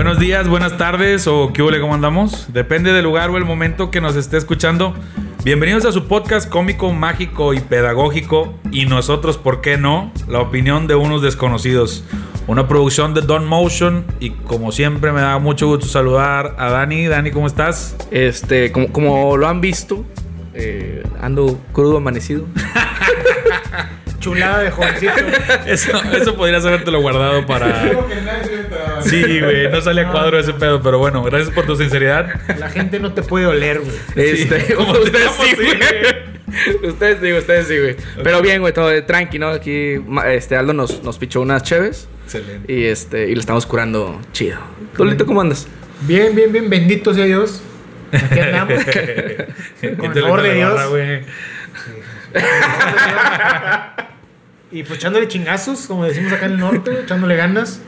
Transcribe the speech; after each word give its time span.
Buenos 0.00 0.18
días, 0.18 0.48
buenas 0.48 0.78
tardes 0.78 1.26
o 1.26 1.52
qué 1.52 1.62
huele, 1.62 1.78
¿cómo 1.78 1.94
andamos? 1.94 2.50
Depende 2.54 2.94
del 2.94 3.04
lugar 3.04 3.28
o 3.28 3.36
el 3.36 3.44
momento 3.44 3.90
que 3.90 4.00
nos 4.00 4.16
esté 4.16 4.38
escuchando. 4.38 4.94
Bienvenidos 5.44 5.84
a 5.84 5.92
su 5.92 6.08
podcast 6.08 6.48
cómico, 6.48 6.90
mágico 6.94 7.52
y 7.52 7.60
pedagógico. 7.60 8.54
Y 8.72 8.86
nosotros, 8.86 9.36
¿por 9.36 9.60
qué 9.60 9.76
no? 9.76 10.10
La 10.26 10.40
opinión 10.40 10.86
de 10.86 10.94
unos 10.94 11.20
desconocidos. 11.20 12.02
Una 12.46 12.66
producción 12.66 13.12
de 13.12 13.20
Don 13.20 13.44
Motion. 13.44 14.06
Y 14.20 14.30
como 14.30 14.72
siempre, 14.72 15.12
me 15.12 15.20
da 15.20 15.38
mucho 15.38 15.66
gusto 15.66 15.84
saludar 15.84 16.56
a 16.58 16.70
Dani. 16.70 17.06
Dani, 17.06 17.30
¿cómo 17.30 17.46
estás? 17.46 17.94
Este, 18.10 18.72
como, 18.72 18.90
como 18.92 19.36
lo 19.36 19.48
han 19.48 19.60
visto, 19.60 20.06
eh, 20.54 21.02
ando 21.20 21.60
crudo 21.74 21.98
amanecido. 21.98 22.46
Chulada 24.20 24.60
de 24.60 24.70
jovencito. 24.70 25.12
Eso, 25.66 25.92
eso 26.12 26.36
podrías 26.36 26.64
habértelo 26.64 27.00
guardado 27.00 27.46
para. 27.46 27.90
Sí, 29.02 29.40
güey, 29.40 29.70
no 29.70 29.80
sale 29.80 30.02
a 30.02 30.10
cuadro 30.10 30.38
ese 30.38 30.52
pedo, 30.52 30.82
pero 30.82 30.98
bueno, 30.98 31.22
gracias 31.22 31.50
por 31.54 31.66
tu 31.66 31.76
sinceridad. 31.76 32.28
La 32.58 32.68
gente 32.70 32.98
no 33.00 33.12
te 33.12 33.22
puede 33.22 33.46
oler, 33.46 33.80
güey. 33.80 33.96
Este, 34.16 34.60
Sí, 34.60 34.72
como 34.76 34.92
ustedes 34.92 35.30
sí, 35.32 35.54
güey. 35.56 36.90
Ustedes 36.90 37.18
sí, 37.22 37.32
ustedes 37.32 37.66
sí, 37.68 37.78
güey. 37.78 37.96
Pero 38.22 38.42
bien, 38.42 38.60
güey, 38.60 38.72
todo 38.72 39.04
tranqui, 39.04 39.38
¿no? 39.38 39.48
Aquí 39.48 39.94
este 40.26 40.56
Aldo 40.56 40.72
nos, 40.72 41.02
nos 41.02 41.16
pichó 41.18 41.40
unas 41.40 41.62
cheves 41.62 42.08
Excelente. 42.24 42.72
y 42.72 42.84
este 42.86 43.28
y 43.28 43.34
le 43.34 43.40
estamos 43.40 43.66
curando 43.66 44.20
chido. 44.32 44.58
¿Tú, 44.96 45.04
Lito, 45.04 45.26
cómo 45.26 45.40
andas? 45.40 45.68
Bien, 46.02 46.34
bien, 46.34 46.50
bien. 46.52 46.68
Bendito 46.68 47.14
sea 47.14 47.24
Dios. 47.24 47.62
Aquí 48.12 48.40
andamos. 48.40 48.84
Con 49.98 50.12
el 50.16 50.22
favor 50.22 50.42
de 50.42 50.54
Dios. 50.54 50.80
y 54.72 54.82
pues 54.84 54.98
echándole 54.98 55.26
chingazos, 55.28 55.86
como 55.86 56.04
decimos 56.04 56.32
acá 56.32 56.46
en 56.46 56.52
el 56.52 56.58
norte, 56.58 57.00
echándole 57.02 57.36
ganas. 57.36 57.80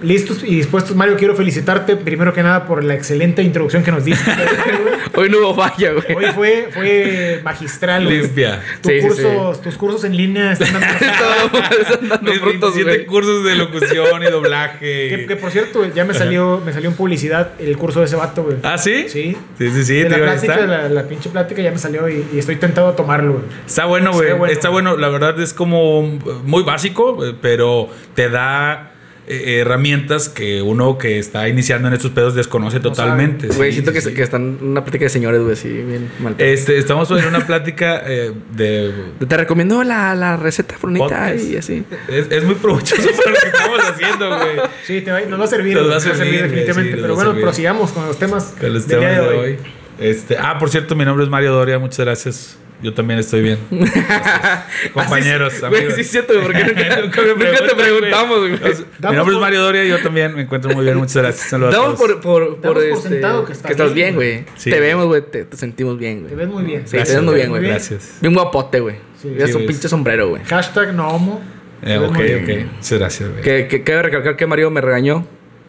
Listos 0.00 0.42
y 0.44 0.54
dispuestos, 0.56 0.94
Mario. 0.94 1.16
Quiero 1.16 1.34
felicitarte 1.34 1.96
primero 1.96 2.32
que 2.32 2.42
nada 2.42 2.66
por 2.66 2.84
la 2.84 2.94
excelente 2.94 3.42
introducción 3.42 3.82
que 3.82 3.90
nos 3.90 4.04
diste. 4.04 4.30
Hoy 5.16 5.28
no 5.28 5.38
hubo 5.38 5.54
falla, 5.56 5.92
güey. 5.92 6.14
Hoy 6.14 6.32
fue, 6.34 6.68
fue 6.72 7.40
magistral. 7.42 8.08
Limpia. 8.08 8.62
Sí, 8.84 9.00
sí, 9.00 9.06
cursos, 9.06 9.60
Tus 9.62 9.76
cursos 9.76 10.04
en 10.04 10.16
línea 10.16 10.52
están 10.52 10.72
dando- 10.72 11.58
están 11.80 12.08
dando 12.08 12.32
frutos, 12.34 12.74
27 12.74 12.84
güey. 12.84 13.06
cursos 13.06 13.44
de 13.44 13.56
locución 13.56 14.22
y 14.22 14.26
doblaje. 14.30 14.78
que, 14.78 15.26
que, 15.26 15.36
por 15.36 15.50
cierto, 15.50 15.84
ya 15.92 16.04
me 16.04 16.14
salió, 16.14 16.62
me 16.64 16.72
salió 16.72 16.90
en 16.90 16.96
publicidad 16.96 17.50
el 17.58 17.76
curso 17.76 18.00
de 18.00 18.06
ese 18.06 18.16
vato, 18.16 18.44
güey. 18.44 18.56
¿Ah, 18.62 18.78
sí? 18.78 19.06
Sí. 19.08 19.36
Sí, 19.58 19.70
sí, 19.70 19.84
sí. 19.84 19.94
de 19.96 20.04
te 20.04 20.10
la 20.10 20.16
iba 20.18 20.26
a 20.26 20.30
plática, 20.32 20.54
estar. 20.54 20.68
la, 20.68 20.88
la 20.88 21.02
pinche 21.08 21.28
plática 21.30 21.60
ya 21.62 21.70
me 21.72 21.78
salió 21.78 22.08
y, 22.08 22.24
y 22.32 22.38
estoy 22.38 22.56
tentado 22.56 22.88
a 22.88 22.94
tomarlo, 22.96 23.32
güey. 23.34 23.44
Está 23.66 23.86
bueno, 23.86 24.12
güey. 24.12 24.26
Está 24.28 24.36
bueno. 24.38 24.52
Está 24.52 24.68
bueno. 24.68 24.96
La 24.96 25.08
verdad 25.08 25.40
es 25.40 25.52
como 25.52 26.02
muy 26.44 26.62
básico, 26.62 27.18
pero 27.42 27.88
te 28.14 28.28
da 28.28 28.92
eh, 29.30 29.60
herramientas 29.60 30.28
que 30.28 30.62
uno 30.62 30.96
que 30.96 31.18
está 31.18 31.48
iniciando 31.48 31.88
en 31.88 31.94
estos 31.94 32.10
pedos 32.12 32.34
desconoce 32.34 32.80
totalmente. 32.80 33.48
Güey, 33.48 33.70
Sí, 33.70 33.74
siento 33.74 33.90
sí, 33.90 33.96
que, 33.96 34.00
sí. 34.00 34.14
que 34.14 34.22
están 34.22 34.58
en 34.60 34.68
una 34.68 34.82
plática 34.82 35.04
de 35.04 35.10
señores, 35.10 35.42
güey, 35.42 35.54
sí, 35.54 35.68
bien 35.68 36.10
mal. 36.20 36.34
Este, 36.38 36.78
estamos 36.78 37.10
en 37.10 37.26
una 37.26 37.46
plática 37.46 38.02
eh, 38.06 38.32
de... 38.52 38.92
Te 39.28 39.36
recomiendo 39.36 39.84
la, 39.84 40.14
la 40.14 40.36
receta 40.36 40.76
Podcast. 40.80 41.44
y 41.44 41.56
así. 41.56 41.84
Es, 42.08 42.26
es 42.30 42.44
muy 42.44 42.54
provechoso 42.54 43.08
para 43.16 43.30
lo 43.30 43.36
que 43.40 43.46
estamos 43.48 43.80
haciendo, 43.80 44.28
güey. 44.28 44.68
Sí, 44.84 45.00
te 45.02 45.12
va, 45.12 45.20
nos 45.20 45.40
va 45.40 45.44
a 45.44 45.48
servir. 45.48 45.76
Nos 45.76 45.90
va 45.90 45.96
a 45.96 46.00
servir, 46.00 46.26
güey, 46.28 46.42
definitivamente. 46.42 46.96
Pero 46.96 47.14
bueno, 47.14 47.30
servir. 47.30 47.44
prosigamos 47.44 47.92
con 47.92 48.06
los 48.06 48.18
temas 48.18 48.54
Con 48.58 48.72
los 48.72 48.88
del 48.88 48.98
temas 48.98 49.16
día 49.16 49.22
de 49.30 49.36
hoy. 49.36 49.58
Este, 49.98 50.36
ah, 50.38 50.58
por 50.58 50.70
cierto, 50.70 50.94
mi 50.96 51.04
nombre 51.04 51.24
es 51.24 51.30
Mario 51.30 51.52
Doria. 51.52 51.78
Muchas 51.78 52.00
gracias. 52.00 52.58
Yo 52.80 52.94
también 52.94 53.18
estoy 53.18 53.42
bien. 53.42 53.58
Compañeros, 54.92 55.54
Así- 55.54 55.64
amigos. 55.64 55.94
sí 55.94 56.00
es 56.02 56.10
cierto, 56.10 56.34
porque 56.42 56.64
nunca, 56.64 57.00
Nunca 57.00 57.22
me 57.22 57.44
nunca 57.44 57.66
te 57.68 57.74
preguntamos, 57.74 58.38
güey. 58.38 58.52
Mi 58.52 59.16
nombre 59.16 59.34
es 59.34 59.40
Mario 59.40 59.62
Doria 59.62 59.84
y 59.84 59.88
yo 59.88 59.98
también 60.00 60.34
me 60.34 60.42
encuentro 60.42 60.70
muy 60.74 60.84
bien. 60.84 60.96
Muchas 60.96 61.16
gracias. 61.22 61.48
Saludos 61.50 61.74
Damos 61.74 61.98
por, 61.98 62.20
por, 62.20 62.56
por, 62.56 62.60
Damos 62.60 62.74
por 62.78 62.84
este, 62.84 63.08
sentado 63.08 63.44
que 63.44 63.52
que 63.52 63.72
estás 63.72 63.94
bien, 63.94 64.14
güey. 64.14 64.44
Sí. 64.56 64.70
Te 64.70 64.80
vemos, 64.80 65.06
güey, 65.06 65.22
te, 65.22 65.44
te 65.44 65.56
sentimos 65.56 65.98
bien, 65.98 66.26
Te 66.28 66.34
güey. 66.34 66.46
ves 66.46 66.48
muy 66.54 66.64
bien. 66.64 66.82
Sí, 66.86 66.92
te 66.92 66.98
ves 66.98 67.22
muy 67.22 67.34
bien, 67.34 67.48
güey. 67.50 67.62
Gracias. 67.62 68.18
Bien 68.20 68.34
guapote, 68.34 68.80
güey. 68.80 68.96
Sí. 69.20 69.34
Es 69.36 69.50
Sí, 69.50 69.56
un 69.56 69.66
pinche 69.66 69.88
sombrero, 69.88 70.28
güey. 70.28 70.44
Hashtag 70.44 70.94
no 70.94 71.08
homo. 71.08 71.40
Te 71.82 71.94
Eh, 71.94 71.98
ok, 71.98 72.10
ok. 72.10 72.72
Muchas 72.76 72.98
gracias, 72.98 73.30
güey. 73.30 73.42
Que, 73.42 73.66
que, 73.68 73.82
cabe 73.82 74.02
recalcar 74.02 74.36
que 74.36 74.46
Mario 74.46 74.70
me 74.70 74.80
regañó. 74.80 75.26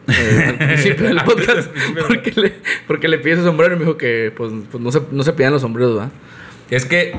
eh, 0.07 0.45
al 0.49 0.57
principio 0.57 1.07
del 1.07 1.21
podcast 1.23 1.69
porque 2.07 2.31
le, 2.35 2.53
porque 2.87 3.07
le 3.07 3.19
pide 3.19 3.35
su 3.37 3.43
sombrero 3.43 3.75
y 3.75 3.77
me 3.79 3.85
dijo 3.85 3.97
que 3.97 4.31
pues, 4.35 4.51
pues 4.71 4.83
no, 4.83 4.91
se, 4.91 5.01
no 5.11 5.23
se 5.23 5.33
pedían 5.33 5.53
los 5.53 5.61
sombreros, 5.61 5.95
¿verdad? 5.95 6.11
Es 6.69 6.85
que 6.85 7.15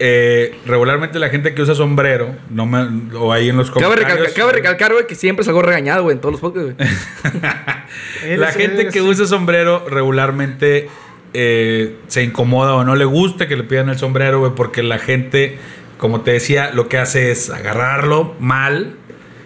eh, 0.00 0.58
regularmente 0.66 1.18
la 1.18 1.28
gente 1.28 1.54
que 1.54 1.62
usa 1.62 1.74
sombrero, 1.74 2.34
no 2.50 2.66
me, 2.66 3.14
o 3.16 3.32
ahí 3.32 3.48
en 3.48 3.56
los 3.56 3.70
Cabe 3.70 3.84
comentarios. 3.84 4.10
recalcar, 4.10 4.34
cabe 4.34 4.52
recalcar, 4.52 4.92
güey, 4.92 5.06
que 5.06 5.14
siempre 5.14 5.44
salgo 5.44 5.62
regañado, 5.62 6.02
güey, 6.02 6.14
en 6.14 6.20
todos 6.20 6.32
los 6.32 6.40
podcasts, 6.40 6.74
güey. 6.76 8.36
La 8.38 8.48
gente 8.48 8.88
que 8.88 9.02
usa 9.02 9.26
sombrero 9.26 9.86
regularmente 9.88 10.88
eh, 11.32 11.96
se 12.08 12.24
incomoda 12.24 12.74
o 12.74 12.84
no 12.84 12.96
le 12.96 13.04
gusta 13.04 13.46
que 13.46 13.56
le 13.56 13.62
pidan 13.62 13.88
el 13.88 13.98
sombrero, 13.98 14.40
güey, 14.40 14.52
porque 14.56 14.82
la 14.82 14.98
gente, 14.98 15.58
como 15.98 16.22
te 16.22 16.32
decía, 16.32 16.72
lo 16.72 16.88
que 16.88 16.98
hace 16.98 17.30
es 17.30 17.50
agarrarlo 17.50 18.34
mal 18.40 18.96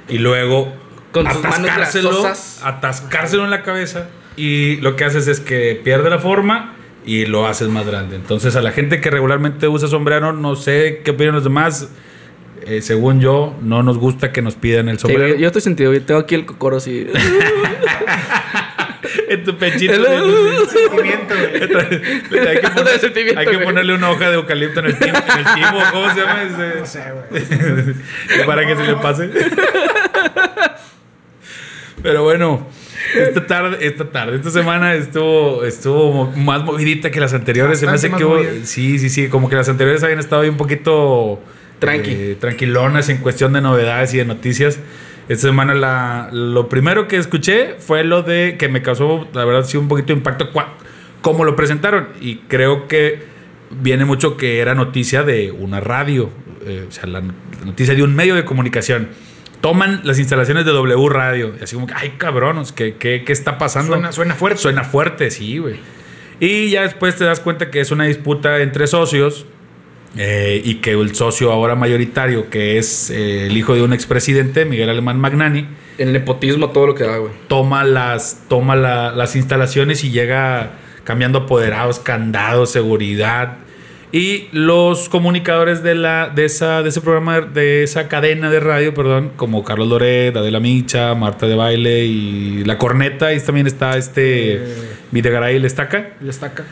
y 0.08 0.18
luego 0.18 0.72
Con 1.12 1.26
atascárselo, 1.26 2.26
atascárselo 2.62 3.44
en 3.44 3.50
la 3.50 3.62
cabeza 3.62 4.08
y 4.36 4.76
lo 4.76 4.96
que 4.96 5.04
haces 5.04 5.28
es 5.28 5.40
que 5.40 5.78
pierde 5.82 6.08
la 6.08 6.18
forma 6.18 6.74
y 7.08 7.24
lo 7.26 7.46
haces 7.46 7.68
más 7.68 7.86
grande. 7.86 8.16
Entonces 8.16 8.54
a 8.56 8.60
la 8.60 8.70
gente 8.72 9.00
que 9.00 9.08
regularmente 9.10 9.66
usa 9.66 9.88
sombrero, 9.88 10.32
no 10.34 10.56
sé 10.56 11.00
qué 11.04 11.12
opinan 11.12 11.34
los 11.34 11.44
demás. 11.44 11.88
eh, 12.66 12.82
según 12.82 13.20
yo, 13.20 13.56
no 13.62 13.82
nos 13.82 13.96
gusta 13.96 14.30
que 14.30 14.42
nos 14.42 14.56
pidan 14.56 14.90
el 14.90 14.96
Sí, 14.98 15.02
sombrero. 15.02 15.28
güey, 15.28 15.40
yo 15.40 15.46
estoy 15.46 15.62
sentido, 15.62 15.90
güey. 15.90 16.00
Tengo 16.00 16.20
aquí 16.20 16.34
el 16.34 16.44
cocoro 16.44 16.76
así. 16.76 17.06
en 19.28 19.44
tu 19.44 19.56
pechito. 19.56 19.94
El- 19.94 20.68
Sentimiento, 20.68 21.34
güey. 21.34 21.52
hay 22.48 22.60
que, 22.60 22.68
poner- 22.68 22.84
De 22.92 22.98
sentimiento, 22.98 23.40
hay 23.40 23.46
que 23.46 23.54
güey. 23.54 23.64
ponerle 23.64 23.94
una 23.94 24.10
hoja 24.10 24.28
de 24.28 24.34
eucalipto 24.36 24.80
en 24.80 24.86
el 24.86 24.98
timo, 24.98 25.16
en 25.18 25.38
el 25.38 25.44
timo, 25.54 25.78
¿cómo 25.92 26.10
se 26.12 26.20
llama? 26.20 26.42
Ese? 26.42 26.80
No 26.80 26.86
sé, 26.86 27.02
güey. 27.30 28.44
para 28.46 28.66
que 28.66 28.76
se 28.76 28.82
le 28.82 28.94
pase. 28.96 29.30
Pero 32.02 32.22
bueno, 32.22 32.66
esta 33.16 33.46
tarde, 33.46 33.78
esta 33.86 34.10
tarde, 34.10 34.36
esta 34.36 34.50
semana 34.50 34.94
estuvo, 34.94 35.64
estuvo 35.64 36.30
más 36.32 36.64
movidita 36.64 37.10
que 37.10 37.20
las 37.20 37.32
anteriores. 37.34 37.78
Se 37.80 37.86
me 37.86 37.92
hace 37.92 38.08
Bastante 38.08 38.24
que 38.42 38.58
hubo- 38.60 38.64
sí, 38.66 38.98
sí, 38.98 39.08
sí, 39.08 39.28
como 39.28 39.48
que 39.48 39.56
las 39.56 39.68
anteriores 39.68 40.02
habían 40.02 40.18
estado 40.18 40.42
ahí 40.42 40.48
un 40.48 40.56
poquito 40.56 41.40
Tranqui. 41.78 42.10
eh, 42.10 42.36
tranquilonas 42.40 43.08
en 43.08 43.18
cuestión 43.18 43.52
de 43.52 43.60
novedades 43.60 44.12
y 44.14 44.18
de 44.18 44.24
noticias. 44.24 44.78
Esta 45.28 45.48
semana 45.48 45.74
la, 45.74 46.30
lo 46.32 46.68
primero 46.68 47.06
que 47.06 47.16
escuché 47.16 47.74
fue 47.78 48.02
lo 48.04 48.22
de 48.22 48.56
que 48.58 48.68
me 48.68 48.80
causó, 48.82 49.28
la 49.34 49.44
verdad, 49.44 49.64
sí, 49.64 49.76
un 49.76 49.86
poquito 49.88 50.08
de 50.08 50.14
impacto 50.14 50.48
cómo 51.20 51.44
lo 51.44 51.54
presentaron. 51.54 52.08
Y 52.20 52.36
creo 52.48 52.88
que 52.88 53.22
viene 53.70 54.06
mucho 54.06 54.36
que 54.38 54.60
era 54.60 54.74
noticia 54.74 55.22
de 55.24 55.50
una 55.50 55.80
radio, 55.80 56.30
eh, 56.64 56.86
o 56.88 56.90
sea, 56.90 57.06
la 57.06 57.22
noticia 57.64 57.94
de 57.94 58.02
un 58.02 58.14
medio 58.16 58.34
de 58.34 58.44
comunicación. 58.46 59.08
Toman 59.60 60.02
las 60.04 60.18
instalaciones 60.20 60.64
de 60.64 60.70
W 60.72 61.08
Radio, 61.08 61.54
y 61.60 61.64
así 61.64 61.74
como 61.74 61.86
que, 61.88 61.94
ay, 61.96 62.14
cabrones, 62.16 62.70
¿qué, 62.72 62.94
qué, 62.94 63.24
qué 63.26 63.32
está 63.32 63.58
pasando? 63.58 63.94
Suena, 63.94 64.12
suena 64.12 64.34
fuerte. 64.34 64.60
Suena 64.60 64.84
fuerte, 64.84 65.30
sí, 65.30 65.58
güey. 65.58 65.76
Y 66.40 66.70
ya 66.70 66.82
después 66.82 67.16
te 67.16 67.24
das 67.24 67.40
cuenta 67.40 67.68
que 67.70 67.80
es 67.80 67.90
una 67.90 68.04
disputa 68.04 68.60
entre 68.62 68.86
socios 68.86 69.46
eh, 70.16 70.62
y 70.64 70.76
que 70.76 70.92
el 70.92 71.14
socio 71.16 71.50
ahora 71.50 71.74
mayoritario, 71.74 72.48
que 72.50 72.78
es 72.78 73.10
eh, 73.10 73.46
el 73.46 73.56
hijo 73.56 73.74
de 73.74 73.82
un 73.82 73.92
expresidente, 73.92 74.64
Miguel 74.64 74.88
Alemán 74.88 75.18
Magnani, 75.18 75.66
El 75.98 76.12
nepotismo, 76.12 76.70
todo 76.70 76.86
lo 76.86 76.94
que 76.94 77.02
da, 77.04 77.16
güey. 77.18 77.32
toma 77.48 77.82
las, 77.82 78.44
toma 78.48 78.76
la- 78.76 79.10
las 79.10 79.34
instalaciones 79.34 80.04
y 80.04 80.10
llega 80.12 80.74
cambiando 81.02 81.40
apoderados, 81.40 81.98
candados, 81.98 82.70
seguridad. 82.70 83.56
Y 84.10 84.48
los 84.52 85.08
comunicadores 85.10 85.82
de, 85.82 85.94
la, 85.94 86.30
de, 86.34 86.46
esa, 86.46 86.82
de 86.82 86.88
ese 86.88 87.00
programa, 87.02 87.40
de 87.42 87.82
esa 87.82 88.08
cadena 88.08 88.50
de 88.50 88.58
radio, 88.58 88.94
perdón, 88.94 89.32
como 89.36 89.64
Carlos 89.64 89.86
Loret, 89.88 90.34
Adela 90.34 90.60
Micha, 90.60 91.14
Marta 91.14 91.46
de 91.46 91.54
Baile 91.54 92.06
y 92.06 92.64
La 92.64 92.78
Corneta, 92.78 93.34
y 93.34 93.40
también 93.40 93.66
está 93.66 93.96
este 93.98 94.54
Eh. 94.54 94.58
Videgaray 95.10 95.56
y 95.56 95.66
Estaca 95.66 96.12
Le 96.20 96.30
estaca. 96.30 96.64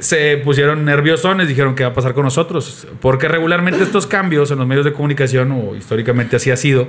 se 0.00 0.36
pusieron 0.38 0.84
nerviosones, 0.84 1.48
dijeron 1.48 1.74
qué 1.74 1.84
va 1.84 1.90
a 1.90 1.94
pasar 1.94 2.14
con 2.14 2.24
nosotros. 2.24 2.86
Porque 3.00 3.28
regularmente 3.28 3.82
estos 3.82 4.06
cambios 4.06 4.50
en 4.50 4.58
los 4.58 4.66
medios 4.66 4.84
de 4.84 4.92
comunicación, 4.92 5.52
o 5.52 5.74
históricamente 5.74 6.36
así 6.36 6.50
ha 6.50 6.56
sido, 6.56 6.88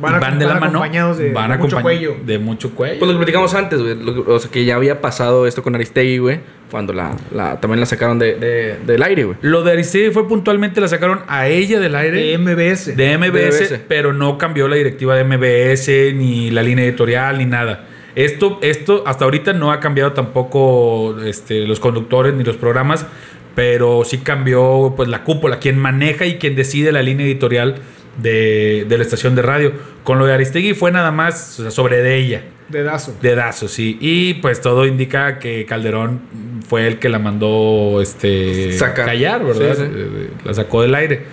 Van, 0.00 0.38
de 0.38 0.44
van 0.46 0.54
la 0.54 0.60
mano, 0.60 0.78
acompañados 0.78 1.18
de, 1.18 1.32
van 1.32 1.50
de 1.50 1.58
mucho 1.58 1.76
acompañ- 1.78 1.82
cuello. 1.82 2.16
De 2.24 2.38
mucho 2.38 2.70
cuello. 2.70 2.98
Pues 2.98 3.08
lo 3.08 3.14
que 3.14 3.18
platicamos 3.18 3.54
antes, 3.54 3.80
güey. 3.80 3.96
O 4.26 4.38
sea, 4.38 4.50
que 4.50 4.64
ya 4.64 4.76
había 4.76 5.00
pasado 5.00 5.46
esto 5.46 5.62
con 5.62 5.74
Aristegui, 5.74 6.18
güey. 6.18 6.40
Cuando 6.70 6.92
la, 6.92 7.16
la, 7.34 7.60
también 7.60 7.80
la 7.80 7.86
sacaron 7.86 8.18
de, 8.18 8.34
de- 8.36 8.76
del 8.86 9.02
aire, 9.02 9.24
güey. 9.24 9.36
Lo 9.42 9.62
de 9.62 9.72
Aristegui 9.72 10.10
fue 10.12 10.28
puntualmente, 10.28 10.80
la 10.80 10.88
sacaron 10.88 11.20
a 11.28 11.48
ella 11.48 11.80
del 11.80 11.94
aire. 11.96 12.20
De 12.20 12.38
MBS. 12.38 12.96
de 12.96 13.18
MBS, 13.18 13.60
MBS. 13.72 13.80
pero 13.88 14.12
no 14.12 14.38
cambió 14.38 14.68
la 14.68 14.76
directiva 14.76 15.16
de 15.16 15.24
MBS, 15.24 16.14
ni 16.14 16.50
la 16.50 16.62
línea 16.62 16.84
editorial, 16.84 17.38
ni 17.38 17.44
nada. 17.46 17.86
Esto, 18.14 18.58
esto 18.62 19.04
hasta 19.06 19.24
ahorita 19.24 19.52
no 19.52 19.70
ha 19.72 19.80
cambiado 19.80 20.12
tampoco 20.12 21.16
este, 21.24 21.66
los 21.66 21.78
conductores 21.80 22.34
ni 22.34 22.42
los 22.44 22.56
programas, 22.56 23.06
pero 23.54 24.04
sí 24.04 24.18
cambió 24.18 24.94
pues 24.96 25.08
la 25.08 25.22
cúpula, 25.24 25.58
quien 25.58 25.78
maneja 25.78 26.24
y 26.26 26.36
quien 26.38 26.54
decide 26.56 26.92
la 26.92 27.02
línea 27.02 27.26
editorial 27.26 27.76
de, 28.22 28.86
de 28.88 28.96
la 28.98 29.02
estación 29.02 29.34
de 29.34 29.42
radio. 29.42 29.72
Con 30.04 30.18
lo 30.18 30.26
de 30.26 30.34
Aristegui 30.34 30.74
fue 30.74 30.90
nada 30.92 31.10
más 31.10 31.58
o 31.58 31.62
sea, 31.62 31.70
sobre 31.70 32.02
de 32.02 32.16
ella. 32.16 32.42
Dedazo. 32.68 33.16
Dedazo, 33.20 33.66
sí. 33.68 33.98
Y 34.00 34.34
pues 34.34 34.60
todo 34.60 34.86
indica 34.86 35.38
que 35.38 35.66
Calderón 35.66 36.20
fue 36.68 36.86
el 36.86 36.98
que 36.98 37.08
la 37.08 37.18
mandó 37.18 38.00
este, 38.00 38.72
Sacar. 38.74 39.06
callar, 39.06 39.44
¿verdad? 39.44 39.74
Sí, 39.76 39.82
sí. 39.82 39.90
Eh, 39.92 40.30
La 40.44 40.54
sacó 40.54 40.82
del 40.82 40.94
aire. 40.94 41.24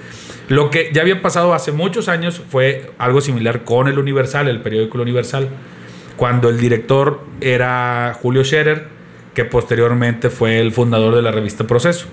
Lo 0.50 0.72
que 0.72 0.90
ya 0.94 1.02
había 1.02 1.22
pasado 1.22 1.54
hace 1.54 1.72
muchos 1.72 2.08
años 2.08 2.42
fue 2.50 2.90
algo 2.98 3.22
similar 3.22 3.66
con 3.66 3.88
el 3.88 4.00
Universal, 4.00 4.48
el 4.48 4.62
periódico 4.62 4.98
El 4.98 5.02
Universal, 5.02 5.50
cuando 6.16 6.50
el 6.50 6.58
director 6.58 7.22
era 7.42 8.18
Julio 8.20 8.44
Scherer, 8.44 8.86
que 9.36 9.46
posteriormente 9.46 10.30
fue 10.30 10.60
el 10.60 10.72
fundador 10.72 11.14
de 11.16 11.22
la 11.22 11.32
revista 11.32 11.68
Proceso. 11.68 12.08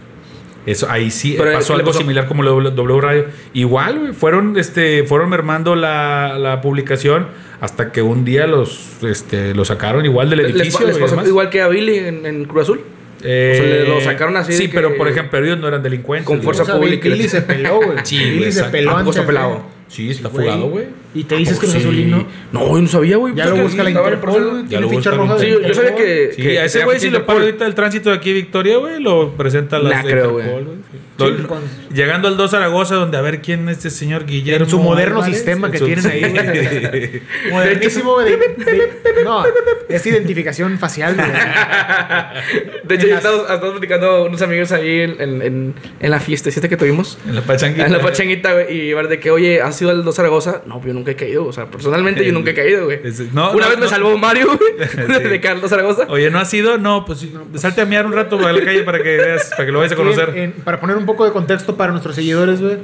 Eso, 0.66 0.88
ahí 0.90 1.10
sí 1.10 1.34
Pero, 1.36 1.52
pasó 1.52 1.68
¿qué 1.68 1.72
le 1.76 1.80
algo 1.82 1.90
pasó? 1.90 1.98
similar 2.00 2.26
como 2.26 2.42
W, 2.42 2.70
W 2.70 3.00
Radio. 3.00 3.26
Igual, 3.52 4.14
fueron, 4.14 4.58
este, 4.58 5.04
fueron 5.04 5.28
mermando 5.30 5.76
la, 5.76 6.38
la 6.38 6.60
publicación 6.62 7.28
hasta 7.60 7.92
que 7.92 8.00
un 8.02 8.24
día 8.24 8.46
los, 8.46 9.02
este, 9.02 9.54
lo 9.54 9.64
sacaron 9.64 10.04
igual 10.04 10.30
del 10.30 10.40
edificio. 10.40 10.86
les 10.86 10.96
pasó 10.98 11.24
igual 11.26 11.50
que 11.50 11.60
a 11.60 11.68
Billy 11.68 11.98
en, 11.98 12.24
en 12.26 12.44
Cruz 12.46 12.62
Azul. 12.64 12.80
Eh, 13.26 13.52
o 13.54 13.56
sea, 13.56 13.66
le- 13.66 13.88
lo 13.88 14.00
sacaron 14.02 14.36
así 14.36 14.52
de 14.52 14.58
Sí, 14.58 14.68
que- 14.68 14.74
pero 14.74 14.96
por 14.96 15.08
ejemplo, 15.08 15.38
ellos 15.38 15.58
no 15.58 15.68
eran 15.68 15.82
delincuentes. 15.82 16.26
Con 16.26 16.42
fuerza 16.42 16.62
O 16.62 16.66
sea, 16.66 16.76
pública. 16.76 17.08
Billy 17.08 17.28
se 17.28 17.40
peló, 17.42 17.76
güey. 17.76 17.98
Sí, 18.02 18.18
Billy 18.18 18.52
se 18.52 18.64
peló 18.64 18.90
¿A 18.90 18.98
poco 18.98 19.10
está 19.10 19.20
antes, 19.22 19.34
pelado? 19.34 19.62
Sí, 19.88 20.10
está 20.10 20.28
güey. 20.28 20.46
fugado, 20.46 20.68
güey. 20.70 20.86
Y 21.14 21.24
te 21.24 21.36
dices 21.36 21.58
que 21.58 21.66
Sí. 21.66 21.78
no 22.08 22.18
es. 22.18 22.24
No, 22.52 22.66
yo 22.74 22.80
no 22.80 22.88
sabía, 22.88 23.16
güey. 23.16 23.34
Ya 23.34 23.46
lo 23.46 23.56
busca 23.62 23.82
la 23.84 23.90
Interpol, 23.90 24.50
güey. 24.50 24.68
Ya 24.68 24.80
lo 24.80 24.88
ficha 24.88 25.10
roja 25.12 25.38
Sí, 25.38 25.48
yo, 25.48 25.74
sabía 25.74 25.94
que. 25.94 26.32
Sí, 26.34 26.42
que 26.42 26.58
a 26.58 26.64
ese 26.64 26.78
se 26.80 26.84
güey 26.84 26.98
si 26.98 27.10
le 27.10 27.20
pone 27.20 27.40
ahorita 27.44 27.66
el 27.66 27.74
tránsito 27.74 28.10
de 28.10 28.16
aquí 28.16 28.32
Victoria, 28.32 28.78
güey, 28.78 29.00
lo 29.00 29.32
presenta 29.36 29.76
a 29.76 29.80
las 29.80 29.92
Nah, 29.92 30.02
de 30.02 30.10
creo, 30.10 30.30
Interpol, 30.40 30.64
güey. 30.64 30.76
Sí. 31.18 31.24
Con- 31.46 31.60
Llegando 31.94 32.26
al 32.28 32.36
2 32.36 32.50
Zaragoza, 32.50 32.96
donde 32.96 33.16
a 33.16 33.20
ver 33.20 33.40
quién 33.40 33.68
es 33.68 33.76
este 33.78 33.90
señor 33.90 34.26
Guillermo. 34.26 34.64
En 34.64 34.70
su 34.70 34.80
moderno 34.80 35.16
Álvarez, 35.18 35.36
sistema 35.36 35.70
que 35.70 35.78
su- 35.78 35.86
tienen 35.86 36.06
ahí. 36.06 37.22
Modernísimo, 37.50 38.18
de- 38.20 38.36
de- 38.36 39.24
No, 39.24 39.44
es 39.88 40.06
identificación 40.06 40.78
facial. 40.78 41.16
De 42.84 42.94
hecho, 42.96 43.06
ya 43.06 43.14
las- 43.14 43.24
estamos, 43.24 43.70
platicando 43.72 44.24
unos 44.26 44.42
amigos 44.42 44.72
ahí 44.72 45.00
en, 45.00 45.20
en, 45.20 45.42
en, 45.42 45.74
en 46.00 46.10
la 46.10 46.20
fiesta 46.20 46.50
que 46.68 46.76
tuvimos. 46.76 47.18
En 47.26 47.34
la 47.36 47.42
pachanguita. 47.42 47.86
En 47.86 47.92
la 47.92 48.00
pachanguita, 48.00 48.52
güey. 48.52 48.72
Y 48.88 48.92
ver 48.94 49.08
de 49.08 49.18
que, 49.20 49.30
oye, 49.30 49.60
¿has 49.62 49.80
ido 49.80 49.90
al 49.90 50.04
2 50.04 50.14
Zaragoza? 50.14 50.62
No, 50.66 50.82
yo 50.84 50.92
nunca 50.92 51.10
he 51.12 51.16
caído. 51.16 51.46
O 51.46 51.52
sea, 51.52 51.66
personalmente 51.70 52.24
yo 52.24 52.32
nunca 52.32 52.50
he 52.50 52.54
caído, 52.54 52.84
güey. 52.86 53.00
Es- 53.04 53.20
no, 53.32 53.52
Una 53.52 53.64
no, 53.64 53.68
vez 53.70 53.78
me 53.78 53.84
no. 53.84 53.90
salvó 53.90 54.16
Mario, 54.18 54.46
güey. 54.58 54.88
Sí. 54.94 55.28
De 55.28 55.40
Carlos 55.40 55.70
Zaragoza. 55.70 56.06
Oye, 56.08 56.30
¿no 56.30 56.38
has 56.38 56.52
ido? 56.54 56.78
No, 56.78 57.04
pues 57.04 57.20
sí, 57.20 57.32
salte 57.56 57.80
a 57.80 57.84
miar 57.84 58.06
un 58.06 58.12
rato 58.12 58.38
a 58.46 58.52
la 58.52 58.64
calle 58.64 58.82
para 58.82 58.98
que 59.02 59.16
veas, 59.16 59.50
para 59.50 59.66
que 59.66 59.72
lo 59.72 59.78
vayas 59.78 59.92
a 59.92 59.96
conocer. 59.96 60.32
en- 60.36 60.52
para 60.52 60.80
poner 60.80 60.96
un 60.96 61.03
poco 61.04 61.24
de 61.24 61.32
contexto 61.32 61.76
para 61.76 61.92
nuestros 61.92 62.14
seguidores, 62.14 62.60
güey. 62.60 62.78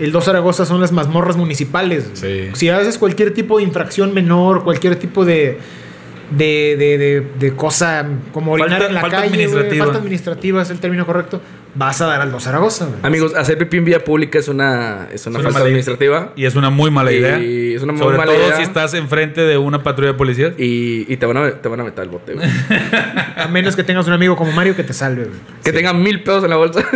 El 0.00 0.10
2 0.10 0.24
Zaragoza 0.24 0.64
son 0.64 0.80
las 0.80 0.90
mazmorras 0.92 1.36
municipales. 1.36 2.10
Sí. 2.14 2.48
Si 2.54 2.68
haces 2.70 2.96
cualquier 2.98 3.34
tipo 3.34 3.58
de 3.58 3.64
infracción 3.64 4.14
menor, 4.14 4.64
cualquier 4.64 4.96
tipo 4.96 5.24
de. 5.24 5.58
De, 6.30 6.76
de, 6.78 6.96
de, 6.96 7.26
de 7.38 7.54
cosa 7.54 8.06
como 8.32 8.52
orinar 8.52 8.70
Falta- 8.70 8.86
en 8.88 8.94
la 8.94 9.00
falta 9.02 9.16
calle, 9.18 9.28
administrativa. 9.34 9.84
falta 9.84 9.98
administrativa 9.98 10.62
es 10.62 10.70
el 10.70 10.78
término 10.80 11.04
correcto, 11.04 11.42
vas 11.74 12.00
a 12.00 12.06
dar 12.06 12.20
al 12.20 12.30
2 12.32 12.42
Zaragoza. 12.42 12.86
güey. 12.86 12.98
Amigos, 13.02 13.34
hacer 13.34 13.56
pipí 13.58 13.78
en 13.78 13.84
vía 13.84 14.04
pública 14.04 14.38
es 14.38 14.48
una, 14.48 15.08
es 15.12 15.26
una 15.26 15.38
Es 15.38 15.40
una 15.40 15.42
falta 15.44 15.50
mala- 15.52 15.64
administrativa. 15.64 16.32
Y 16.36 16.44
es 16.44 16.54
una 16.54 16.70
muy 16.70 16.90
mala 16.90 17.12
Y 17.12 17.16
idea. 17.16 17.38
es 17.38 17.82
una 17.82 17.92
muy 17.92 18.02
Sobre 18.02 18.16
mala 18.18 18.32
todo 18.32 18.44
idea. 18.46 18.56
si 18.56 18.62
estás 18.62 18.94
enfrente 18.94 19.40
de 19.40 19.56
una 19.58 19.82
patrulla 19.82 20.12
de 20.12 20.18
policías. 20.18 20.52
Y, 20.58 21.06
y 21.12 21.16
te, 21.16 21.26
van 21.26 21.36
a, 21.38 21.50
te 21.50 21.68
van 21.68 21.80
a 21.80 21.84
meter 21.84 22.04
el 22.04 22.10
bote, 22.10 22.34
güey. 22.34 22.46
A 23.36 23.48
menos 23.48 23.74
que 23.76 23.82
tengas 23.84 24.06
un 24.06 24.12
amigo 24.12 24.36
como 24.36 24.52
Mario 24.52 24.76
que 24.76 24.84
te 24.84 24.92
salve, 24.92 25.24
güey. 25.24 25.38
que 25.64 25.72
tengan 25.72 26.02
mil 26.02 26.22
pesos 26.22 26.44
en 26.44 26.50
la 26.50 26.56
bolsa. 26.56 26.84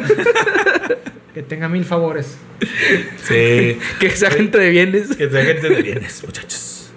Que 1.34 1.42
tenga 1.42 1.68
mil 1.68 1.84
favores. 1.84 2.38
Sí. 3.24 3.78
que 4.00 4.10
sea 4.14 4.30
gente 4.30 4.56
de 4.58 4.70
bienes. 4.70 5.14
Que 5.16 5.28
sea 5.28 5.44
gente 5.44 5.68
de 5.68 5.82
bienes, 5.82 6.22
muchachos. 6.24 6.90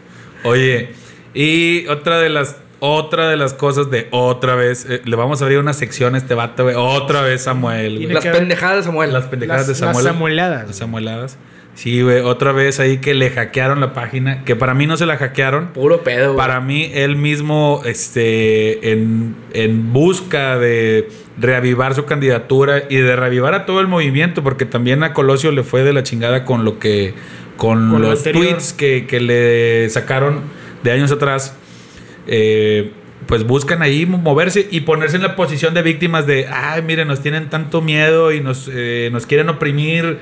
Oye, 0.43 0.91
y 1.33 1.85
otra 1.87 2.19
de 2.21 2.29
las 2.29 2.55
otra 2.79 3.29
de 3.29 3.37
las 3.37 3.53
cosas 3.53 3.89
de 3.91 4.07
otra 4.11 4.55
vez, 4.55 4.85
eh, 4.89 5.01
le 5.03 5.15
vamos 5.15 5.41
a 5.41 5.45
abrir 5.45 5.59
una 5.59 5.73
sección 5.73 6.15
a 6.15 6.17
este 6.17 6.33
vato, 6.33 6.63
güey. 6.63 6.75
Otra 6.77 7.21
vez 7.21 7.43
Samuel, 7.43 7.97
güey. 7.97 8.13
Las 8.13 8.25
pendejadas 8.25 8.77
de 8.77 8.83
Samuel. 8.83 9.13
Las 9.13 9.25
pendejadas 9.25 9.67
de 9.67 9.75
Samuel. 9.75 9.95
las 9.95 10.13
samueladas. 10.13 10.67
Las 10.67 10.77
samueladas. 10.77 11.37
Sí, 11.75 12.01
güey, 12.01 12.19
otra 12.19 12.51
vez 12.51 12.81
ahí 12.81 12.97
que 12.97 13.13
le 13.13 13.29
hackearon 13.29 13.79
la 13.79 13.93
página, 13.93 14.43
que 14.43 14.57
para 14.57 14.73
mí 14.73 14.85
no 14.85 14.97
se 14.97 15.05
la 15.05 15.15
hackearon. 15.15 15.67
Puro 15.67 16.03
pedo, 16.03 16.33
güey. 16.33 16.37
Para 16.37 16.59
mí, 16.59 16.91
él 16.93 17.15
mismo, 17.15 17.81
este, 17.85 18.91
en, 18.91 19.35
en 19.53 19.93
busca 19.93 20.57
de 20.57 21.07
reavivar 21.39 21.95
su 21.95 22.03
candidatura 22.03 22.83
y 22.89 22.97
de 22.97 23.15
reavivar 23.15 23.53
a 23.53 23.65
todo 23.65 23.79
el 23.79 23.87
movimiento, 23.87 24.43
porque 24.43 24.65
también 24.65 25.03
a 25.03 25.13
Colosio 25.13 25.53
le 25.53 25.63
fue 25.63 25.83
de 25.83 25.93
la 25.93 26.03
chingada 26.03 26.43
con 26.43 26.65
lo 26.65 26.79
que, 26.79 27.13
con, 27.55 27.91
Con 27.91 28.01
lo 28.01 28.09
los 28.09 28.23
tweets 28.23 28.73
que, 28.73 29.07
que 29.07 29.21
le 29.21 29.89
sacaron 29.89 30.41
de 30.83 30.91
años 30.91 31.13
atrás. 31.13 31.55
Eh, 32.31 32.91
pues 33.25 33.43
buscan 33.43 33.81
ahí 33.81 34.05
moverse 34.05 34.67
y 34.69 34.81
ponerse 34.81 35.15
en 35.15 35.23
la 35.23 35.35
posición 35.35 35.73
de 35.73 35.81
víctimas 35.81 36.27
de, 36.27 36.47
ay, 36.47 36.83
miren, 36.83 37.07
nos 37.07 37.21
tienen 37.21 37.49
tanto 37.49 37.81
miedo 37.81 38.31
y 38.31 38.39
nos, 38.39 38.69
eh, 38.71 39.09
nos 39.11 39.25
quieren 39.25 39.49
oprimir, 39.49 40.19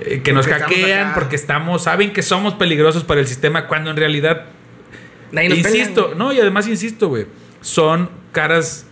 eh, 0.00 0.22
que 0.22 0.32
nos 0.32 0.46
Porque 0.46 0.62
hackean 0.62 1.14
porque 1.14 1.34
estamos, 1.34 1.82
saben 1.82 2.12
que 2.12 2.22
somos 2.22 2.54
peligrosos 2.54 3.02
para 3.02 3.20
el 3.20 3.26
sistema, 3.26 3.66
cuando 3.66 3.90
en 3.90 3.96
realidad 3.96 4.46
Nadie 5.32 5.48
nos 5.48 5.58
insisto, 5.58 6.14
no, 6.16 6.32
y 6.32 6.40
además 6.40 6.68
insisto, 6.68 7.08
güey, 7.08 7.26
son 7.60 8.08
caras 8.30 8.86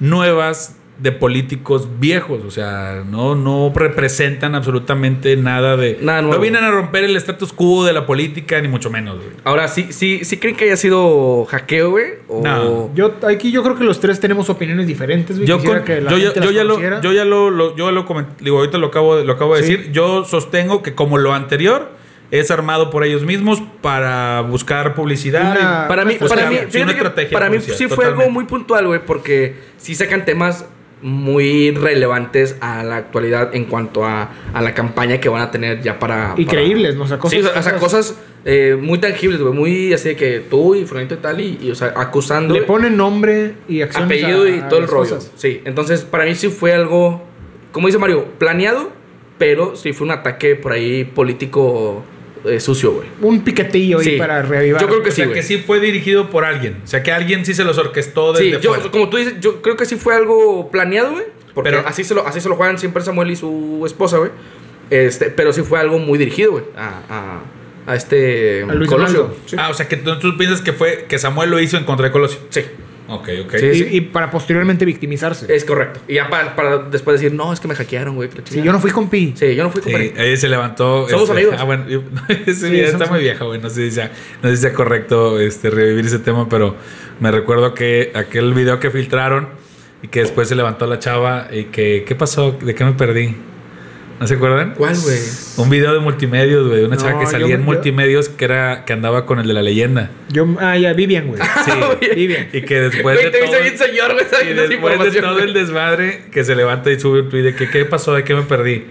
nuevas 0.00 0.77
de 0.98 1.12
políticos 1.12 1.88
viejos, 2.00 2.40
o 2.44 2.50
sea, 2.50 3.04
no, 3.08 3.36
no 3.36 3.72
representan 3.74 4.56
absolutamente 4.56 5.36
nada 5.36 5.76
de... 5.76 5.96
Nada 6.02 6.22
no 6.22 6.38
vienen 6.40 6.64
a 6.64 6.72
romper 6.72 7.04
el 7.04 7.14
status 7.16 7.52
quo 7.52 7.84
de 7.84 7.92
la 7.92 8.04
política, 8.04 8.60
ni 8.60 8.66
mucho 8.66 8.90
menos, 8.90 9.16
güey. 9.18 9.28
Ahora, 9.44 9.68
¿sí, 9.68 9.86
sí, 9.90 10.24
¿sí 10.24 10.38
creen 10.38 10.56
que 10.56 10.64
haya 10.64 10.76
sido 10.76 11.44
hackeo, 11.44 11.90
güey? 11.90 12.06
O... 12.26 12.42
No. 12.42 12.90
Yo, 12.96 13.14
aquí 13.28 13.52
yo 13.52 13.62
creo 13.62 13.76
que 13.76 13.84
los 13.84 14.00
tres 14.00 14.18
tenemos 14.18 14.50
opiniones 14.50 14.88
diferentes, 14.88 15.36
güey. 15.36 15.46
Yo, 15.48 15.62
con- 15.62 15.84
que 15.84 16.00
la 16.00 16.10
yo, 16.10 16.18
ya- 16.18 16.30
gente 16.32 16.40
yo 16.40 16.46
las 16.46 16.54
ya 16.54 16.64
lo, 16.64 17.00
yo 17.00 17.12
ya 17.12 17.24
lo, 17.24 17.50
lo- 17.50 17.76
yo 17.76 17.92
lo 17.92 18.04
coment- 18.04 18.36
digo, 18.40 18.58
ahorita 18.58 18.78
lo 18.78 18.88
acabo 18.88 19.16
de, 19.16 19.24
lo 19.24 19.34
acabo 19.34 19.54
de 19.54 19.62
Sí. 19.62 19.76
decir. 19.76 19.92
Yo 19.92 20.24
sostengo 20.24 20.82
que 20.82 20.96
como 20.96 21.16
lo 21.18 21.32
anterior 21.32 21.92
es 22.32 22.50
armado 22.50 22.90
por 22.90 23.04
ellos 23.04 23.22
mismos 23.22 23.62
para 23.80 24.40
buscar 24.40 24.94
publicidad. 24.96 25.56
Una- 25.56 25.86
Para 25.88 26.04
mí, 26.04 26.16
Buscar- 26.18 26.38
para 26.38 26.50
mí, 26.50 26.56
sí, 26.56 26.62
fíjate 26.72 26.82
una 26.82 26.92
que 26.92 26.98
estrategia 26.98 27.38
para 27.38 27.50
mí 27.50 27.58
sí 27.60 27.86
fue 27.86 28.04
algo 28.04 28.28
muy 28.30 28.44
puntual, 28.46 28.88
güey, 28.88 29.00
porque 29.06 29.54
sí 29.76 29.94
sacan 29.94 30.24
temas 30.24 30.66
muy 31.02 31.70
relevantes 31.70 32.56
a 32.60 32.82
la 32.82 32.96
actualidad 32.96 33.54
en 33.54 33.64
cuanto 33.66 34.04
a, 34.04 34.30
a 34.52 34.60
la 34.62 34.74
campaña 34.74 35.20
que 35.20 35.28
van 35.28 35.42
a 35.42 35.50
tener 35.50 35.80
ya 35.82 35.98
para... 35.98 36.34
Y 36.36 36.44
para- 36.44 36.58
creíbles, 36.58 36.96
¿no? 36.96 37.04
O 37.04 37.06
sea, 37.06 37.18
cosas, 37.18 37.38
sí, 37.40 37.46
o 37.58 37.62
sea, 37.62 37.76
cosas 37.76 38.18
eh, 38.44 38.76
muy 38.80 38.98
tangibles, 38.98 39.40
güey, 39.40 39.54
muy 39.54 39.92
así 39.92 40.08
de 40.10 40.16
que 40.16 40.40
tú 40.40 40.74
y 40.74 40.84
fulanito 40.84 41.14
y 41.14 41.18
tal, 41.18 41.40
y, 41.40 41.58
y, 41.62 41.70
o 41.70 41.74
sea, 41.74 41.92
acusando... 41.96 42.54
Le 42.54 42.62
ponen 42.62 42.96
nombre 42.96 43.54
y 43.68 43.82
acciones 43.82 44.06
apellido 44.22 44.44
a- 44.44 44.48
y 44.50 44.58
a 44.60 44.68
todo 44.68 44.80
el 44.80 44.88
rollo. 44.88 45.10
cosas. 45.16 45.30
Sí, 45.36 45.60
entonces 45.64 46.02
para 46.04 46.24
mí 46.24 46.34
sí 46.34 46.48
fue 46.48 46.72
algo, 46.72 47.22
como 47.72 47.86
dice 47.86 47.98
Mario, 47.98 48.24
planeado, 48.38 48.90
pero 49.38 49.76
sí 49.76 49.92
fue 49.92 50.04
un 50.06 50.10
ataque 50.12 50.56
por 50.56 50.72
ahí 50.72 51.04
político 51.04 52.02
eh, 52.44 52.60
sucio, 52.60 52.92
güey. 52.92 53.08
Un 53.20 53.42
piquetillo 53.42 53.98
ahí 53.98 54.04
Sí. 54.04 54.16
para 54.18 54.42
reavivar. 54.42 54.80
Yo 54.80 54.88
creo 54.88 55.02
que 55.02 55.10
o 55.10 55.12
sea, 55.12 55.26
sí, 55.26 55.32
que 55.32 55.42
sí 55.42 55.58
fue 55.58 55.80
dirigido 55.80 56.30
por 56.30 56.44
alguien. 56.44 56.80
O 56.84 56.86
sea, 56.86 57.02
que 57.02 57.12
alguien 57.12 57.44
sí 57.46 57.54
se 57.54 57.64
los 57.64 57.78
orquestó 57.78 58.32
desde 58.32 58.56
Sí, 58.56 58.62
yo, 58.62 58.74
fuera. 58.74 58.90
como 58.90 59.08
tú 59.08 59.16
dices, 59.16 59.34
yo 59.40 59.60
creo 59.62 59.76
que 59.76 59.84
sí 59.86 59.96
fue 59.96 60.14
algo 60.14 60.70
planeado, 60.70 61.12
güey. 61.12 61.24
Porque 61.54 61.70
Pero- 61.70 61.82
así, 61.88 62.04
se 62.04 62.14
lo, 62.14 62.26
así 62.26 62.40
se 62.40 62.48
lo 62.48 62.54
juegan 62.56 62.78
siempre 62.78 63.02
Samuel 63.02 63.30
y 63.30 63.36
su 63.36 63.82
esposa, 63.86 64.18
güey. 64.18 64.30
Este, 64.90 65.26
pero 65.30 65.52
sí 65.52 65.62
fue 65.62 65.78
algo 65.80 65.98
muy 65.98 66.18
dirigido, 66.18 66.52
güey. 66.52 66.64
A, 66.76 67.02
a, 67.86 67.92
a 67.92 67.94
este 67.96 68.62
A 68.62 68.74
Luis 68.74 68.88
Colosio. 68.90 69.34
Sí. 69.46 69.56
Ah, 69.58 69.68
o 69.70 69.74
sea, 69.74 69.88
que 69.88 69.96
tú, 69.96 70.18
tú 70.18 70.36
piensas 70.36 70.60
que 70.62 70.72
fue 70.72 71.06
que 71.08 71.18
Samuel 71.18 71.50
lo 71.50 71.60
hizo 71.60 71.76
en 71.76 71.84
contra 71.84 72.06
de 72.06 72.12
Colosio. 72.12 72.38
Sí, 72.50 72.62
Ok, 73.08 73.28
ok. 73.46 73.54
Sí, 73.58 73.66
Y, 73.66 73.74
sí. 73.74 73.88
y 73.90 74.00
para 74.02 74.30
posteriormente 74.30 74.84
victimizarse. 74.84 75.52
es 75.54 75.64
correcto. 75.64 76.00
Y 76.06 76.14
ya 76.14 76.28
para, 76.28 76.54
para 76.54 76.78
después 76.78 77.18
decir, 77.20 77.34
no, 77.34 77.52
es 77.52 77.58
que 77.60 77.66
me 77.66 77.74
hackearon, 77.74 78.14
güey. 78.14 78.28
Sí, 78.30 78.36
chingada". 78.44 78.66
yo 78.66 78.72
no 78.72 78.80
fui 78.80 78.90
con 78.90 79.08
Pi. 79.08 79.32
Sí, 79.36 79.54
yo 79.54 79.64
no 79.64 79.70
fui 79.70 79.80
Sí, 79.82 79.90
compadre. 79.92 80.14
ahí 80.20 80.36
se 80.36 80.48
levantó. 80.48 81.00
este, 81.02 81.12
Somos 81.14 81.30
amigos. 81.30 81.54
Ah, 81.58 81.64
bueno, 81.64 81.88
yo- 81.88 82.02
ese 82.28 82.54
Sí, 82.54 82.70
video 82.70 82.88
está 82.90 83.06
muy 83.06 83.20
viejo, 83.20 83.46
güey. 83.46 83.60
No 83.60 83.70
sé 83.70 83.88
si 83.88 83.92
sea, 83.92 84.12
no 84.42 84.50
sé 84.50 84.56
si 84.56 84.62
sea 84.62 84.72
correcto 84.74 85.40
este, 85.40 85.70
revivir 85.70 86.04
ese 86.06 86.18
tema, 86.18 86.48
pero 86.48 86.76
me 87.20 87.30
recuerdo 87.30 87.72
que 87.74 88.12
aquel 88.14 88.52
video 88.52 88.78
que 88.78 88.90
filtraron 88.90 89.48
y 90.02 90.08
que 90.08 90.20
después 90.20 90.46
se 90.48 90.54
levantó 90.54 90.86
la 90.86 90.98
chava 90.98 91.48
y 91.50 91.64
que, 91.64 92.04
¿qué 92.06 92.14
pasó? 92.14 92.52
¿De 92.52 92.74
qué 92.74 92.84
me 92.84 92.92
perdí? 92.92 93.34
¿No 94.20 94.26
se 94.26 94.34
acuerdan? 94.34 94.74
¿Cuál, 94.76 94.96
güey? 95.00 95.18
Un 95.58 95.70
video 95.70 95.92
de 95.94 96.00
multimedios, 96.00 96.66
güey, 96.66 96.80
de 96.80 96.86
una 96.86 96.96
chava 96.96 97.12
No, 97.12 97.18
que 97.20 97.24
yo 97.26 97.30
salía 97.30 97.54
en 97.54 97.64
multimedios 97.64 98.28
que 98.28 98.44
era 98.46 98.84
que 98.84 98.92
andaba 98.92 99.26
con 99.26 99.38
el 99.38 99.46
de 99.46 99.54
la 99.54 99.62
leyenda. 99.62 100.10
Yo, 100.30 100.46
ah, 100.60 100.76
ya, 100.76 100.92
Vivian, 100.92 101.28
güey. 101.28 101.40
Sí. 101.64 101.70
Vivian. 102.16 102.48
y 102.52 102.62
que 102.62 102.80
después 102.80 103.14
Güey, 103.16 103.24
de 103.26 103.30
te 103.30 103.38
todo, 103.38 103.50
viste 103.50 103.62
bien 103.62 103.78
señor, 103.78 104.14
güey, 104.14 104.26
y 104.50 104.54
después 104.54 105.12
de 105.14 105.20
todo 105.20 105.38
el 105.38 105.52
desmadre 105.54 106.24
que 106.32 106.42
se 106.44 106.56
levanta 106.56 106.90
y 106.90 106.98
sube 106.98 107.20
un 107.20 107.28
tweet 107.28 107.42
de 107.42 107.54
que 107.54 107.70
qué 107.70 107.84
pasó, 107.84 108.12
de 108.14 108.24
qué 108.24 108.34
me 108.34 108.42
perdí. 108.42 108.86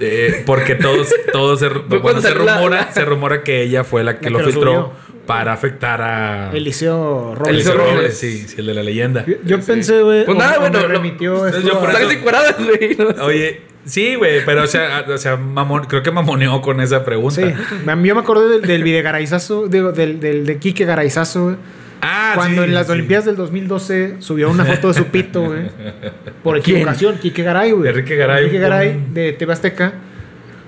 Eh, 0.00 0.42
porque 0.44 0.74
todos, 0.74 1.08
todos 1.32 1.60
se, 1.60 1.68
bueno, 1.68 2.00
cuando 2.02 2.20
se 2.20 2.34
la- 2.34 2.56
rumora, 2.56 2.90
se 2.92 3.04
rumora 3.04 3.42
que 3.44 3.62
ella 3.62 3.84
fue 3.84 4.02
la 4.02 4.18
que 4.18 4.24
La 4.24 4.30
lo 4.30 4.38
que 4.38 4.44
lo 4.46 4.50
filtró 4.50 4.72
subió. 4.72 4.92
Para 5.26 5.52
afectar 5.52 6.02
a 6.02 6.50
Eliseo 6.52 7.34
Robles. 7.34 7.54
Eliseo 7.54 7.74
Robles, 7.76 8.18
sí, 8.18 8.44
sí, 8.46 8.56
el 8.58 8.66
de 8.66 8.74
la 8.74 8.82
leyenda. 8.82 9.24
Yo, 9.26 9.34
yo 9.44 9.60
pensé, 9.60 10.02
güey. 10.02 10.24
Pues 10.24 10.36
nada, 10.36 10.58
bueno, 10.58 10.86
lo- 10.86 11.02
encuadradas, 12.10 12.56
güey. 12.64 12.96
Oye, 13.22 13.62
sí, 13.84 14.14
güey, 14.16 14.44
pero 14.44 14.64
o 14.64 14.66
sea, 14.66 15.04
o 15.08 15.18
sea 15.18 15.36
mamón- 15.38 15.86
creo 15.86 16.02
que 16.02 16.10
mamoneó 16.10 16.60
con 16.60 16.80
esa 16.80 17.04
pregunta. 17.04 17.34
Sí, 17.40 17.54
yo 17.86 17.96
me 18.14 18.20
acordé 18.20 18.48
del, 18.48 18.62
del 18.62 18.82
videgaraizazo, 18.82 19.68
digo, 19.68 19.92
del, 19.92 20.20
del 20.20 20.44
de 20.46 20.58
Quique 20.58 20.84
Garaizazo, 20.84 21.44
güey, 21.44 21.56
Ah, 22.06 22.32
Cuando 22.34 22.62
sí, 22.64 22.68
en 22.68 22.74
las 22.74 22.86
sí. 22.86 22.92
Olimpiadas 22.92 23.24
del 23.24 23.36
2012 23.36 24.16
subió 24.18 24.50
una 24.50 24.66
foto 24.66 24.88
de 24.88 24.94
su 24.94 25.06
pito, 25.06 25.40
güey. 25.44 25.62
Por 26.42 26.60
¿Quién? 26.60 26.76
equivocación, 26.76 27.16
Quique 27.16 27.42
Garay, 27.42 27.70
güey. 27.70 27.88
Enrique 27.88 28.14
Garay, 28.16 28.38
Enrique 28.44 28.58
Garay, 28.58 29.00
de 29.14 29.32
TV 29.32 29.50
Azteca. 29.54 29.94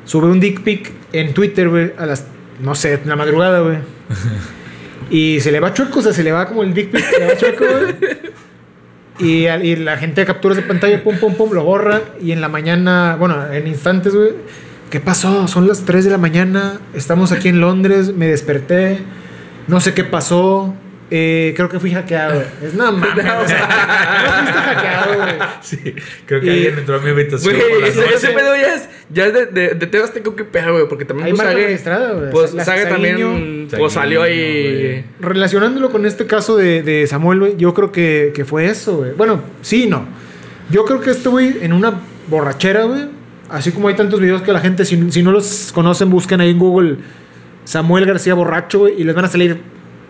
Sube 0.06 0.28
un 0.28 0.40
dick 0.40 0.62
pic 0.62 0.92
en 1.12 1.34
Twitter, 1.34 1.68
güey, 1.68 1.92
a 1.98 2.06
las, 2.06 2.26
no 2.60 2.75
sé, 2.75 2.94
en 2.94 3.08
la 3.08 3.16
madrugada, 3.16 3.60
güey. 3.60 3.78
Y 5.10 5.40
se 5.40 5.52
le 5.52 5.60
va 5.60 5.72
chueco, 5.72 6.00
o 6.00 6.02
sea, 6.02 6.12
se 6.12 6.25
le 6.25 6.32
va 6.32 6.46
como 6.46 6.62
el 6.62 6.75
dick 6.75 6.90
pic, 6.90 7.04
se 7.04 7.20
le 7.20 7.26
va 7.26 7.36
chueco, 7.36 7.64
güey. 7.64 7.94
Y, 9.18 9.46
y 9.46 9.76
la 9.76 9.96
gente 9.96 10.25
capturas 10.26 10.56
de 10.56 10.62
pantalla, 10.62 11.02
pum, 11.02 11.16
pum, 11.16 11.34
pum, 11.34 11.52
lo 11.52 11.64
borra. 11.64 12.02
Y 12.20 12.32
en 12.32 12.40
la 12.40 12.48
mañana, 12.48 13.16
bueno, 13.18 13.50
en 13.52 13.66
instantes, 13.66 14.14
güey. 14.14 14.32
¿Qué 14.90 15.00
pasó? 15.00 15.48
Son 15.48 15.66
las 15.66 15.84
3 15.84 16.04
de 16.04 16.10
la 16.10 16.18
mañana. 16.18 16.80
Estamos 16.94 17.32
aquí 17.32 17.48
en 17.48 17.60
Londres. 17.60 18.14
Me 18.14 18.26
desperté. 18.26 18.98
No 19.66 19.80
sé 19.80 19.94
qué 19.94 20.04
pasó. 20.04 20.75
Eh, 21.10 21.52
creo 21.56 21.68
que 21.68 21.78
fui 21.78 21.92
hackeado. 21.92 22.42
Es 22.62 22.75
nada 22.75 22.90
más. 22.90 23.10
o 23.16 23.48
sea, 23.48 24.25
no 24.25 24.42
fuiste 24.42 24.58
hackeado, 24.60 25.14
güey. 25.22 25.34
Sí, 25.62 25.94
creo 26.26 26.40
que 26.40 26.46
Y- 26.46 26.50
alguien 26.50 26.78
entró 26.80 26.96
a 26.96 26.98
mi 27.00 27.10
habitación 27.10 27.54
Güey, 27.54 27.88
ese, 27.88 28.04
ese 28.14 28.28
pedo 28.30 28.56
ya 28.56 28.75
es, 28.75 28.88
ya 29.10 29.26
es 29.26 29.32
de, 29.34 29.46
de, 29.46 29.68
de 29.75 29.86
Tebas 29.86 30.12
Tengo 30.12 30.34
que 30.34 30.42
pegar, 30.44 30.72
güey, 30.72 30.88
porque 30.88 31.04
también 31.04 31.26
Hay 31.28 31.32
pues, 31.34 31.46
Sage- 31.46 31.54
registrada, 31.66 32.12
güey. 32.12 32.30
Pues 32.32 32.54
La- 32.54 32.64
Saguiño. 32.64 32.88
también 32.88 33.68
pues, 33.78 33.92
salió 33.92 34.22
ahí. 34.22 35.04
Relacionándolo 35.20 35.90
con 35.90 36.06
este 36.06 36.26
caso 36.26 36.56
de, 36.56 36.82
de 36.82 37.06
Samuel, 37.06 37.38
güey, 37.38 37.56
yo 37.56 37.72
creo 37.72 37.92
que, 37.92 38.32
que 38.34 38.44
fue 38.44 38.66
eso, 38.66 38.96
güey. 38.98 39.12
Bueno, 39.12 39.40
sí 39.62 39.84
y 39.84 39.86
no. 39.86 40.06
Yo 40.70 40.84
creo 40.84 41.00
que 41.00 41.10
este 41.12 41.28
güey, 41.28 41.58
en 41.62 41.72
una 41.72 42.00
borrachera, 42.26 42.82
güey, 42.82 43.02
así 43.48 43.70
como 43.70 43.86
hay 43.86 43.94
tantos 43.94 44.18
videos 44.20 44.42
que 44.42 44.52
la 44.52 44.58
gente, 44.58 44.84
si, 44.84 45.12
si 45.12 45.22
no 45.22 45.30
los 45.30 45.70
conocen, 45.72 46.10
busquen 46.10 46.40
ahí 46.40 46.50
en 46.50 46.58
Google 46.58 46.96
Samuel 47.64 48.06
García 48.06 48.34
borracho, 48.34 48.80
güey, 48.80 49.00
y 49.00 49.04
les 49.04 49.14
van 49.14 49.25
a 49.26 49.28
salir 49.28 49.60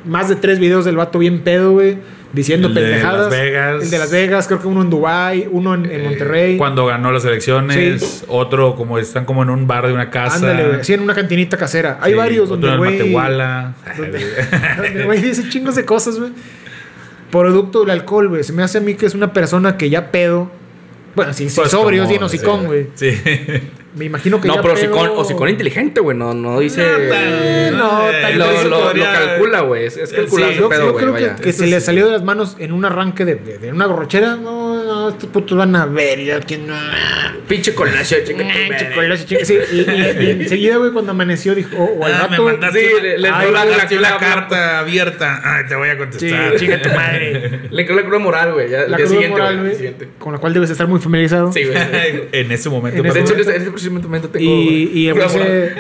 más 0.06 0.28
de 0.28 0.36
tres 0.36 0.58
videos 0.58 0.84
del 0.84 0.96
vato 0.96 1.18
bien 1.18 1.40
pedo, 1.40 1.72
güey, 1.72 1.98
diciendo 2.32 2.68
El 2.68 2.74
de 2.74 2.80
pendejadas. 2.82 3.20
Las 3.22 3.30
Vegas. 3.30 3.82
El 3.84 3.90
de 3.90 3.98
Las 3.98 4.10
Vegas, 4.10 4.46
creo 4.46 4.60
que 4.60 4.66
uno 4.68 4.82
en 4.82 4.90
Dubai, 4.90 5.48
uno 5.50 5.74
en, 5.74 5.86
en 5.86 6.00
Eh, 6.00 6.04
Monterrey. 6.04 6.56
Cuando 6.56 6.86
ganó 6.86 7.10
las 7.12 7.24
elecciones, 7.24 8.02
Sí. 8.02 8.24
otro 8.28 8.74
como 8.76 8.98
están 8.98 9.24
como 9.24 9.42
en 9.42 9.50
un 9.50 9.66
bar 9.66 9.86
de 9.86 9.92
una 9.92 10.10
casa. 10.10 10.36
Ándale, 10.36 10.66
güey, 10.68 10.84
sí, 10.84 10.94
en 10.94 11.00
una 11.00 11.14
cantinita 11.14 11.56
casera. 11.56 11.98
Hay 12.00 12.12
Sí, 12.12 12.18
varios 12.18 12.48
donde 12.48 12.66
otro 12.68 12.78
güey... 12.78 12.98
Donde 13.96 15.04
güey 15.04 15.20
dice 15.22 15.48
chingos 15.48 15.74
de 15.76 15.84
cosas, 15.84 16.18
güey. 16.18 16.30
Producto 17.30 17.80
del 17.80 17.90
alcohol, 17.90 18.28
güey. 18.28 18.44
Se 18.44 18.52
me 18.52 18.62
hace 18.62 18.78
a 18.78 18.80
mí 18.80 18.94
que 18.94 19.06
es 19.06 19.14
una 19.14 19.32
persona 19.32 19.76
que 19.76 19.90
ya 19.90 20.10
pedo. 20.10 20.50
Bueno, 21.14 21.32
si, 21.32 21.48
si 21.48 21.56
Pues 21.56 21.70
sobrio, 21.70 22.02
es 22.02 22.06
como- 22.06 22.10
bien 22.10 22.22
hocicón, 22.22 22.66
güey. 22.66 22.86
Sí. 22.94 23.10
Me 23.96 24.04
imagino 24.04 24.40
que 24.40 24.48
No, 24.48 24.56
ya 24.56 24.62
pero 24.62 24.74
pedo... 24.74 24.84
hocicón, 24.92 25.10
hocicón 25.16 25.48
inteligente, 25.48 26.00
güey. 26.00 26.16
No, 26.16 26.34
no 26.34 26.60
dice. 26.60 26.82
No, 27.72 28.10
Eh, 28.10 28.18
tal 28.22 28.38
lo, 28.38 28.48
vez 28.48 28.64
lo- 28.64 28.70
lo 28.70 28.80
podría- 28.88 29.12
calcula, 29.12 29.60
güey. 29.62 29.86
Es, 29.86 29.96
es 29.96 30.10
Sí, 30.10 30.16
calcular 30.16 30.50
Yo, 30.50 30.54
su 30.56 30.60
yo 30.62 30.68
pedo, 30.68 30.92
güey. 30.92 30.96
creo 31.04 31.14
que, 31.14 31.22
Vaya. 31.26 31.36
que 31.36 31.48
Eso 31.48 31.58
se 31.60 31.66
le 31.66 31.80
sí. 31.80 31.86
salió 31.86 32.06
de 32.06 32.12
las 32.12 32.22
manos 32.22 32.56
en 32.58 32.72
un 32.72 32.84
arranque 32.84 33.24
de, 33.24 33.36
de- 33.36 33.58
de 33.58 33.72
una 33.72 33.86
borrachera. 33.86 34.36
No, 34.36 34.84
no, 34.84 35.08
estos 35.08 35.30
putos 35.30 35.56
van 35.56 35.74
a 35.76 35.86
ver. 35.86 36.22
Ya 36.22 36.40
que 36.40 36.58
no. 36.58 36.74
Pinche 37.48 37.74
colacio, 37.74 38.18
chica. 38.24 38.44
Ay, 38.44 38.68
madre. 38.70 38.88
chocolate, 38.90 39.24
chica. 39.24 39.44
Sí, 39.44 39.54
y, 39.72 39.76
y- 39.76 40.26
y 40.26 40.30
enseguida, 40.42 40.76
güey, 40.76 40.90
cuando 40.92 41.12
amaneció, 41.12 41.54
dijo, 41.54 41.76
o 41.76 42.04
al 42.04 42.12
Ah, 42.12 42.16
me 42.16 42.28
rato, 42.28 42.42
güey, 42.42 42.54
mandaste 42.56 42.80
Sí, 42.80 42.86
una- 42.92 43.02
le- 43.02 43.18
le 43.18 43.28
Ay, 43.28 43.50
mandaste 43.52 43.96
la- 44.00 44.18
carta 44.18 44.78
abierta. 44.80 45.40
Ay, 45.42 45.64
te 45.68 45.74
voy 45.74 45.88
a 45.88 45.92
Sí, 45.92 45.98
contestar. 45.98 46.56
chinga 46.56 46.82
tu 46.82 46.88
madre. 46.90 47.60
Le 47.70 47.84
creo 47.86 47.96
la 47.96 48.04
cruda 48.04 48.18
moral, 48.18 48.52
güey. 48.52 48.68
La 48.68 48.98
siguiente, 48.98 49.28
moral, 49.30 49.60
güey, 49.60 49.94
con 50.18 50.32
la 50.34 50.38
cual 50.38 50.52
debes 50.52 50.68
estar 50.70 50.86
muy 50.86 51.00
familiarizado. 51.00 51.50
Sí, 51.50 51.64
güey. 51.64 51.78
en 52.32 52.52
ese 52.52 52.68
momento. 52.68 52.98
En 52.98 53.02
De 53.04 53.08
ese 53.08 53.20
hecho, 53.20 53.32
en 53.34 53.44
perdón. 53.44 53.64
En 53.88 53.94
momento 54.02 54.28
tengo. 54.28 54.44
Y, 54.50 55.08
y 55.08 55.12
moral. 55.12 55.30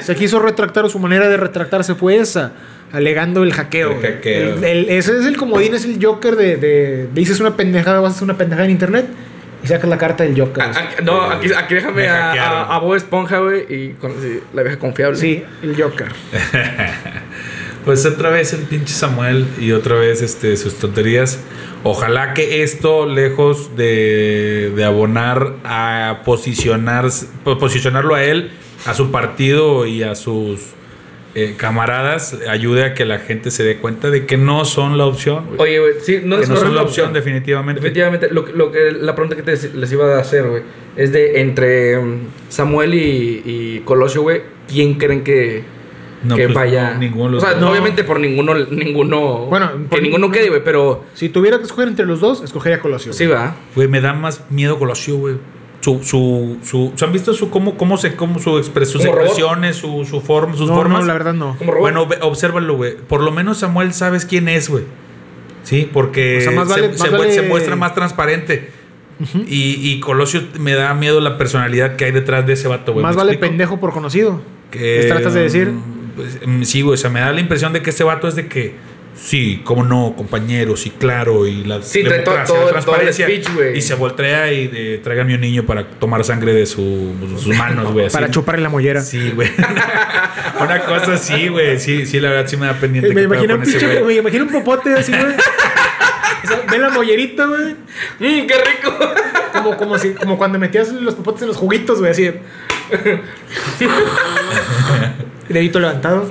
se, 0.00 0.14
quiso 0.14 0.38
retractar 0.40 0.84
o 0.84 0.88
su 0.88 0.98
manera 0.98 1.28
de 1.28 1.36
retractarse 1.36 1.94
fue 1.94 2.16
esa, 2.16 2.52
alegando 2.92 3.42
el 3.42 3.52
hackeo. 3.52 3.92
El 3.92 4.00
hackeo. 4.00 4.54
El- 4.56 4.64
el- 4.64 4.88
ese 4.90 5.18
es 5.18 5.26
el 5.26 5.36
comodín, 5.36 5.74
es 5.74 5.84
el 5.84 6.04
Joker 6.04 6.36
de, 6.36 6.56
de 6.56 7.08
dices 7.14 7.40
una 7.40 7.56
pendejada, 7.56 8.00
vas 8.00 8.12
a 8.12 8.16
hacer 8.16 8.24
una 8.24 8.36
pendejada 8.36 8.64
en 8.66 8.70
internet 8.72 9.06
y 9.64 9.66
sacas 9.68 9.88
la 9.88 9.98
carta 9.98 10.24
del 10.24 10.38
Joker. 10.38 10.62
Ah, 10.64 10.72
ah, 10.74 10.88
no, 11.02 11.22
aquí, 11.22 11.50
aquí 11.52 11.74
déjame 11.74 12.02
Me 12.02 12.08
a, 12.08 12.32
a, 12.32 12.74
a 12.76 12.78
Bob 12.78 12.94
Esponja, 12.94 13.38
güey. 13.38 13.64
Y 13.68 13.88
con 13.94 14.12
sí, 14.20 14.40
la 14.54 14.62
vieja 14.62 14.78
confiable. 14.78 15.16
sí, 15.18 15.42
el 15.62 15.80
Joker. 15.80 16.08
Pues 17.86 18.04
otra 18.04 18.28
vez 18.30 18.52
el 18.52 18.60
pinche 18.62 18.92
Samuel 18.92 19.46
y 19.58 19.72
otra 19.72 19.94
vez 19.96 20.20
este, 20.20 20.56
sus 20.58 20.74
tonterías. 20.74 21.40
Ojalá 21.84 22.34
que 22.34 22.62
esto, 22.64 23.06
lejos 23.06 23.76
de, 23.76 24.72
de 24.76 24.84
abonar 24.84 25.54
a 25.64 26.22
posicionar, 26.24 27.08
posicionarlo 27.44 28.14
a 28.16 28.24
él, 28.24 28.50
a 28.86 28.92
su 28.94 29.10
partido 29.12 29.86
y 29.86 30.02
a 30.02 30.16
sus 30.16 30.60
eh, 31.36 31.54
camaradas, 31.56 32.36
ayude 32.50 32.82
a 32.84 32.94
que 32.94 33.04
la 33.04 33.20
gente 33.20 33.50
se 33.52 33.62
dé 33.62 33.76
cuenta 33.76 34.10
de 34.10 34.26
que 34.26 34.36
no 34.36 34.64
son 34.64 34.98
la 34.98 35.06
opción. 35.06 35.44
Oye, 35.58 35.78
güey, 35.78 35.92
sí, 36.02 36.20
no 36.24 36.36
que 36.38 36.42
es 36.42 36.48
no 36.48 36.56
son 36.56 36.74
la 36.74 36.82
opción, 36.82 37.12
definitivamente. 37.12 37.80
Definitivamente, 37.80 38.28
lo, 38.32 38.44
que- 38.46 38.52
lo 38.52 38.72
que 38.72 38.90
la 38.92 39.14
pregunta 39.14 39.36
que 39.36 39.42
te- 39.42 39.68
les 39.76 39.92
iba 39.92 40.16
a 40.16 40.18
hacer, 40.20 40.44
güey, 40.48 40.62
es 40.96 41.12
de 41.12 41.40
entre 41.40 41.98
mm, 42.00 42.18
Samuel 42.48 42.94
y, 42.94 43.42
y 43.44 43.82
Colosio, 43.84 44.22
güey, 44.22 44.42
¿quién 44.66 44.94
creen 44.94 45.22
que, 45.22 45.62
No, 46.24 46.34
que 46.36 46.44
pues, 46.44 46.54
vaya? 46.54 46.94
no, 46.94 46.98
ninguno 47.00 47.24
de 47.26 47.30
los 47.32 47.42
o 47.42 47.46
sea, 47.46 47.54
dos. 47.54 47.62
No. 47.62 47.70
obviamente 47.70 48.02
por 48.04 48.18
ninguno, 48.20 48.54
ninguno, 48.54 49.46
Bueno, 49.46 49.70
que 49.72 49.78
por 49.88 50.02
ninguno 50.02 50.30
quede, 50.30 50.48
güey, 50.48 50.64
pero 50.64 51.04
Si 51.14 51.28
tuviera 51.28 51.58
que 51.58 51.64
escoger 51.64 51.88
entre 51.88 52.06
los 52.06 52.20
dos, 52.20 52.42
escogería 52.42 52.80
Colosio. 52.80 53.12
sí, 53.12 53.26
va. 53.26 53.54
Güey, 53.74 53.86
me 53.88 54.00
da 54.00 54.12
más 54.14 54.42
miedo 54.50 54.78
Colosio, 54.78 55.16
güey. 55.18 55.36
Su, 55.80 56.02
su, 56.02 56.56
su, 56.64 56.92
¿se 56.96 57.04
¿Han 57.04 57.12
visto 57.12 57.32
su 57.32 57.48
cómo, 57.50 57.76
cómo 57.76 57.96
se, 57.96 58.16
cómo 58.16 58.40
su 58.40 58.58
expres- 58.58 58.86
sus 58.86 59.04
expresiones, 59.04 59.76
su, 59.76 60.04
su 60.04 60.20
forma, 60.20 60.56
sus 60.56 60.68
no, 60.68 60.74
formas? 60.74 61.00
no, 61.02 61.06
la 61.06 61.12
verdad 61.12 61.34
no. 61.34 61.56
Bueno, 61.78 62.08
obsérvalo, 62.22 62.74
güey. 62.74 62.96
Por 62.96 63.20
lo 63.22 63.30
menos 63.30 63.58
Samuel 63.58 63.92
sabes 63.92 64.24
quién 64.24 64.48
es, 64.48 64.68
güey. 64.68 64.84
Sí, 65.62 65.88
porque 65.92 66.38
O 66.38 66.40
sea, 66.40 66.50
más 66.52 66.68
se, 66.72 66.80
vale- 66.80 66.92
se 66.96 67.02
más 67.04 67.12
mu- 67.12 67.18
vale- 67.18 67.32
se 67.32 67.42
muestra 67.42 67.76
más 67.76 67.94
transparente. 67.94 68.70
y, 69.46 69.74
y 69.92 70.00
Colosio 70.00 70.42
me 70.58 70.74
da 70.74 70.92
miedo 70.94 71.20
la 71.20 71.38
personalidad 71.38 71.94
que 71.96 72.06
hay 72.06 72.10
detrás 72.12 72.46
de 72.46 72.54
ese 72.54 72.66
vato, 72.68 72.92
güey. 72.92 73.02
Más 73.04 73.14
¿Me 73.14 73.18
vale 73.18 73.32
explico? 73.32 73.50
pendejo 73.50 73.78
por 73.78 73.92
conocido. 73.92 74.40
Que, 74.72 74.96
¿Les 74.98 75.06
tratas 75.08 75.34
de 75.34 75.40
decir? 75.42 75.72
Sí, 76.64 76.82
güey. 76.82 76.94
O 76.94 76.96
sea, 76.96 77.10
me 77.10 77.20
da 77.20 77.32
la 77.32 77.40
impresión 77.40 77.72
de 77.72 77.82
que 77.82 77.90
este 77.90 78.04
vato 78.04 78.28
es 78.28 78.34
de 78.36 78.46
que. 78.48 78.74
Sí, 79.18 79.62
cómo 79.64 79.82
no, 79.82 80.12
compañero, 80.14 80.76
sí, 80.76 80.90
claro. 80.90 81.46
Y 81.46 81.64
la 81.64 81.80
Sí, 81.80 82.04
trae 82.04 82.18
todo- 82.18 82.34
democracia, 82.34 82.54
todo- 82.54 82.56
la 82.56 82.66
todo 82.82 82.96
el 82.96 83.00
transparencia. 83.00 83.26
speech, 83.26 83.48
güey. 83.54 83.78
y 83.78 83.80
se 83.80 83.94
voltea 83.94 84.52
y 84.52 84.68
de, 84.68 84.98
tráigame 84.98 85.34
un 85.34 85.40
niño 85.40 85.64
para 85.64 85.88
tomar 85.88 86.22
sangre 86.22 86.52
de 86.52 86.66
su- 86.66 87.14
sus 87.38 87.56
manos, 87.56 87.94
güey. 87.94 88.10
Para 88.10 88.30
chuparle 88.30 88.60
la 88.62 88.68
mollera. 88.68 89.00
Sí, 89.00 89.30
güey. 89.34 89.48
Una 90.60 90.80
cosa 90.84 91.14
así, 91.14 91.48
güey. 91.48 91.80
Sí, 91.80 92.04
sí, 92.04 92.20
la 92.20 92.28
verdad 92.28 92.46
sí 92.46 92.58
me 92.58 92.66
da 92.66 92.74
pendiente. 92.74 93.10
Eh, 93.10 93.14
me, 93.14 93.22
imagino 93.22 93.54
un 93.54 93.62
güey. 93.62 94.04
me 94.04 94.14
imagino 94.16 94.44
un 94.44 94.52
popote 94.52 94.92
así, 94.92 95.12
güey. 95.12 95.34
O 96.44 96.48
sea, 96.48 96.60
ve 96.70 96.78
la 96.78 96.90
mollerita, 96.90 97.46
güey. 97.46 97.72
¡Mmm, 98.20 98.46
qué 98.46 98.54
rico! 98.54 98.98
Como, 99.54 99.76
como, 99.78 99.98
si, 99.98 100.10
como 100.10 100.36
cuando 100.36 100.58
metías 100.58 100.92
los 100.92 101.14
popotes 101.14 101.40
en 101.42 101.48
los 101.48 101.56
juguitos, 101.56 102.00
güey, 102.00 102.10
así. 102.10 102.30
Dedito 105.48 105.80
levantado. 105.80 106.28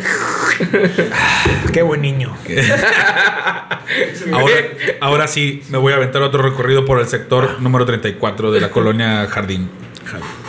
Qué 1.74 1.82
buen 1.82 2.02
niño. 2.02 2.36
Ahora, 4.34 4.56
ahora 5.00 5.28
sí, 5.28 5.62
me 5.70 5.78
voy 5.78 5.94
a 5.94 5.98
aventar 5.98 6.22
otro 6.24 6.42
recorrido 6.42 6.86
por 6.86 7.00
el 7.00 7.08
sector 7.08 7.62
número 7.62 7.86
34 7.86 8.52
de 8.52 8.60
la 8.60 8.72
colonia 8.72 9.28
Jardín. 9.28 9.70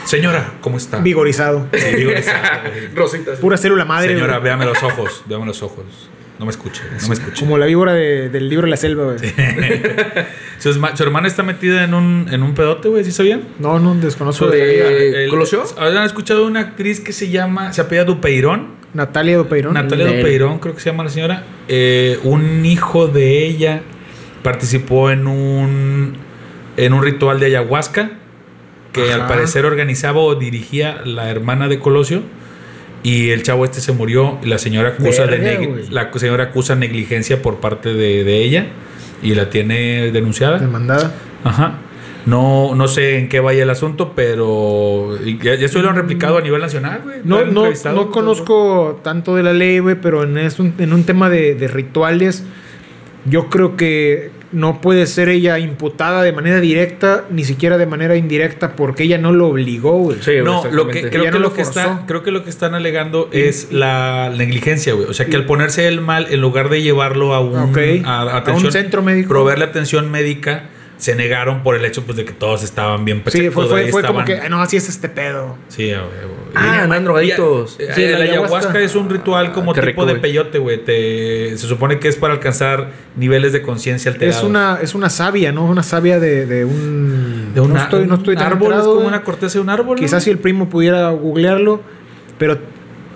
Señora, 0.04 0.52
¿cómo 0.60 0.78
está? 0.78 1.00
Vigorizado. 1.00 1.66
Sí, 1.72 2.04
güey. 2.04 2.24
Rositas. 2.94 3.38
Pura 3.38 3.58
célula 3.58 3.84
madre. 3.84 4.14
Señora, 4.14 4.38
véame 4.38 4.64
los 4.64 4.82
ojos, 4.82 5.22
véame 5.26 5.46
los 5.46 5.62
ojos. 5.62 5.84
No 6.38 6.44
me 6.44 6.50
escuche, 6.50 6.82
no 7.00 7.08
me 7.08 7.14
escuche. 7.14 7.40
Como 7.40 7.56
la 7.56 7.66
víbora 7.66 7.94
de- 7.94 8.28
del 8.28 8.48
libro 8.48 8.66
de 8.66 8.70
la 8.70 8.76
selva, 8.76 9.04
güey. 9.04 9.16
Su, 10.58 10.72
su 10.72 11.02
hermana 11.02 11.28
está 11.28 11.42
metida 11.42 11.84
en 11.84 11.92
un, 11.94 12.28
en 12.30 12.42
un 12.42 12.54
pedote, 12.54 12.88
güey, 12.88 13.04
¿sí 13.04 13.12
sabían? 13.12 13.42
No, 13.58 13.78
no, 13.78 13.94
desconozco 13.94 14.46
De- 14.48 14.58
de 14.58 15.24
Eh, 15.26 15.28
¿Colosio? 15.28 15.62
¿Han 15.78 16.02
escuchado 16.04 16.46
una 16.46 16.60
actriz 16.60 17.00
que 17.00 17.12
se 17.12 17.28
llama, 17.30 17.72
se 17.72 17.80
apellida 17.82 18.04
Dupeirón? 18.04 18.68
Natalia 18.94 19.36
Dopeirón. 19.36 19.74
Natalia. 19.74 20.06
Dupeirón, 20.06 20.58
creo 20.58 20.74
que 20.74 20.80
se 20.80 20.90
llama 20.90 21.04
la 21.04 21.10
señora. 21.10 21.44
Eh, 21.68 22.18
un 22.24 22.64
hijo 22.64 23.06
de 23.08 23.44
ella 23.46 23.82
participó 24.42 25.10
en 25.10 25.26
un, 25.26 26.16
en 26.78 26.92
un 26.94 27.02
ritual 27.02 27.38
de 27.40 27.46
ayahuasca 27.46 28.12
que 28.92 29.04
Ajá. 29.12 29.14
al 29.22 29.26
parecer 29.28 29.66
organizaba 29.66 30.20
o 30.20 30.34
dirigía 30.36 31.02
la 31.04 31.30
hermana 31.30 31.68
de 31.68 31.78
Colosio. 31.78 32.22
Y 33.06 33.30
el 33.30 33.44
chavo 33.44 33.64
este 33.64 33.80
se 33.80 33.92
murió. 33.92 34.40
Y 34.42 34.48
la 34.48 34.58
señora 34.58 34.88
acusa, 34.88 35.28
de 35.28 35.86
la 35.90 36.10
señora 36.12 36.44
acusa 36.44 36.74
negligencia 36.74 37.40
por 37.40 37.60
parte 37.60 37.94
de, 37.94 38.24
de 38.24 38.42
ella. 38.42 38.66
Y 39.22 39.36
la 39.36 39.48
tiene 39.48 40.10
denunciada. 40.10 40.58
Demandada. 40.58 41.14
Ajá. 41.44 41.78
No, 42.26 42.74
no 42.74 42.88
sé 42.88 43.18
en 43.18 43.28
qué 43.28 43.38
vaya 43.38 43.62
el 43.62 43.70
asunto, 43.70 44.14
pero 44.16 45.16
ya, 45.24 45.54
ya 45.54 45.66
eso 45.66 45.80
lo 45.80 45.88
han 45.88 45.94
replicado 45.94 46.38
a 46.38 46.40
nivel 46.40 46.60
nacional, 46.60 47.02
güey. 47.04 47.18
No, 47.22 47.44
no, 47.44 47.68
no 47.94 48.10
conozco 48.10 48.98
tanto 49.04 49.36
de 49.36 49.44
la 49.44 49.52
ley, 49.52 49.78
güey, 49.78 49.94
pero 49.94 50.24
en, 50.24 50.36
es 50.36 50.58
un, 50.58 50.74
en 50.78 50.92
un 50.92 51.04
tema 51.04 51.30
de, 51.30 51.54
de 51.54 51.68
rituales, 51.68 52.42
yo 53.24 53.48
creo 53.48 53.76
que 53.76 54.32
no 54.52 54.80
puede 54.80 55.06
ser 55.06 55.28
ella 55.28 55.58
imputada 55.58 56.22
de 56.22 56.32
manera 56.32 56.60
directa, 56.60 57.24
ni 57.30 57.44
siquiera 57.44 57.78
de 57.78 57.86
manera 57.86 58.16
indirecta, 58.16 58.76
porque 58.76 59.04
ella 59.04 59.18
no 59.18 59.32
lo 59.32 59.48
obligó, 59.48 59.92
güey. 59.98 60.18
Sí, 60.20 60.32
güey, 60.32 60.44
No, 60.44 60.64
lo 60.70 60.88
que, 60.88 61.08
creo, 61.10 61.24
que 61.24 61.30
no 61.30 61.38
lo 61.38 61.48
lo 61.48 61.52
que 61.54 61.62
está, 61.62 62.04
creo 62.06 62.22
que 62.22 62.30
lo 62.30 62.44
que 62.44 62.50
están 62.50 62.74
alegando 62.74 63.28
es 63.32 63.72
la 63.72 64.32
negligencia, 64.36 64.94
güey. 64.94 65.06
O 65.08 65.14
sea, 65.14 65.26
que 65.26 65.36
al 65.36 65.46
ponerse 65.46 65.88
el 65.88 66.00
mal, 66.00 66.26
en 66.30 66.40
lugar 66.40 66.68
de 66.68 66.82
llevarlo 66.82 67.34
a 67.34 67.40
un, 67.40 67.56
a, 68.04 68.22
A 68.22 68.36
atención, 68.38 68.66
un 68.66 68.72
centro 68.72 69.02
médico. 69.02 69.28
proveerle 69.28 69.64
atención 69.64 70.10
médica, 70.10 70.64
se 70.96 71.14
negaron 71.14 71.62
por 71.62 71.76
el 71.76 71.84
hecho 71.84 72.04
pues, 72.04 72.16
de 72.16 72.24
que 72.24 72.32
todos 72.32 72.62
estaban 72.62 73.04
bien 73.04 73.22
Sí, 73.26 73.50
fue, 73.50 73.66
fue, 73.90 74.02
como 74.02 74.24
que, 74.24 74.36
"Ah, 74.38 74.48
no, 74.48 74.62
así 74.62 74.76
es 74.78 74.88
este 74.88 75.08
pedo. 75.10 75.58
Sí, 75.68 75.90
a 75.92 75.98
huevo. 76.02 76.35
Ah, 76.54 76.82
andan 76.84 77.04
drogaditos. 77.04 77.76
Eh, 77.78 77.88
Sí, 77.94 78.02
el 78.02 78.12
la 78.12 78.18
ayahuasca. 78.18 78.56
ayahuasca. 78.58 78.80
es 78.80 78.94
un 78.94 79.10
ritual 79.10 79.52
como 79.52 79.72
qué 79.72 79.80
tipo 79.80 80.02
rico, 80.02 80.06
de 80.06 80.14
peyote, 80.20 80.58
güey. 80.58 80.78
Te- 80.84 81.56
Se 81.56 81.66
supone 81.66 81.98
que 81.98 82.08
es 82.08 82.16
para 82.16 82.34
alcanzar 82.34 82.90
niveles 83.16 83.52
de 83.52 83.62
conciencia 83.62 84.10
alterados. 84.10 84.38
Es 84.42 84.48
una, 84.48 84.78
es 84.80 84.94
una 84.94 85.10
savia, 85.10 85.52
¿no? 85.52 85.64
Una 85.66 85.82
savia 85.82 86.18
de, 86.20 86.46
de 86.46 86.64
un... 86.64 87.52
de 87.54 87.60
un 87.60 87.72
no 87.72 87.78
estoy, 87.78 88.06
no 88.06 88.14
estoy 88.14 88.34
un 88.34 88.38
tan 88.42 88.52
árbol, 88.52 88.72
es 88.74 88.80
como 88.80 89.06
una 89.06 89.22
corteza 89.22 89.54
de 89.54 89.60
un 89.60 89.70
árbol. 89.70 89.96
¿no? 89.96 90.00
Quizás 90.02 90.22
si 90.24 90.30
el 90.30 90.38
primo 90.38 90.68
pudiera 90.68 91.10
googlearlo, 91.10 91.80
pero 92.38 92.58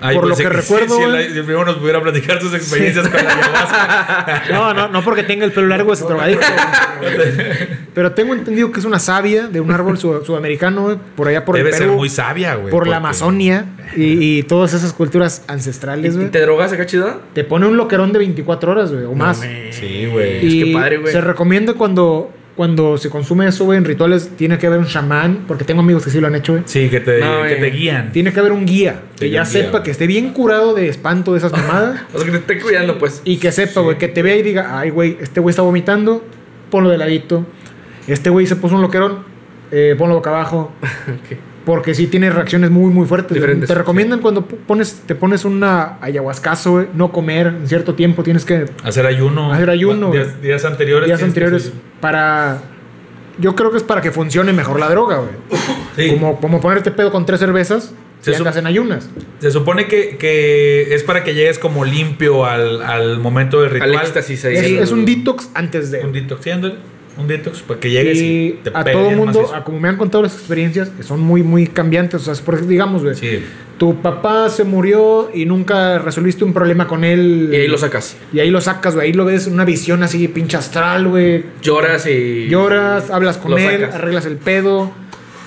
Ay, 0.02 0.16
por 0.16 0.26
lo 0.28 0.36
que 0.36 0.48
recuerdo, 0.48 0.96
Si, 0.96 1.02
el, 1.02 1.10
güey. 1.10 1.30
si 1.32 1.38
el 1.38 1.44
primo 1.44 1.64
nos 1.64 1.76
pudiera 1.76 2.00
platicar 2.02 2.40
sus 2.40 2.54
experiencias 2.54 3.06
con 3.08 3.22
la 3.22 3.30
ayahuasca. 3.32 4.42
No, 4.50 4.74
no, 4.74 4.88
no 4.88 5.02
porque 5.02 5.22
tenga 5.22 5.44
el 5.44 5.52
pelo 5.52 5.66
largo 5.68 5.92
es 5.92 6.00
drogadicto. 6.00 6.46
Pero 7.94 8.12
tengo 8.12 8.34
entendido 8.34 8.70
que 8.70 8.80
es 8.80 8.86
una 8.86 8.98
savia 8.98 9.48
de 9.48 9.60
un 9.60 9.70
árbol 9.70 9.98
sud- 9.98 10.24
sudamericano, 10.24 10.82
güey, 10.82 10.96
por 11.16 11.28
allá 11.28 11.44
por 11.44 11.56
Debe 11.56 11.70
el 11.70 11.76
Perú, 11.76 11.88
ser 11.90 11.96
muy 11.96 12.08
sabia, 12.08 12.54
güey. 12.54 12.70
por 12.70 12.86
la 12.86 12.96
Amazonia 12.96 13.64
y, 13.96 14.38
y 14.38 14.42
todas 14.44 14.74
esas 14.74 14.92
culturas 14.92 15.42
ancestrales, 15.48 16.14
¿Y 16.14 16.16
güey. 16.18 16.30
te 16.30 16.40
drogas 16.40 16.72
acá 16.72 16.86
chido? 16.86 17.20
Te 17.34 17.44
pone 17.44 17.66
un 17.66 17.76
loquerón 17.76 18.12
de 18.12 18.20
24 18.20 18.72
horas, 18.72 18.92
güey, 18.92 19.04
o 19.04 19.12
más. 19.14 19.40
Sí, 19.70 20.06
güey. 20.10 20.46
Y 20.46 20.64
qué 20.64 20.72
padre, 20.72 20.98
güey. 20.98 21.12
se 21.12 21.20
recomienda 21.20 21.74
cuando, 21.74 22.32
cuando 22.56 22.98
se 22.98 23.08
consume 23.08 23.46
eso, 23.46 23.64
güey, 23.64 23.78
en 23.78 23.84
rituales, 23.84 24.30
tiene 24.36 24.58
que 24.58 24.66
haber 24.66 24.78
un 24.80 24.86
chamán, 24.86 25.44
porque 25.48 25.64
tengo 25.64 25.80
amigos 25.80 26.04
que 26.04 26.10
sí 26.10 26.20
lo 26.20 26.26
han 26.26 26.34
hecho, 26.34 26.52
güey. 26.52 26.64
Sí, 26.66 26.88
que 26.90 27.00
te, 27.00 27.20
No, 27.20 27.42
que 27.42 27.56
güey. 27.56 27.60
te 27.60 27.70
guían. 27.70 28.12
Tiene 28.12 28.32
que 28.32 28.40
haber 28.40 28.52
un 28.52 28.66
guía 28.66 29.02
que 29.16 29.26
Sí, 29.26 29.30
ya 29.30 29.42
guía, 29.42 29.44
sepa, 29.46 29.82
que 29.82 29.90
esté 29.90 30.06
bien 30.06 30.32
curado 30.32 30.74
de 30.74 30.88
espanto 30.88 31.32
de 31.32 31.38
esas 31.38 31.52
mamadas. 31.52 32.02
O 32.14 32.18
sea, 32.18 32.26
que 32.26 32.32
te 32.32 32.38
esté 32.38 32.60
cuidando, 32.60 32.98
pues. 32.98 33.22
Y 33.24 33.38
que 33.38 33.50
sepa, 33.52 33.80
güey, 33.80 33.96
que 33.98 34.08
te 34.08 34.22
vea 34.22 34.36
y 34.36 34.42
diga, 34.42 34.78
ay, 34.78 34.90
güey, 34.90 35.16
este 35.20 35.40
güey 35.40 35.50
está 35.52 35.62
vomitando, 35.62 36.24
ponlo 36.70 36.90
de 36.90 36.98
ladito. 36.98 37.46
Este 38.06 38.28
güey 38.30 38.46
se 38.46 38.56
puso 38.56 38.74
un 38.76 38.82
loquerón, 38.82 39.20
eh, 39.70 39.94
ponlo 39.96 40.16
boca 40.16 40.30
abajo. 40.30 40.72
Ok. 41.08 41.38
Porque 41.70 41.94
sí 41.94 42.08
tiene 42.08 42.30
reacciones 42.30 42.68
muy, 42.68 42.92
muy 42.92 43.06
fuertes. 43.06 43.32
Diferentes, 43.34 43.68
Te 43.68 43.74
recomiendan 43.76 44.18
cuando 44.20 44.44
pones, 44.44 45.02
te 45.06 45.14
pones 45.14 45.44
una 45.44 45.98
ayahuascazo, 46.00 46.72
güey, 46.72 46.86
no 46.94 47.12
comer 47.12 47.46
en 47.46 47.68
cierto 47.68 47.94
tiempo, 47.94 48.24
tienes 48.24 48.44
que 48.44 48.64
Hacer 48.82 49.06
ayuno. 49.06 49.52
Hacer 49.52 49.70
ayuno, 49.70 50.10
Días, 50.10 50.42
días 50.42 50.64
anteriores. 50.64 51.06
días 51.06 51.22
anteriores 51.22 51.72
para... 52.00 52.58
Yo 53.38 53.54
creo 53.54 53.70
que 53.70 53.76
es 53.76 53.84
para 53.84 54.00
que 54.00 54.10
funcione 54.10 54.52
mejor 54.52 54.80
la 54.80 54.88
droga, 54.90 55.18
güey. 55.18 55.60
Sí. 55.94 56.10
Como, 56.14 56.40
como 56.40 56.60
ponerte 56.60 56.90
pedo 56.90 57.12
con 57.12 57.24
tres 57.24 57.38
cervezas 57.38 57.94
Se 58.20 58.34
andas 58.34 58.56
en 58.56 58.66
ayunas. 58.66 59.08
Se 59.38 59.52
supone 59.52 59.86
que, 59.86 60.16
que 60.18 60.92
es 60.92 61.04
para 61.04 61.22
que 61.22 61.34
llegues 61.34 61.60
como 61.60 61.84
limpio 61.84 62.46
al, 62.46 62.82
al 62.82 63.20
momento 63.20 63.60
del 63.62 63.70
ritual. 63.70 63.94
Al 63.94 64.02
éxtasis 64.02 64.44
ahí. 64.44 64.56
Es, 64.56 64.64
el- 64.64 64.78
es 64.80 64.90
un 64.90 65.04
detox 65.04 65.48
antes 65.54 65.92
de... 65.92 66.00
Un 66.04 66.12
detox, 66.12 66.42
sí. 66.42 66.50
Un 67.20 67.28
detox 67.28 67.62
para 67.62 67.78
que 67.80 67.90
llegues 67.90 68.18
y, 68.18 68.24
Y 68.24 68.60
te 68.64 68.70
a 68.74 68.84
todo 68.84 69.10
mundo, 69.10 69.52
a 69.54 69.62
como 69.64 69.78
me 69.80 69.88
han 69.88 69.96
contado 69.96 70.22
las 70.22 70.34
experiencias, 70.34 70.88
que 70.90 71.02
son 71.02 71.20
muy, 71.20 71.42
muy 71.42 71.66
cambiantes. 71.66 72.26
O 72.26 72.34
sea, 72.34 72.44
por, 72.44 72.66
digamos, 72.66 73.02
güey, 73.02 73.14
Sí. 73.14 73.42
tu 73.78 74.00
papá 74.02 74.48
se 74.48 74.64
murió 74.64 75.30
y 75.32 75.46
nunca 75.46 75.98
resolviste 75.98 76.44
un 76.44 76.52
problema 76.52 76.86
con 76.86 77.04
él. 77.04 77.50
Y 77.52 77.56
ahí 77.56 77.68
lo 77.68 77.78
sacas. 77.78 78.16
Y 78.32 78.40
ahí 78.40 78.50
lo 78.50 78.60
sacas, 78.60 78.94
güey. 78.94 79.08
Ahí 79.08 79.12
lo 79.12 79.24
ves 79.24 79.46
una 79.46 79.64
visión 79.64 80.02
así, 80.02 80.28
pinche 80.28 80.56
astral, 80.56 81.08
güey. 81.08 81.44
Lloras 81.62 82.06
y. 82.06 82.48
Lloras, 82.48 83.10
hablas 83.10 83.36
con 83.38 83.58
él, 83.58 83.80
sacas. 83.80 83.94
arreglas 83.94 84.26
el 84.26 84.36
pedo, 84.36 84.92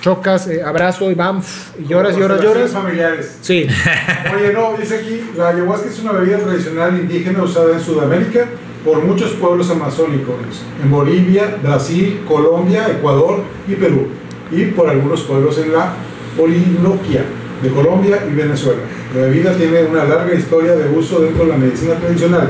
chocas, 0.03 0.47
eh, 0.49 0.61
abrazo 0.61 1.09
y 1.09 1.13
bam, 1.13 1.41
y 1.79 1.87
lloras, 1.87 2.17
lloras, 2.17 2.41
lloras. 2.41 2.71
familiares. 2.71 3.37
Sí. 3.39 3.65
Oye, 4.35 4.51
no, 4.51 4.73
dice 4.77 4.97
aquí, 4.97 5.31
la 5.37 5.47
ayahuasca 5.47 5.87
es 5.87 5.97
una 5.99 6.11
bebida 6.11 6.39
tradicional 6.39 6.99
indígena 6.99 7.41
usada 7.41 7.71
en 7.71 7.79
Sudamérica 7.79 8.47
por 8.83 9.01
muchos 9.01 9.31
pueblos 9.31 9.69
amazónicos, 9.69 10.35
en 10.83 10.91
Bolivia, 10.91 11.55
Brasil, 11.63 12.21
Colombia, 12.27 12.89
Ecuador 12.89 13.43
y 13.65 13.75
Perú, 13.75 14.09
y 14.51 14.65
por 14.65 14.89
algunos 14.89 15.21
pueblos 15.21 15.57
en 15.59 15.71
la 15.71 15.93
Orinoquia 16.37 17.23
de 17.61 17.69
Colombia 17.69 18.19
y 18.29 18.33
Venezuela. 18.33 18.81
La 19.15 19.21
bebida 19.21 19.53
tiene 19.55 19.83
una 19.83 20.03
larga 20.03 20.33
historia 20.33 20.75
de 20.75 20.89
uso 20.89 21.21
dentro 21.21 21.45
de 21.45 21.51
la 21.51 21.57
medicina 21.57 21.93
tradicional. 21.93 22.49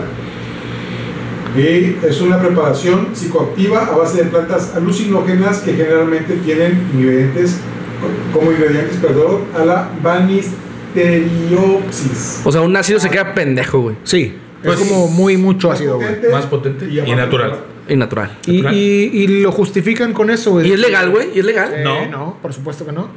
Y 1.55 1.95
es 2.05 2.19
una 2.21 2.41
preparación 2.41 3.09
psicoactiva 3.13 3.85
a 3.85 3.95
base 3.97 4.23
de 4.23 4.29
plantas 4.29 4.73
alucinógenas 4.75 5.59
que 5.59 5.73
generalmente 5.73 6.35
tienen 6.37 6.81
ingredientes, 6.93 7.57
como 8.33 8.51
ingredientes, 8.51 8.97
perdón, 8.97 9.43
a 9.55 9.63
la 9.63 9.89
banisteriopsis. 10.01 12.41
O 12.43 12.51
sea, 12.51 12.61
un 12.61 12.75
ácido 12.75 12.99
se 12.99 13.09
queda 13.09 13.33
pendejo, 13.33 13.79
güey. 13.81 13.95
Sí. 14.03 14.35
Pues, 14.63 14.79
es 14.79 14.87
como 14.87 15.07
muy 15.09 15.37
mucho 15.37 15.71
ácido, 15.71 15.97
güey. 15.97 16.15
Más 16.31 16.45
potente 16.45 16.85
y 16.85 17.01
natural. 17.11 17.59
Y 17.87 17.95
natural. 17.95 18.37
Y, 18.45 18.57
natural. 18.61 18.75
y, 18.77 19.23
y 19.23 19.27
lo 19.41 19.51
justifican 19.51 20.13
con 20.13 20.29
eso, 20.29 20.51
güey. 20.51 20.69
¿Y 20.69 20.71
es 20.71 20.79
legal, 20.79 21.09
güey? 21.11 21.29
¿Y 21.35 21.39
es 21.39 21.45
legal? 21.45 21.73
Eh, 21.75 21.81
No. 21.83 22.05
no, 22.07 22.37
por 22.41 22.53
supuesto 22.53 22.85
que 22.85 22.93
no. 22.93 23.09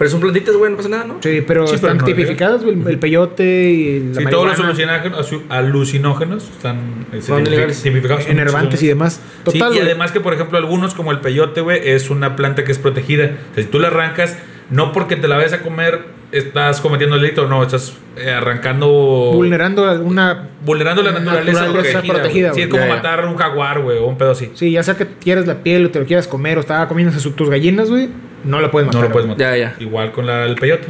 Pero 0.00 0.10
son 0.10 0.20
plantitas, 0.20 0.56
güey, 0.56 0.70
no 0.70 0.76
pasa 0.78 0.88
nada, 0.88 1.04
¿no? 1.04 1.18
Sí, 1.22 1.42
pero 1.46 1.66
Sí, 1.66 1.74
pero 1.76 1.92
están 1.92 1.98
no, 1.98 2.04
tipificadas, 2.04 2.64
güey, 2.64 2.74
el, 2.80 2.88
el 2.88 2.98
peyote 2.98 3.70
y 3.70 4.00
la 4.14 4.20
Sí, 4.20 4.26
todos 4.30 4.46
los 4.48 4.58
alucinógenos, 4.58 5.30
alucinógenos 5.50 6.44
están 6.50 7.06
eh, 7.12 7.20
tipificados. 7.20 8.24
son- 8.24 8.32
enervantes 8.32 8.82
y 8.82 8.86
demás. 8.88 9.20
Sí, 9.46 9.58
Total, 9.58 9.68
y 9.72 9.76
güey. 9.76 9.80
además 9.82 10.10
que, 10.12 10.20
por 10.20 10.32
ejemplo, 10.34 10.58
algunos, 10.58 10.94
como 10.94 11.12
el 11.12 11.20
peyote, 11.20 11.60
güey, 11.60 11.80
es 11.88 12.10
una 12.10 12.34
planta 12.36 12.64
que 12.64 12.72
es 12.72 12.78
protegida. 12.78 13.26
O 13.52 13.54
sea, 13.54 13.64
si 13.64 13.70
tú 13.70 13.78
la 13.78 13.88
arrancas, 13.88 14.36
no 14.70 14.92
porque 14.92 15.16
te 15.16 15.28
la 15.28 15.36
vayas 15.36 15.52
a 15.52 15.60
comer, 15.62 16.00
estás 16.32 16.80
cometiendo 16.80 17.16
delito, 17.18 17.46
no, 17.46 17.62
estás 17.62 17.94
eh, 18.16 18.30
arrancando... 18.30 18.88
vulnerando 19.34 19.86
alguna 19.88 20.48
vulnerando 20.64 21.02
la 21.02 21.12
naturaleza, 21.12 21.60
Naturaleza 21.62 21.92
protegida. 22.00 22.14
protegida, 22.14 22.48
güey. 22.50 22.54
Sí, 22.56 22.62
es 22.62 22.68
como 22.68 22.82
Ya, 22.82 22.88
ya. 22.88 22.94
matar 22.96 23.26
un 23.26 23.36
jaguar, 23.36 23.80
güey, 23.82 23.98
o 23.98 24.06
un 24.06 24.16
pedo 24.16 24.30
así. 24.30 24.50
Sí, 24.54 24.70
ya 24.72 24.82
sea 24.82 24.96
que 24.96 25.06
quieres 25.06 25.46
la 25.46 25.62
piel 25.62 25.86
o 25.86 25.90
te 25.90 25.98
lo 26.00 26.06
quieras 26.06 26.26
comer 26.28 26.56
o 26.58 26.60
estaba 26.60 26.86
comiéndose 26.88 27.20
su- 27.20 27.32
tus 27.32 27.50
gallinas, 27.50 27.90
güey, 27.90 28.08
no 28.44 28.60
la 28.60 28.70
puedes 28.70 28.86
matar. 28.86 29.00
No 29.02 29.06
lo 29.08 29.12
puedes 29.12 29.28
matar. 29.28 29.52
Ya, 29.52 29.56
ya. 29.56 29.76
Igual 29.78 30.12
con 30.12 30.26
la, 30.26 30.44
el 30.46 30.54
peyote. 30.56 30.88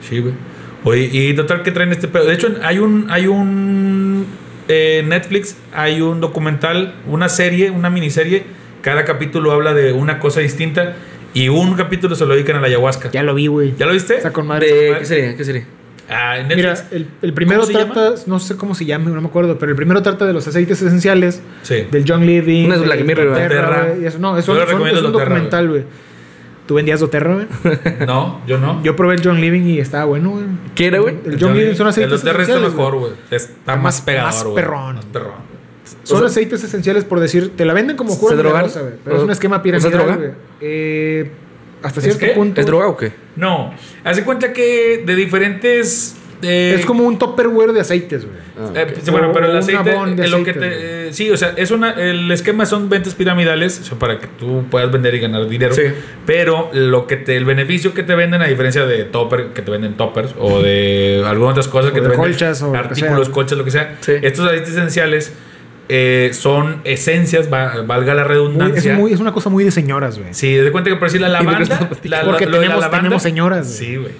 Sí, 0.00 0.20
güey. 0.20 0.34
Oye, 0.84 1.08
y 1.12 1.34
total 1.34 1.62
que 1.62 1.72
traen 1.72 1.90
este 1.92 2.08
pedo. 2.08 2.26
De 2.26 2.34
hecho, 2.34 2.48
hay 2.62 2.78
un. 2.78 3.06
Hay 3.10 3.26
un. 3.26 4.26
eh, 4.68 5.04
Netflix, 5.06 5.56
hay 5.74 6.00
un 6.00 6.20
documental, 6.20 6.94
una 7.06 7.28
serie, 7.28 7.70
una 7.70 7.90
miniserie. 7.90 8.44
Cada 8.82 9.04
capítulo 9.04 9.50
habla 9.52 9.74
de 9.74 9.92
una 9.92 10.18
cosa 10.18 10.40
distinta. 10.40 10.94
Y 11.34 11.48
un 11.48 11.74
capítulo 11.74 12.14
se 12.14 12.24
lo 12.24 12.34
dedican 12.34 12.56
a 12.56 12.60
la 12.60 12.68
ayahuasca. 12.68 13.10
Ya 13.10 13.22
lo 13.22 13.34
vi, 13.34 13.48
güey. 13.48 13.74
¿Ya 13.76 13.84
lo 13.86 13.92
viste? 13.92 14.16
Está 14.16 14.32
con 14.32 14.46
madre. 14.46 14.66
¿De 14.72 14.98
qué 15.00 15.04
sería? 15.04 15.36
¿Qué 15.36 15.44
sería? 15.44 15.64
Ah, 16.08 16.38
en 16.38 16.46
Netflix. 16.48 16.84
Mira, 16.84 16.88
el, 16.92 17.08
el 17.20 17.32
primero 17.32 17.60
¿Cómo 17.62 17.72
se 17.78 17.84
trata, 17.84 18.14
no 18.26 18.38
sé 18.38 18.56
cómo 18.56 18.74
se 18.76 18.84
llama, 18.84 19.10
no 19.10 19.20
me 19.20 19.26
acuerdo, 19.26 19.58
pero 19.58 19.70
el 19.72 19.76
primero 19.76 20.00
trata 20.02 20.24
de 20.24 20.32
los 20.32 20.46
aceites 20.46 20.80
esenciales, 20.80 21.42
Sí. 21.62 21.84
del 21.90 22.04
John 22.06 22.24
Living, 22.24 22.68
No 22.68 22.74
es 22.76 22.82
Black 22.84 23.04
Mirror, 23.04 23.36
eso, 24.04 24.18
no, 24.20 24.38
eso, 24.38 24.54
Yo 24.54 24.60
le 24.60 24.66
son- 24.66 24.68
recomiendo 24.70 25.00
es 25.00 25.06
un 25.06 25.12
documental, 25.12 25.68
güey. 25.68 25.82
¿Tú 26.66 26.74
vendías 26.74 27.00
doTERRA, 27.00 27.34
güey? 27.34 27.46
No, 28.06 28.40
yo 28.46 28.58
no. 28.58 28.82
Yo 28.82 28.96
probé 28.96 29.14
el 29.14 29.22
John 29.24 29.40
Living 29.40 29.62
y 29.62 29.78
estaba 29.78 30.04
bueno, 30.04 30.30
güey. 30.30 30.44
¿Qué 30.74 30.86
era, 30.86 30.98
güey? 30.98 31.16
El 31.24 31.38
John 31.40 31.56
Living 31.56 31.74
son 31.74 31.86
aceites 31.86 32.12
El 32.12 32.18
doTERRA 32.18 32.42
está 32.42 32.58
mejor, 32.60 32.96
güey. 32.98 33.12
Está 33.30 33.76
Más- 33.76 34.00
pegador, 34.00 34.32
más 34.32 34.44
perrón. 34.54 34.94
Más 34.96 35.04
perrón. 35.06 35.46
Son 36.02 36.16
O 36.16 36.20
sea- 36.20 36.26
aceites 36.28 36.64
esenciales 36.64 37.04
por 37.04 37.20
decir, 37.20 37.52
te 37.56 37.64
la 37.64 37.72
venden 37.72 37.96
como 37.96 38.12
¿Se 38.12 38.18
cura 38.18 38.34
milagrosa, 38.34 38.80
güey, 38.80 38.94
pero 39.04 39.14
¿O- 39.16 39.18
es 39.18 39.24
un 39.24 39.30
esquema 39.30 39.62
piramidal, 39.62 39.92
droga? 39.92 40.16
güey. 40.16 40.30
Eh, 40.60 41.30
hasta 41.82 42.00
¿Es 42.00 42.04
cierto 42.04 42.20
qué? 42.20 42.32
punto. 42.32 42.60
¿Es 42.60 42.66
droga 42.66 42.88
o 42.88 42.96
qué? 42.96 43.12
No. 43.36 43.72
Haz 44.02 44.16
de 44.16 44.24
cuenta 44.24 44.52
que 44.52 45.04
de 45.06 45.14
diferentes. 45.14 46.15
Eh, 46.42 46.74
Es 46.78 46.86
como 46.86 47.04
un 47.04 47.18
topperware 47.18 47.72
de 47.72 47.80
aceites, 47.80 48.24
güey. 48.24 48.36
Eh, 48.74 48.94
sí, 49.02 49.10
bueno, 49.10 49.30
pero 49.32 49.50
el 49.50 49.56
aceite, 49.56 49.90
de 49.90 50.24
eh, 50.24 50.28
lo 50.28 50.42
que 50.42 50.52
te, 50.54 51.08
eh, 51.08 51.12
sí, 51.12 51.30
o 51.30 51.36
sea, 51.36 51.52
es 51.56 51.70
una, 51.70 51.90
el 51.92 52.30
esquema 52.30 52.64
son 52.66 52.88
ventas 52.88 53.14
piramidales, 53.14 53.80
o 53.80 53.84
sea, 53.84 53.98
para 53.98 54.18
que 54.18 54.26
tú 54.26 54.64
puedas 54.70 54.90
vender 54.90 55.14
y 55.14 55.20
ganar 55.20 55.48
dinero. 55.48 55.74
Sí. 55.74 55.82
Pero 56.24 56.70
lo 56.72 57.06
que 57.06 57.16
te, 57.16 57.36
el 57.36 57.44
beneficio 57.44 57.94
que 57.94 58.02
te 58.02 58.14
venden, 58.14 58.42
a 58.42 58.46
diferencia 58.46 58.86
de 58.86 59.04
topper, 59.04 59.48
que 59.48 59.62
te 59.62 59.70
venden 59.70 59.94
toppers, 59.96 60.34
o 60.38 60.60
de 60.62 61.22
algunas 61.26 61.52
otras 61.52 61.68
cosas 61.68 61.90
O 61.90 61.94
que 61.94 62.00
de 62.00 62.08
te 62.08 62.12
venden, 62.16 62.30
colchas, 62.32 62.62
o 62.62 62.74
artículos, 62.74 63.28
colchas, 63.28 63.58
lo 63.58 63.64
que 63.64 63.70
sea, 63.70 63.96
Sí. 64.00 64.12
estos 64.22 64.46
aceites 64.46 64.70
esenciales 64.70 65.32
eh, 65.88 66.30
son 66.32 66.80
esencias, 66.84 67.52
va- 67.52 67.82
valga 67.82 68.14
la 68.14 68.22
Muy- 68.22 68.30
es, 68.32 68.36
redundancia. 68.36 68.94
muy, 68.94 69.12
es 69.12 69.20
una 69.20 69.32
cosa 69.32 69.50
muy 69.50 69.62
de 69.64 69.70
señoras, 69.70 70.18
güey. 70.18 70.34
Sí, 70.34 70.52
de 70.54 70.72
cuenta 70.72 70.90
que 70.90 70.96
por 70.96 71.08
decir 71.08 71.20
la 71.20 71.28
lavanda. 71.30 71.60
la-? 72.04 72.22
Porque 72.24 72.46
lo 72.46 72.52
de 72.60 72.66
la 72.68 72.74
tenemos- 72.74 72.80
lavanda- 72.80 72.96
tenemos 72.98 73.22
señoras. 73.22 73.72
Sí, 73.72 73.96
güey. 73.96 74.12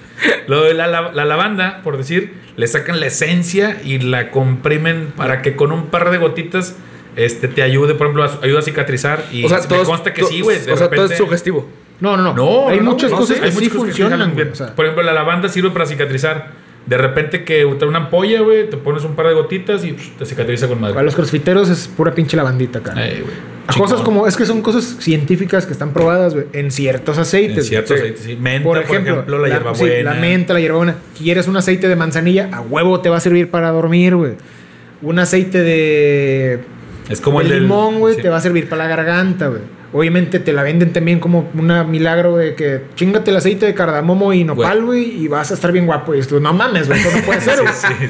Lo 0.46 0.62
de 0.64 0.74
la, 0.74 0.87
la- 0.87 1.12
la 1.12 1.24
lavanda, 1.24 1.81
por 1.83 1.96
decir, 1.96 2.35
le 2.57 2.66
sacan 2.66 3.00
la 3.00 3.07
esencia 3.07 3.81
y 3.85 3.98
la 3.98 4.31
comprimen 4.31 5.12
para 5.16 5.42
que 5.42 5.57
con 5.57 5.72
un 5.72 5.87
par 5.87 6.11
de 6.11 6.18
gotitas 6.18 6.76
este, 7.16 7.48
te 7.48 7.62
ayude, 7.62 7.94
por 7.94 8.07
ejemplo, 8.09 8.24
a- 8.24 8.38
ayuda 8.44 8.59
a 8.61 8.62
cicatrizar. 8.62 9.24
Y 9.33 9.44
O 9.44 9.48
sea, 9.48 9.59
me 9.59 9.66
todo 9.66 9.83
es- 9.83 9.88
consta 9.88 10.12
que 10.12 10.22
to- 10.22 10.29
sí, 10.29 10.42
güey. 10.42 10.59
de 10.61 10.72
O 10.72 10.76
sea, 10.76 10.88
todo 10.90 11.07
es 11.07 11.16
sugestivo. 11.16 11.68
No, 11.98 12.14
no, 12.16 12.22
no. 12.22 12.35
No, 12.35 12.68
hay 12.68 12.76
no, 12.79 12.90
muchas 12.90 13.11
no, 13.11 13.16
cosas 13.16 13.38
que 13.38 13.44
hay 13.46 13.50
sí 13.52 13.57
muchas 13.57 13.72
cosas 13.72 13.87
funcionan, 13.96 14.37
bien. 14.37 14.50
O 14.52 14.55
sea, 14.55 14.74
por 14.74 14.85
ejemplo, 14.85 15.02
la 15.02 15.14
lavanda 15.14 15.48
sirve 15.48 15.70
para 15.70 15.87
cicatrizar. 15.87 16.65
De 16.87 16.96
repente 16.96 17.44
que 17.44 17.66
trae 17.79 17.88
una 17.88 17.99
ampolla, 17.99 18.40
güey, 18.42 18.70
te 18.70 18.77
pones 18.77 19.03
un 19.05 19.14
par 19.16 19.27
de 19.27 19.35
gotitas 19.35 19.85
y 19.85 19.92
te 19.92 20.25
cicatriza 20.25 20.68
con 20.68 20.79
Para 20.79 20.92
madre. 20.92 21.05
los 21.05 21.16
crossfiteros 21.16 21.68
es 21.68 21.88
pura 21.88 22.14
pinche 22.14 22.37
lavandita, 22.37 22.81
cara. 22.81 23.05
Ey, 23.07 23.22
güey. 23.22 23.35
A 23.66 23.75
cosas 23.75 24.01
como, 24.03 24.29
es 24.29 24.37
que 24.37 24.46
son 24.46 24.62
cosas 24.62 24.96
científicas 25.01 25.66
que 25.66 25.72
están 25.72 25.92
probadas, 25.92 26.35
güey, 26.35 26.46
en 26.53 26.70
ciertos 26.70 27.18
aceites. 27.18 27.59
En 27.59 27.64
ciertos 27.64 27.99
aceites, 27.99 28.20
sí. 28.20 28.37
Menta, 28.40 28.62
por 28.62 28.79
ejemplo, 28.79 29.38
la, 29.38 29.49
sí, 29.49 29.53
hierbabuena. 29.53 30.14
la 30.14 30.20
menta, 30.20 30.55
la 30.55 30.61
hierbabuena. 30.61 30.94
¿Quieres 31.18 31.49
un 31.49 31.57
aceite 31.57 31.88
de 31.88 31.96
manzanilla? 31.96 32.49
A 32.53 32.61
huevo 32.61 33.01
te 33.01 33.09
va 33.09 33.16
a 33.16 33.20
servir 33.20 33.51
para 33.51 33.70
dormir, 33.72 34.14
güey. 34.14 34.35
Un 35.03 35.18
aceite 35.18 35.62
de, 35.62 36.61
Es 37.09 37.20
como 37.20 37.40
el 37.40 37.49
limón, 37.49 37.99
güey, 37.99 38.14
sí. 38.14 38.22
te 38.22 38.29
va 38.29 38.37
a 38.37 38.40
servir 38.40 38.68
para 38.68 38.85
la 38.85 38.88
garganta, 38.88 39.49
güey. 39.49 39.62
Obviamente 39.97 40.41
te 40.41 40.53
la 40.53 40.63
venden 40.63 40.93
también 40.93 41.21
como 41.21 41.51
una 41.55 41.83
milagro 41.85 42.37
de 42.37 42.55
que 42.55 42.83
chingate 42.97 43.31
el 43.31 43.37
aceite 43.39 43.65
de 43.67 43.73
cardamomo 43.75 44.33
y 44.35 44.45
nopal, 44.45 44.85
güey, 44.85 45.23
y 45.25 45.29
vas 45.29 45.51
a 45.51 45.55
estar 45.55 45.73
bien 45.73 45.87
guapo. 45.87 46.15
Y 46.15 46.19
esto, 46.19 46.39
no 46.39 46.53
mames, 46.53 46.87
güey, 46.89 47.01
eso 47.01 47.17
no 47.17 47.23
puede 47.23 47.41
ser, 47.43 47.61
güey. 47.63 47.73
Sí, 47.73 47.87
sí. 47.99 48.07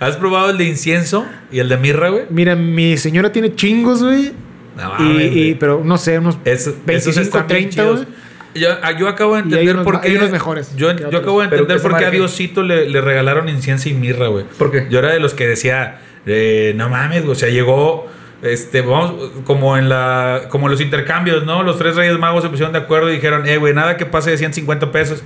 ¿Has 0.00 0.16
probado 0.16 0.50
el 0.50 0.58
de 0.58 0.64
incienso 0.64 1.26
y 1.52 1.58
el 1.60 1.68
de 1.68 1.76
mirra, 1.76 2.08
güey? 2.08 2.24
Mira, 2.30 2.56
mi 2.56 2.96
señora 2.96 3.30
tiene 3.30 3.54
chingos, 3.54 4.02
güey. 4.02 4.32
No 4.76 4.94
y, 4.98 5.02
y- 5.22 5.28
güey. 5.30 5.54
pero 5.54 5.82
no 5.84 5.98
sé, 5.98 6.18
unos 6.18 6.38
Es- 6.44 6.62
esos 6.66 6.74
25, 6.86 7.20
están 7.20 7.46
bien 7.46 7.70
30, 7.70 7.70
chidos. 7.74 7.96
güey. 8.06 8.08
Yo, 8.54 8.68
ah, 8.82 8.90
yo 8.98 9.06
acabo 9.06 9.34
de 9.36 9.42
entender 9.42 9.74
unos 9.74 9.84
por 9.84 10.00
qué. 10.00 10.08
hay 10.08 10.16
unos 10.16 10.30
mejores 10.32 10.74
Yo, 10.74 10.90
yo 10.96 11.18
acabo 11.18 11.38
de 11.38 11.44
entender 11.44 11.80
por 11.80 11.96
qué 11.96 12.06
a? 12.06 12.10
Diosito 12.10 12.64
le, 12.64 12.88
le 12.90 13.00
regalaron 13.00 13.48
incienso 13.48 13.88
y 13.88 13.92
mirra, 13.94 14.26
güey. 14.26 14.44
¿Por 14.58 14.72
qué? 14.72 14.88
Yo 14.90 14.98
era 14.98 15.12
de 15.12 15.20
los 15.20 15.34
que 15.34 15.46
decía, 15.46 16.00
eh, 16.26 16.72
no 16.74 16.88
mames, 16.88 17.24
o 17.26 17.34
sea, 17.36 17.48
llegó. 17.48 18.08
Este, 18.42 18.80
vamos, 18.80 19.30
como 19.44 19.76
en 19.76 19.90
la, 19.90 20.44
como 20.48 20.68
los 20.70 20.80
intercambios, 20.80 21.44
¿no? 21.44 21.62
Los 21.62 21.78
tres 21.78 21.94
reyes 21.96 22.18
magos 22.18 22.42
se 22.42 22.48
pusieron 22.48 22.72
de 22.72 22.78
acuerdo 22.78 23.10
y 23.10 23.16
dijeron, 23.16 23.46
eh, 23.46 23.58
güey, 23.58 23.74
nada 23.74 23.98
que 23.98 24.06
pase 24.06 24.30
de 24.30 24.38
150 24.38 24.90
pesos. 24.92 25.22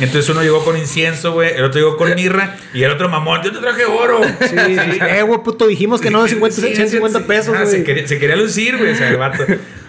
Entonces 0.00 0.28
uno 0.30 0.42
llegó 0.42 0.64
con 0.64 0.76
incienso, 0.76 1.32
güey, 1.32 1.54
el 1.54 1.64
otro 1.64 1.80
llegó 1.80 1.96
con 1.96 2.14
mirra 2.14 2.56
y 2.74 2.82
el 2.82 2.90
otro 2.90 3.08
mamón, 3.08 3.42
yo 3.44 3.52
te 3.52 3.58
traje 3.58 3.84
oro. 3.84 4.20
Sí, 4.40 4.48
sí. 4.48 4.98
Eh, 5.00 5.22
güey, 5.22 5.40
puto, 5.44 5.66
dijimos 5.68 6.00
que 6.00 6.10
no 6.10 6.24
de 6.24 6.28
50, 6.30 6.56
Sí, 6.56 6.74
150 6.74 7.18
sí, 7.20 7.24
pesos, 7.26 7.54
ah, 7.56 7.66
se, 7.66 7.84
quería, 7.84 8.06
se 8.06 8.18
quería 8.18 8.36
lucir, 8.36 8.76
güey, 8.76 8.90
ese 8.90 9.14
vato. 9.14 9.44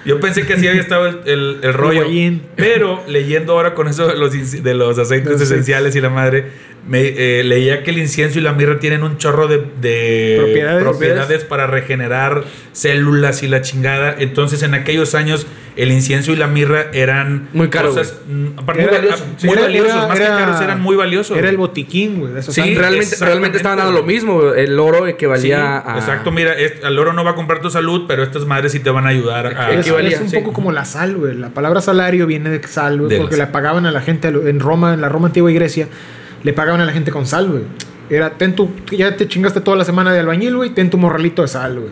Yo 0.07 0.19
pensé 0.19 0.45
que 0.45 0.53
así 0.53 0.67
había 0.67 0.81
estado 0.81 1.05
el, 1.07 1.19
el- 1.25 1.57
el 1.61 1.73
rollo. 1.73 2.03
Pero 2.55 3.03
leyendo 3.07 3.53
ahora 3.53 3.73
con 3.75 3.87
eso 3.87 4.07
de 4.07 4.15
los, 4.15 4.63
de 4.63 4.73
los 4.73 4.97
aceites 4.97 5.39
esenciales 5.41 5.95
y 5.95 6.01
la 6.01 6.09
madre, 6.09 6.45
me, 6.87 7.01
eh, 7.01 7.43
leía 7.43 7.83
que 7.83 7.91
el 7.91 7.97
incienso 7.97 8.39
y 8.39 8.41
la 8.41 8.53
mirra 8.53 8.79
tienen 8.79 9.03
un 9.03 9.17
chorro 9.17 9.47
de, 9.47 9.63
de 9.81 10.35
Propiedades. 10.37 10.83
propiedades 10.83 11.43
para 11.43 11.67
regenerar 11.67 12.45
células 12.71 13.43
y 13.43 13.47
la 13.47 13.61
chingada. 13.61 14.15
Entonces, 14.17 14.63
en 14.63 14.73
aquellos 14.73 15.13
años, 15.13 15.45
el 15.77 15.91
incienso 15.91 16.31
y 16.31 16.35
la 16.35 16.47
mirra 16.47 16.87
eran 16.91 17.49
Muy 17.53 17.69
caros, 17.69 17.95
cosas, 17.95 18.15
mm, 18.27 18.59
aparte, 18.59 18.83
Era- 18.83 18.99
muy, 18.99 19.07
val- 19.09 19.17
sí, 19.37 19.45
muy 19.47 19.53
era- 19.53 19.61
valiosos, 19.63 19.91
era- 19.95 20.07
más 20.07 20.19
era- 20.19 20.25
que 20.37 20.43
caros, 20.43 20.61
eran 20.61 20.81
muy 20.81 20.95
valiosos. 20.95 21.37
Era 21.37 21.49
el 21.49 21.57
botiquín, 21.57 22.19
güey. 22.19 22.41
Sí, 22.41 22.75
realmente, 22.75 23.15
realmente 23.19 23.57
estaban 23.57 23.77
dando 23.77 23.93
lo 23.93 24.03
mismo. 24.03 24.53
El 24.53 24.79
oro 24.79 25.05
Sí, 25.05 25.11
equivalía 25.11 25.77
a. 25.79 25.97
Exacto, 25.97 26.31
mira, 26.31 26.53
es- 26.53 26.83
al 26.83 26.97
oro 26.99 27.13
no 27.13 27.23
va 27.23 27.31
a 27.31 27.35
comprar 27.35 27.61
tu 27.61 27.69
salud, 27.69 28.05
pero 28.07 28.23
estas 28.23 28.45
madres 28.45 28.71
sí 28.71 28.79
te 28.79 28.89
van 28.89 29.05
a 29.05 29.09
ayudar 29.09 29.47
a... 29.47 29.71
Es, 29.73 29.81
equivalía, 29.85 30.15
es 30.15 30.21
un 30.21 30.29
sí. 30.29 30.37
poco 30.37 30.51
como 30.53 30.71
la 30.71 30.83
sal, 30.85 31.15
güey. 31.15 31.35
La 31.35 31.49
palabra 31.49 31.79
salario 31.81 32.25
viene 32.27 32.49
de 32.49 32.67
sal, 32.67 32.97
güey, 32.97 33.09
De 33.11 33.17
porque 33.17 33.37
la 33.37 33.45
le 33.45 33.51
pagaban 33.51 33.85
a 33.85 33.91
la 33.91 34.01
gente 34.01 34.27
en 34.29 34.59
Roma, 34.59 34.93
en 34.93 35.01
la 35.01 35.09
Roma 35.09 35.27
antigua 35.27 35.51
y 35.51 35.53
Grecia, 35.53 35.87
le 36.43 36.53
pagaban 36.53 36.81
a 36.81 36.85
la 36.85 36.91
gente 36.91 37.11
con 37.11 37.25
sal, 37.25 37.47
güey. 37.49 37.63
Era, 38.09 38.31
ten 38.31 38.55
tu, 38.55 38.71
ya 38.91 39.15
te 39.17 39.27
chingaste 39.27 39.59
toda 39.61 39.75
la 39.77 39.83
semana 39.83 40.13
de 40.13 40.19
albañil, 40.21 40.55
güey, 40.55 40.69
ten 40.69 40.89
tu 40.89 40.97
morralito 40.97 41.41
de 41.41 41.49
sal, 41.49 41.77
güey. 41.79 41.91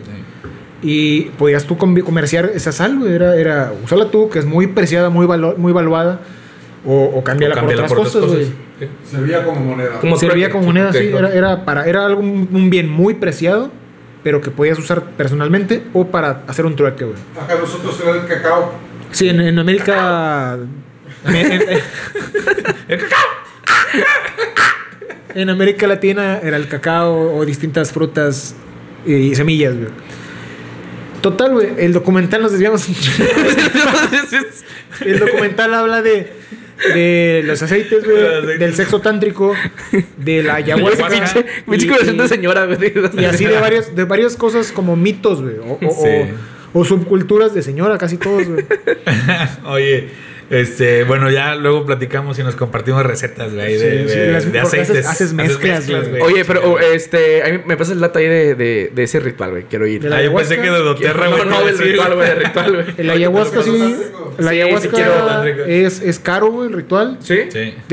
Y 0.88 1.22
podías 1.36 1.64
tú 1.64 1.76
com- 1.76 1.98
comerciar 2.00 2.50
esa 2.54 2.70
sal, 2.70 2.98
güey. 3.00 3.12
Era, 3.12 3.34
era, 3.36 3.72
úsala 3.84 4.08
tú, 4.10 4.30
que 4.30 4.38
es 4.38 4.44
muy 4.44 4.68
preciada, 4.68 5.10
muy, 5.10 5.26
valo- 5.26 5.56
muy 5.56 5.72
valuada, 5.72 6.20
o, 6.84 7.04
o 7.14 7.24
cámbiala, 7.24 7.56
por 7.60 7.72
otras 7.72 7.92
cosas, 7.92 8.24
güey. 8.24 8.44
Sí. 8.78 8.86
Servía 9.10 9.42
como 9.44 9.60
moneda. 9.60 9.98
Como 10.00 10.16
Servía 10.16 10.50
como 10.50 10.66
moneda, 10.66 10.92
sí. 10.92 11.08
Era, 11.12 11.32
era, 11.34 11.64
para, 11.64 11.86
era 11.86 12.06
algo, 12.06 12.20
un 12.20 12.70
bien 12.70 12.88
muy 12.88 13.14
preciado, 13.14 13.70
pero 14.22 14.40
que 14.40 14.50
podías 14.52 14.78
usar 14.78 15.02
personalmente 15.16 15.82
o 15.92 16.06
para 16.06 16.42
hacer 16.46 16.64
un 16.66 16.76
trueque, 16.76 17.04
güey. 17.04 17.16
Acá 17.42 17.56
nosotros 17.58 17.98
era 18.02 18.12
el 18.20 18.26
cacao. 18.28 18.72
Sí, 19.10 19.28
en, 19.28 19.40
en 19.40 19.58
América. 19.58 20.56
me- 21.26 21.54
en, 21.56 21.62
en 25.34 25.50
América 25.50 25.86
Latina 25.86 26.38
era 26.42 26.56
el 26.56 26.68
cacao 26.68 27.34
o 27.36 27.44
distintas 27.44 27.92
frutas 27.92 28.54
y 29.04 29.34
semillas, 29.34 29.74
güey. 29.76 29.88
Total, 31.30 31.52
güey. 31.52 31.68
El 31.78 31.92
documental 31.92 32.42
nos 32.42 32.52
desviamos. 32.52 32.86
el 35.04 35.18
documental 35.18 35.74
habla 35.74 36.02
de, 36.02 36.32
de 36.94 37.42
los 37.44 37.60
aceites, 37.62 38.04
güey. 38.04 38.58
Del 38.58 38.74
sexo 38.74 39.00
tántrico, 39.00 39.52
de 40.18 40.42
la 40.44 40.54
ayahuasca. 40.56 41.08
Y- 41.66 41.88
conversación 41.88 42.16
de 42.18 42.28
señora, 42.28 42.66
güey. 42.66 42.92
y 43.18 43.24
así 43.24 43.44
de 43.44 43.58
varias, 43.58 43.96
de 43.96 44.04
varias 44.04 44.36
cosas 44.36 44.70
como 44.70 44.94
mitos, 44.94 45.42
güey. 45.42 45.56
O, 45.58 45.78
o- 45.84 45.90
Sí. 45.90 46.30
o- 46.72 46.80
o 46.80 46.84
subculturas 46.84 47.54
de 47.54 47.62
señora, 47.62 47.98
casi 47.98 48.18
todos, 48.18 48.46
güey. 48.46 48.64
Oye, 49.64 50.10
este, 50.50 51.04
bueno, 51.04 51.30
ya 51.30 51.54
luego 51.56 51.84
platicamos 51.86 52.38
y 52.38 52.42
nos 52.42 52.56
compartimos 52.56 53.04
recetas, 53.04 53.52
güey, 53.54 53.76
de, 53.76 53.78
Sí, 53.78 53.84
de- 53.86 54.08
sí, 54.08 54.32
las- 54.32 54.44
de 54.52 54.60
porque 54.60 54.76
haces- 54.76 54.80
aceites. 54.90 55.06
haces 55.06 55.32
mezclas, 55.32 55.88
güey. 55.88 56.22
Oye, 56.22 56.44
pero 56.44 56.78
este, 56.78 57.42
a 57.42 57.48
mí 57.52 57.60
me 57.66 57.76
pasa 57.76 57.92
el 57.92 58.00
dato 58.00 58.18
ahí 58.18 58.26
de, 58.26 58.54
de, 58.54 58.90
de 58.94 59.02
ese 59.02 59.20
ritual, 59.20 59.50
güey. 59.50 59.64
Quiero 59.64 59.86
ir. 59.86 60.04
La 60.04 60.16
Ah, 60.18 60.22
yo 60.22 60.34
pensé 60.34 60.56
que 60.56 60.62
de 60.70 60.78
doTERRA, 60.78 61.28
güey. 61.28 61.38
no, 61.40 61.44
no, 61.46 61.64
del 61.64 61.76
decir- 61.76 61.92
ritual, 61.92 62.14
güey, 62.14 62.28
del 62.28 62.38
ritual, 62.44 62.72
güey. 62.74 62.86
El 62.98 63.10
ayahuasca 63.10 63.62
sí. 63.62 63.94
Sí, 64.38 64.46
ayahuasca 64.46 65.46
es, 65.66 66.00
es 66.02 66.18
caro, 66.18 66.50
güey, 66.50 66.68
el 66.68 66.74
ritual. 66.74 67.18
¿Sí? 67.20 67.40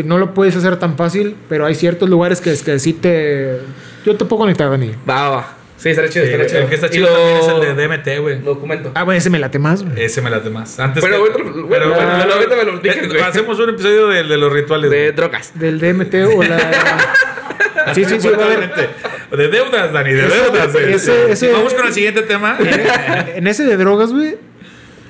No 0.04 0.18
lo 0.18 0.34
puedes 0.34 0.56
hacer 0.56 0.78
tan 0.78 0.98
fácil, 0.98 1.36
pero 1.50 1.66
hay 1.66 1.76
ciertos 1.76 2.10
lugares 2.10 2.42
que, 2.42 2.56
que 2.58 2.80
sí 2.80 2.94
te. 2.94 3.58
Yo 4.06 4.16
te 4.16 4.26
puedo 4.26 4.42
conectar, 4.42 4.70
Dani. 4.70 4.92
Va, 5.10 5.30
va. 5.30 5.58
Sí, 5.84 5.90
estaría 5.90 6.10
chido, 6.10 6.26
Sí, 6.26 6.32
estaría 6.32 6.48
chido. 6.50 6.62
el 6.62 6.70
que 6.70 6.76
está 6.76 6.90
chido 6.90 7.10
lo- 7.10 7.14
también 7.14 7.38
es 7.38 7.48
el 7.50 7.76
de 7.76 7.88
DMT, 7.88 8.20
güey. 8.22 8.40
Documento. 8.40 8.92
Ah, 8.96 9.04
bueno, 9.04 9.18
ese 9.18 9.30
me 9.30 9.38
late 9.38 9.60
más, 9.60 9.84
güey. 9.84 10.02
Ese 10.02 10.22
me 10.22 10.30
late 10.30 10.50
más. 10.50 10.80
Antes 10.80 11.02
Bueno, 11.02 11.18
que- 11.26 11.32
bueno, 11.44 11.66
bueno, 11.68 11.94
ahorita 12.34 12.56
me 12.56 12.64
lo 12.64 12.78
Eh, 12.78 13.08
güey. 13.08 13.22
Hacemos 13.22 13.60
un 13.60 13.70
episodio 13.70 14.08
de, 14.08 14.24
de 14.24 14.38
los 14.38 14.54
rituales. 14.54 14.90
De 14.90 15.12
drogas. 15.12 15.52
Del 15.60 15.80
DMT 15.82 16.14
o 16.24 16.42
la. 16.42 16.58
sí, 17.94 18.06
sí, 18.06 18.18
sí, 18.20 18.30
va 18.30 18.42
a 18.44 18.46
haber. 18.46 18.70
Totalmente. 18.70 18.90
De 19.36 19.48
deudas, 19.50 19.92
Dani, 19.92 20.14
de 20.14 20.22
deudas. 20.22 20.76
ese- 20.76 21.52
Vamos 21.52 21.74
con 21.74 21.86
el 21.88 21.94
siguiente 21.94 22.22
tema. 22.22 22.58
En 23.36 23.46
ese 23.48 23.66
de 23.66 23.76
drogas, 23.76 24.14
güey, 24.14 24.38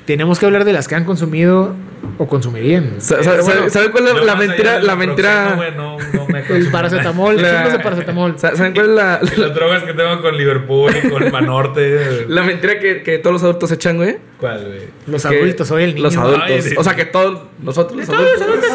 tenemos 0.05 0.39
que 0.39 0.45
hablar 0.45 0.65
de 0.65 0.73
las 0.73 0.87
que 0.87 0.95
han 0.95 1.05
consumido 1.05 1.73
o 2.17 2.27
consumirían. 2.27 2.83
bueno, 2.83 3.01
¿Sabe 3.01 3.69
sabe 3.69 3.91
cuál 3.91 4.07
es 4.09 4.25
la, 4.25 4.35
mentira? 4.37 4.79
La 4.81 4.95
mentira. 4.95 5.53
güey, 5.55 5.71
no, 5.75 5.97
no 6.13 6.27
me 6.27 6.39
El 6.39 6.69
paracetamol, 6.69 7.41
La- 7.41 7.69
de 7.69 7.79
paracetamol. 7.79 8.37
Sa- 8.37 8.55
¿Saben 8.55 8.73
cuál 8.73 8.89
es 8.89 8.95
la, 8.95 9.21
Las 9.37 9.55
drogas 9.55 9.83
que 9.83 9.93
tengo 9.93 10.21
con 10.21 10.35
Liverpool 10.37 10.91
y 11.03 11.09
con 11.09 11.31
Banorte. 11.31 12.25
la 12.27 12.43
mentira 12.43 12.79
que, 12.79 13.01
que 13.03 13.19
todos 13.19 13.33
los 13.33 13.43
adultos 13.43 13.71
echan, 13.71 13.95
güey? 13.97 14.17
¿Cuál, 14.39 14.65
güey? 14.67 14.79
Los 15.07 15.25
Que 15.25 15.37
adultos, 15.39 15.67
soy 15.67 15.83
el 15.83 15.91
niño. 15.95 16.03
Los 16.03 16.17
adultos. 16.17 16.43
Ay, 16.45 16.61
sí. 16.61 16.75
O 16.77 16.83
sea, 16.83 16.95
que 16.95 17.05
todos 17.05 17.43
nosotros 17.61 17.97
los 17.97 18.09
adultos. 18.09 18.69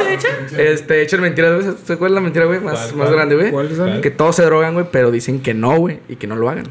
Este, 0.56 1.02
echan 1.02 1.20
mentiras, 1.20 1.52
güey. 1.62 1.76
¿Sabes 1.84 1.98
cuál 1.98 2.12
es 2.12 2.14
la 2.14 2.20
mentira, 2.22 2.46
güey? 2.46 2.60
Más, 2.60 2.78
¿Cuál, 2.86 2.96
más 2.96 3.06
cuál? 3.08 3.12
grande, 3.16 3.34
güey. 3.36 3.50
¿Cuál 3.50 3.66
es, 3.70 3.76
Dani? 3.76 4.00
Que 4.00 4.10
todos 4.10 4.34
se 4.36 4.42
drogan, 4.44 4.72
güey, 4.74 4.86
pero 4.90 5.10
dicen 5.10 5.40
que 5.42 5.52
no, 5.54 5.76
güey, 5.76 6.00
y 6.08 6.16
que 6.16 6.26
no 6.26 6.36
lo 6.36 6.48
hagan. 6.48 6.64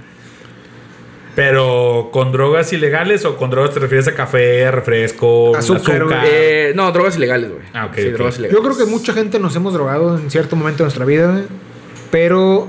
Pero 1.38 2.10
con 2.12 2.32
drogas 2.32 2.74
ilegales 2.74 3.24
o 3.24 3.38
con 3.38 3.52
drogas 3.52 3.72
te 3.72 3.80
refieres 3.80 4.08
a 4.08 4.16
café, 4.16 4.72
refresco, 4.72 5.56
Azúcar, 5.56 5.98
azúcar. 6.02 6.24
Eh, 6.28 6.72
no, 6.76 6.92
drogas 6.92 7.16
ilegales, 7.16 7.52
güey. 7.52 7.62
Ah, 7.76 7.86
ok, 7.86 7.96
Sí, 7.96 8.08
ok. 8.08 8.14
drogas 8.16 8.40
ilegales. 8.40 8.58
Yo 8.60 8.64
creo 8.68 8.76
que 8.86 8.92
mucha 8.92 9.14
gente 9.14 9.38
nos 9.38 9.56
hemos 9.56 9.72
drogado 9.72 10.18
en 10.18 10.32
cierto 10.32 10.56
momento 10.56 10.80
de 10.80 10.86
nuestra 10.86 11.06
vida, 11.06 11.32
güey. 11.32 11.44
Pero 12.10 12.68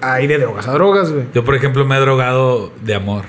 hay 0.00 0.26
de 0.26 0.36
drogas 0.38 0.66
a 0.66 0.72
drogas, 0.72 1.12
güey. 1.12 1.26
Yo, 1.32 1.44
por 1.44 1.54
ejemplo, 1.54 1.84
me 1.86 1.96
he 1.96 2.00
drogado 2.00 2.72
de 2.82 2.94
amor. 2.96 3.22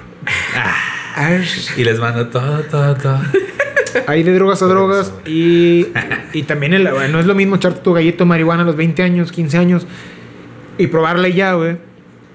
Y 1.78 1.84
les 1.84 2.00
mando 2.00 2.28
todo, 2.30 2.62
todo, 2.64 2.96
todo. 2.96 3.20
Hay 4.08 4.24
de 4.24 4.34
drogas 4.34 4.64
a 4.64 4.66
drogas 4.66 5.14
y, 5.26 5.86
y 6.34 6.44
también 6.44 6.74
el- 6.74 6.90
bueno, 6.90 7.10
no 7.10 7.20
es 7.20 7.28
lo 7.28 7.36
mismo 7.36 7.58
echarte 7.58 7.82
tu 7.82 7.94
gallito 7.94 8.24
de 8.24 8.28
marihuana 8.28 8.64
a 8.64 8.66
los 8.66 8.76
20 8.76 9.04
años, 9.04 9.32
15 9.32 9.56
años 9.58 9.86
y 10.80 10.88
probarla 10.88 11.28
ya, 11.28 11.54
güey, 11.54 11.78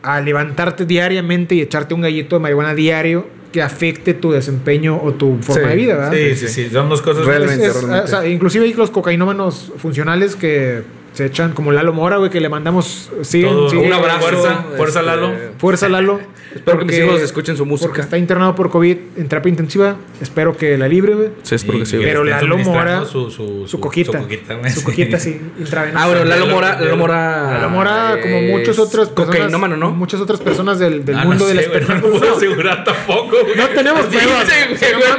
a 0.05 0.21
levantarte 0.21 0.85
diariamente 0.87 1.55
y 1.55 1.61
echarte 1.61 1.95
un 1.95 2.03
gallito 2.03 2.37
de 2.37 2.41
marihuana 2.41 2.75
diario 2.75 3.27
que 3.53 3.63
afecte 3.63 4.15
tu 4.15 4.33
desempeño 4.33 5.01
o 5.03 5.13
tu 5.15 5.39
forma 5.41 5.63
Sí, 5.63 5.69
de 5.71 5.77
vida, 5.77 5.95
¿verdad? 5.95 6.13
Sí, 6.13 6.35
sí, 6.37 6.49
sí. 6.49 6.69
Son 6.71 6.89
dos 6.89 7.01
cosas. 7.03 7.25
Realmente. 7.25 7.67
Es- 7.67 7.77
es- 7.77 7.85
o 7.85 8.07
sea, 8.07 8.27
inclusive 8.27 8.65
hay 8.65 8.75
los 8.75 8.91
cocainómanos 8.91 9.73
funcionales 9.79 10.35
que 10.37 10.83
se 11.13 11.27
echan 11.27 11.53
como 11.53 11.71
Lalo 11.71 11.93
Mora, 11.93 12.17
güey, 12.17 12.31
que 12.31 12.41
le 12.41 12.49
mandamos 12.49 13.11
sí, 13.23 13.43
Todo- 13.43 13.71
sí, 13.71 13.77
un 13.77 13.93
abrazo. 13.93 14.21
Fuerza, 14.21 14.65
fuerza, 14.77 15.01
este, 15.01 15.11
Lalo. 15.11 15.33
Fuerza 15.59 15.89
Lalo. 15.89 16.21
Espero 16.55 16.79
que 16.79 16.85
mis 16.85 16.95
Porque- 16.97 17.07
hijos 17.11 17.21
escuchen 17.23 17.57
su 17.57 17.67
Porque 17.69 17.87
música. 17.87 18.03
está 18.03 18.17
internado 18.19 18.55
por 18.55 18.71
COVID 18.71 18.97
en 19.17 19.29
terapia 19.29 19.51
intensiva. 19.51 19.97
Espero 20.21 20.57
que 20.57 20.79
la 20.79 20.87
libre, 20.89 21.15
güey. 21.15 21.29
Sí, 21.43 21.55
espero 21.57 21.79
que 21.81 21.87
sí. 21.87 21.99
Pero 22.01 22.25
Lalo 22.25 22.59
Mora, 22.59 23.05
su, 23.05 23.31
su, 23.31 23.67
Su 23.67 23.81
coquita. 23.81 24.13
Su 24.13 24.19
coquita, 24.19 24.55
güey, 24.55 24.71
Su 24.73 24.85
coquita, 24.85 25.19
sí. 25.19 25.41
intravenosa. 25.59 26.05
Ah, 26.05 26.07
bueno, 26.09 26.25
Lalo 26.25 26.47
Mora, 26.47 26.81
Lalo 26.81 26.97
Mora. 26.97 27.53
Lalo 27.53 27.71
Mora, 27.71 28.19
como 28.23 28.41
muchas 28.43 28.79
otras 28.79 29.09
personas. 29.09 29.37
Cocainómano, 29.37 29.77
¿no? 29.77 29.91
Muchas 29.91 30.21
otras 30.21 30.41
personas 30.41 30.79
del, 30.79 31.05
del 31.05 31.17
Ah, 31.19 31.25
mundo 31.25 31.45
no 31.45 31.47
del 31.49 31.59
sé, 31.61 31.67
no 31.69 31.73
espectáculo. 31.75 32.19
puedo 32.19 32.37
asegurar 32.37 32.85
tampoco. 32.85 33.37
güey. 33.43 33.57
No 33.57 33.69
tenemos 33.69 34.07
pruebas. 34.07 34.47
Dicen, 34.71 34.99
güey, 34.99 35.13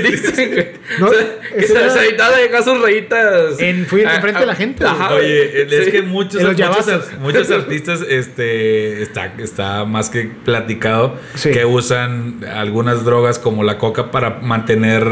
güey. 0.00 0.02
Dicen, 0.10 0.50
güey. 0.52 0.68
No, 1.00 1.06
O 1.08 1.10
sea, 1.12 1.26
que 1.54 1.64
ese 1.64 1.90
se 1.90 2.06
editaba 2.08 2.36
dejar 2.36 2.64
sus 2.64 2.80
rayitas. 2.80 3.60
En- 3.60 3.86
fui 3.86 4.02
Ah, 4.04 4.16
enfrente 4.16 4.38
ah, 4.38 4.40
de 4.40 4.46
la 4.46 4.54
gente, 4.54 4.84
Ajá, 4.84 5.12
güey. 5.12 5.24
Oye, 5.24 5.62
es 5.78 5.84
Sí. 5.84 5.90
que 5.92 6.02
muchos, 6.02 6.42
muchos, 6.42 7.18
muchos 7.20 7.50
artistas 7.50 8.00
este, 8.08 9.02
está, 9.02 9.32
está 9.38 9.84
más 9.84 10.08
que 10.10 10.30
platicado 10.78 11.16
Sí. 11.34 11.50
que 11.50 11.64
usan 11.64 12.40
algunas 12.54 13.04
drogas 13.04 13.38
como 13.38 13.62
la 13.64 13.78
coca 13.78 14.10
para 14.10 14.40
mantener 14.40 15.02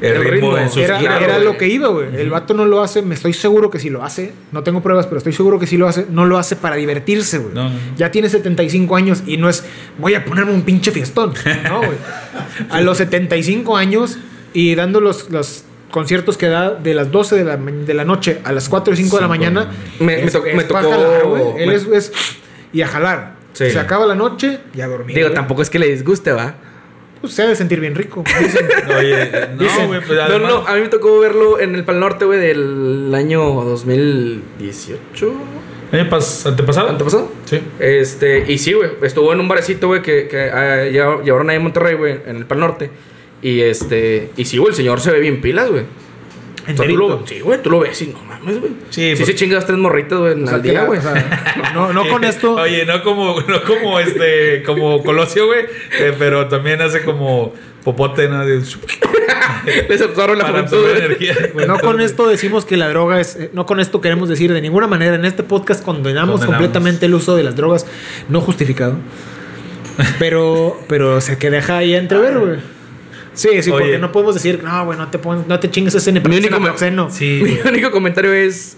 el, 0.00 0.12
El 0.12 0.14
ritmo, 0.24 0.30
ritmo. 0.50 0.58
en 0.58 0.70
sus 0.70 0.82
Era, 0.82 0.98
giras, 0.98 1.22
era 1.22 1.38
lo 1.38 1.56
que 1.58 1.68
iba, 1.68 1.88
güey. 1.88 2.08
El 2.16 2.30
vato 2.30 2.54
no 2.54 2.64
lo 2.66 2.82
hace, 2.82 3.02
me 3.02 3.14
estoy 3.14 3.32
seguro 3.32 3.70
que 3.70 3.78
si 3.78 3.90
lo 3.90 4.02
hace, 4.04 4.32
no 4.52 4.62
tengo 4.62 4.82
pruebas, 4.82 5.06
pero 5.06 5.18
estoy 5.18 5.32
seguro 5.32 5.58
que 5.58 5.66
si 5.66 5.76
lo 5.76 5.88
hace, 5.88 6.06
no 6.10 6.26
lo 6.26 6.38
hace 6.38 6.56
para 6.56 6.76
divertirse, 6.76 7.38
güey. 7.38 7.54
No, 7.54 7.64
no, 7.64 7.70
no. 7.70 7.76
Ya 7.96 8.10
tiene 8.10 8.28
75 8.28 8.96
años 8.96 9.22
y 9.26 9.36
no 9.36 9.48
es, 9.48 9.64
voy 9.98 10.14
a 10.14 10.24
ponerme 10.24 10.52
un 10.52 10.62
pinche 10.62 10.90
fiestón. 10.90 11.32
No, 11.64 11.78
güey. 11.78 11.98
A 12.70 12.80
los 12.80 12.98
75 12.98 13.76
años 13.76 14.18
y 14.52 14.74
dando 14.74 15.00
los, 15.00 15.30
los 15.30 15.64
conciertos 15.90 16.36
que 16.36 16.46
da 16.48 16.70
de 16.74 16.94
las 16.94 17.10
12 17.10 17.36
de 17.36 17.44
la, 17.44 17.56
ma- 17.56 17.70
de 17.70 17.94
la 17.94 18.04
noche 18.04 18.40
a 18.44 18.52
las 18.52 18.68
4 18.68 18.92
o 18.92 18.96
5 18.96 19.16
de 19.16 19.22
la 19.22 19.28
Cinco 19.28 19.44
de 19.44 19.50
la 19.50 19.50
mañana. 19.60 19.70
Me- 20.00 20.22
me 20.24 20.30
to- 20.30 20.42
me 20.42 20.64
tocó- 20.64 20.90
jalar, 20.90 21.24
güey. 21.26 21.42
Él 21.62 21.68
me- 21.68 21.74
es, 21.74 21.86
es- 21.86 22.12
y 22.72 22.82
a 22.82 22.88
jalar. 22.88 23.33
Sí. 23.54 23.70
Se 23.70 23.78
acaba 23.78 24.04
la 24.04 24.14
noche 24.14 24.58
y 24.74 24.80
a 24.82 24.86
dormir. 24.86 25.16
Digo, 25.16 25.28
güey. 25.28 25.34
tampoco 25.34 25.62
es 25.62 25.70
que 25.70 25.78
le 25.78 25.88
disguste, 25.88 26.30
¿va? 26.32 26.54
Pues 27.22 27.32
se 27.32 27.42
ha 27.42 27.46
de 27.48 27.56
sentir 27.56 27.80
bien 27.80 27.94
rico. 27.94 28.22
Dicen. 28.40 28.66
Oye, 28.98 29.30
no, 29.56 29.62
Dicen. 29.62 29.86
güey, 29.86 30.00
pues 30.00 30.18
No, 30.18 30.24
además- 30.24 30.52
no, 30.52 30.66
a 30.68 30.74
mí 30.74 30.80
me 30.82 30.88
tocó 30.88 31.18
verlo 31.20 31.58
en 31.58 31.74
el 31.74 31.82
Pal 31.84 31.98
Norte, 32.00 32.26
güey, 32.26 32.38
del 32.38 33.10
año 33.14 33.40
2018. 33.42 35.32
¿Año 35.92 36.10
pas- 36.10 36.46
antepasado? 36.46 36.88
¿Antepasado? 36.88 37.30
Sí. 37.44 37.60
Este, 37.78 38.44
y 38.52 38.58
sí, 38.58 38.72
güey, 38.72 38.90
estuvo 39.02 39.32
en 39.32 39.40
un 39.40 39.48
barecito, 39.48 39.86
güey, 39.86 40.02
que, 40.02 40.26
que 40.28 40.50
ah, 40.50 40.84
lleva- 40.90 41.22
llevaron 41.22 41.50
ahí 41.50 41.56
en 41.56 41.62
Monterrey, 41.62 41.94
güey, 41.94 42.18
en 42.26 42.36
el 42.36 42.46
Pal 42.46 42.60
Norte. 42.60 42.90
Y 43.42 43.60
este, 43.60 44.30
y 44.36 44.44
sí, 44.46 44.58
güey, 44.58 44.70
el 44.70 44.76
señor 44.76 45.00
se 45.00 45.10
ve 45.10 45.20
bien 45.20 45.40
pilas, 45.40 45.70
güey. 45.70 45.84
O 46.64 46.66
sea, 46.66 46.74
tú 46.76 46.82
Enterito. 46.82 47.08
lo, 47.08 47.26
sí, 47.26 47.40
güey, 47.40 47.62
tú 47.62 47.70
lo 47.70 47.80
ves 47.80 48.00
y 48.02 48.06
no 48.08 48.20
mames, 48.22 48.58
güey. 48.58 48.72
Sí, 48.90 49.10
Sí, 49.10 49.16
pues- 49.16 49.26
se 49.28 49.34
chingas 49.34 49.66
tres 49.66 49.78
morritas, 49.78 50.18
güey, 50.18 50.42
O 50.42 50.46
sea, 50.46 50.56
al 50.56 50.62
día, 50.62 50.72
la- 50.72 50.84
güey. 50.84 50.98
o 50.98 51.02
sea, 51.02 51.72
no, 51.74 51.92
no 51.92 52.08
con 52.08 52.24
esto. 52.24 52.54
Oye, 52.54 52.84
no 52.86 53.02
como, 53.02 53.40
no 53.42 53.62
como 53.64 54.00
este, 54.00 54.62
como 54.64 55.02
Colosio, 55.02 55.46
güey, 55.46 55.66
eh, 56.00 56.14
pero 56.18 56.48
también 56.48 56.80
hace 56.82 57.02
como 57.04 57.52
popote, 57.84 58.28
¿no? 58.28 58.44
De- 58.46 58.62
Les 59.88 60.00
absorbe 60.00 60.36
la 60.36 60.46
juventud, 60.46 60.88
energía. 60.90 61.34
No 61.66 61.78
con 61.78 62.00
esto 62.00 62.26
decimos 62.28 62.64
que 62.64 62.76
la 62.76 62.88
droga 62.88 63.20
es. 63.20 63.36
eh, 63.36 63.50
No 63.52 63.66
con 63.66 63.78
esto 63.80 64.00
queremos 64.00 64.28
decir 64.28 64.52
de 64.52 64.60
ninguna 64.60 64.86
manera. 64.86 65.14
En 65.14 65.24
este 65.24 65.42
podcast 65.42 65.84
condenamos, 65.84 66.40
Condenamos. 66.40 66.46
completamente 66.46 67.06
el 67.06 67.14
uso 67.14 67.36
de 67.36 67.42
las 67.44 67.56
drogas 67.56 67.86
no 68.28 68.40
justificado. 68.40 68.96
Pero, 70.18 70.78
pero 70.88 71.20
se 71.20 71.38
que 71.38 71.50
deja 71.50 71.78
ahí 71.78 71.94
entrever, 71.94 72.38
güey. 72.38 72.56
Sí, 73.34 73.62
sí, 73.62 73.70
Oye. 73.70 73.80
porque 73.84 73.98
no 73.98 74.12
podemos 74.12 74.34
decir, 74.34 74.62
no, 74.62 74.84
güey, 74.86 74.96
no 74.98 75.08
te, 75.10 75.18
pon- 75.18 75.44
no 75.46 75.60
te 75.60 75.70
chingues 75.70 75.94
ese 75.94 76.12
Mi 76.12 76.18
único. 76.38 76.56
Sí, 77.10 77.40
mi 77.64 77.68
único 77.68 77.90
comentario 77.90 78.32
es. 78.32 78.76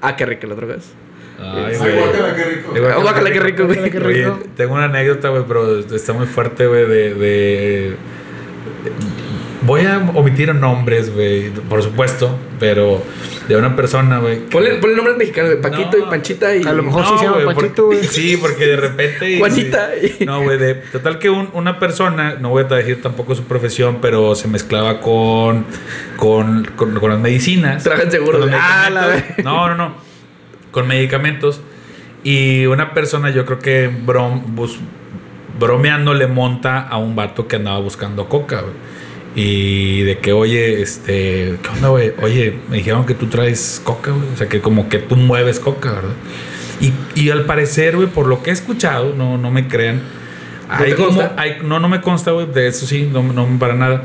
Ah, 0.00 0.16
qué 0.16 0.26
rico 0.26 0.46
las 0.46 0.56
drogas. 0.56 0.92
Ay, 1.38 1.72
Ay, 1.72 1.76
güey. 1.78 1.94
guácala, 1.96 2.34
qué 2.34 2.44
rico. 2.44 3.02
Guácala, 3.02 3.30
qué 3.32 3.40
rico, 3.40 3.64
Oye, 4.06 4.24
rico. 4.24 4.40
tengo 4.56 4.74
una 4.74 4.84
anécdota, 4.84 5.28
güey, 5.30 5.44
pero 5.46 5.78
está 5.78 6.12
muy 6.12 6.26
fuerte, 6.26 6.66
güey, 6.66 6.86
de, 6.86 7.14
de- 7.14 7.96
Voy 9.62 9.82
a 9.82 9.98
omitir 10.14 10.54
nombres, 10.54 11.12
güey, 11.14 11.50
por 11.50 11.82
supuesto, 11.82 12.34
pero 12.58 13.02
de 13.46 13.56
una 13.56 13.76
persona, 13.76 14.18
güey. 14.18 14.38
Ponle, 14.46 14.76
ponle 14.76 14.96
nombres 14.96 15.18
mexicanos, 15.18 15.50
güey. 15.50 15.62
Paquito 15.62 15.98
No. 15.98 16.06
y 16.06 16.10
Panchita 16.10 16.56
y. 16.56 16.62
A 16.62 16.72
lo 16.72 16.82
mejor 16.82 17.04
sí 17.06 17.12
se 17.18 17.24
llama 17.26 17.44
Panchito, 17.44 17.82
porque- 17.84 17.96
güey. 17.98 18.04
Sí, 18.08 18.36
porque 18.38 18.66
de 18.66 18.76
repente. 18.76 19.38
Juanita. 19.38 19.90
sí. 20.00 20.24
No, 20.24 20.42
güey, 20.42 20.56
de 20.56 20.74
total 20.76 21.18
que 21.18 21.28
un- 21.28 21.50
una 21.52 21.78
persona, 21.78 22.36
no 22.40 22.48
voy 22.48 22.64
a 22.64 22.74
decir 22.74 23.02
tampoco 23.02 23.34
su 23.34 23.44
profesión, 23.44 23.98
pero 24.00 24.34
se 24.34 24.48
mezclaba 24.48 25.00
con, 25.00 25.66
con, 26.16 26.64
con, 26.76 26.98
con 26.98 27.10
las 27.10 27.18
medicinas. 27.20 27.82
Trabajan 27.84 28.08
güey. 28.24 28.50
Ah, 28.54 28.88
la 28.90 29.06
vez. 29.08 29.24
No, 29.44 29.68
no, 29.68 29.74
no. 29.74 29.94
Con 30.70 30.86
medicamentos. 30.88 31.60
Y 32.24 32.64
una 32.66 32.94
persona, 32.94 33.28
yo 33.30 33.44
creo 33.44 33.58
que 33.58 33.90
brom- 33.90 34.42
bus- 34.54 34.78
bromeando 35.58 36.14
le 36.14 36.26
monta 36.26 36.80
a 36.80 36.96
un 36.96 37.14
vato 37.14 37.46
que 37.46 37.56
andaba 37.56 37.78
buscando 37.78 38.26
coca, 38.28 38.60
güey. 38.62 38.72
Y 39.34 40.02
de 40.02 40.18
que, 40.18 40.32
oye, 40.32 40.82
este, 40.82 41.56
¿qué 41.62 41.68
onda, 41.72 41.88
güey? 41.88 42.12
Oye, 42.20 42.54
me 42.68 42.78
dijeron 42.78 43.06
que 43.06 43.14
tú 43.14 43.26
traes 43.26 43.80
coca, 43.84 44.10
güey. 44.10 44.28
O 44.32 44.36
sea, 44.36 44.48
que 44.48 44.60
como 44.60 44.88
que 44.88 44.98
tú 44.98 45.16
mueves 45.16 45.60
coca, 45.60 45.92
¿verdad? 45.92 46.14
Y, 46.80 46.92
y 47.14 47.30
al 47.30 47.44
parecer, 47.44 47.96
güey, 47.96 48.08
por 48.08 48.26
lo 48.26 48.42
que 48.42 48.50
he 48.50 48.52
escuchado, 48.52 49.14
no, 49.14 49.38
no 49.38 49.50
me 49.50 49.68
crean. 49.68 50.00
¿No 50.68 50.84
hay 50.84 50.92
como, 50.92 51.22
hay, 51.36 51.58
no, 51.62 51.80
no 51.80 51.88
me 51.88 52.00
consta, 52.00 52.30
güey, 52.30 52.46
de 52.46 52.68
eso 52.68 52.86
sí, 52.86 53.08
no, 53.12 53.22
no 53.22 53.46
para 53.58 53.74
nada. 53.74 54.04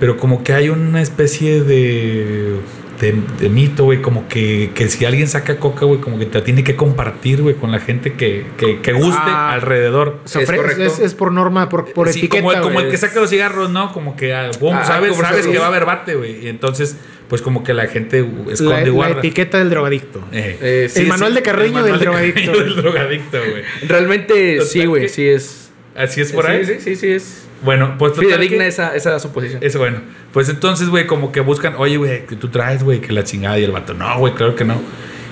Pero 0.00 0.16
como 0.16 0.42
que 0.42 0.52
hay 0.52 0.68
una 0.68 1.02
especie 1.02 1.62
de, 1.62 2.56
de, 3.00 3.14
de 3.38 3.48
mito, 3.48 3.84
güey, 3.84 4.02
como 4.02 4.26
que, 4.28 4.70
que 4.74 4.88
si 4.88 5.04
alguien 5.04 5.28
saca 5.28 5.58
coca, 5.58 5.84
güey, 5.84 6.00
como 6.00 6.18
que 6.18 6.26
te 6.26 6.38
la 6.38 6.44
tiene 6.44 6.64
que 6.64 6.74
compartir, 6.76 7.42
güey, 7.42 7.54
con 7.54 7.70
la 7.70 7.78
gente 7.80 8.14
que, 8.14 8.44
que, 8.56 8.80
que 8.80 8.92
guste 8.92 9.20
Ah. 9.22 9.52
alrededor. 9.52 10.20
Es 10.24 10.32
correcto. 10.50 10.82
es, 10.82 10.98
es 10.98 11.14
por 11.14 11.30
norma, 11.32 11.68
por, 11.68 11.92
por 11.92 12.08
Sí, 12.12 12.18
etiqueta. 12.20 12.42
como, 12.42 12.52
el, 12.52 12.60
como 12.60 12.80
el 12.80 12.90
que 12.90 12.96
saca 12.96 13.20
los 13.20 13.30
cigarros, 13.30 13.70
¿no? 13.70 13.92
Como 13.92 14.16
que, 14.16 14.34
ah, 14.34 14.50
boom, 14.60 14.76
Ah, 14.76 14.84
sabes, 14.84 15.10
como 15.10 15.22
sabes 15.22 15.46
que- 15.46 15.58
va 15.58 15.66
a 15.66 15.68
haber 15.68 15.84
bate, 15.84 16.14
güey. 16.16 16.44
Y 16.44 16.48
entonces, 16.48 16.96
pues 17.28 17.42
como 17.42 17.62
que 17.62 17.74
la 17.74 17.86
gente 17.86 18.22
la, 18.46 18.52
esconde 18.52 18.86
la 18.86 18.90
guarda. 18.90 19.18
etiqueta 19.18 19.58
del 19.58 19.70
drogadicto. 19.70 20.20
Eh. 20.32 20.58
Eh, 20.60 20.88
sí, 20.90 21.00
el 21.02 21.06
manual 21.08 21.30
sí. 21.32 21.36
de 21.36 21.42
Carreño 21.42 21.78
El 21.80 21.84
del 21.84 21.98
de 21.98 22.04
drogadicto. 22.04 22.52
Del 22.58 22.76
drogadicto, 22.76 23.38
güey. 23.38 23.62
Realmente 23.86 24.54
Total 24.56 24.68
sí, 24.68 24.86
güey. 24.86 25.08
Sí 25.08 25.28
es. 25.28 25.70
Así 25.94 26.20
es 26.20 26.32
por 26.32 26.46
ahí. 26.46 26.64
Sí, 26.64 26.74
sí, 26.74 26.80
sí, 26.80 26.96
sí 26.96 27.08
es. 27.12 27.44
Bueno, 27.62 27.96
pues 27.98 28.12
total 28.12 28.26
Fidedigna 28.30 28.58
que- 28.64 28.68
esa, 28.68 28.94
esa 28.94 29.18
suposición. 29.18 29.60
Eso 29.62 29.78
bueno. 29.78 29.98
Pues 30.32 30.48
entonces, 30.48 30.88
güey, 30.88 31.06
como 31.06 31.32
que 31.32 31.40
buscan, 31.40 31.74
oye, 31.78 31.96
güey, 31.96 32.24
que 32.26 32.36
tú 32.36 32.48
traes, 32.48 32.84
güey, 32.84 33.00
que 33.00 33.12
la 33.12 33.24
chingada 33.24 33.58
y 33.58 33.64
el 33.64 33.72
vato, 33.72 33.94
no, 33.94 34.18
güey, 34.18 34.34
claro 34.34 34.54
que 34.54 34.64
no. 34.64 34.80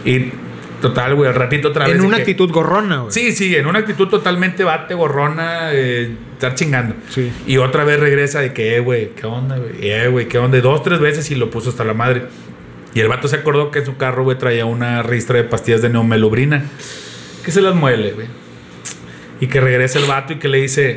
Y 0.04 0.32
total, 0.82 1.14
güey, 1.14 1.28
al 1.28 1.36
ratito 1.36 1.68
otra 1.68 1.86
vez. 1.86 1.94
En 1.94 2.00
una 2.04 2.16
que- 2.16 2.22
actitud 2.22 2.50
gorrona, 2.50 2.98
güey. 3.02 3.12
Sí, 3.12 3.32
sí, 3.32 3.54
en 3.54 3.66
una 3.66 3.78
actitud 3.78 4.08
totalmente 4.08 4.64
bate, 4.64 4.94
gorrona, 4.94 5.72
eh, 5.72 6.16
estar 6.32 6.54
chingando. 6.56 6.96
Sí. 7.10 7.30
Y 7.46 7.58
otra 7.58 7.84
vez 7.84 8.00
regresa 8.00 8.40
de 8.40 8.52
que, 8.52 8.76
eh, 8.76 8.80
güey, 8.80 9.10
¿qué 9.14 9.26
onda, 9.26 9.56
güey? 9.58 9.72
Eh, 9.88 10.08
güey, 10.08 10.26
¿qué 10.26 10.38
onda? 10.38 10.58
Y 10.58 10.60
Dos, 10.62 10.82
tres 10.82 10.98
veces 10.98 11.30
y 11.30 11.36
lo 11.36 11.48
puso 11.50 11.70
hasta 11.70 11.84
la 11.84 11.94
madre. 11.94 12.24
Y 12.92 13.00
el 13.00 13.08
vato 13.08 13.28
se 13.28 13.36
acordó 13.36 13.70
que 13.70 13.80
en 13.80 13.86
su 13.86 13.96
carro, 13.96 14.24
güey, 14.24 14.36
traía 14.38 14.64
una 14.66 15.02
ristra 15.02 15.36
de 15.36 15.44
pastillas 15.44 15.80
de 15.82 15.90
neomelubrina. 15.90 16.64
Que 17.44 17.52
se 17.52 17.60
las 17.60 17.74
muele, 17.74 18.12
güey. 18.12 18.26
Y 19.40 19.46
que 19.48 19.60
regresa 19.60 19.98
el 19.98 20.06
vato 20.06 20.32
y 20.32 20.36
que 20.36 20.48
le 20.48 20.58
dice, 20.62 20.96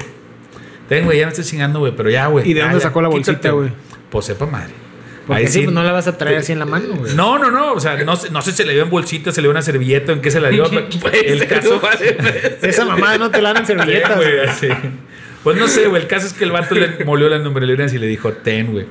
ten, 0.90 1.06
güey, 1.06 1.20
ya 1.20 1.26
me 1.28 1.30
estoy 1.32 1.46
chingando, 1.46 1.80
güey, 1.80 1.94
pero 1.96 2.10
ya, 2.10 2.28
güey. 2.28 2.50
¿Y 2.50 2.54
de 2.54 2.62
dónde 2.62 2.80
sacó 2.82 3.02
la 3.02 3.08
bolsita, 3.08 3.52
güey? 3.52 3.70
Pues 4.10 4.26
sepa 4.26 4.46
madre. 4.46 4.74
Porque 5.28 5.44
Ahí 5.44 5.48
sí, 5.48 5.62
pues 5.62 5.74
no 5.76 5.84
la 5.84 5.92
vas 5.92 6.08
a 6.08 6.18
traer 6.18 6.40
así 6.40 6.52
en 6.54 6.58
la 6.60 6.66
mano, 6.66 6.88
güey. 6.96 7.14
no, 7.14 7.38
no, 7.38 7.52
no. 7.52 7.74
O 7.74 7.80
sea, 7.80 7.96
no, 8.04 8.16
sé- 8.16 8.32
no 8.32 8.42
sé 8.42 8.50
si 8.52 8.58
se 8.58 8.66
le 8.66 8.74
dio 8.74 8.82
en 8.82 8.90
bolsita, 8.90 9.32
se 9.32 9.42
le 9.42 9.46
dio 9.46 9.52
una 9.52 9.62
servilleta, 9.62 10.12
en 10.12 10.22
qué 10.22 10.32
se 10.32 10.40
la 10.40 10.50
dio. 10.50 10.66
El 11.14 11.46
caso. 11.48 11.80
Esa 12.64 12.84
mamá 12.86 13.18
no 13.20 13.30
te 13.30 13.40
la 13.40 13.54
dan 13.54 13.64
en 13.70 13.78
güey. 13.78 14.40
Pues 15.44 15.56
no 15.58 15.68
sé, 15.68 15.86
güey. 15.88 16.02
El 16.02 16.08
caso 16.08 16.26
es 16.26 16.34
que 16.34 16.44
el 16.46 16.52
vato 16.52 16.74
le 16.74 17.06
molió 17.06 17.30
las 17.30 17.42
numerolíneas 17.42 17.94
y 17.94 18.00
le 18.00 18.08
dijo, 18.08 18.34
ten, 18.34 18.72
güey, 18.72 18.88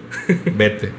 vete. 0.55 0.93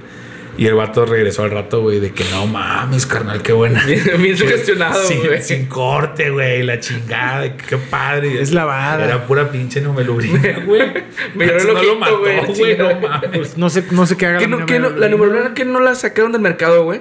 Y 0.59 0.67
el 0.67 0.73
vato 0.73 1.05
regresó 1.05 1.43
al 1.43 1.51
rato, 1.51 1.79
güey, 1.79 2.01
de 2.01 2.11
que 2.11 2.25
no 2.31 2.45
mames, 2.45 3.05
carnal, 3.05 3.41
qué 3.41 3.53
buena. 3.53 3.81
Bien, 4.19 4.35
sugestionado, 4.35 5.01
sin, 5.05 5.25
güey. 5.25 5.41
sin 5.41 5.67
corte, 5.67 6.31
güey, 6.31 6.63
la 6.63 6.81
chingada, 6.81 7.55
qué 7.55 7.77
padre. 7.77 8.41
Es 8.41 8.51
lavada. 8.51 9.05
Era 9.05 9.25
pura 9.25 9.49
pinche 9.49 9.79
numelubrina, 9.79 10.59
güey. 10.65 10.81
Me 11.35 11.45
lloró 11.47 11.75
no 11.75 11.81
lo 11.83 11.95
mató, 11.95 12.19
güey, 12.19 12.45
güey, 12.57 12.77
no 12.77 12.99
mames. 13.09 13.57
No 13.57 13.69
sé, 13.69 13.85
no 13.91 14.05
sé 14.05 14.17
qué 14.17 14.25
haga 14.25 14.39
¿Qué 14.39 14.47
no, 14.47 14.65
qué 14.65 14.79
no- 14.79 14.89
la 14.89 15.07
numerología 15.07 15.53
que 15.53 15.63
no 15.63 15.79
la 15.79 15.95
sacaron 15.95 16.33
del 16.33 16.41
mercado, 16.41 16.83
güey. 16.83 16.99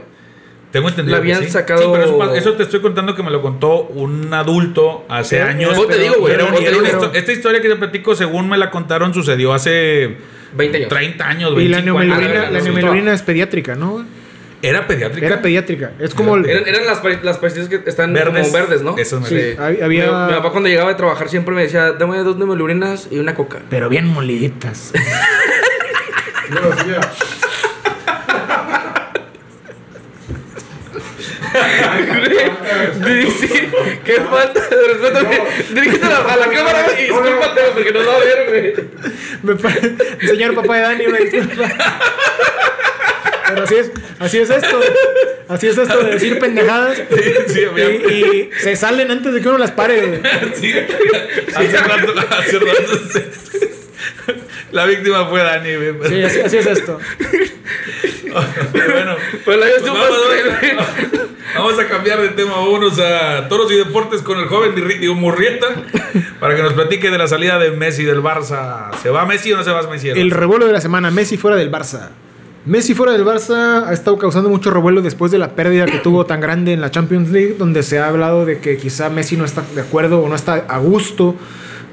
Tengo 0.73 0.89
entendido. 0.89 1.17
La 1.17 1.23
habían 1.23 1.41
que 1.41 1.47
sí. 1.47 1.53
sacado- 1.53 1.81
Sí, 1.83 1.89
pero 1.91 2.35
eso, 2.35 2.53
te 2.53 2.63
estoy 2.65 2.81
contando 2.81 3.15
que 3.15 3.23
me 3.23 3.31
lo 3.31 3.41
contó 3.41 3.83
un 3.85 4.33
adulto 4.35 5.07
hace 5.09 5.37
Sí, 5.37 5.43
años. 5.43 5.77
Vos 5.77 5.89
te 5.89 5.99
digo, 5.99 6.17
güey. 6.19 6.35
Histo- 6.37 7.11
esta 7.15 7.33
historia 7.33 7.61
que 7.63 7.69
te 7.69 7.77
platico, 7.77 8.15
según 8.15 8.49
me 8.49 8.59
la 8.59 8.71
contaron, 8.71 9.15
sucedió 9.15 9.55
hace 9.55 10.17
20 10.55 10.77
años. 10.79 10.89
30 10.91 11.27
años, 11.27 11.51
Y 11.53 11.69
la 11.69 11.79
25 11.79 11.99
años. 11.99 12.17
neomelurina, 12.17 12.47
Ah, 12.49 12.51
la 12.51 12.59
sí. 12.61 12.65
neomelurina 12.67 13.13
es 13.15 13.23
pediátrica, 13.23 13.75
¿no? 13.77 14.05
Era 14.61 14.87
pediátrica. 14.89 15.27
Era 15.27 15.41
pediátrica. 15.41 15.93
Es 16.01 16.13
como 16.15 16.35
el- 16.35 16.45
Eran, 16.45 16.67
eran 16.67 16.85
las, 16.85 17.01
las 17.23 17.39
pastillas 17.39 17.69
que 17.69 17.81
están 17.87 18.13
Verdes. 18.13 18.49
como 18.49 18.53
verdes, 18.53 18.83
¿no? 18.83 18.99
Eso 18.99 19.21
me 19.21 19.29
Sí, 19.29 19.55
había- 19.59 19.87
Mi, 19.87 19.97
mi 20.01 20.03
papá 20.37 20.51
cuando 20.51 20.69
llegaba 20.69 20.89
de 20.91 20.97
trabajar 20.97 21.29
siempre 21.29 21.55
me 21.55 21.63
decía, 21.63 21.93
dame 21.93 22.19
dos 22.19 22.37
nemelurinas 22.37 23.07
y 23.11 23.19
una 23.21 23.35
coca. 23.37 23.61
Pero 23.71 23.89
bien 23.89 24.07
moliditas. 24.09 24.93
Sí, 33.41 33.71
qué 34.05 34.21
falta 34.21 34.61
de 34.61 34.89
respeto. 34.89 35.75
Dirígete 35.75 36.07
a 36.07 36.37
la, 36.37 36.49
cámara 36.51 36.87
y 36.99 37.03
discúlpate 37.03 37.61
porque 37.75 37.93
nos 37.93 38.07
va 38.07 38.15
a 38.15 38.19
ver, 38.19 38.85
güey. 39.43 40.29
Señor 40.29 40.55
papá 40.55 40.77
de 40.77 40.83
Dani, 40.83 41.07
una 41.07 41.19
disculpa. 41.19 41.69
Pero 43.49 43.63
así 43.63 43.75
es, 43.77 43.91
así 44.19 44.39
es 44.39 44.51
esto. 44.51 44.81
Así 45.49 45.67
es 45.69 45.79
esto 45.79 46.03
de 46.03 46.11
decir 46.11 46.39
pendejadas. 46.39 47.01
Sí, 47.49 47.61
Y, 47.77 48.15
y 48.15 48.51
se 48.59 48.77
salen 48.77 49.11
antes 49.11 49.33
de 49.33 49.41
que 49.41 49.49
uno 49.49 49.59
las 49.59 49.71
pare. 49.71 50.21
Sí. 50.55 50.75
Hace 51.55 51.77
rato, 51.79 52.15
hace 52.31 52.59
rato. 52.59 53.78
La 54.73 54.85
víctima 54.87 55.27
fue 55.27 55.43
Dani, 55.43 55.75
güey. 55.77 56.09
Sí, 56.09 56.23
así, 56.23 56.41
así 56.41 56.57
es 56.59 56.67
esto. 56.67 56.99
Bueno, 58.31 59.17
Pues 59.45 59.59
la 59.59 59.67
yo 59.69 59.75
pues 59.81 59.93
vamos, 59.93 60.09
güey. 60.27 60.77
vamos- 60.77 61.29
vamos 61.57 61.79
a 61.79 61.87
cambiar 61.89 62.21
de 62.21 62.29
tema. 62.31 62.53
Vámonos 62.57 62.99
a 63.01 63.49
toros 63.49 63.71
y 63.73 63.77
deportes 63.77 64.23
con 64.23 64.39
el 64.39 64.47
joven 64.47 64.75
digo, 65.01 65.15
Murrieta 65.15 65.67
para 66.41 66.55
que 66.55 66.63
nos 66.63 66.73
platique 66.75 67.11
de 67.11 67.19
la 67.19 67.27
salida 67.27 67.59
de 67.59 67.71
Messi 67.73 68.05
del 68.05 68.23
Barça. 68.23 68.91
¿Se 69.03 69.11
va 69.11 69.25
Messi 69.27 69.53
o 69.53 69.57
no 69.57 69.65
se 69.65 69.71
va 69.71 69.83
Messi? 69.89 70.11
El 70.11 70.31
revuelo 70.31 70.67
de 70.67 70.73
la 70.73 70.81
semana, 70.81 71.11
Messi 71.11 71.37
fuera 71.37 71.57
del 71.57 71.71
Barça. 71.71 72.11
Messi 72.67 72.93
fuera 72.95 73.13
del 73.13 73.25
Barça 73.25 73.87
ha 73.87 73.93
estado 73.95 74.19
causando 74.19 74.51
mucho 74.51 74.71
revuelo 74.71 75.01
después 75.01 75.33
de 75.33 75.39
la 75.39 75.51
pérdida 75.53 75.87
que 75.87 75.99
tuvo 75.99 76.27
tan 76.27 76.41
grande 76.41 76.73
en 76.75 76.81
la 76.83 76.91
Champions 76.91 77.31
League, 77.31 77.57
donde 77.59 77.83
se 77.83 77.99
ha 77.99 78.09
hablado 78.09 78.45
de 78.45 78.59
que 78.59 78.77
quizá 78.77 79.09
Messi 79.09 79.37
no 79.39 79.45
está 79.47 79.63
de 79.75 79.81
acuerdo 79.81 80.21
o 80.21 80.29
no 80.29 80.35
está 80.35 80.67
a 80.69 80.79
gusto 80.79 81.35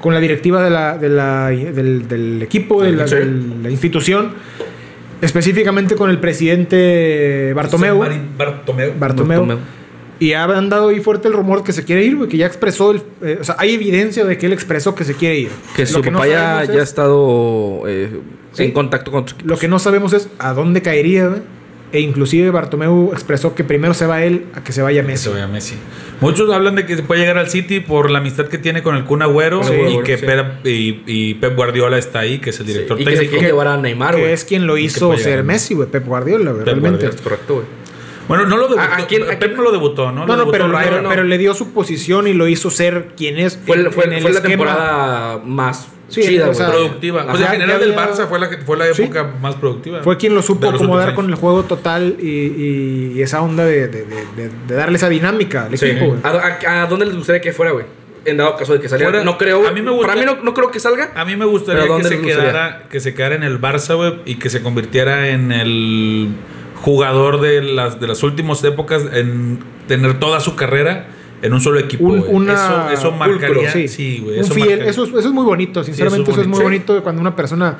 con 0.00 0.14
la 0.14 0.20
directiva 0.20 0.62
de 0.62 0.70
la, 0.70 0.98
de 0.98 1.08
la- 1.08 1.48
del, 1.48 2.06
del 2.08 2.42
equipo, 2.42 2.82
de 2.82 2.92
la, 2.92 3.06
Sí. 3.08 3.16
de 3.16 3.24
la 3.62 3.70
institución, 3.70 4.32
específicamente 5.20 5.94
con 5.94 6.10
el 6.10 6.18
presidente 6.18 7.52
Bartomeu. 7.54 7.98
Bartomeu. 8.36 8.92
Bartomeu. 8.98 9.58
Y 10.18 10.32
ha 10.32 10.44
andado 10.44 10.88
ahí 10.88 11.00
fuerte 11.00 11.28
el 11.28 11.34
rumor 11.34 11.62
que 11.62 11.72
se 11.72 11.84
quiere 11.84 12.02
ir, 12.04 12.16
güey, 12.16 12.28
que 12.28 12.38
ya 12.38 12.46
expresó, 12.46 12.90
el, 12.92 13.02
eh, 13.22 13.36
o 13.38 13.44
sea, 13.44 13.56
hay 13.58 13.74
evidencia 13.74 14.24
de 14.24 14.38
que 14.38 14.46
él 14.46 14.54
expresó 14.54 14.94
que 14.94 15.04
se 15.04 15.12
quiere 15.14 15.38
ir. 15.40 15.50
Que 15.74 15.82
Lo 15.82 15.88
su 15.88 16.02
no 16.02 16.12
papá 16.12 16.26
ya, 16.26 16.38
sabemos 16.38 16.66
ya 16.68 16.72
ha 16.72 16.82
es- 16.82 16.88
estado 16.88 17.82
eh, 17.86 18.20
Sí. 18.52 18.62
en 18.64 18.72
contacto 18.72 19.10
con 19.10 19.28
su 19.28 19.34
equipo. 19.34 19.50
Lo 19.50 19.58
que 19.58 19.68
no 19.68 19.78
sabemos 19.78 20.14
es 20.14 20.28
a 20.38 20.54
dónde 20.54 20.80
caería, 20.80 21.28
güey. 21.28 21.40
E 21.92 22.00
inclusive 22.00 22.50
Bartomeu 22.50 23.10
expresó 23.12 23.54
que 23.54 23.62
primero 23.64 23.94
se 23.94 24.06
va 24.06 24.22
él 24.24 24.46
a 24.54 24.64
que 24.64 24.72
se 24.72 24.82
vaya 24.82 25.02
Que 25.02 25.06
Messi. 25.08 25.24
se 25.24 25.30
vaya 25.30 25.46
Messi. 25.46 25.74
Muchos 26.20 26.52
hablan 26.52 26.74
de 26.74 26.84
que 26.84 26.96
se 26.96 27.02
puede 27.02 27.20
llegar 27.20 27.38
al 27.38 27.48
City 27.48 27.80
por 27.80 28.10
la 28.10 28.18
amistad 28.18 28.46
que 28.48 28.58
tiene 28.58 28.82
con 28.82 28.96
el 28.96 29.04
Kun 29.04 29.22
Agüero 29.22 29.62
Sí, 29.62 29.72
y 29.74 30.02
que 30.02 30.18
sí. 30.18 30.26
Pep, 30.26 30.66
y, 30.66 31.02
y 31.06 31.34
Pep 31.34 31.54
Guardiola 31.54 31.96
está 31.98 32.20
ahí, 32.20 32.38
que 32.38 32.50
es 32.50 32.58
el 32.60 32.66
director 32.66 33.00
y 33.00 33.04
que 33.04 33.10
se 33.10 33.16
técnico. 33.18 33.32
quiere 33.38 33.46
llevar 33.48 33.68
a 33.68 33.76
Neymar, 33.76 34.14
que 34.16 34.20
güey. 34.22 34.32
es 34.32 34.44
quien 34.44 34.66
lo 34.66 34.76
Y 34.76 34.80
que 34.82 34.86
hizo 34.86 35.16
ser. 35.16 35.44
Messi, 35.44 35.74
güey, 35.74 35.88
Pep 35.88 36.04
Guardiola, 36.06 36.52
Pep 36.52 36.64
realmente. 36.64 36.90
Guardiola. 36.90 37.14
Es 37.14 37.20
correcto, 37.20 37.54
güey. 37.54 37.66
Bueno, 38.28 38.46
no 38.46 38.56
lo 38.56 38.62
debutó. 38.64 38.80
¿A- 38.80 38.96
a 38.98 39.06
quién- 39.06 39.22
a 39.22 39.26
Pep 39.26 39.38
quién? 39.38 39.54
no 39.54 39.62
lo 39.62 39.70
debutó, 39.70 40.10
¿no? 40.10 40.26
No, 40.26 40.36
no, 40.36 40.50
pero, 40.50 40.64
debutó 40.64 40.78
pero, 40.80 40.90
Ryan, 40.90 41.02
¿no? 41.04 41.08
pero 41.10 41.22
le 41.22 41.38
dio 41.38 41.54
su 41.54 41.72
posición 41.72 42.26
y 42.26 42.32
lo 42.32 42.48
hizo 42.48 42.70
ser 42.70 43.12
quien 43.16 43.38
es. 43.38 43.56
Fue, 43.64 43.76
en- 43.76 43.92
fue, 43.92 44.04
en 44.06 44.14
el 44.14 44.22
fue 44.22 44.32
la 44.32 44.42
temporada 44.42 45.38
más 45.44 45.86
Sí, 46.08 46.22
chida, 46.22 46.48
o 46.48 46.54
sea, 46.54 46.68
productiva. 46.70 47.22
Ajá. 47.22 47.30
Pues 47.32 47.42
en 47.42 47.48
general 47.48 47.82
había- 47.82 47.96
Barça 47.96 48.28
fue 48.28 48.38
la, 48.38 48.48
que- 48.48 48.58
fue 48.58 48.76
la 48.76 48.94
Sí. 48.94 49.02
época 49.02 49.32
más 49.40 49.56
productiva. 49.56 50.02
Fue 50.04 50.16
quien 50.16 50.34
lo 50.34 50.42
supo 50.42 50.68
acomodar 50.68 51.14
con 51.14 51.28
el 51.28 51.34
juego 51.34 51.64
total 51.64 52.16
y, 52.20 52.26
y- 52.28 53.12
y 53.16 53.22
esa 53.22 53.42
onda 53.42 53.64
de, 53.64 53.88
de- 53.88 54.04
de- 54.04 54.26
de- 54.36 54.50
de 54.68 54.74
darle 54.74 54.96
esa 54.98 55.08
dinámica 55.08 55.66
al 55.66 55.76
Sí. 55.76 55.86
equipo. 55.86 56.16
¿A, 56.22 56.28
a, 56.68 56.82
a 56.82 56.86
dónde 56.86 57.06
les 57.06 57.16
gustaría 57.16 57.40
que 57.40 57.52
fuera, 57.52 57.72
güey? 57.72 57.84
En 58.24 58.36
dado 58.36 58.56
caso 58.56 58.72
de 58.72 58.80
que 58.80 58.88
saliera. 58.88 59.10
Fuera- 59.10 59.24
no 59.24 59.36
creo. 59.38 59.66
a 59.66 59.72
mí 59.72 59.82
me 59.82 59.90
gusta- 59.90 60.06
Para 60.08 60.20
mí 60.20 60.26
no, 60.26 60.42
no 60.42 60.54
creo 60.54 60.70
que 60.70 60.80
salga. 60.80 61.10
A 61.14 61.24
mí 61.24 61.36
me 61.36 61.44
gustaría 61.44 61.82
¿Pero 61.82 61.96
que 61.98 62.04
se, 62.04 62.16
gustaría? 62.16 62.40
quedara, 62.40 62.82
que 62.90 63.00
se 63.00 63.14
quedara 63.14 63.34
en 63.36 63.42
el 63.44 63.60
Barça, 63.60 63.94
güey, 63.96 64.14
y 64.26 64.36
que 64.36 64.48
se 64.50 64.62
convirtiera 64.62 65.28
en 65.28 65.50
el 65.52 66.28
jugador 66.82 67.40
de 67.40 67.62
las, 67.62 68.00
de 68.00 68.06
las 68.06 68.22
últimas 68.22 68.62
épocas 68.64 69.02
en 69.12 69.58
tener 69.88 70.18
toda 70.20 70.40
su 70.40 70.56
carrera 70.56 71.06
en 71.42 71.52
un 71.52 71.60
solo 71.60 71.78
equipo. 71.78 72.04
Un- 72.04 72.20
güey. 72.20 72.34
una 72.34 72.52
eso, 72.54 72.90
eso 72.90 73.12
marcaría. 73.12 73.48
pulcro, 73.72 73.88
sí, 73.88 74.20
güey. 74.22 74.38
Un 74.38 74.44
Eso, 74.44 74.54
fiel- 74.54 74.60
marcaría. 74.68 74.90
eso, 74.90 75.04
es- 75.04 75.10
eso 75.10 75.18
es 75.20 75.32
muy 75.32 75.44
bonito, 75.44 75.84
sinceramente, 75.84 76.22
eso 76.22 76.32
eso 76.32 76.40
es 76.40 76.46
es 76.46 76.50
muy 76.50 76.62
bonito. 76.62 76.92
bonito 76.92 77.02
cuando 77.04 77.20
una 77.20 77.36
persona 77.36 77.78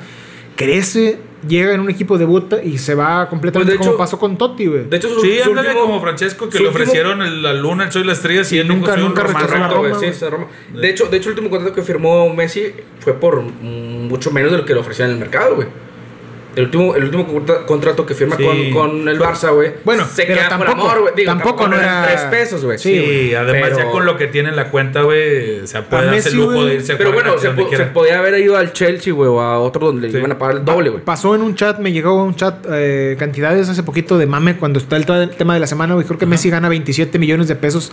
crece, 0.55 1.19
llega 1.47 1.73
en 1.73 1.79
un 1.81 1.89
equipo, 1.89 2.17
debuta 2.17 2.63
y 2.63 2.79
se 2.79 2.95
va 2.95 3.29
completamente 3.29 3.73
Pues, 3.73 3.77
de 3.77 3.77
como 3.79 3.91
hecho- 3.91 3.97
pasó 3.97 4.17
con 4.17 4.37
Totti, 4.37 4.65
güey. 4.65 4.85
De 4.89 4.97
hecho, 4.97 5.07
su, 5.09 5.21
Sí, 5.21 5.37
su 5.43 5.51
último- 5.51 5.73
como 5.81 6.01
Francesco, 6.01 6.49
que 6.49 6.57
le 6.59 6.67
último- 6.67 6.81
ofrecieron 6.83 7.21
el- 7.21 7.43
la 7.43 7.53
luna, 7.53 7.85
el 7.85 7.91
sol 7.91 8.01
y 8.03 8.05
la 8.07 8.13
estrella, 8.13 8.41
y 8.49 8.57
él 8.57 8.67
nunca- 8.67 8.95
nunca 8.97 9.21
rechazó 9.23 9.47
güey, 9.47 9.59
Roma, 9.91 9.99
sí, 9.99 10.05
güey. 10.07 10.13
se 10.13 10.29
Roma. 10.29 10.47
De 10.73 10.89
hecho, 10.89 11.05
de 11.05 11.17
hecho, 11.17 11.29
el 11.29 11.33
último 11.35 11.49
contrato 11.51 11.75
que 11.75 11.83
firmó 11.83 12.33
Messi 12.33 12.71
fue 12.99 13.13
por 13.13 13.41
mucho 13.41 14.31
menos 14.31 14.51
de 14.51 14.57
lo 14.57 14.65
que 14.65 14.73
le 14.73 14.79
ofrecían 14.79 15.09
en 15.09 15.15
el 15.15 15.19
mercado, 15.19 15.55
güey. 15.55 15.67
El 16.57 16.65
último, 16.65 16.95
el 16.95 17.03
último 17.05 17.27
contra- 17.27 17.65
contrato 17.65 18.05
que 18.05 18.13
firma 18.13 18.35
Sí. 18.37 18.43
con, 18.43 18.71
con 18.71 19.07
el 19.09 19.19
Barça, 19.19 19.53
güey. 19.53 19.73
Bueno, 19.85 20.05
se 20.05 20.23
pero 20.23 20.39
queda 20.39 20.57
por 20.57 20.67
tampoco- 20.67 20.89
amor, 20.91 21.11
güey. 21.13 21.25
Tampoco 21.25 21.67
no 21.67 21.77
era- 21.77 22.05
tres 22.07 22.21
pesos, 22.23 22.65
güey. 22.65 22.77
Sí, 22.77 22.97
Sí, 22.97 23.35
además 23.35 23.61
Pero- 23.71 23.77
ya 23.77 23.91
con 23.91 24.05
lo 24.05 24.17
que 24.17 24.27
tiene 24.27 24.49
en 24.49 24.55
la 24.55 24.69
cuenta, 24.69 25.01
güey, 25.03 25.59
o 25.61 25.67
sea, 25.67 25.87
puede 25.87 26.05
darse 26.07 26.29
el 26.29 26.35
lujo 26.35 26.65
de 26.65 26.73
irse 26.75 26.93
a 26.93 26.97
Pero 26.97 27.11
bueno, 27.13 27.37
se, 27.37 27.49
po- 27.51 27.69
se 27.69 27.83
podía 27.85 28.19
haber 28.19 28.39
ido 28.39 28.57
al 28.57 28.73
Chelsea, 28.73 29.13
güey, 29.13 29.29
o 29.29 29.39
a 29.41 29.59
otro 29.59 29.87
donde 29.87 30.07
Sí. 30.07 30.13
le 30.13 30.19
iban 30.19 30.31
a 30.31 30.37
pagar 30.37 30.57
el 30.57 30.65
doble, 30.65 30.89
güey. 30.89 31.03
Pasó 31.03 31.35
en 31.35 31.41
un 31.41 31.55
chat, 31.55 31.79
me 31.79 31.91
llegó 31.91 32.23
un 32.23 32.35
chat, 32.35 32.65
eh, 32.71 33.15
cantidades 33.19 33.69
hace 33.69 33.83
poquito 33.83 34.17
de 34.17 34.25
mame 34.25 34.57
cuando 34.57 34.79
está 34.79 34.97
el 34.97 35.05
tema 35.05 35.53
de 35.53 35.59
la 35.59 35.67
semana, 35.67 35.93
güey. 35.93 36.05
Creo 36.05 36.17
que 36.19 36.25
Messi 36.25 36.49
gana 36.49 36.69
27 36.69 37.19
millones 37.19 37.47
de 37.47 37.55
pesos. 37.55 37.91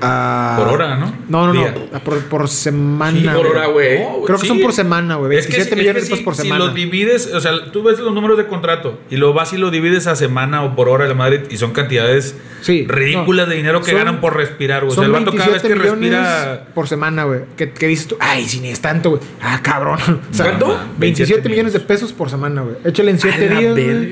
A- 0.00 0.56
Por 0.58 0.68
hora, 0.68 0.96
¿no? 0.96 1.12
No, 1.28 1.46
no, 1.46 1.52
Día. 1.52 1.74
no. 1.90 1.96
a 1.96 2.00
Por, 2.00 2.18
por 2.24 2.48
semana. 2.48 3.18
Sí, 3.18 3.28
por 3.36 3.46
hora, 3.46 3.66
güey. 3.66 4.00
No, 4.00 4.22
Creo 4.24 4.38
que 4.38 4.46
son 4.46 4.60
por 4.60 4.72
semana, 4.72 5.16
güey. 5.16 5.36
Es 5.38 5.46
que 5.46 5.52
27 5.56 5.64
si- 5.64 5.70
es 5.70 5.76
millones 5.78 5.94
que 6.04 6.04
de 6.04 6.10
pesos 6.10 6.18
si- 6.18 6.24
por 6.24 6.34
si 6.36 6.42
semana. 6.42 6.64
los 6.64 6.74
divides, 6.74 7.32
o 7.34 7.40
sea, 7.40 7.52
tú 7.72 7.82
ves 7.82 7.98
los 7.98 8.12
números 8.14 8.36
de 8.38 8.46
contrato 8.46 8.98
y 9.10 9.16
lo 9.16 9.32
vas 9.32 9.52
y 9.52 9.56
lo 9.58 9.70
divides 9.70 10.06
a 10.06 10.16
semana 10.16 10.62
o 10.62 10.74
por 10.76 10.88
hora 10.88 11.04
de 11.04 11.10
la 11.10 11.16
Madrid 11.16 11.40
y 11.50 11.56
son 11.56 11.72
cantidades 11.72 12.36
Sí, 12.62 12.86
ridículas 12.88 13.46
no. 13.46 13.50
de 13.50 13.56
dinero 13.56 13.80
que 13.80 13.90
Son- 13.90 13.98
ganan 13.98 14.20
por 14.20 14.36
respirar, 14.36 14.84
güey. 14.84 14.92
O 14.92 14.94
sea, 14.94 15.04
el 15.04 15.12
vato 15.12 15.32
cada 15.32 15.50
vez 15.50 15.62
27 15.62 15.68
que 15.68 15.96
millones 15.96 16.20
respira. 16.20 16.64
por 16.74 16.88
semana, 16.88 17.24
güey. 17.24 17.40
Que, 17.56 17.70
que 17.72 17.86
dices 17.88 18.08
tú, 18.08 18.16
ay, 18.20 18.48
si 18.48 18.60
ni 18.60 18.68
es 18.68 18.80
tanto, 18.80 19.10
güey. 19.10 19.22
Ah, 19.42 19.60
cabrón. 19.62 19.98
O 20.30 20.34
sea, 20.34 20.46
¿Cuánto? 20.46 20.78
27 20.98 21.48
millones 21.48 21.72
de 21.72 21.80
pesos 21.80 22.12
por 22.12 22.30
semana, 22.30 22.62
güey. 22.62 22.76
Échale 22.84 23.10
en 23.10 23.18
7 23.18 23.48
A 23.48 23.60
la 23.60 23.74
días. 23.74 24.06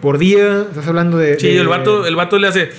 Por 0.00 0.18
día. 0.18 0.62
Estás 0.68 0.86
hablando 0.86 1.18
de. 1.18 1.38
Sí, 1.40 1.48
de- 1.48 1.58
el 1.58 1.66
vato, 1.68 2.06
el 2.06 2.14
vato 2.16 2.38
le 2.38 2.46
hace 2.48 2.70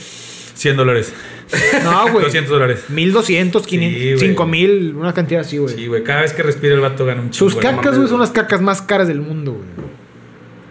100 0.54 0.78
dólares. 0.78 1.14
No, 1.84 2.12
güey. 2.12 2.26
200 2.26 2.50
dólares. 2.52 2.86
1200, 2.90 3.64
Sí, 3.64 3.70
500, 3.70 4.02
güey. 4.02 4.18
5000, 4.20 4.96
una 4.96 5.14
cantidad 5.14 5.42
así, 5.42 5.58
güey. 5.58 5.76
Sí, 5.76 5.88
güey. 5.88 6.04
Cada 6.04 6.22
vez 6.22 6.34
que 6.34 6.44
respira 6.44 6.74
el 6.76 6.82
vato 6.82 7.06
gana 7.06 7.22
un 7.22 7.30
chingo. 7.32 7.50
Sus 7.52 7.60
cacas, 7.60 7.98
güey, 7.98 8.08
son 8.08 8.20
las 8.20 8.32
cacas 8.32 8.62
más 8.62 8.82
caras 8.82 9.08
del 9.08 9.22
mundo, 9.22 9.54
güey. 9.54 9.66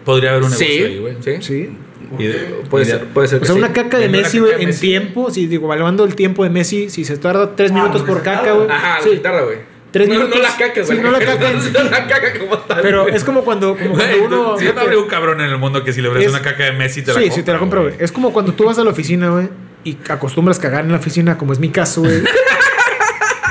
Podría 0.05 0.31
haber 0.31 0.43
un 0.43 0.49
negocio 0.49 0.67
Sí, 0.67 0.83
ahí, 0.83 0.99
güey. 0.99 1.15
sí. 1.19 1.31
Sí. 1.41 1.69
Y 2.17 2.23
de- 2.25 2.39
Puede 2.69 2.85
y 2.85 2.87
de- 2.87 2.93
ser, 2.93 3.05
puede 3.09 3.27
ser. 3.27 3.41
O 3.41 3.45
sea, 3.45 3.53
sí. 3.53 3.59
una 3.59 3.71
caca 3.71 3.99
de 3.99 4.09
Messi, 4.09 4.39
caca 4.39 4.57
en 4.57 4.67
Messi. 4.67 4.81
tiempo, 4.81 5.29
si 5.29 5.45
digo, 5.45 5.65
evaluando 5.67 6.03
el 6.05 6.15
tiempo 6.15 6.43
de 6.43 6.49
Messi, 6.49 6.89
si 6.89 7.05
se 7.05 7.17
tarda 7.17 7.55
3 7.55 7.71
Ah, 7.71 7.75
minutos 7.75 8.01
por 8.01 8.23
caca, 8.23 8.53
güey. 8.53 8.67
Ajá, 8.69 8.97
Sí. 9.03 9.09
sí. 9.13 9.19
tarda, 9.19 9.41
güey. 9.41 9.57
Tres 9.91 10.07
no, 10.07 10.15
minutos. 10.15 10.35
No 10.37 10.41
la 10.43 10.55
caca, 10.55 10.83
Sí, 10.83 10.93
güey. 10.93 10.99
no 11.01 11.11
la 11.11 11.19
caca. 11.25 11.51
No 11.51 11.83
la 11.89 12.07
caca 12.07 12.39
como 12.39 12.57
tal. 12.59 12.81
Pero 12.81 13.07
es 13.09 13.23
como 13.23 13.43
cuando, 13.43 13.75
como 13.77 13.95
cuando 13.95 14.05
Güey, 14.17 14.19
uno. 14.21 14.57
Si 14.57 14.65
no 14.65 14.79
habría 14.81 14.97
un 14.99 15.07
cabrón 15.07 15.41
en 15.41 15.49
el 15.51 15.57
mundo 15.59 15.83
que 15.83 15.93
si 15.93 16.01
le 16.01 16.07
ofreces 16.07 16.31
Es- 16.33 16.33
una 16.39 16.41
caca 16.43 16.63
de 16.63 16.71
Messi 16.71 17.01
te 17.01 17.07
la 17.07 17.13
sí, 17.15 17.19
compra. 17.21 17.35
sí, 17.35 17.43
te 17.43 17.51
la 17.53 17.59
compro, 17.59 17.81
güey. 17.83 17.93
Es 17.99 18.11
como 18.11 18.33
cuando 18.33 18.53
tú 18.53 18.63
vas 18.65 18.79
a 18.79 18.83
la 18.83 18.89
oficina, 18.91 19.29
güey, 19.29 19.49
y 19.83 19.97
acostumbras 20.09 20.59
cagar 20.59 20.85
en 20.85 20.91
la 20.91 20.97
oficina, 20.97 21.37
como 21.37 21.53
es 21.53 21.59
mi 21.59 21.69
caso, 21.69 22.01
güey. 22.01 22.23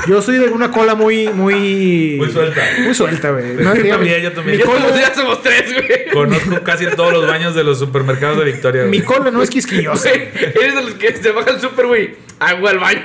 Yo 0.07 0.21
soy 0.21 0.37
de 0.37 0.47
una 0.49 0.71
cola 0.71 0.95
muy, 0.95 1.27
muy. 1.29 2.15
Muy 2.17 2.31
suelta. 2.31 2.61
Muy 2.83 2.93
suelta, 2.93 3.31
güey. 3.31 3.53
No, 3.55 3.75
Yo 3.75 3.87
también, 3.89 4.21
yo 4.21 4.31
también. 4.31 4.57
Mi 4.57 4.63
cola, 4.63 4.81
somos, 4.81 4.99
ya 4.99 5.13
somos 5.13 5.41
tres, 5.43 5.73
güey. 5.73 6.09
Conozco 6.13 6.61
casi 6.63 6.85
todos 6.87 7.13
los 7.13 7.27
baños 7.27 7.53
de 7.55 7.63
los 7.63 7.79
supermercados 7.79 8.39
de 8.39 8.45
Victoria. 8.45 8.83
güey. 8.85 8.99
mi 8.99 9.03
cola 9.05 9.29
no 9.31 9.41
es 9.41 9.49
quisquillosa. 9.49 10.09
Eres 10.11 10.75
de 10.75 10.81
los 10.81 10.93
que 10.95 11.15
se 11.15 11.31
baja 11.31 11.51
al 11.51 11.61
súper, 11.61 11.85
güey. 11.87 12.15
Agua 12.39 12.69
al 12.71 12.79
baño. 12.79 13.01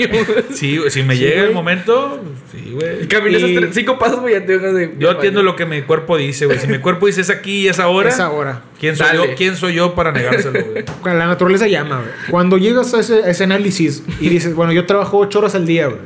Sí, 0.53 0.79
güey, 0.79 0.91
si 0.91 1.03
me 1.03 1.15
Sí, 1.17 1.23
llega 1.25 1.43
el 1.43 1.53
momento, 1.53 2.23
sí, 2.53 2.63
Y 2.69 2.71
güey. 2.73 3.09
caminas 3.09 3.43
Y- 3.43 3.57
tres- 3.57 3.71
cinco 3.75 3.99
pasos, 3.99 4.21
güey, 4.21 4.35
ya 4.35 4.47
te 4.47 4.53
dejas 4.59 4.75
de. 4.75 4.95
Yo 4.99 5.11
entiendo 5.11 5.43
lo 5.43 5.57
que 5.57 5.67
mi 5.67 5.83
cuerpo 5.83 6.17
dice, 6.17 6.47
güey. 6.47 6.59
Si 6.61 6.69
mi 6.69 6.79
cuerpo 6.79 7.07
dice 7.07 7.21
es 7.23 7.31
aquí 7.31 7.63
y 7.63 7.69
es 7.69 7.81
ahora, 7.81 8.11
Es 8.11 8.21
ahora. 8.21 8.63
¿quién 8.79 8.95
soy 8.97 9.07
Dale. 9.09 9.29
yo? 9.31 9.35
¿Quién 9.37 9.57
soy 9.57 9.75
yo 9.75 9.95
para 9.97 10.13
negárselo, 10.13 10.61
güey? 10.65 10.85
La 11.05 11.27
naturaleza 11.27 11.67
llama, 11.67 11.97
güey. 11.97 12.11
Cuando 12.31 12.57
llegas 12.59 12.95
a 12.95 13.01
ese, 13.01 13.25
a 13.25 13.31
ese 13.31 13.43
análisis 13.45 14.05
y 14.21 14.29
dices, 14.29 14.55
bueno, 14.55 14.73
yo 14.73 14.87
trabajo 14.87 15.19
8 15.19 15.41
horas 15.41 15.55
al 15.57 15.67
día, 15.67 15.87
güey. 15.87 15.99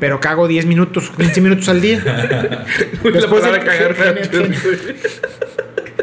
Pero 0.00 0.20
cago 0.20 0.48
10 0.48 0.66
minutos, 0.66 1.10
15 1.16 1.40
minutos 1.40 1.68
al 1.68 1.80
día. 1.80 2.02
La 2.04 3.10
Después 3.10 3.42
de- 3.44 3.50
palabra 3.50 3.64
cagar, 3.64 3.94
gen- 3.94 4.52
gen- 4.52 4.96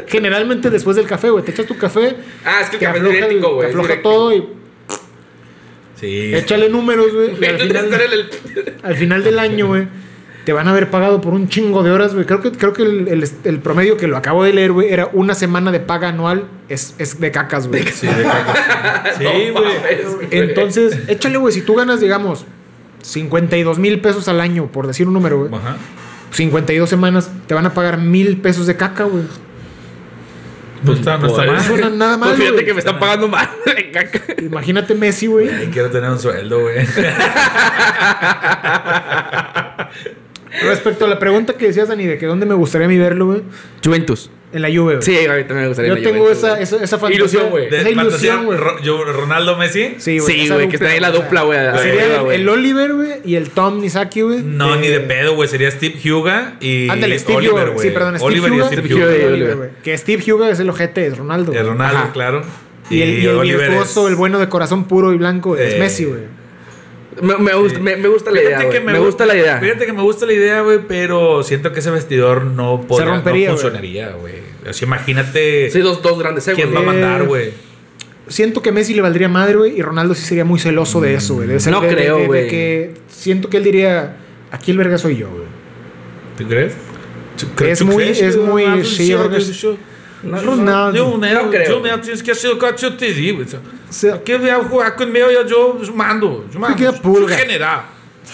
Generalmente 0.06 0.70
después 0.70 0.96
del 0.96 1.06
café, 1.06 1.30
güey. 1.30 1.44
Te 1.44 1.50
echas 1.52 1.66
tu 1.66 1.76
café. 1.76 2.16
Ah, 2.44 2.60
es 2.62 2.68
que 2.70 2.76
el 2.76 2.80
te 2.80 2.86
café 2.86 2.98
es 2.98 3.04
afloja, 3.04 3.18
idéntico, 3.18 3.54
güey. 3.54 3.66
te 3.66 3.70
afloja 3.72 4.02
todo 4.02 4.32
y 4.34 4.44
Sí. 6.00 6.34
échale 6.34 6.68
números, 6.68 7.12
güey. 7.14 7.30
Al 7.48 7.58
final, 7.60 7.86
en 7.86 8.12
el- 8.12 8.30
al 8.82 8.96
final 8.96 9.22
del 9.24 9.38
año, 9.38 9.66
güey. 9.68 9.86
Te 10.44 10.52
van 10.52 10.66
a 10.66 10.72
haber 10.72 10.90
pagado 10.90 11.20
por 11.20 11.34
un 11.34 11.48
chingo 11.48 11.84
de 11.84 11.92
horas, 11.92 12.14
güey. 12.14 12.26
Creo 12.26 12.40
que, 12.42 12.50
creo 12.50 12.72
que 12.72 12.82
el, 12.82 13.06
el- 13.06 13.28
el 13.44 13.58
promedio 13.60 13.96
que 13.96 14.08
lo 14.08 14.16
acabo 14.16 14.42
de 14.42 14.52
leer, 14.52 14.72
güey, 14.72 14.92
era 14.92 15.08
una 15.12 15.34
semana 15.36 15.70
de 15.70 15.78
paga 15.78 16.08
anual. 16.08 16.48
Es, 16.68 16.96
es 16.98 17.20
de 17.20 17.30
cacas, 17.30 17.68
güey. 17.68 17.84
Sí, 17.86 18.08
de 18.08 18.22
caca. 18.24 19.04
Sí, 19.18 19.24
güey. 19.52 19.72
Entonces, 20.32 20.98
échale, 21.06 21.38
güey, 21.38 21.54
si 21.54 21.60
tú 21.62 21.74
ganas, 21.76 22.00
digamos, 22.00 22.44
52 23.02 23.78
mil 23.78 24.00
pesos 24.00 24.28
al 24.28 24.40
año, 24.40 24.66
por 24.66 24.86
decir 24.86 25.06
un 25.06 25.14
número, 25.14 25.38
güey. 25.38 25.54
Ajá. 25.54 25.76
52 26.32 26.88
semanas, 26.88 27.30
te 27.46 27.54
van 27.54 27.66
a 27.66 27.74
pagar 27.74 27.98
mil 27.98 28.38
pesos 28.38 28.66
de 28.66 28.76
caca, 28.76 29.04
güey. 29.04 29.24
Pues 30.84 30.98
está, 30.98 31.16
no 31.18 31.28
está 31.28 31.44
mal. 31.44 31.56
No 31.56 31.62
suena 31.62 31.90
nada 31.90 32.16
mal. 32.16 32.30
Pues 32.30 32.40
fíjate 32.40 32.64
que 32.64 32.72
me 32.72 32.80
están 32.80 32.98
pagando 32.98 33.28
mal. 33.28 33.48
Imagínate 34.38 34.94
Messi, 34.94 35.26
güey. 35.26 35.48
Quiero 35.70 35.90
tener 35.90 36.10
un 36.10 36.18
sueldo, 36.18 36.60
güey. 36.60 36.78
Respecto 40.62 41.04
a 41.04 41.08
la 41.08 41.18
pregunta 41.18 41.54
que 41.54 41.66
decías, 41.66 41.88
Dani, 41.88 42.06
de 42.06 42.18
que 42.18 42.26
dónde 42.26 42.46
me 42.46 42.54
gustaría 42.54 42.86
a 42.86 42.88
mí 42.88 42.98
verlo, 42.98 43.26
güey. 43.26 43.42
Juventus. 43.84 44.30
En 44.52 44.60
la 44.60 44.68
Juve, 44.68 44.96
güey. 44.96 45.02
Sí, 45.02 45.16
a 45.26 45.32
mí 45.34 45.44
también 45.44 45.60
me 45.62 45.68
gustaría. 45.68 45.88
Yo 45.90 45.96
la 45.96 46.02
tengo 46.02 46.30
esa, 46.30 46.50
güey. 46.50 46.62
esa, 46.62 46.76
esa 46.84 46.98
fantasía. 46.98 47.16
Ilusión, 47.16 47.48
güey. 47.50 47.70
De 47.70 47.78
Esa 47.78 47.88
ilusión, 47.90 48.44
güey. 48.44 48.58
Ro- 48.58 48.80
yo- 48.82 49.02
Ronaldo 49.04 49.56
Messi. 49.56 49.94
Sí, 49.98 50.20
Sí, 50.20 50.42
esa 50.42 50.54
güey, 50.56 50.68
que 50.68 50.76
está 50.76 50.88
ahí 50.88 51.00
la 51.00 51.08
o 51.08 51.12
sea, 51.14 51.22
dupla, 51.22 51.42
güey, 51.42 51.58
a- 51.58 51.78
Sería 51.78 52.16
el, 52.16 52.22
güey. 52.22 52.40
el 52.40 52.48
Oliver, 52.48 52.92
güey, 52.92 53.10
y 53.24 53.36
el 53.36 53.48
Tom 53.50 53.80
Nisaki, 53.80 54.20
güey. 54.20 54.42
No, 54.42 54.76
ni 54.76 54.88
de 54.88 55.00
pedo, 55.00 55.34
güey. 55.34 55.48
Sería 55.48 55.70
Steve 55.70 55.94
Huga 56.12 56.56
y 56.60 56.88
Ándale, 56.90 57.18
Steve 57.18 57.38
Oliver, 57.38 57.70
güey. 57.70 57.88
Sí, 57.88 57.94
perdón, 57.94 58.16
Steve 58.18 58.26
Oliver 58.26 58.52
Huga. 58.52 58.64
y 58.64 58.66
Steve 58.66 58.82
Steve 58.82 58.94
Huga. 58.94 59.04
Huga 59.06 59.12
y 59.12 59.16
Oliver, 59.20 59.32
Oliver. 59.32 59.56
güey. 59.56 59.70
Que 59.82 59.96
Steve 59.98 60.32
Huga 60.32 60.50
es 60.50 60.60
el 60.60 60.68
ojete 60.68 61.00
de 61.08 61.14
Ronaldo. 61.16 61.52
De 61.52 61.58
güey. 61.58 61.70
Ronaldo, 61.70 61.98
Ajá. 61.98 62.12
claro. 62.12 62.42
Y 62.90 63.00
el, 63.00 63.18
y 63.20 63.26
el 63.26 63.36
Oliver 63.36 63.70
virtuoso, 63.70 64.04
es- 64.06 64.10
el 64.10 64.16
bueno 64.16 64.38
de 64.38 64.48
corazón 64.50 64.84
puro 64.84 65.12
y 65.14 65.16
blanco, 65.16 65.56
es 65.56 65.74
Eh, 65.74 65.78
Messi, 65.78 66.04
güey. 66.04 66.20
Me, 67.20 67.36
me 67.36 67.54
gusta, 67.54 67.78
me, 67.78 67.96
me 67.96 68.08
gusta 68.08 68.30
la 68.30 68.40
idea, 68.40 68.58
Fíjate 68.58 68.70
que 68.78 68.80
güey. 68.82 68.94
Me 68.94 69.00
gu- 69.00 69.04
gusta 69.06 69.26
la 69.26 69.36
idea. 69.36 69.58
Fíjate 69.60 69.86
que 69.86 69.92
me 69.92 70.02
gusta 70.02 70.24
la 70.26 70.32
idea, 70.32 70.60
güey, 70.62 70.78
pero 70.88 71.42
siento 71.42 71.72
que 71.72 71.80
ese 71.80 71.90
vestidor 71.90 72.44
no 72.44 72.80
podría, 72.88 73.10
rompería, 73.10 73.48
no 73.50 73.54
funcionaría, 73.56 74.10
güey. 74.12 74.34
O 74.68 74.72
sea, 74.72 74.86
imagínate 74.86 75.70
Sí, 75.70 75.80
dos, 75.80 76.00
dos 76.02 76.18
grandes 76.18 76.46
egos, 76.48 76.56
quién 76.62 76.74
va 76.74 76.80
a 76.80 76.82
mandar, 76.84 77.24
güey. 77.26 77.50
Siento 78.28 78.62
que 78.62 78.72
Messi 78.72 78.94
le 78.94 79.02
valdría 79.02 79.28
madre, 79.28 79.56
güey, 79.56 79.76
y 79.78 79.82
Ronaldo 79.82 80.14
sí 80.14 80.22
sería 80.22 80.44
muy 80.44 80.58
celoso 80.58 81.00
de 81.00 81.14
eso, 81.14 81.34
güey. 81.34 81.48
De 81.48 81.60
ser- 81.60 81.72
No 81.72 81.80
de- 81.82 81.88
de- 81.88 81.94
creo, 81.94 82.14
de- 82.16 82.20
de 82.22 82.26
güey. 82.28 82.48
que 82.48 82.94
siento 83.08 83.50
que 83.50 83.58
él 83.58 83.64
diría, 83.64 84.16
aquí 84.50 84.70
el 84.70 84.78
verga 84.78 84.96
soy 84.96 85.16
yo, 85.18 85.28
güey. 85.28 85.44
¿Tú 86.38 86.46
crees? 86.48 86.72
Es 87.80 87.84
muy- 87.84 88.04
es 88.04 88.36
muy- 88.36 88.84
sí, 88.84 89.08
yo 89.08 89.18
creo 89.18 89.30
que 89.30 89.36
es- 89.38 89.66
No, 90.22 90.40
Ronaldo. 90.40 91.20
Yo, 91.20 91.50
creo. 91.50 91.68
yo 91.68 91.80
me 91.80 91.98
tienes 91.98 92.22
que 92.22 92.32
yo 92.34 92.90
digo. 93.14 93.42
O 93.42 93.92
sea, 93.92 94.14
Aquí 94.14 94.34
voy 94.34 94.50
a 94.50 94.56
jugar 94.56 94.94
conmigo, 94.96 95.26
yo, 95.30 95.46
yo 95.46 95.92
mando. 95.94 96.46
Yo 96.52 96.60
mando. 96.60 96.92
Soy 97.02 97.28
general. 97.28 97.82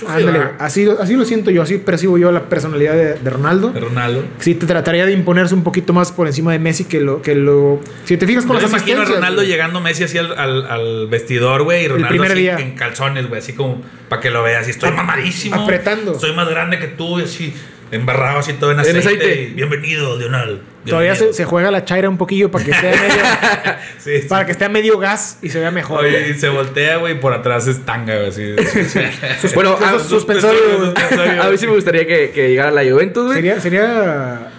Ándale, 0.06 0.50
así, 0.58 0.86
así 1.00 1.14
lo 1.14 1.24
siento 1.24 1.50
yo, 1.50 1.62
así 1.62 1.78
percibo 1.78 2.18
yo 2.18 2.30
la 2.30 2.48
personalidad 2.48 2.92
de, 2.92 3.14
de 3.14 3.30
Ronaldo. 3.30 3.70
De 3.70 3.80
Ronaldo. 3.80 4.22
Sí, 4.38 4.54
te 4.54 4.66
trataría 4.66 5.06
de 5.06 5.12
imponerse 5.12 5.54
un 5.54 5.64
poquito 5.64 5.92
más 5.92 6.12
por 6.12 6.26
encima 6.26 6.52
de 6.52 6.58
Messi 6.58 6.84
que 6.84 7.00
lo... 7.00 7.22
Que 7.22 7.34
lo 7.34 7.80
si 8.04 8.16
te 8.16 8.26
fijas 8.26 8.44
con 8.44 8.56
Yo 8.56 8.62
las 8.62 8.70
imagino 8.70 9.00
a 9.00 9.04
Ronaldo 9.06 9.40
güey. 9.40 9.48
llegando 9.48 9.80
Messi 9.80 10.04
así 10.04 10.18
al, 10.18 10.38
al, 10.38 10.66
al 10.66 11.06
vestidor, 11.08 11.62
güey, 11.64 11.84
y 11.84 11.88
Ronaldo 11.88 12.22
así 12.22 12.34
día. 12.34 12.56
en 12.58 12.74
calzones, 12.74 13.28
güey, 13.28 13.40
así 13.40 13.54
como 13.54 13.82
para 14.08 14.20
que 14.20 14.30
lo 14.30 14.42
veas. 14.42 14.68
Y 14.68 14.72
estoy 14.72 14.92
mamadísimo. 14.92 15.62
apretando. 15.62 16.18
Soy 16.18 16.34
más 16.34 16.48
grande 16.48 16.78
que 16.78 16.88
tú, 16.88 17.18
y 17.18 17.22
así, 17.22 17.54
embarrado 17.90 18.38
así 18.40 18.52
todo 18.54 18.72
en 18.72 18.80
aceite. 18.80 18.98
aceite. 19.00 19.42
y 19.42 19.54
bienvenido, 19.54 20.18
Lionel. 20.18 20.60
Todavía 20.86 21.14
se, 21.14 21.44
juega 21.44 21.70
la 21.70 21.84
chaira 21.84 22.08
un 22.08 22.16
poquillo 22.16 22.50
para 22.50 22.64
que 22.64 22.70
esté 22.70 22.86
medio, 22.90 23.22
Sí, 23.98 24.22
sí. 24.22 24.28
para 24.28 24.46
que 24.46 24.52
esté 24.52 24.64
a 24.64 24.68
medio 24.70 24.98
gas 24.98 25.38
y 25.42 25.50
se 25.50 25.60
vea 25.60 25.70
mejor. 25.70 26.04
Oye, 26.04 26.30
y 26.30 26.34
se 26.34 26.48
voltea, 26.48 26.96
güey, 26.96 27.14
y 27.14 27.18
por 27.18 27.32
atrás 27.34 27.66
es 27.66 27.84
tanga, 27.84 28.14
güey, 28.16 28.28
así. 28.28 28.54
Bueno, 29.54 29.76
a, 29.82 29.98
Sus- 29.98 30.04
suspensorio, 30.08 30.60
suspensorio. 30.86 31.42
a 31.42 31.50
mí 31.50 31.58
sí 31.58 31.66
me 31.66 31.74
gustaría 31.74 32.06
que, 32.06 32.30
que 32.30 32.48
llegara 32.48 32.70
la 32.70 32.82
Juventus, 32.90 33.24
güey. 33.24 33.36
Sería, 33.36 33.60
sería 33.60 34.50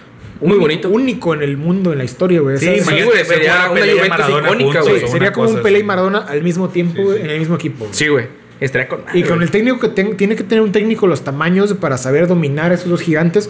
Muy 0.41 0.57
bonito. 0.57 0.89
único 0.89 1.33
en 1.33 1.41
el 1.41 1.57
mundo, 1.57 1.91
en 1.93 1.97
la 1.97 2.03
historia, 2.03 2.41
güey. 2.41 2.57
Sí, 2.57 2.79
güey, 2.79 3.25
sería 3.25 3.69
una 3.71 3.81
Juventus 3.81 4.29
icónica, 4.29 4.81
güey. 4.81 5.07
sería 5.07 5.31
como 5.33 5.49
un 5.49 5.61
Pelé 5.63 5.79
y. 5.79 5.83
Maradona 5.83 6.19
al 6.19 6.43
mismo 6.43 6.69
tiempo, 6.69 7.13
sí. 7.13 7.21
en 7.21 7.29
el 7.31 7.39
mismo 7.39 7.55
equipo. 7.55 7.87
Sí, 7.91 8.07
güey. 8.07 8.27
Estaría 8.59 8.87
con 8.87 9.01
Y 9.13 9.23
con 9.23 9.41
el 9.41 9.51
técnico 9.51 9.79
que 9.79 9.87
ten- 9.89 10.17
tiene 10.17 10.35
que 10.35 10.43
tener 10.43 10.61
un 10.63 10.71
técnico 10.71 11.07
los 11.07 11.23
tamaños 11.23 11.73
para 11.75 11.97
saber 11.97 12.27
dominar 12.27 12.71
a 12.71 12.75
esos 12.75 12.89
dos 12.89 13.01
gigantes 13.01 13.49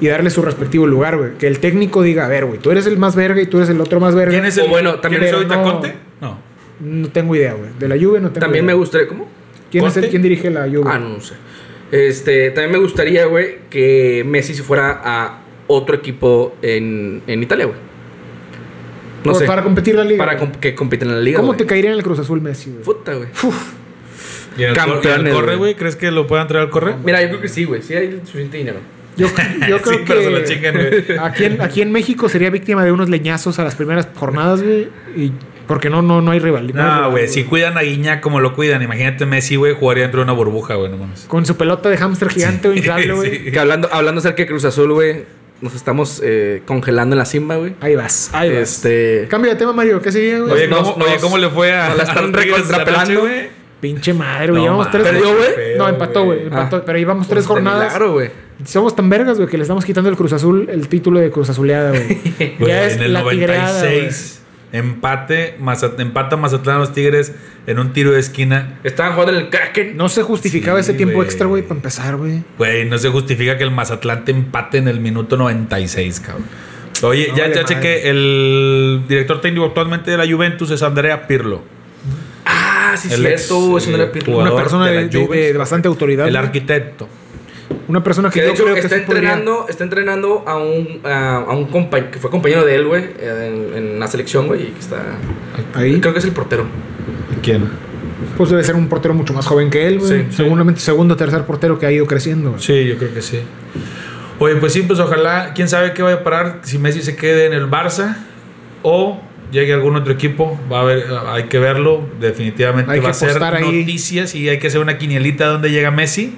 y 0.00 0.08
darle 0.08 0.30
su 0.30 0.42
respectivo 0.42 0.86
lugar, 0.86 1.16
güey. 1.16 1.34
Que 1.38 1.46
el 1.46 1.60
técnico 1.60 2.02
diga, 2.02 2.24
a 2.26 2.28
ver, 2.28 2.44
güey, 2.46 2.58
tú 2.58 2.70
eres 2.72 2.86
el 2.86 2.98
más 2.98 3.14
verga 3.14 3.40
y 3.40 3.46
tú 3.46 3.58
eres 3.58 3.70
el 3.70 3.80
otro 3.80 4.00
más 4.00 4.14
verga. 4.16 4.32
¿Quién 4.32 4.44
es 4.44 4.56
el, 4.58 4.64
O 4.64 4.68
bueno, 4.68 4.96
también 4.96 5.22
¿quién 5.22 5.28
es 5.34 5.34
ahorita 5.36 5.56
no- 5.56 5.62
Conte? 5.62 5.94
No. 6.20 6.38
No 6.80 7.08
tengo 7.10 7.36
idea, 7.36 7.52
güey. 7.54 7.70
De 7.78 7.86
la 7.86 7.94
Juve 7.94 8.18
no 8.20 8.30
tengo 8.30 8.40
También 8.40 8.66
me 8.66 8.74
gustaría. 8.74 9.06
¿Cómo? 9.06 9.28
¿Quién, 9.70 9.84
es 9.86 9.96
el. 9.96 10.08
¿Quién 10.10 10.22
dirige 10.22 10.50
la 10.50 10.62
Juve? 10.68 10.82
Ah, 10.86 10.98
no, 10.98 11.10
no 11.10 11.20
sé. 11.20 11.34
Este, 11.92 12.50
también 12.50 12.72
me 12.72 12.78
gustaría, 12.78 13.26
güey, 13.26 13.58
que 13.70 14.24
Messi 14.26 14.54
se 14.54 14.62
fuera 14.64 15.00
a 15.04 15.42
otro 15.68 15.94
equipo 15.94 16.56
en, 16.62 17.22
en 17.28 17.42
Italia, 17.42 17.66
güey. 17.66 17.78
No 19.24 19.34
sé. 19.34 19.44
Para 19.44 19.62
competir 19.62 19.94
la 19.94 20.02
liga. 20.04 20.18
Para 20.24 20.36
que 20.36 20.74
compiten 20.74 21.08
en 21.10 21.14
la 21.16 21.20
liga. 21.20 21.38
¿Cómo 21.38 21.54
te 21.54 21.64
caería 21.64 21.90
en 21.90 21.96
el 21.96 22.02
Cruz 22.02 22.18
Azul 22.18 22.40
Messi, 22.40 22.70
güey? 22.70 22.82
Puta, 22.82 23.14
güey. 23.14 23.28
¿Y 24.56 24.62
el, 24.64 24.74
Campeones, 24.74 25.32
corre, 25.34 25.56
güey. 25.56 25.74
¿Crees 25.74 25.96
que 25.96 26.10
lo 26.10 26.26
puedan 26.26 26.46
traer 26.48 26.64
al 26.64 26.70
corre? 26.70 26.94
Mira, 27.04 27.20
yo 27.22 27.28
creo 27.28 27.40
que 27.40 27.48
sí, 27.48 27.64
güey. 27.64 27.82
Sí 27.82 27.94
hay 27.94 28.20
suficiente 28.24 28.56
dinero. 28.58 28.78
Yo, 29.16 29.28
yo 29.68 29.78
creo 29.82 29.98
Sí, 29.98 30.04
pero 30.06 30.22
se 30.22 30.30
lo 30.30 30.38
que 30.38 30.44
chingan, 30.44 30.74
güey. 30.74 31.18
aquí 31.20 31.44
en, 31.44 31.60
aquí 31.60 31.82
en 31.82 31.92
México 31.92 32.28
sería 32.28 32.48
víctima 32.50 32.84
de 32.84 32.92
unos 32.92 33.08
leñazos 33.10 33.58
a 33.58 33.64
las 33.64 33.74
primeras 33.74 34.08
jornadas, 34.14 34.62
güey. 34.62 34.88
Y 35.16 35.32
porque 35.66 35.90
no, 35.90 36.02
no, 36.02 36.20
no 36.22 36.30
hay 36.32 36.38
rival. 36.38 36.72
no 36.74 37.10
güey, 37.10 37.28
si 37.28 37.44
cuidan 37.44 37.78
a 37.78 37.82
Guiñac 37.82 38.20
como 38.20 38.40
lo 38.40 38.54
cuidan, 38.54 38.82
imagínate 38.82 39.26
Messi, 39.26 39.56
güey, 39.56 39.74
jugaría 39.74 40.02
dentro 40.04 40.20
de 40.20 40.24
una 40.24 40.32
burbuja, 40.32 40.74
güey, 40.74 40.90
no 40.90 40.96
mames. 40.96 41.24
Con 41.28 41.46
su 41.46 41.56
pelota 41.56 41.88
de 41.88 41.96
hámster 41.98 42.28
gigante 42.30 42.68
inflable, 42.74 43.12
güey. 43.14 43.44
Sí. 43.44 43.50
Que 43.52 43.58
hablando, 43.58 43.88
hablando 43.92 44.18
acerca 44.18 44.42
de 44.42 44.48
Cruz 44.48 44.64
Azul, 44.64 44.92
güey, 44.92 45.24
nos 45.60 45.74
estamos 45.74 46.20
eh, 46.24 46.62
congelando 46.66 47.14
en 47.14 47.18
la 47.18 47.24
cima, 47.26 47.56
güey. 47.56 47.74
Ahí 47.80 47.94
vas, 47.94 48.30
ahí 48.32 48.50
vas. 48.50 48.58
Este. 48.60 49.26
Cambio 49.28 49.52
de 49.52 49.56
tema, 49.56 49.72
Mario. 49.72 50.00
¿Qué 50.02 50.10
sería, 50.10 50.40
güey? 50.40 50.52
Oye, 50.52 50.68
¿cómo, 50.68 50.96
nos- 50.98 51.06
oye, 51.06 51.16
¿cómo 51.20 51.38
le 51.38 51.48
fue 51.50 51.72
a 51.72 51.88
nos 51.90 51.98
la 51.98 52.02
están 52.04 52.32
recontrapelando. 52.32 53.20
güey? 53.20 53.61
Pinche 53.82 54.14
madre, 54.14 54.52
güey. 54.52 54.64
No, 54.64 54.88
tres. 54.90 55.02
¿Perdió, 55.02 55.36
güey? 55.36 55.76
No, 55.76 55.88
empató, 55.88 56.24
güey. 56.24 56.44
Empató. 56.44 56.76
Ah. 56.76 56.82
pero 56.86 56.96
llevamos 56.98 57.28
tres 57.28 57.42
De 57.44 57.48
jornadas. 57.48 57.80
milagro, 57.84 58.12
güey. 58.12 58.30
Somos 58.64 58.94
tan 58.96 59.10
vergas, 59.10 59.36
güey, 59.36 59.48
que 59.50 59.58
le 59.58 59.62
estamos 59.64 59.84
quitando 59.84 60.08
el 60.08 60.16
Cruz 60.16 60.32
Azul, 60.32 60.68
el 60.70 60.86
título 60.88 61.18
de 61.20 61.30
Cruz 61.30 61.50
Azuleada, 61.50 61.90
güey. 61.90 62.56
Ya 62.60 62.84
es 62.86 62.94
en 62.94 63.02
el 63.02 63.12
la 63.12 63.28
tigreada, 63.28 63.80
güey. 63.80 63.92
96, 64.02 64.42
empate, 64.72 65.56
Mazat- 65.60 65.98
empata 66.00 66.36
Mazatlán 66.36 66.76
a 66.76 66.78
los 66.78 66.92
Tigres 66.92 67.34
en 67.66 67.78
un 67.80 67.92
tiro 67.92 68.12
de 68.12 68.20
esquina. 68.20 68.78
Estaban 68.84 69.12
jugando 69.14 69.32
en 69.36 69.44
el 69.44 69.50
Kraken. 69.50 69.96
No 69.96 70.08
se 70.08 70.22
justificaba 70.22 70.80
Sí, 70.82 70.90
ese 70.90 70.94
tiempo 70.96 71.22
extra, 71.24 71.46
güey, 71.46 71.62
para 71.62 71.74
empezar, 71.74 72.16
güey. 72.16 72.42
Güey, 72.58 72.88
no 72.88 72.96
se 72.98 73.08
justifica 73.10 73.58
que 73.58 73.64
el 73.64 73.70
Mazatlán 73.72 74.24
te 74.24 74.30
empate 74.32 74.78
en 74.78 74.86
el 74.88 75.00
minuto 75.00 75.36
96, 75.36 76.20
cabrón. 76.20 76.44
Oye, 77.02 77.28
No 77.30 77.36
ya, 77.36 77.42
vale 77.44 77.54
ya 77.56 77.64
chequé, 77.64 78.08
el 78.08 79.02
director 79.08 79.40
técnico 79.40 79.66
actualmente 79.66 80.12
de 80.12 80.16
la 80.16 80.26
Juventus 80.32 80.70
es 80.70 80.82
Andrea 80.84 81.26
Pirlo. 81.26 81.62
Ah, 82.84 82.96
sí, 82.96 83.08
El 83.12 83.20
cierto. 83.20 83.60
no 83.60 83.78
era 83.94 84.04
eh, 84.04 84.20
jugador 84.24 84.52
Una 84.52 84.56
persona 84.62 84.86
de 84.88 85.08
de, 85.08 85.26
de- 85.28 85.52
bastante 85.58 85.88
autoridad. 85.88 86.26
El 86.26 86.36
arquitecto. 86.36 87.08
Una 87.88 88.02
persona 88.02 88.28
que, 88.30 88.34
Que 88.34 88.40
de 88.42 88.46
yo 88.48 88.52
hecho 88.54 88.62
creo 88.64 88.74
que 88.74 88.80
está 88.80 88.96
sí 88.96 89.02
podría- 89.06 89.30
entrenando, 89.34 89.66
está 89.68 89.84
entrenando 89.84 90.44
a 90.46 90.56
un, 90.56 91.00
a, 91.04 91.36
a 91.38 91.52
un 91.56 91.66
compañero 91.66 92.10
que 92.10 92.18
fue 92.18 92.30
compañero 92.30 92.64
de 92.64 92.74
él, 92.74 92.86
güey, 92.86 93.04
en, 93.20 93.76
en 93.76 93.98
la 94.00 94.06
selección, 94.06 94.46
güey, 94.46 94.62
y 94.62 94.66
que 94.66 94.80
está. 94.80 94.98
Ahí. 95.74 96.00
Creo 96.00 96.12
que 96.12 96.18
es 96.18 96.24
el 96.24 96.32
portero. 96.32 96.64
¿Quién? 97.42 97.64
Pues 98.36 98.50
debe 98.50 98.62
ser 98.64 98.76
un 98.76 98.88
portero 98.88 99.14
mucho 99.14 99.32
más 99.32 99.46
joven 99.46 99.68
que 99.70 99.86
él, 99.86 99.98
güey. 99.98 100.10
Sí, 100.10 100.26
sí. 100.30 100.36
Seguramente 100.36 100.80
segundo 100.80 101.14
o 101.14 101.16
tercer 101.16 101.42
portero 101.44 101.78
que 101.78 101.86
ha 101.86 101.92
ido 101.92 102.06
creciendo. 102.06 102.50
güey. 102.50 102.62
Sí, 102.62 102.86
yo 102.86 102.96
creo 102.98 103.12
que 103.12 103.22
sí. 103.22 103.40
Oye, 104.38 104.56
pues 104.56 104.72
sí, 104.72 104.82
pues 104.82 104.98
ojalá, 104.98 105.52
quién 105.54 105.68
sabe 105.68 105.92
qué 105.92 106.02
vaya 106.02 106.16
a 106.16 106.24
parar, 106.24 106.60
si 106.62 106.78
Messi 106.78 107.02
se 107.02 107.16
quede 107.16 107.46
en 107.46 107.52
el 107.52 107.68
Barça 107.70 108.16
o 108.82 109.20
llegue 109.52 109.72
algún 109.72 109.94
otro 109.96 110.12
equipo, 110.12 110.58
va 110.72 110.78
a 110.78 110.82
haber, 110.82 111.04
hay 111.28 111.44
que 111.44 111.58
verlo, 111.60 112.00
definitivamente 112.20 112.90
Hay 112.90 112.98
va 113.00 113.10
a 113.10 113.14
ser 113.14 113.40
ahí. 113.42 113.62
noticias 113.80 114.34
y 114.34 114.48
hay 114.48 114.58
que 114.58 114.66
hacer 114.66 114.80
una 114.80 114.98
quinielita 114.98 115.46
donde 115.46 115.70
llega 115.70 115.90
Messi 115.92 116.34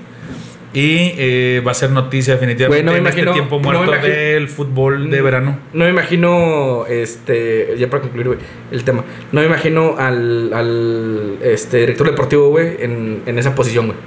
y 0.73 1.13
eh, 1.17 1.63
va 1.65 1.71
a 1.71 1.75
ser 1.75 1.91
noticia 1.91 2.35
definitivamente 2.35 2.83
Güey, 2.83 2.85
no 2.85 2.97
en 2.97 2.99
imagino- 3.07 3.31
este 3.31 3.35
tiempo 3.41 3.61
muerto 3.61 3.93
del 4.07 4.49
fútbol 4.49 5.09
de 5.09 5.21
Mm. 5.21 5.25
verano. 5.25 5.59
No 5.73 5.85
me 5.85 5.91
imagino, 5.91 6.85
este, 6.89 7.77
ya 7.79 7.89
para 7.89 8.03
concluir, 8.03 8.27
güey, 8.27 8.39
el 8.73 8.83
tema. 8.83 9.05
No 9.31 9.41
me 9.41 9.47
imagino 9.47 9.95
al, 9.97 10.53
al 10.53 11.39
este, 11.45 11.77
director 11.79 12.11
deportivo, 12.11 12.49
güey, 12.51 12.77
en, 12.81 13.23
en 13.25 13.39
esa 13.39 13.55
posición, 13.55 13.87
güey. 13.87 13.99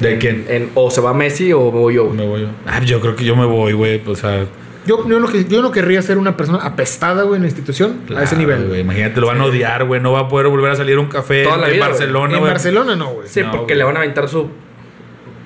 ¿De 0.00 0.18
quién? 0.18 0.46
En, 0.48 0.70
o 0.74 0.90
se 0.90 1.00
va 1.02 1.12
Messi 1.14 1.52
o 1.52 1.70
me 1.70 1.78
voy 1.78 1.94
yo, 1.94 2.06
güey. 2.06 2.16
Me 2.16 2.26
voy 2.26 2.40
yo. 2.40 2.48
Ah, 2.66 2.80
yo 2.82 3.00
creo 3.00 3.14
que 3.14 3.24
yo 3.26 3.36
me 3.36 3.44
voy, 3.44 3.74
güey, 3.74 4.00
o 4.06 4.16
sea, 4.16 4.46
Yo, 4.86 5.08
yo, 5.08 5.18
no, 5.20 5.30
yo 5.32 5.62
no 5.62 5.70
querría 5.70 6.02
ser 6.02 6.18
una 6.18 6.36
persona 6.36 6.58
apestada, 6.58 7.22
güey, 7.22 7.36
en 7.36 7.42
la 7.42 7.48
institución 7.48 8.00
a 8.14 8.22
ese 8.22 8.36
nivel. 8.36 8.68
güey, 8.68 8.80
imagínate, 8.80 9.20
lo 9.20 9.28
van 9.28 9.40
a 9.40 9.44
odiar, 9.46 9.84
güey, 9.86 10.00
no 10.00 10.12
va 10.12 10.20
a 10.20 10.28
poder 10.28 10.48
volver 10.48 10.70
a 10.72 10.76
salir 10.76 10.96
a 10.96 11.00
un 11.00 11.06
café 11.08 11.44
Toda 11.44 11.56
la 11.56 11.66
en 11.68 11.72
vida, 11.74 11.84
güey. 11.86 11.90
Barcelona, 11.98 12.36
en. 12.36 12.42
Barcelona 12.44 12.96
no, 12.96 13.08
güey. 13.12 13.28
Sí, 13.28 13.40
No, 13.42 13.50
porque 13.52 13.64
güey. 13.74 13.78
le 13.78 13.84
van 13.84 13.96
a 13.96 14.00
aventar 14.00 14.28
su 14.28 14.48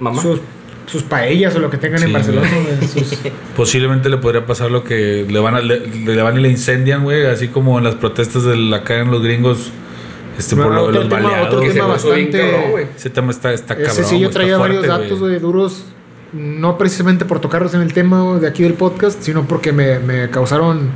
mamá. 0.00 0.20
Sus, 0.20 0.40
sus 0.86 1.02
paellas 1.02 1.54
o 1.54 1.58
lo 1.60 1.70
que 1.70 1.76
tengan 1.76 2.00
Sí, 2.00 2.06
en 2.06 2.12
Barcelona, 2.14 2.48
güey. 2.50 2.88
Sus- 2.88 3.18
Posiblemente 3.56 4.08
le 4.08 4.16
podría 4.16 4.44
pasar 4.46 4.70
lo 4.70 4.82
que 4.84 5.26
le 5.28 5.38
van 5.38 5.54
a, 5.54 5.60
le, 5.60 5.80
le 5.86 6.22
van 6.22 6.38
y 6.38 6.40
le 6.42 6.48
incendian, 6.48 7.04
güey, 7.04 7.26
así 7.26 7.48
como 7.48 7.78
en 7.78 7.84
las 7.84 7.94
protestas 7.94 8.44
de 8.44 8.56
la 8.56 8.78
acá 8.78 8.98
en 9.00 9.10
los 9.10 9.22
gringos, 9.22 9.70
este 10.38 10.56
por 10.56 10.66
No, 10.66 10.72
lo 10.74 10.82
de 10.82 10.88
otro 10.88 11.00
los 11.00 11.08
tema- 11.10 11.28
baleados. 11.28 11.54
otro 11.54 11.72
tema 11.72 11.86
bastante- 11.86 12.38
cabrón, 12.50 12.70
güey. 12.70 12.86
Ese 12.96 13.10
tema 13.10 13.30
está, 13.30 13.52
está 13.52 13.74
cabrón. 13.76 13.90
Ese 13.92 14.04
sí, 14.04 14.18
yo 14.18 14.30
traía 14.30 14.56
varios 14.58 14.86
datos, 14.86 15.18
güey, 15.20 15.38
duros. 15.38 15.84
No 16.32 16.76
precisamente 16.76 17.24
por 17.24 17.40
tocarlos 17.40 17.72
en 17.74 17.80
el 17.80 17.92
tema 17.94 18.38
de 18.38 18.46
aquí 18.46 18.62
del 18.62 18.74
podcast, 18.74 19.22
sino 19.22 19.44
porque 19.46 19.72
me, 19.72 19.98
me 19.98 20.28
causaron. 20.30 20.90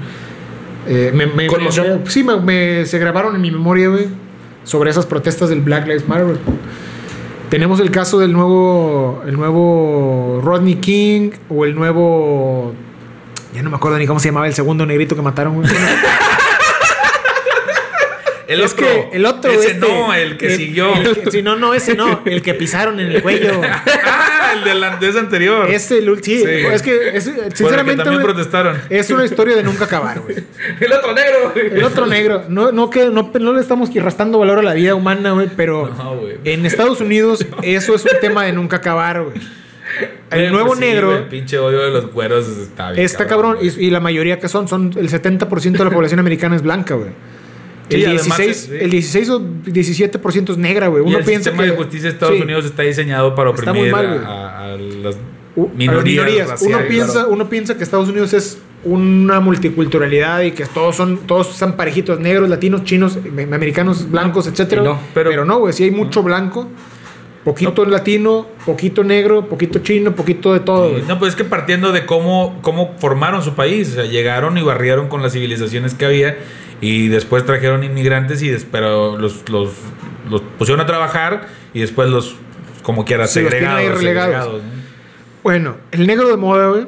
eh, 0.87 1.11
me, 1.14 1.26
me- 1.26 1.49
me- 1.49 2.07
sí, 2.11 2.22
me, 2.24 2.85
se 2.87 2.99
grabaron 2.99 3.35
en 3.37 3.41
mi 3.41 3.51
memoria, 3.51 3.89
güey, 3.89 4.09
sobre 4.64 4.91
esas 4.91 5.07
protestas 5.07 5.49
del 5.49 5.61
Black 5.62 5.87
Lives 5.87 6.07
Matter. 6.07 6.37
Tenemos 7.49 7.80
el 7.80 7.91
caso 7.91 8.18
del 8.18 8.33
nuevo, 8.33 9.22
el 9.26 9.35
nuevo 9.37 10.41
Rodney 10.43 10.76
King 10.76 11.30
o 11.51 11.64
el 11.66 11.74
nuevo 11.74 12.72
Ya 13.55 13.62
no 13.62 13.68
me 13.68 13.76
acuerdo 13.76 13.99
ni 13.99 14.07
cómo 14.07 14.18
se 14.20 14.28
llamaba 14.28 14.47
el 14.47 14.55
segundo 14.55 14.87
negrito 14.87 15.14
que 15.16 15.20
mataron, 15.22 15.57
güey. 15.57 15.68
El 18.49 18.61
es 18.61 18.72
otro. 18.72 18.85
que 18.87 19.09
el 19.16 19.24
otro. 19.24 19.51
Ese 19.51 19.68
este, 19.72 19.80
no, 19.80 20.12
el 20.12 20.37
que 20.37 20.57
siguió. 20.57 20.93
el 20.95 21.30
sí, 21.30 21.41
no, 21.43 21.57
no, 21.57 21.72
ese 21.72 21.95
no. 21.95 22.20
El 22.26 22.43
que 22.43 22.53
pisaron 22.53 23.01
en 23.01 23.11
el 23.12 23.22
cuello. 23.22 23.61
el 24.53 24.64
de 24.64 24.74
la 24.74 24.96
de 24.96 25.09
ese 25.09 25.18
anterior. 25.18 25.68
Ese, 25.70 25.98
el, 25.98 26.09
ul- 26.09 26.22
sí, 26.22 26.38
Sí. 26.38 26.44
es 26.46 26.82
que, 26.82 27.16
es- 27.16 27.30
sinceramente, 27.55 28.03
también 28.03 28.22
protestaron. 28.22 28.76
es 28.90 29.11
una 29.11 29.24
historia 29.24 29.57
de 29.57 29.62
nunca 29.62 29.84
acabar, 29.84 30.20
güey. 30.20 30.36
El 30.80 30.92
otro 30.92 31.12
negro, 31.14 31.53
güey. 31.55 31.66
El 31.78 31.84
otro 31.84 32.07
negro, 32.07 32.44
no, 32.48 32.72
no, 32.72 32.90
que, 32.90 33.07
no, 33.11 33.30
no 33.38 33.53
le 33.53 33.61
estamos 33.61 33.92
restando 33.94 34.38
valor 34.38 34.59
a 34.59 34.62
la 34.62 34.74
vida 34.74 34.94
humana, 34.94 35.32
güey, 35.32 35.48
pero 35.57 35.88
No, 35.96 36.16
güey. 36.16 36.36
en 36.44 36.64
Estados 36.66 37.00
Unidos 37.00 37.46
eso 37.62 37.94
es 37.94 38.05
un 38.05 38.20
tema 38.20 38.44
de 38.44 38.53
nunca 38.53 38.76
acabar, 38.76 39.22
güey. 39.22 39.36
El 40.30 40.50
nuevo 40.53 40.68
pues 40.68 40.78
sí, 40.78 40.84
negro 40.86 41.14
el 41.16 41.24
pinche 41.24 41.59
odio 41.59 41.80
de 41.82 41.90
los 41.90 42.11
güeros 42.12 42.48
está 42.48 42.92
bien. 42.92 43.05
está 43.05 43.26
cabrón, 43.26 43.59
y, 43.61 43.66
y 43.86 43.90
la 43.90 44.00
mayoría 44.00 44.38
que 44.38 44.48
son, 44.48 44.66
son 44.66 44.92
el 44.96 45.11
70% 45.11 45.72
de 45.72 45.84
la 45.84 45.90
población 45.90 46.18
americana 46.20 46.57
es 46.57 46.62
blanca, 46.62 46.94
güey. 46.94 47.11
El, 47.91 47.97
Sí, 48.01 48.05
además 48.07 48.39
16, 48.39 48.51
es- 48.51 48.62
sí. 48.64 48.72
el 48.80 48.91
16 48.91 49.28
o 49.30 49.41
17% 49.41 50.53
es 50.53 50.59
negra, 50.59 50.89
güey. 50.89 51.03
Y 51.05 51.07
Uno 51.09 51.18
el 51.18 51.24
piensa 51.24 51.51
sistema 51.51 51.64
que 51.64 51.70
de 51.70 51.76
justicia 51.76 52.09
de 52.09 52.14
Estados 52.14 52.37
sí. 52.37 52.43
Unidos 52.43 52.64
está 52.64 52.83
diseñado 52.83 53.35
para 53.35 53.51
oprimir 53.51 53.91
mal, 53.93 54.24
a- 54.26 54.76
las 55.03 55.16
U- 55.55 55.66
a 55.66 55.68
las 55.68 55.76
minorías, 55.76 56.49
raciales, 56.49 56.62
Uno 56.62 56.89
piensa, 56.89 57.12
claro. 57.12 57.28
uno 57.30 57.49
piensa 57.51 57.76
que 57.76 57.85
Estados 57.85 58.09
Unidos 58.09 58.33
es 58.33 58.59
una 58.85 59.41
multiculturalidad 59.41 60.43
y 60.43 60.53
que 60.53 60.64
todos 60.66 60.97
son, 60.97 61.18
todos 61.26 61.51
están 61.53 61.76
parejitos, 61.76 62.18
negros, 62.20 62.49
latinos, 62.49 62.85
chinos, 62.85 63.18
me- 63.22 63.43
americanos, 63.43 64.11
blancos, 64.11 64.47
etcétera. 64.47 64.83
y 64.83 64.85
no, 64.87 64.99
pero, 65.14 65.30
pero- 65.30 65.45
no, 65.45 65.59
güey, 65.59 65.72
sí 65.74 65.85
hay 65.85 65.91
mucho 65.91 66.22
blanco, 66.22 66.68
poquito 67.45 67.85
latino, 67.85 68.47
poquito 68.64 69.05
negro, 69.05 69.49
poquito 69.49 69.80
chino, 69.80 70.14
poquito 70.14 70.53
de 70.53 70.61
todo. 70.61 70.97
Sí. 70.97 71.05
No, 71.09 71.18
pues 71.18 71.30
es 71.33 71.37
que 71.37 71.45
partiendo 71.45 71.93
de 71.93 72.07
cómo, 72.07 72.59
cómo 72.62 72.95
formaron 72.99 73.43
su 73.43 73.55
país, 73.55 73.91
o 73.91 73.95
sea, 73.97 74.05
llegaron 74.05 74.57
y 74.59 74.62
barrieron 74.62 75.09
con 75.09 75.22
las 75.22 75.33
civilizaciones 75.33 75.95
que 75.95 76.07
había 76.07 76.39
y 76.83 77.09
después 77.09 77.47
trajeron 77.47 77.83
inmigrantes 77.85 78.43
y 78.43 78.55
pero 78.70 79.16
los, 79.16 79.49
los, 79.49 79.70
los 80.28 80.43
pusieron 80.59 80.80
a 80.83 80.87
trabajar 80.87 81.47
y 81.72 81.80
después 81.80 82.11
los, 82.11 82.35
como 82.83 83.05
quiera, 83.07 83.26
Sí, 83.26 83.35
segregados. 83.41 83.78
relegados. 83.99 84.01
segregados, 84.01 84.62
¿no? 84.62 84.83
Bueno, 85.43 85.76
el 85.93 86.07
negro 86.07 86.28
de 86.28 86.37
moda, 86.37 86.68
güey. 86.68 86.87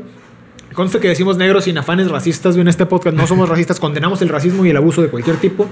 Consta 0.75 0.99
que 1.01 1.09
decimos 1.09 1.37
negros 1.37 1.65
sin 1.65 1.79
afanes 1.79 2.11
racistas, 2.11 2.55
güey, 2.57 2.63
en 2.63 2.69
este 2.69 2.85
podcast. 2.87 3.17
No 3.17 3.27
somos 3.29 3.49
racistas, 3.49 3.79
condenamos 3.81 4.21
el 4.23 4.29
racismo 4.29 4.67
y 4.67 4.71
el 4.71 4.77
abuso 4.77 5.01
de 5.03 5.09
cualquier 5.09 5.37
tipo. 5.37 5.71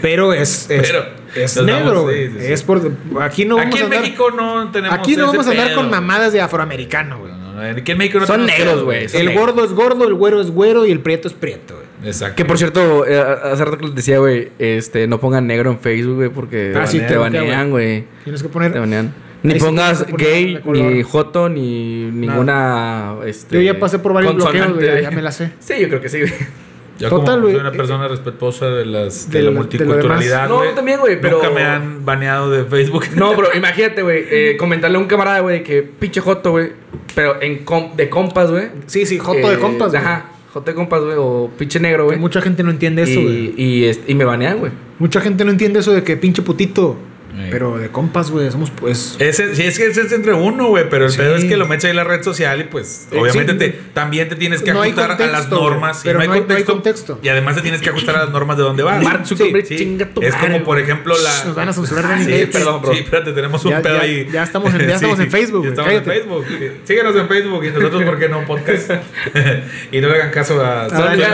Pero 0.00 0.32
es, 0.32 0.70
es, 0.70 0.88
Pero 0.88 1.04
es 1.34 1.56
nos 1.56 1.66
negro, 1.66 2.02
güey. 2.02 2.28
sí, 2.28 2.34
sí. 2.38 2.46
Es 2.52 2.62
por, 2.62 2.80
aquí 3.20 3.44
no 3.44 3.56
vamos 3.56 3.66
Aquí 3.74 3.78
a 3.78 3.80
en 3.80 3.84
andar, 3.86 4.00
México 4.02 4.30
no 4.30 4.70
tenemos 4.70 4.96
aquí 4.96 5.16
no 5.16 5.26
vamos 5.26 5.46
a 5.48 5.50
andar 5.50 5.66
pedo. 5.68 5.76
con 5.76 5.90
mamadas 5.90 6.32
de 6.32 6.40
afroamericano, 6.40 7.18
güey. 7.18 7.32
No, 7.32 7.52
no, 7.54 7.60
Aquí 7.62 7.90
en 7.90 7.98
México 7.98 8.20
no 8.20 8.26
Son 8.26 8.46
negros, 8.46 8.84
güey. 8.84 9.06
El 9.12 9.26
negros. 9.26 9.34
gordo 9.46 9.64
es 9.64 9.72
gordo, 9.72 10.06
el 10.06 10.14
güero 10.14 10.40
es 10.40 10.52
güero 10.52 10.86
y 10.86 10.92
el 10.92 11.00
prieto 11.00 11.26
es 11.26 11.34
prieto, 11.34 11.74
güey. 11.74 11.87
Exacto. 12.04 12.36
Que 12.36 12.44
por 12.44 12.58
cierto, 12.58 13.06
eh, 13.06 13.18
hace 13.20 13.64
rato 13.64 13.78
que 13.78 13.86
les 13.86 13.94
decía, 13.94 14.18
güey, 14.18 14.50
este, 14.58 15.06
no 15.06 15.18
pongan 15.20 15.46
negro 15.46 15.70
en 15.70 15.78
Facebook, 15.80 16.16
güey, 16.16 16.28
porque 16.28 16.72
Ah, 16.76 16.86
sí, 16.86 17.00
te 17.00 17.16
banean, 17.16 17.70
güey. 17.70 18.04
Tienes 18.24 18.42
que 18.42 18.48
poner. 18.48 18.72
Te 18.72 18.78
banean. 18.78 19.12
Ni 19.42 19.54
Ahí 19.54 19.60
pongas 19.60 20.04
gay, 20.16 20.60
ni 20.64 21.02
joto, 21.04 21.48
ni 21.48 22.10
ninguna. 22.10 23.14
Este, 23.24 23.56
Yo 23.56 23.62
ya 23.62 23.78
pasé 23.78 23.98
por 24.00 24.12
varios 24.12 24.34
bloqueos, 24.34 24.74
güey, 24.74 25.02
ya 25.02 25.10
me 25.10 25.22
la 25.22 25.30
sé. 25.32 25.52
Sí, 25.60 25.74
yo 25.80 25.88
creo 25.88 26.00
que 26.00 26.08
sí, 26.08 26.20
güey. 26.20 26.32
Yo 26.98 27.08
Total, 27.10 27.26
como 27.36 27.42
güey, 27.42 27.52
soy 27.52 27.60
una 27.60 27.68
eh, 27.72 27.76
persona 27.76 28.08
respetuosa 28.08 28.66
de 28.70 28.84
las 28.84 29.30
de, 29.30 29.38
de 29.38 29.44
la 29.44 29.50
multiculturalidad. 29.52 30.48
No, 30.48 30.56
güey. 30.56 30.74
también, 30.74 30.98
güey, 30.98 31.20
pero- 31.20 31.36
Nunca 31.36 31.50
me 31.50 31.62
han 31.62 32.04
baneado 32.04 32.50
de 32.50 32.64
Facebook. 32.64 33.04
No, 33.14 33.30
pero 33.36 33.54
imagínate, 33.56 34.02
güey, 34.02 34.24
eh, 34.28 34.56
comentarle 34.58 34.96
a 34.96 35.00
un 35.00 35.06
camarada, 35.06 35.38
güey, 35.38 35.62
que 35.62 35.82
pinche 35.84 36.20
joto, 36.20 36.50
güey, 36.50 36.72
pero 37.14 37.40
en 37.40 37.64
com- 37.64 37.94
de 37.94 38.08
compas, 38.10 38.50
güey. 38.50 38.70
Sí, 38.86 39.06
sí, 39.06 39.16
joto 39.18 39.48
de 39.48 39.54
Eh, 39.54 39.58
compas, 39.60 39.90
güey. 39.92 40.02
Ajá, 40.02 40.24
joto 40.52 40.70
de 40.70 40.74
compas, 40.74 41.02
güey, 41.02 41.16
o 41.18 41.50
pinche 41.56 41.80
negro, 41.80 42.06
güey. 42.06 42.18
Mucha 42.18 42.40
gente 42.40 42.62
no 42.62 42.70
entiende 42.70 43.02
eso, 43.02 43.20
güey. 43.20 43.54
y, 43.56 43.86
y, 43.86 43.90
y 44.06 44.14
me 44.14 44.24
banean, 44.24 44.58
güey. 44.58 44.72
Mucha 44.98 45.20
gente 45.20 45.44
no 45.44 45.50
entiende 45.50 45.80
eso 45.80 45.92
de 45.92 46.02
que 46.02 46.16
pinche 46.16 46.42
putito. 46.42 46.96
Pero 47.50 47.78
de 47.78 47.88
compas, 47.88 48.30
güey, 48.30 48.50
somos 48.50 48.70
pues. 48.70 49.16
Ese, 49.18 49.54
sí, 49.54 49.62
es 49.62 49.78
que 49.78 49.86
ese 49.86 50.02
es 50.02 50.12
entre 50.12 50.32
uno, 50.34 50.68
güey, 50.68 50.88
pero 50.88 51.06
el 51.06 51.10
Sí. 51.12 51.18
pedo 51.18 51.36
es 51.36 51.44
que 51.44 51.56
lo 51.56 51.66
metes 51.66 51.84
ahí 51.84 51.90
en 51.90 51.96
la 51.96 52.04
red 52.04 52.22
social 52.22 52.60
y 52.60 52.64
pues 52.64 53.08
obviamente 53.12 53.52
sí. 53.52 53.58
te, 53.58 53.68
también 53.94 54.28
te 54.28 54.36
tienes 54.36 54.62
que 54.62 54.72
No 54.72 54.82
ajustar 54.82 55.12
a 55.12 55.26
las 55.26 55.48
normas. 55.48 56.00
pero 56.04 56.18
no 56.24 56.32
hay- 56.32 56.44
no 56.46 56.54
hay 56.54 56.64
contexto. 56.64 57.18
Y 57.22 57.28
además 57.28 57.56
te 57.56 57.62
tienes 57.62 57.80
que 57.80 57.90
ajustar 57.90 58.16
a 58.16 58.20
las 58.24 58.30
normas 58.30 58.56
de 58.56 58.62
dónde 58.62 58.82
vas. 58.82 59.02
Mark 59.02 59.26
Zuckerberg, 59.26 59.66
chinga 59.66 60.06
tu 60.06 60.20
Es 60.22 60.34
madre, 60.34 60.52
como, 60.52 60.64
por 60.64 60.78
ejemplo, 60.78 61.14
la... 61.18 61.44
Nos 61.44 61.54
van 61.54 61.68
a 61.68 61.72
censurar 61.72 62.24
de 62.24 62.40
Sí, 62.40 62.46
perdón, 62.52 62.82
bro. 62.82 62.92
Sí, 62.92 62.98
espérate, 63.00 63.32
tenemos 63.32 63.64
un 63.64 63.70
Ya- 63.72 63.82
pedo 63.82 63.96
ya- 63.96 64.02
ahí. 64.02 64.28
ya 64.32 64.42
estamos 64.42 64.74
en- 64.74 64.88
ya 64.88 64.94
estamos 64.96 65.18
en 65.20 65.30
Facebook, 65.30 65.64
Ya 65.64 65.70
estamos 65.70 65.92
en. 65.92 66.04
Facebook. 66.04 66.44
Síguenos 66.84 67.16
en 67.16 67.28
Facebook 67.28 67.64
y 67.64 67.70
nosotros, 67.70 68.02
¿por 68.04 68.18
qué 68.18 68.28
no? 68.28 68.44
Podcast. 68.46 68.90
y 69.92 70.00
no 70.00 70.08
le 70.08 70.14
hagan 70.14 70.30
caso 70.30 70.64
a... 70.64 70.88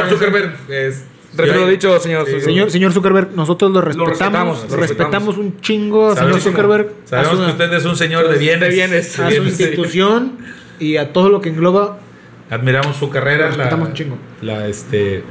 Zuckerberg. 0.09 0.55
Es, 0.69 1.05
Retiro 1.37 1.61
yo- 1.61 1.67
lo 1.67 1.71
dicho, 1.71 2.01
señor. 2.01 2.27
Sí, 2.27 2.41
Señor, 2.41 2.71
señor 2.71 2.93
Zuckerberg, 2.93 3.31
nosotros 3.35 3.71
lo 3.73 3.81
respetamos. 3.81 4.71
respetamos, 4.71 5.37
Lo 5.37 5.43
un 5.43 5.61
chingo 5.61 6.15
señor 6.15 6.41
Zuckerberg. 6.41 6.91
Sabemos 7.05 7.41
que 7.41 7.51
usted 7.53 7.73
es 7.73 7.85
un 7.85 7.97
señor 7.97 8.29
de 8.29 8.39
bienes. 8.39 8.61
De 8.69 8.75
bienes. 8.75 9.19
a 9.19 9.31
su 9.31 9.43
institución 9.43 10.39
y 10.79 10.97
a 10.97 11.13
todo 11.13 11.29
lo 11.29 11.41
que 11.41 11.49
engloba. 11.51 11.99
Admiramos 12.51 12.97
su 12.97 13.11
carrera. 13.11 13.47
Lo 13.47 13.57
respetamos 13.57 13.89
un 13.89 13.95
chingo. 13.95 14.19
La, 14.43 14.69
este... 14.69 15.25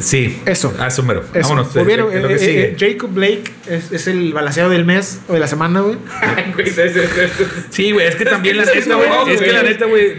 Sí. 0.00 0.40
Eso. 0.46 0.74
Ah, 0.78 0.88
eso 0.88 1.02
mero. 1.02 1.24
Eso. 1.34 1.48
Vámonos. 1.48 1.74
Eh, 1.76 1.80
eh, 1.80 2.20
lo 2.20 2.28
que 2.28 2.34
eh, 2.34 2.38
sigue. 2.38 2.64
eh, 2.64 2.76
Jacob 2.78 3.10
Blake 3.12 3.44
es, 3.68 3.92
es 3.92 4.06
el 4.06 4.32
balaseado 4.32 4.70
del 4.70 4.84
mes 4.84 5.20
o 5.28 5.34
de 5.34 5.40
la 5.40 5.46
semana, 5.46 5.80
güey. 5.80 5.96
Güey, 6.54 6.72
sí, 7.70 7.92
güey, 7.92 8.06
es 8.06 8.16
que 8.16 8.24
también 8.24 8.56
la 8.56 8.64
que 8.64 8.80
neta, 8.80 8.94
güey. 8.94 9.34
Es 9.34 9.40
que 9.40 9.52
la 9.52 9.62
neta, 9.62 9.86
güey, 9.86 10.16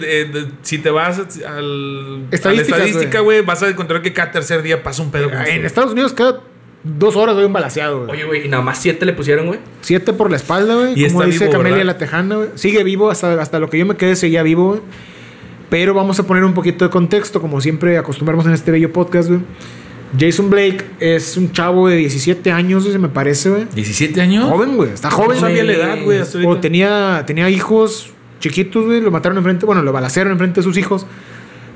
si 0.62 0.78
te 0.78 0.89
vas 0.89 1.20
al, 1.45 2.26
a 2.32 2.53
la 2.53 2.62
estadística, 2.62 3.20
güey, 3.20 3.41
vas 3.41 3.62
a 3.64 3.70
encontrar 3.70 4.01
que 4.01 4.14
cada 4.14 4.32
tercer 4.32 4.62
día 4.62 4.82
pasa 4.84 5.01
un 5.01 5.12
pedo 5.12 5.30
con 5.30 5.39
En. 5.45 5.66
Estados 5.66 5.91
Unidos 5.91 6.14
cada 6.14 6.41
dos 6.84 7.16
horas 7.16 7.38
hay 7.38 7.43
un 7.43 7.53
balaseado, 7.53 8.05
güey. 8.05 8.12
Oye, 8.12 8.24
güey, 8.26 8.45
y 8.45 8.49
nada 8.49 8.64
más 8.64 8.80
siete 8.80 9.05
le 9.05 9.14
pusieron, 9.14 9.47
güey. 9.47 9.59
Siete 9.82 10.14
por 10.14 10.30
la 10.32 10.38
espalda, 10.38 10.76
güey. 10.76 10.93
Y 10.95 11.07
Como 11.07 11.22
está 11.22 11.26
dice 11.26 11.45
vivo, 11.45 11.51
Camelia 11.51 11.78
¿verdad? 11.78 11.93
la 11.93 11.97
Tejana, 11.97 12.36
güey. 12.36 12.49
Sigue 12.55 12.84
vivo 12.84 13.12
hasta, 13.12 13.39
hasta 13.41 13.59
lo 13.59 13.70
que 13.70 13.78
yo 13.78 13.86
me 13.86 13.95
quedé, 13.97 14.16
seguía 14.16 14.43
vivo, 14.43 14.70
güey. 14.70 14.82
Pero 15.72 15.94
vamos 15.94 16.20
a 16.20 16.28
poner 16.28 16.44
un 16.44 16.54
poquito 16.54 16.84
de 16.84 16.92
contexto, 16.92 17.40
como 17.40 17.62
siempre 17.62 17.98
acostumbramos 17.98 18.46
en 18.46 18.52
este 18.52 18.72
bello 18.72 18.92
podcast, 18.92 19.30
güey. 19.30 19.40
Jason 20.20 20.50
Blake 20.50 20.84
es 21.00 21.38
un 21.38 21.54
chavo 21.54 21.88
de 21.88 21.96
17 21.96 22.52
años, 22.52 22.84
se 22.84 23.00
me 23.00 23.08
parece, 23.08 23.50
güey. 23.50 23.64
¿17 23.74 24.20
años? 24.20 24.50
Joven, 24.50 24.76
güey. 24.76 24.92
Está 24.92 25.10
joven. 25.10 25.36
No 25.36 25.48
sabía 25.48 25.64
la 25.64 25.72
edad, 25.72 25.98
güey, 26.04 26.20
O 26.46 26.58
tenía, 26.58 27.24
tenía 27.26 27.50
hijos 27.50 28.12
chiquitos, 28.42 28.86
güey. 28.86 29.00
Lo 29.00 29.12
mataron 29.12 29.38
enfrente, 29.38 29.66
bueno, 29.66 29.82
lo 29.82 29.94
balacearon 29.94 30.34
enfrente 30.34 30.60
de 30.60 30.64
sus 30.66 30.78
hijos. 30.78 31.06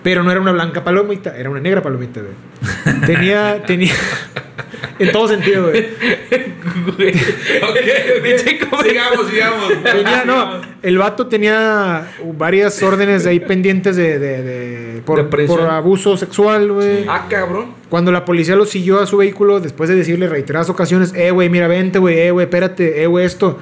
Pero 0.06 0.22
no 0.22 0.30
era 0.30 0.40
una 0.40 0.52
blanca 0.52 0.84
palomita, 0.84 1.36
era 1.36 1.50
una 1.50 1.60
negra 1.60 1.82
palomita, 1.82 2.22
güey. 2.22 3.02
Tenía, 3.08 3.64
tenía. 3.68 3.92
en 5.00 5.12
todo 5.12 5.28
sentido, 5.28 5.64
güey. 5.72 5.88
Güey. 6.96 7.10
ok, 7.10 8.70
¿cómo? 8.70 8.84
Sigamos, 8.84 9.28
sigamos. 9.32 9.74
Tenía, 9.84 10.24
no, 10.26 10.62
el 10.84 10.98
vato 11.00 11.26
tenía 11.26 12.08
varias 12.36 12.84
órdenes 12.84 13.24
de 13.24 13.32
ahí 13.32 13.40
pendientes 13.40 13.96
de, 13.96 14.20
de, 14.20 14.44
de- 14.44 15.02
por, 15.02 15.28
por 15.48 15.62
abuso 15.62 16.16
sexual, 16.18 16.72
güey. 16.72 17.06
Ah, 17.10 17.26
cabrón. 17.28 17.72
Cuando 17.90 18.12
la 18.12 18.26
policía 18.26 18.56
lo 18.56 18.66
siguió 18.66 19.00
a 19.00 19.08
su 19.08 19.18
vehículo, 19.18 19.60
después 19.60 19.90
de 19.90 19.96
decirle 19.96 20.28
reiteradas 20.28 20.70
ocasiones, 20.70 21.14
eh, 21.16 21.32
güey, 21.32 21.50
mira, 21.50 21.68
vente, 21.68 21.98
güey, 21.98 22.20
eh, 22.20 22.30
güey, 22.32 22.44
espérate, 22.46 23.02
eh, 23.02 23.08
güey, 23.08 23.26
esto. 23.26 23.58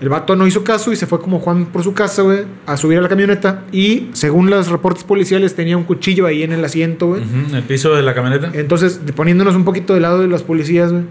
El 0.00 0.08
vato 0.10 0.36
no 0.36 0.46
hizo 0.46 0.62
caso 0.62 0.92
y 0.92 0.96
se 0.96 1.06
fue 1.06 1.20
como 1.20 1.40
Juan 1.40 1.66
por 1.66 1.82
su 1.82 1.92
casa, 1.92 2.22
güey, 2.22 2.44
a 2.66 2.76
subir 2.76 2.98
a 2.98 3.00
la 3.00 3.08
camioneta. 3.08 3.64
Y 3.72 4.08
según 4.12 4.48
los 4.48 4.68
reportes 4.68 5.02
policiales, 5.02 5.56
tenía 5.56 5.76
un 5.76 5.82
cuchillo 5.84 6.26
ahí 6.26 6.44
en 6.44 6.52
el 6.52 6.64
asiento, 6.64 7.08
güey. 7.08 7.22
Ujú, 7.22 7.56
El 7.56 7.62
piso 7.64 7.94
de 7.96 8.02
la 8.02 8.14
camioneta. 8.14 8.50
Entonces, 8.54 9.00
poniéndonos 9.16 9.56
un 9.56 9.64
poquito 9.64 9.94
del 9.94 10.02
lado 10.02 10.20
de 10.20 10.28
los 10.28 10.44
policías, 10.44 10.92
güey. 10.92 11.02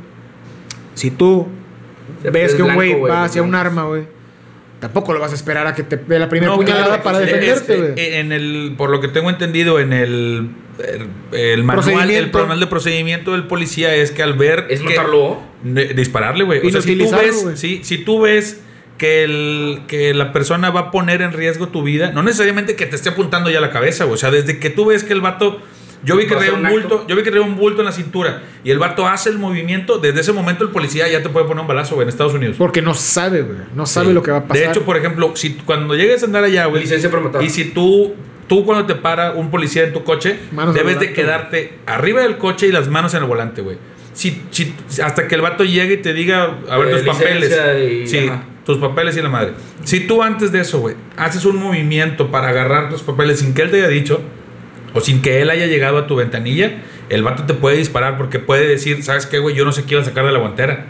Si 0.93 1.11
tú 1.11 1.47
ves 2.23 2.51
Es 2.51 2.55
que 2.55 2.63
un 2.63 2.75
güey 2.75 2.99
va 3.01 3.25
hacia 3.25 3.43
un 3.43 3.55
arma, 3.55 3.83
güey, 3.83 4.03
tampoco 4.79 5.11
lo 5.13 5.19
vas 5.19 5.31
a 5.31 5.35
esperar 5.35 5.67
a 5.67 5.75
que 5.75 5.83
te 5.83 5.97
dé 5.97 6.17
la 6.17 6.29
primera 6.29 6.51
No, 6.53 6.57
puñalada 6.57 6.85
claro, 6.87 7.03
para 7.03 7.19
defenderte, 7.19 7.77
güey. 7.77 7.91
eh, 7.97 8.19
En 8.19 8.31
el, 8.31 8.73
por 8.77 8.89
lo 8.89 9.01
que 9.01 9.09
tengo 9.09 9.29
entendido, 9.29 9.79
en 9.81 9.91
el, 9.91 10.49
el, 10.79 11.37
el 11.37 11.63
manual, 11.65 12.09
el 12.09 12.31
manual 12.31 12.59
de 12.61 12.67
procedimiento 12.67 13.33
del 13.33 13.47
policía 13.47 13.93
es 13.95 14.11
que 14.11 14.23
al 14.23 14.33
ver 14.35 14.65
Es 14.69 14.79
que- 14.79 14.85
matarlo. 14.89 15.39
de- 15.63 15.93
dispararle, 15.93 16.45
güey. 16.45 16.65
O 16.65 16.69
sea, 16.71 16.81
si 16.81 16.95
tú 16.95 17.11
ves, 17.11 17.59
si 17.83 17.97
tú 17.97 18.21
ves 18.21 18.61
que, 18.97 19.23
el, 19.23 19.81
que 19.87 20.13
la 20.13 20.31
persona 20.33 20.69
va 20.69 20.79
a 20.79 20.91
poner 20.91 21.21
en 21.21 21.31
riesgo 21.33 21.67
tu 21.69 21.83
vida, 21.83 22.11
no 22.11 22.23
necesariamente 22.23 22.75
que 22.75 22.85
te 22.85 22.95
esté 22.95 23.09
apuntando 23.09 23.49
ya 23.49 23.59
a 23.59 23.61
la 23.61 23.69
cabeza, 23.71 24.05
güey. 24.05 24.15
O 24.15 24.17
sea, 24.17 24.31
desde 24.31 24.59
que 24.59 24.69
tú 24.69 24.85
ves 24.87 25.03
que 25.03 25.13
el 25.13 25.21
vato. 25.21 25.61
Yo 26.03 26.15
vi 26.15 26.27
que 26.27 26.35
traía 26.35 26.53
un 26.53 26.63
un 26.63 26.71
bulto, 26.71 27.05
yo 27.07 27.15
vi 27.15 27.23
que 27.23 27.31
traía 27.31 27.43
un 27.45 27.55
bulto 27.55 27.81
en 27.81 27.85
la 27.87 27.91
cintura 27.91 28.43
y 28.63 28.69
el 28.69 28.77
vato 28.77 29.07
hace 29.07 29.29
el 29.31 29.39
movimiento, 29.39 29.97
desde 29.97 30.19
ese 30.21 30.31
momento 30.31 30.63
el 30.63 30.69
policía 30.69 31.07
ya 31.07 31.23
te 31.23 31.29
puede 31.29 31.47
poner 31.47 31.61
un 31.63 31.67
balazo, 31.67 31.95
güey, 31.95 32.03
en 32.05 32.09
Estados 32.09 32.35
Unidos. 32.35 32.55
Porque 32.57 32.83
no 32.83 32.93
sabe, 32.93 33.41
güey. 33.41 33.57
No 33.73 33.87
sabe 33.87 34.09
Sí. 34.09 34.13
lo 34.13 34.21
que 34.21 34.29
va 34.29 34.37
a 34.37 34.43
pasar. 34.47 34.57
De 34.63 34.69
hecho, 34.69 34.83
por 34.85 34.95
ejemplo, 34.95 35.31
si 35.35 35.53
cuando 35.55 35.95
llegues 35.95 36.21
a 36.21 36.27
andar 36.27 36.43
allá, 36.43 36.65
güey, 36.67 36.83
y 37.41 37.49
si 37.49 37.65
tú, 37.71 38.13
tú 38.47 38.63
cuando 38.63 38.85
te 38.85 38.93
para 38.93 39.31
un 39.31 39.49
policía 39.49 39.85
en 39.85 39.93
tu 39.93 40.03
coche, 40.03 40.37
Manos 40.51 40.75
debes 40.75 40.99
de 40.99 41.13
quedarte 41.13 41.79
arriba 41.87 42.21
del 42.21 42.37
coche 42.37 42.67
y 42.67 42.71
las 42.71 42.87
manos 42.89 43.15
en 43.15 43.23
el 43.23 43.27
volante, 43.27 43.61
güey. 43.63 43.77
Si, 44.13 44.43
si- 44.51 44.75
hasta 45.03 45.27
que 45.27 45.33
el 45.33 45.41
vato 45.41 45.63
llegue 45.63 45.95
y 45.95 45.97
te 45.97 46.13
diga, 46.13 46.57
a 46.69 46.77
ver 46.77 46.89
Eh, 46.89 46.91
tus 47.01 47.07
papeles. 47.15 47.51
y- 47.91 48.07
Sí, 48.07 48.27
ajá. 48.27 48.43
Tus 48.67 48.77
papeles 48.77 49.17
y 49.17 49.21
la 49.21 49.29
madre. 49.29 49.53
Si 49.83 50.01
tú 50.01 50.21
antes 50.21 50.51
de 50.51 50.59
eso, 50.61 50.79
güey, 50.79 50.95
haces 51.15 51.45
un 51.45 51.55
movimiento 51.57 52.29
para 52.29 52.49
agarrar 52.49 52.89
tus 52.89 53.01
papeles 53.01 53.39
sin 53.39 53.53
que 53.55 53.63
él 53.63 53.71
te 53.71 53.77
haya 53.77 53.87
dicho, 53.87 54.21
o 54.93 54.99
sin 55.01 55.21
que 55.21 55.41
él 55.41 55.49
haya 55.49 55.65
llegado 55.67 55.97
a 55.97 56.05
tu 56.05 56.15
ventanilla, 56.17 56.73
el 57.09 57.23
vato 57.23 57.43
te 57.45 57.53
puede 57.53 57.77
disparar 57.77 58.17
porque 58.17 58.39
puede 58.39 58.67
decir, 58.67 59.01
¿sabes 59.03 59.25
qué, 59.25 59.39
güey? 59.39 59.55
Yo 59.55 59.63
no 59.65 59.71
sé 59.71 59.85
qué 59.85 59.93
iba 59.95 60.01
a 60.01 60.05
sacar 60.05 60.25
de 60.25 60.31
la 60.33 60.39
guantera. 60.39 60.85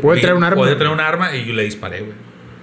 Puede 0.00 0.18
Y- 0.18 0.22
traer 0.22 0.36
un 0.36 0.44
arma. 0.44 0.56
Puede 0.56 0.76
traer 0.76 0.92
un 0.92 1.00
arma 1.00 1.34
y 1.34 1.46
yo 1.46 1.54
le 1.54 1.64
disparé, 1.64 2.00
güey. 2.00 2.12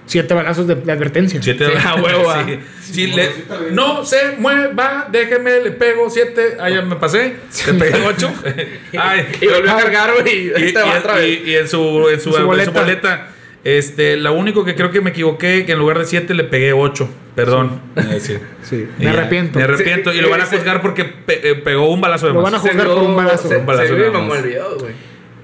Siete 0.04 0.34
balazos 0.34 0.66
de, 0.66 0.74
de 0.74 0.92
advertencia. 0.92 1.40
Siete 1.42 1.66
Sí, 1.66 1.72
a 1.84 1.94
huevo, 1.94 2.30
ah. 2.30 2.44
Sí. 2.46 2.58
Sí, 2.82 2.92
Sí, 2.92 3.06
le- 3.12 3.30
no 3.72 4.04
se 4.04 4.36
mueva, 4.38 5.08
déjeme, 5.10 5.60
le 5.60 5.70
pego 5.72 6.10
siete. 6.10 6.56
Ah, 6.60 6.68
ya 6.70 6.82
me 6.82 6.96
pasé. 6.96 7.36
Le 7.66 7.74
pegué 7.74 7.94
ocho. 8.06 8.30
Ay. 8.98 9.26
Y 9.40 9.46
volvió 9.46 9.72
a 9.72 9.76
cargar, 9.78 10.10
güey. 10.20 10.48
Y, 10.48 11.50
Y, 11.50 11.54
en 11.56 11.68
su, 11.68 12.08
en 12.08 12.20
su, 12.20 12.30
En 12.30 12.36
su 12.36 12.36
en 12.36 12.64
su 12.64 12.72
boleta. 12.72 13.28
Este, 13.64 14.16
lo 14.16 14.32
único 14.32 14.64
que 14.64 14.74
creo 14.74 14.90
que 14.90 15.00
me 15.00 15.10
equivoqué, 15.10 15.64
que 15.64 15.72
en 15.72 15.78
lugar 15.78 15.98
de 15.98 16.04
siete 16.04 16.34
le 16.34 16.44
pegué 16.44 16.72
ocho. 16.72 17.08
Perdón. 17.36 17.80
Es 17.96 18.08
decir, 18.10 18.40
Sí, 18.62 18.86
y 18.98 19.04
me 19.04 19.10
arrepiento. 19.10 19.58
Me 19.58 19.64
arrepiento. 19.64 20.10
Sí, 20.12 20.18
y 20.18 20.20
lo 20.20 20.28
van 20.30 20.40
a 20.42 20.46
sí. 20.46 20.56
juzgar 20.56 20.82
porque 20.82 21.04
pe- 21.04 21.50
eh, 21.50 21.54
pegó 21.54 21.88
un 21.90 22.00
balazo 22.00 22.26
de 22.26 22.32
Lo 22.34 22.42
más. 22.42 22.50
van 22.52 22.54
a 22.56 22.62
juzgar 22.62 22.86
por 22.88 22.98
un 23.02 23.16
balazo. 23.16 23.48
Se, 23.48 23.56
Un 23.56 23.66
balazo 23.66 23.86
se 23.88 23.94
güey. 23.94 24.06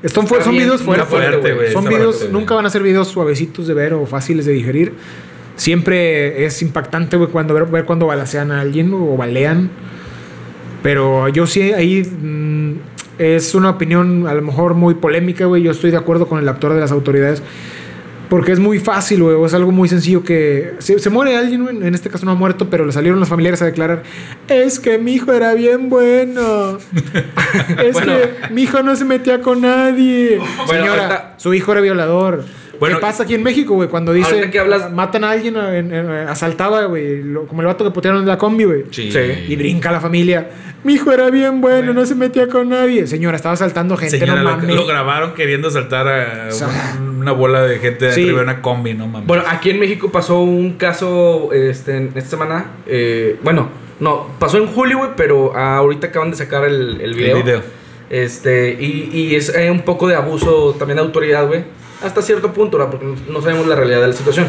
Está 0.03 0.45
son 0.45 0.53
bien, 0.53 0.65
videos 0.65 0.83
fuertes. 0.83 1.09
fuerte. 1.09 1.73
Son 1.73 1.85
videos, 1.89 2.17
fuerte, 2.19 2.33
nunca 2.33 2.55
van 2.55 2.67
a 2.67 2.71
ser 2.71 2.83
videos 2.83 3.09
suavecitos 3.09 3.67
de 3.67 3.75
ver 3.75 3.95
o 3.95 4.05
fáciles 4.07 4.47
de 4.47 4.53
digerir. 4.53 4.93
Siempre 5.57 6.45
es 6.45 6.61
impactante, 6.63 7.17
güey, 7.17 7.31
cuando 7.31 7.53
ver, 7.55 7.65
ver 7.67 7.85
cuando 7.85 8.07
balacean 8.07 8.53
a 8.53 8.61
alguien 8.61 8.93
o 8.95 9.17
balean. 9.17 9.71
Pero 10.83 11.29
yo 11.29 11.47
sí, 11.47 11.73
ahí 11.73 12.03
mm, 12.05 12.73
es 13.19 13.55
una 13.55 13.71
opinión 13.71 14.27
a 14.29 14.35
lo 14.35 14.43
mejor 14.43 14.75
muy 14.75 14.95
polémica, 14.95 15.47
güey. 15.47 15.63
Yo 15.63 15.73
estoy 15.73 15.91
de 15.91 15.97
acuerdo 15.97 16.27
con 16.29 16.39
el 16.39 16.49
actor 16.49 16.73
de 16.75 16.81
las 16.81 16.93
autoridades. 16.93 17.43
Porque 18.29 18.53
es 18.53 18.59
muy 18.59 18.79
fácil, 18.79 19.23
güey. 19.23 19.35
o 19.37 19.47
Es 19.47 19.55
algo 19.55 19.71
muy 19.73 19.89
sencillo 19.89 20.23
que... 20.23 20.75
Se, 20.81 20.99
se 20.99 21.11
muere 21.11 21.37
alguien, 21.37 21.83
en 21.83 21.95
este 21.95 22.11
caso 22.11 22.27
no 22.27 22.33
ha 22.33 22.35
muerto, 22.35 22.69
pero 22.69 22.85
le 22.85 22.93
salieron 22.93 23.19
los 23.21 23.29
familiares 23.29 23.63
a 23.63 23.65
declarar... 23.65 24.03
Es 24.49 24.79
que 24.79 24.99
mi 24.99 25.15
hijo 25.15 25.33
era 25.33 25.55
bien 25.55 25.89
bueno. 25.89 26.79
es 27.83 27.93
Bueno. 27.95 28.13
que 28.13 28.53
mi 28.53 28.63
hijo 28.63 28.83
no 28.83 28.95
se 28.97 29.05
metía 29.05 29.41
con 29.41 29.63
nadie. 29.63 30.39
Bueno, 30.39 30.67
Señora, 30.85 31.03
ahorita- 31.05 31.35
su 31.39 31.55
hijo 31.55 31.73
era 31.73 31.81
violador. 31.81 32.45
Bueno, 32.81 32.97
¿Qué 32.97 33.01
pasa 33.03 33.23
aquí 33.25 33.35
en 33.35 33.43
México, 33.43 33.75
güey? 33.75 33.89
Cuando 33.89 34.13
dice... 34.13 34.51
Que 34.51 34.59
hablas- 34.61 34.93
Matan 34.93 35.25
a 35.25 35.31
alguien, 35.31 35.57
en- 35.57 35.93
en- 35.93 36.11
asaltaba, 36.29 36.85
güey. 36.85 37.23
Como 37.49 37.61
el 37.63 37.67
vato 37.67 37.85
que 37.85 37.91
putearon 37.91 38.21
en 38.23 38.29
la 38.29 38.39
combi, 38.39 38.65
güey. 38.65 38.85
Sí. 38.91 39.11
Sí. 39.11 39.19
Y 39.49 39.57
brinca 39.57 39.91
la 39.91 40.01
familia. 40.01 40.49
Mi 40.85 40.95
hijo 40.95 41.11
era 41.11 41.29
bien 41.31 41.61
bueno, 41.61 41.93
no 41.93 42.07
se 42.07 42.15
metía 42.15 42.47
con 42.49 42.69
nadie. 42.69 43.07
Señora, 43.07 43.37
estaba 43.37 43.55
asaltando 43.55 43.97
gente, 43.97 44.19
Señora, 44.19 44.43
no 44.43 44.51
lo, 44.51 44.57
mames. 44.57 44.77
lo 44.77 44.87
grabaron 44.87 45.35
queriendo 45.35 45.71
saltar 45.71 46.07
a 46.09 46.49
O 46.49 46.53
sea, 46.53 46.69
un- 47.01 47.19
una 47.21 47.33
bola 47.33 47.63
de 47.63 47.79
gente 47.81 48.13
sí. 48.13 48.23
arriba 48.23 48.39
de 48.39 48.45
una 48.45 48.63
combi, 48.63 48.95
no 48.95 49.07
mames. 49.09 49.27
Bueno, 49.27 49.43
aquí 49.49 49.71
en 49.71 49.81
México 49.81 50.11
pasó 50.13 50.41
un 50.41 50.75
caso 50.75 51.53
este, 51.53 51.97
en 51.97 52.13
esta 52.15 52.31
semana. 52.31 52.67
eh, 52.87 53.37
bueno, 53.43 53.69
no, 53.99 54.29
pasó 54.39 54.59
en 54.59 54.69
julio, 54.69 54.99
güey, 54.99 55.11
pero 55.17 55.57
ahorita 55.57 56.07
acaban 56.07 56.31
de 56.31 56.37
sacar 56.37 56.65
el, 56.65 57.01
el 57.01 57.15
video. 57.15 57.37
El 57.39 57.43
video. 57.43 57.63
Este, 58.11 58.77
y, 58.81 59.11
y 59.13 59.35
es 59.35 59.55
eh, 59.55 59.71
un 59.71 59.81
poco 59.81 60.07
de 60.09 60.15
abuso 60.15 60.75
también 60.79 60.97
de 60.97 61.03
autoridad, 61.03 61.47
güey. 61.47 61.65
Hasta 62.03 62.23
cierto 62.23 62.53
punto, 62.53 62.79
¿verdad? 62.79 62.93
porque 62.93 63.07
no- 63.29 63.41
sabemos 63.43 63.67
la 63.67 63.75
realidad 63.75 64.01
de 64.01 64.09
la 64.09 64.13
situación. 64.13 64.49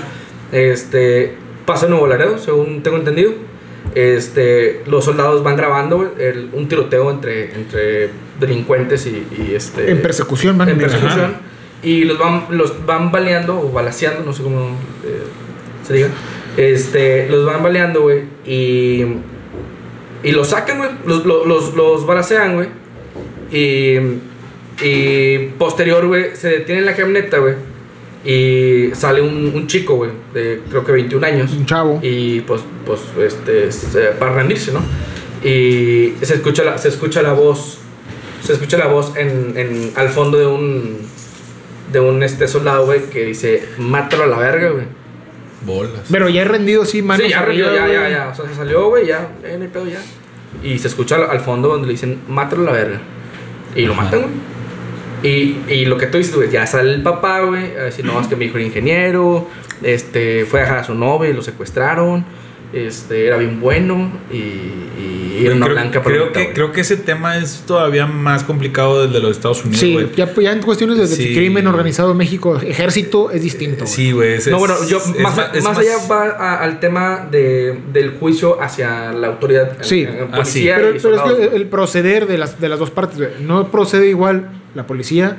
Este, 0.51 1.35
pasa 1.65 1.85
en 1.85 1.91
Nuevo 1.91 2.07
Laredo, 2.07 2.37
según 2.37 2.83
tengo 2.83 2.97
entendido. 2.97 3.31
Este, 3.95 4.83
los 4.85 5.05
soldados 5.05 5.43
van 5.43 5.55
grabando 5.57 6.13
el- 6.19 6.49
un 6.53 6.67
tiroteo 6.67 7.09
entre, 7.09 7.55
entre 7.55 8.09
delincuentes 8.39 9.05
y, 9.07 9.25
y, 9.37 9.55
este. 9.55 9.89
En 9.91 10.01
persecución, 10.01 10.57
van. 10.57 10.69
En 10.69 10.77
persecución. 10.77 11.19
Ajá. 11.21 11.41
Y 11.81 12.03
los 12.03 12.19
van, 12.19 12.45
los 12.49 12.85
van 12.85 13.11
baleando 13.11 13.59
o 13.59 13.71
balaseando, 13.71 14.23
no 14.25 14.33
sé 14.33 14.43
cómo 14.43 14.67
eh, 15.05 15.23
se 15.87 15.93
diga. 15.93 16.09
Este, 16.57 17.29
los 17.29 17.45
van 17.45 17.63
baleando, 17.63 18.01
güey. 18.01 18.23
Y, 18.45 19.05
y 20.23 20.31
los 20.31 20.49
sacan, 20.49 20.77
güey. 20.77 20.89
Los, 21.05 21.25
los, 21.25 21.47
los, 21.47 21.73
los 21.73 22.05
balacean, 22.05 22.55
güey. 22.55 22.67
Y, 23.51 23.97
y 24.83 25.37
posterior, 25.57 26.05
güey, 26.07 26.35
se 26.35 26.49
detiene 26.49 26.79
en 26.81 26.85
la 26.85 26.95
camioneta, 26.95 27.37
güey. 27.39 27.55
Y 28.25 28.89
sale 28.95 29.21
un, 29.21 29.51
un 29.55 29.67
chico, 29.67 29.95
güey, 29.95 30.11
de 30.33 30.61
creo 30.69 30.83
que 30.85 30.91
21 30.91 31.25
años. 31.25 31.51
Un 31.53 31.65
chavo. 31.65 31.99
Y 32.01 32.41
pues, 32.41 32.61
pues 32.85 33.01
este, 33.25 33.71
se- 33.71 34.09
para 34.19 34.33
rendirse, 34.33 34.71
¿no? 34.73 34.81
Y 35.43 36.13
se 36.21 36.33
escucha 36.35 36.63
la, 36.63 36.77
se 36.77 36.89
escucha 36.89 37.21
la 37.21 37.31
voz, 37.31 37.77
se 38.43 38.51
escucha 38.53 38.77
la 38.77 38.87
voz 38.87 39.13
en, 39.15 39.53
en, 39.57 39.91
al 39.95 40.09
fondo 40.09 40.37
de 40.37 40.47
un, 40.47 40.97
de 41.93 41.99
un 42.01 42.21
este 42.23 42.47
soldado, 42.49 42.85
güey, 42.85 43.03
que 43.09 43.23
dice, 43.25 43.63
mátalo 43.77 44.23
a 44.23 44.27
la 44.27 44.37
verga, 44.37 44.69
güey. 44.71 44.85
Bolas. 45.65 46.01
Pero 46.11 46.27
ya 46.29 46.41
he 46.41 46.45
rendido, 46.45 46.85
sí, 46.85 47.01
manos 47.01 47.25
Sí, 47.25 47.31
ya, 47.31 47.39
arriba, 47.39 47.69
ya, 47.73 47.87
ya, 47.87 48.09
ya, 48.09 48.29
o 48.29 48.35
sea, 48.35 48.47
se 48.49 48.55
salió, 48.55 48.87
güey, 48.89 49.07
ya, 49.07 49.29
eh, 49.43 49.55
no 49.57 49.63
hay 49.63 49.69
pedo, 49.69 49.85
ya. 49.87 50.01
Y 50.61 50.77
se 50.79 50.87
escucha 50.89 51.15
al, 51.15 51.29
al 51.29 51.39
fondo 51.39 51.69
donde 51.69 51.87
le 51.87 51.93
dicen, 51.93 52.19
mátalo 52.27 52.63
a 52.63 52.65
la 52.65 52.71
verga. 52.73 52.99
Y 53.75 53.83
lo 53.85 53.93
Ajá. 53.93 54.03
matan, 54.03 54.21
güey. 54.23 54.33
Y, 55.23 55.57
y 55.67 55.85
lo 55.85 55.97
que 55.97 56.07
tú 56.07 56.17
dices, 56.17 56.35
güey, 56.35 56.49
ya 56.49 56.65
sale 56.65 56.93
el 56.93 57.03
papá, 57.03 57.41
güey, 57.41 57.73
a 57.75 58.03
no, 58.03 58.21
es 58.21 58.27
que 58.27 58.35
mi 58.35 58.45
hijo 58.45 58.57
era 58.57 58.65
ingeniero, 58.65 59.47
este, 59.81 60.45
fue 60.45 60.61
a 60.61 60.63
dejar 60.63 60.77
a 60.79 60.83
su 60.83 60.95
novia 60.95 61.29
y 61.29 61.33
lo 61.33 61.41
secuestraron, 61.41 62.25
este, 62.73 63.25
era 63.27 63.37
bien 63.37 63.59
bueno 63.59 64.11
y, 64.31 64.35
y 64.37 65.43
era 65.45 65.55
una 65.55 65.65
creo, 65.65 65.75
blanca 65.75 66.01
creo 66.03 66.31
que, 66.31 66.53
creo 66.53 66.71
que 66.71 66.81
ese 66.81 66.97
tema 66.97 67.37
es 67.37 67.63
todavía 67.65 68.05
más 68.05 68.43
complicado 68.43 69.01
del 69.01 69.11
de 69.13 69.19
los 69.19 69.31
Estados 69.31 69.61
Unidos, 69.63 69.79
Sí, 69.79 69.93
güey. 69.93 70.11
ya, 70.15 70.31
ya 70.35 70.51
en 70.51 70.61
cuestiones 70.61 70.97
de 70.97 71.07
Sí. 71.07 71.33
crimen 71.33 71.65
organizado 71.67 72.11
en 72.11 72.17
México, 72.17 72.59
ejército 72.61 73.31
es 73.31 73.41
distinto. 73.41 73.87
Sí, 73.87 74.11
güey. 74.11 74.33
ese 74.33 74.51
No, 74.51 74.57
es- 74.57 74.59
bueno, 74.59 74.75
yo, 74.87 74.97
es 74.97 75.19
más, 75.19 75.39
es 75.53 75.63
más 75.63 75.77
allá 75.77 75.93
va 76.11 76.25
a- 76.31 76.63
al 76.63 76.79
tema 76.79 77.27
de, 77.31 77.79
del 77.91 78.11
juicio 78.11 78.61
hacia 78.61 79.13
la 79.13 79.27
autoridad, 79.27 79.77
Sí. 79.81 80.01
en- 80.03 80.09
en 80.09 80.15
Ah, 80.31 80.45
sí. 80.45 80.67
policía 80.67 80.75
Pero, 80.75 80.89
es 81.15 81.21
que 81.49 81.55
el 81.55 81.65
proceder 81.67 82.27
de 82.27 82.37
las, 82.37 82.59
de 82.61 82.69
las 82.69 82.77
dos 82.79 82.91
partes. 82.91 83.39
No 83.41 83.69
procede 83.71 84.09
igual 84.09 84.49
la 84.75 84.85
policía 84.85 85.37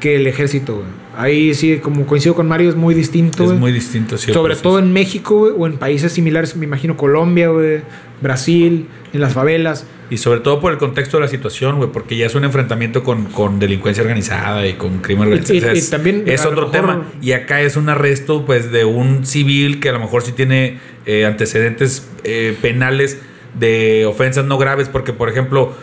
que 0.00 0.16
el 0.16 0.26
ejército, 0.26 0.74
güey. 0.76 0.86
Ahí 1.16 1.54
sí, 1.54 1.78
como 1.82 2.06
coincido 2.06 2.34
con 2.34 2.48
Mario, 2.48 2.70
es 2.70 2.76
muy 2.76 2.94
distinto, 2.94 3.44
es 3.52 3.58
muy 3.58 3.72
distinto, 3.72 4.16
sí. 4.16 4.32
Sobre 4.32 4.56
todo 4.56 4.78
en 4.78 4.92
México, 4.92 5.38
güey, 5.38 5.52
o 5.56 5.66
en 5.66 5.74
países 5.76 6.12
similares, 6.12 6.56
me 6.56 6.64
imagino 6.64 6.96
Colombia, 6.96 7.48
güey, 7.50 7.80
Brasil, 8.20 8.86
en 9.12 9.20
las 9.20 9.34
favelas. 9.34 9.86
Y 10.08 10.16
sobre 10.16 10.40
todo 10.40 10.60
por 10.60 10.72
el 10.72 10.78
contexto 10.78 11.18
de 11.18 11.22
la 11.24 11.28
situación, 11.28 11.76
güey, 11.76 11.90
porque 11.92 12.16
ya 12.16 12.26
es 12.26 12.34
un 12.34 12.44
enfrentamiento 12.44 13.04
con, 13.04 13.26
con 13.26 13.58
delincuencia 13.60 14.02
organizada 14.02 14.66
y 14.66 14.72
con 14.74 14.98
crimen 14.98 15.28
organizado. 15.28 15.54
y- 15.54 15.58
O 15.58 15.62
sea, 15.62 15.74
y 15.74 15.78
es 15.78 15.90
también, 15.90 16.24
es 16.26 16.40
otro 16.44 16.68
mejor- 16.68 16.70
tema. 16.72 17.04
Y 17.20 17.32
acá 17.32 17.60
es 17.60 17.76
un 17.76 17.88
arresto, 17.88 18.44
pues, 18.44 18.72
de 18.72 18.84
un 18.84 19.24
civil 19.26 19.78
que 19.78 19.88
a 19.90 19.92
lo 19.92 20.00
mejor 20.00 20.22
sí 20.22 20.32
tiene 20.32 20.78
eh, 21.06 21.26
antecedentes 21.26 22.08
eh, 22.24 22.56
penales 22.60 23.18
de 23.58 24.06
ofensas 24.06 24.44
no 24.44 24.58
graves, 24.58 24.88
porque, 24.88 25.12
por 25.12 25.28
ejemplo, 25.28 25.74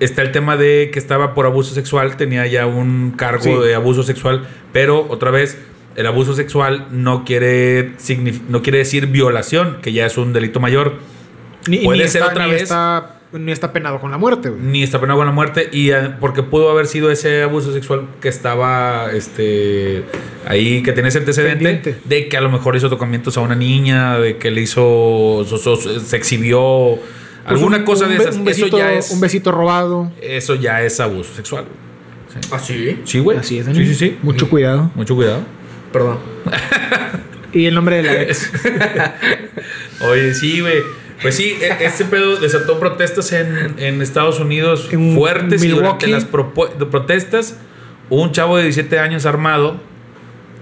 está 0.00 0.22
el 0.22 0.32
tema 0.32 0.56
de 0.56 0.90
que 0.92 0.98
estaba 0.98 1.34
por 1.34 1.46
abuso 1.46 1.74
sexual, 1.74 2.16
tenía 2.16 2.46
ya 2.46 2.66
un 2.66 3.12
cargo 3.16 3.42
Sí. 3.42 3.52
de 3.66 3.74
abuso 3.74 4.02
sexual, 4.02 4.46
pero 4.72 5.06
otra 5.08 5.30
vez. 5.30 5.58
El 5.96 6.06
abuso 6.06 6.34
sexual 6.34 6.88
no 6.90 7.24
quiere, 7.24 7.92
no 8.50 8.60
quiere 8.60 8.76
decir 8.78 9.06
violación, 9.06 9.78
que 9.80 9.92
ya 9.94 10.04
es 10.04 10.18
un 10.18 10.34
delito 10.34 10.60
mayor. 10.60 10.96
Ni, 11.68 11.78
Puede 11.78 12.02
ni 12.02 12.08
ser 12.08 12.20
está, 12.20 12.32
otra 12.32 12.44
ni 12.46 12.52
vez. 12.52 12.62
Está, 12.64 13.16
ni 13.32 13.50
está 13.50 13.72
penado 13.72 13.98
con 13.98 14.10
la 14.10 14.18
muerte, 14.18 14.50
güey. 14.50 14.60
ni 14.62 14.82
está 14.82 15.00
penado 15.00 15.18
con 15.20 15.26
la 15.26 15.32
muerte 15.32 15.70
y 15.72 15.90
eh, 15.92 16.10
porque 16.20 16.42
pudo 16.42 16.70
haber 16.70 16.86
sido 16.86 17.10
ese 17.10 17.42
abuso 17.44 17.72
sexual 17.72 18.08
que 18.20 18.28
estaba 18.28 19.10
este 19.12 20.04
ahí 20.46 20.82
que 20.82 20.92
tiene 20.92 21.08
ese 21.08 21.18
antecedente 21.18 21.64
Pendiente. 21.64 21.96
de 22.04 22.28
que 22.28 22.36
a 22.36 22.40
lo 22.42 22.50
mejor 22.50 22.76
hizo 22.76 22.90
tocamientos 22.90 23.36
a 23.38 23.40
una 23.40 23.54
niña 23.56 24.18
de 24.18 24.36
que 24.36 24.50
le 24.50 24.60
hizo 24.60 25.44
se 26.04 26.16
exhibió 26.16 26.98
alguna 27.46 27.78
un- 27.78 27.84
cosa 27.84 28.06
de 28.06 28.16
esas 28.16 28.36
Un 28.36 28.44
besito, 28.44 28.66
eso 28.66 28.78
ya 28.78 28.92
es 28.92 29.10
un 29.10 29.20
besito 29.20 29.52
robado. 29.52 30.10
eso 30.20 30.54
ya 30.54 30.82
es 30.82 30.98
abuso 31.00 31.32
sexual 31.34 31.64
güey. 31.64 31.86
¿Ah, 32.50 32.58
sí? 32.58 32.98
sí 33.04 33.18
güey 33.20 33.38
Así 33.38 33.58
es, 33.58 33.64
sí 33.66 33.72
Dani. 33.72 33.86
sí 33.86 33.94
sí 33.94 34.18
Mucho 34.22 34.48
cuidado. 34.50 34.90
mucho 34.94 35.14
cuidado 35.14 35.40
Perdón. 35.92 36.18
Y 37.52 37.64
el 37.66 37.74
nombre 37.74 37.96
de 37.96 38.02
la 38.02 38.22
ex. 38.22 38.50
Oye, 40.00 40.34
sí, 40.34 40.60
güey. 40.60 40.82
Pues 41.22 41.34
sí, 41.36 41.56
e- 41.60 41.84
este 41.84 42.04
pedo 42.04 42.36
desató 42.36 42.78
protestas 42.78 43.32
en, 43.32 43.74
en 43.78 44.02
Estados 44.02 44.38
Unidos 44.40 44.88
En 44.92 45.14
fuertes 45.14 45.64
y 45.64 45.68
durante 45.68 46.06
Milwaukee. 46.06 46.10
las 46.10 46.84
protestas, 46.90 47.56
un 48.10 48.32
chavo 48.32 48.58
de 48.58 48.64
17 48.64 48.98
años 48.98 49.24
armado 49.24 49.80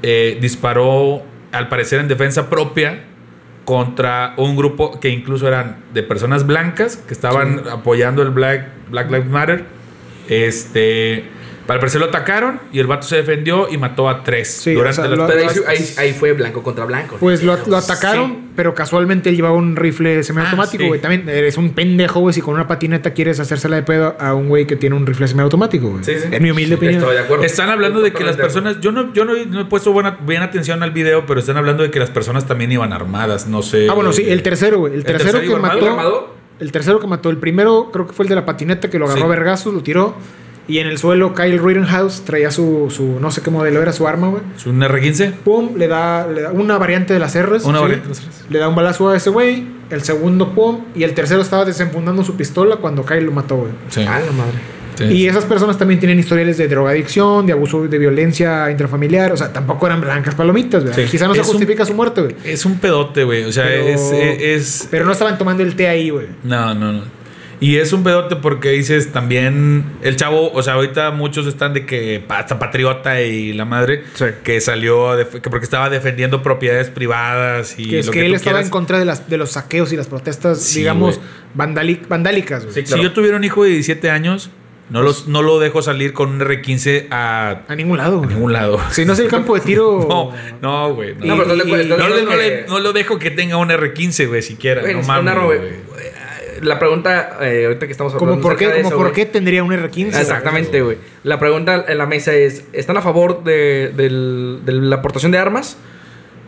eh, 0.03 0.39
disparó, 0.41 1.23
al 1.51 1.69
parecer 1.69 1.99
en 1.99 2.07
defensa 2.07 2.49
propia, 2.49 3.03
contra 3.65 4.35
un 4.37 4.57
grupo 4.57 5.01
que 5.01 5.09
incluso 5.09 5.49
eran 5.49 5.79
de 5.93 6.03
personas 6.03 6.47
blancas 6.47 6.97
que 6.97 7.15
estaban 7.15 7.63
apoyando 7.71 8.23
el 8.23 8.31
Black, 8.31 8.69
Black 8.91 9.11
Lives 9.11 9.29
Matter. 9.29 9.65
Este, 10.29 11.25
al 11.67 11.79
parecer 11.79 12.01
lo 12.01 12.09
atacaron 12.09 12.61
y 12.73 12.79
el 12.79 12.87
vato 12.87 13.07
se 13.07 13.17
defendió 13.17 13.69
y 13.71 13.79
mató 13.79 14.09
a 14.09 14.23
tres 14.23 14.49
Sí, 14.49 14.75
durante 14.75 15.01
o 15.01 15.05
sea, 15.05 15.09
las 15.11 15.19
lo- 15.19 15.27
Pero 15.27 15.39
ahí, 15.41 15.47
protestas. 15.47 15.99
ahí, 15.99 16.09
ahí 16.09 16.13
fue 16.13 16.33
blanco 16.33 16.63
contra 16.63 16.85
blanco. 16.85 17.17
Pues 17.19 17.43
lo, 17.43 17.53
atacaron, 17.55 18.51
pero 18.55 18.75
casualmente 18.75 19.31
él 19.31 19.37
llevaba 19.37 19.55
un 19.57 19.75
rifle 19.77 20.23
semiautomático, 20.23 20.85
Ah, 20.85 20.89
sí. 20.95 20.99
También 21.01 21.29
eres 21.29 21.57
un 21.57 21.73
pendejo, 21.73 22.21
güey, 22.21 22.35
si 22.35 22.41
con 22.43 22.55
una 22.55 22.67
patineta 22.67 23.13
quieres 23.15 23.41
hacérsela 23.41 23.77
de 23.77 23.83
pedo 23.83 24.15
a 24.19 24.35
un 24.35 24.49
güey 24.49 24.67
que 24.67 24.77
tiene 24.77 24.95
un 24.97 25.07
rifle 25.07 25.27
semiautomático, 25.29 25.89
güey. 25.91 26.05
Sí, 26.05 26.13
sí. 26.19 26.29
En 26.31 26.43
mi 26.43 26.51
humilde 26.51 26.75
opinión. 26.75 27.01
Estoy 27.01 27.15
de 27.17 27.23
acuerdo. 27.23 27.45
Están 27.45 27.71
hablando 27.71 28.01
de 28.03 28.13
que 28.13 28.25
las 28.25 28.37
personas, 28.37 28.81
yo 28.81 28.93
no, 28.93 29.13
yo 29.15 29.25
no, 29.25 29.33
no 29.35 29.61
he 29.61 29.65
puesto 29.65 29.93
buena, 29.93 30.19
bien 30.27 30.43
atención 30.43 30.83
al 30.83 30.91
video, 30.91 31.25
pero 31.27 31.41
están 31.41 31.57
hablando 31.57 31.83
de 31.83 31.91
que 31.91 31.99
las 31.99 32.11
personas 32.11 32.47
también 32.47 32.71
iban 32.73 32.93
armadas, 32.93 33.47
no 33.47 33.63
sé. 33.63 33.89
Ah, 33.91 33.95
bueno, 33.95 34.13
sí, 34.13 34.25
el 34.29 34.43
tercero, 34.43 34.81
güey. 34.81 34.93
El 34.93 34.99
¿El 35.01 35.05
tercero 35.07 35.33
tercero 35.39 35.49
que 35.49 35.55
armado? 35.57 35.81
mató. 35.81 35.91
¿Armado? 35.91 36.35
El 36.61 36.71
tercero 36.73 37.01
que 37.01 37.07
mató. 37.07 37.31
El 37.31 37.39
primero 37.39 37.91
creo 37.93 38.07
que 38.07 38.13
fue 38.13 38.25
el 38.25 38.29
de 38.29 38.35
la 38.37 38.45
patineta 38.45 38.89
que 38.89 38.99
lo 38.99 39.07
agarró 39.07 39.23
Sí. 39.23 39.25
a 39.27 39.29
vergazos, 39.29 39.75
lo 39.75 39.83
tiró. 39.83 40.15
Y 40.67 40.79
en 40.79 40.87
el 40.87 40.97
suelo 40.99 41.35
Kyle 41.35 41.59
Rittenhouse 41.63 42.23
traía 42.25 42.51
su, 42.51 42.87
su 42.91 43.21
no 43.21 43.31
sé 43.31 43.43
qué 43.43 43.51
modelo 43.51 43.83
era 43.83 43.93
su 43.93 44.09
arma, 44.09 44.29
güey. 44.29 44.43
¿Es 44.57 44.65
un 44.67 44.81
R15? 44.81 45.33
Pum, 45.45 45.77
le 45.77 45.89
da, 45.89 46.27
le 46.27 46.41
da 46.43 46.53
una 46.53 46.79
variante 46.79 47.13
de 47.13 47.21
las 47.21 47.35
R's. 47.39 47.65
Una 47.65 47.79
¿sí? 47.79 47.83
variante 47.83 48.09
de 48.09 48.15
las 48.15 48.21
Rs. 48.25 48.45
Le 48.49 48.59
da 48.59 48.69
un 48.69 48.75
balazo 48.75 49.11
a 49.11 49.17
ese 49.17 49.29
güey. 49.31 49.67
El 49.91 50.03
segundo, 50.03 50.55
pum. 50.55 50.85
Y 50.95 51.03
el 51.05 51.13
tercero 51.13 51.43
estaba 51.43 51.65
desenfundando 51.67 52.25
su 52.25 52.35
pistola 52.37 52.77
cuando 52.77 53.05
Kyle 53.05 53.25
lo 53.25 53.33
mató, 53.33 53.57
güey. 53.57 53.73
Sí. 53.91 54.07
Ah, 54.09 54.21
la 54.25 54.33
madre. 54.33 54.53
sí. 54.97 55.05
Y 55.05 55.29
esas 55.29 55.45
personas 55.45 55.77
también 55.77 56.01
tienen 56.01 56.19
historiales 56.19 56.57
de 56.57 56.67
drogadicción, 56.67 57.45
de 57.47 57.53
abuso 57.53 57.87
de 57.87 57.99
violencia 57.99 58.71
intrafamiliar. 58.71 59.33
O 59.33 59.37
sea, 59.37 59.53
tampoco 59.53 59.87
eran 59.87 60.01
blancas 60.01 60.35
palomitas, 60.35 60.83
güey. 60.83 60.95
Sí. 60.95 61.03
Quizá 61.11 61.29
no 61.29 61.35
se 61.35 61.41
un- 61.41 61.47
justifica 61.47 61.85
su 61.85 61.93
muerte, 61.93 62.23
güey. 62.23 62.37
Es 62.45 62.65
un 62.65 62.79
pedote, 62.79 63.25
güey. 63.25 63.45
O 63.45 63.53
sea, 63.53 63.65
Pero- 63.65 63.85
es, 63.89 64.01
es, 64.41 64.89
Pero 64.91 65.05
no 65.05 65.13
estaban 65.13 65.37
tomando 65.37 65.63
el 65.63 65.77
té 65.77 65.89
ahí, 65.89 66.09
güey. 66.09 66.29
No, 66.43 66.75
no, 66.75 66.91
no. 66.95 67.24
Y 67.61 67.77
es 67.77 67.93
un 67.93 68.03
pedote 68.05 68.37
porque 68.37 68.71
dices 68.71 69.13
también 69.13 69.85
el 70.03 70.17
chavo, 70.17 70.53
o 70.53 70.63
sea, 70.63 70.75
ahorita 70.75 71.11
muchos 71.13 71.47
están 71.47 71.73
de 71.75 71.87
que 71.87 72.23
hasta 72.29 72.59
patriota 72.59 73.21
y 73.23 73.53
la 73.53 73.65
madre 73.65 74.03
Sí. 74.15 74.27
que 74.43 74.61
salió 74.61 75.09
a 75.11 75.17
def- 75.17 75.41
que 75.41 75.51
porque 75.51 75.65
estaba 75.65 75.89
defendiendo 75.91 76.43
propiedades 76.43 76.91
privadas 76.91 77.75
y 77.79 77.89
Que 77.89 77.99
es 78.01 78.07
lo 78.07 78.13
que, 78.13 78.19
que, 78.21 78.27
él 78.27 78.33
tú 78.33 78.37
estaba 78.37 78.55
quieras. 78.57 78.67
en 78.67 78.71
contra 78.71 78.99
de, 78.99 79.05
las, 79.05 79.29
de 79.29 79.37
los 79.39 79.53
saqueos 79.53 79.93
y 79.93 79.97
las 79.97 80.07
protestas, 80.09 80.61
Sí, 80.63 80.81
digamos, 80.81 81.21
vandálicas, 81.55 82.67
Si 82.73 82.83
yo 82.85 83.13
tuviera 83.13 83.37
un 83.37 83.45
hijo 83.45 83.65
de 83.65 83.71
17 83.71 84.11
años, 84.11 84.51
no 84.91 85.01
los 85.03 85.29
no 85.29 85.41
lo 85.41 85.59
dejo 85.61 85.81
salir 85.81 86.13
con 86.13 86.29
un 86.29 86.41
R15 86.41 87.07
a, 87.11 87.63
A 87.69 87.75
ningún 87.75 87.97
lado, 87.97 88.23
a 88.23 88.27
ningún 88.27 88.53
lado. 88.53 88.79
Si 88.91 89.07
no 89.07 89.15
es 89.15 89.19
el 89.19 89.29
campo 89.29 89.55
de 89.55 89.61
tiro. 89.65 90.07
No, 90.09 90.33
no, 90.61 90.95
güey. 90.95 91.15
No, 91.15 91.25
No, 91.25 91.43
pero 91.43 91.53
¿estás 91.55 91.57
de 91.57 91.63
acuerdo- 91.63 91.95
estás 91.95 92.15
de 92.17 92.23
No 92.25 92.37
le- 92.37 92.67
no 92.69 92.79
lo 92.81 92.93
dejo 92.93 93.19
que 93.19 93.31
tenga 93.31 93.57
un 93.57 93.71
R15, 93.71 94.29
güey, 94.29 94.43
siquiera. 94.43 94.83
No 94.83 94.89
es 95.01 95.07
mames. 95.07 95.35
La 96.65 96.79
pregunta, 96.79 97.39
eh, 97.43 97.65
ahorita 97.67 97.87
que 97.87 97.93
estamos 97.93 98.13
como 98.15 98.33
hablando 98.33 98.49
por 98.49 98.57
qué, 98.57 98.67
de 98.69 98.75
como 98.77 98.89
eso, 98.89 98.97
por 98.97 99.13
qué 99.13 99.27
tendría 99.27 99.63
un 99.63 99.71
R15. 99.71 100.11
güey? 100.11 100.21
Exactamente, 100.21 100.81
güey. 100.83 100.99
La 101.23 101.39
pregunta 101.39 101.85
en 101.87 101.99
la 101.99 102.07
mesa 102.07 102.33
es: 102.33 102.65
¿están 102.73 102.97
a 102.97 103.03
favor 103.03 103.45
de, 103.45 103.93
del- 103.97 104.61
de 104.65 104.73
la 104.73 104.97
aportación 104.97 105.31
de 105.33 105.39
armas? 105.39 105.77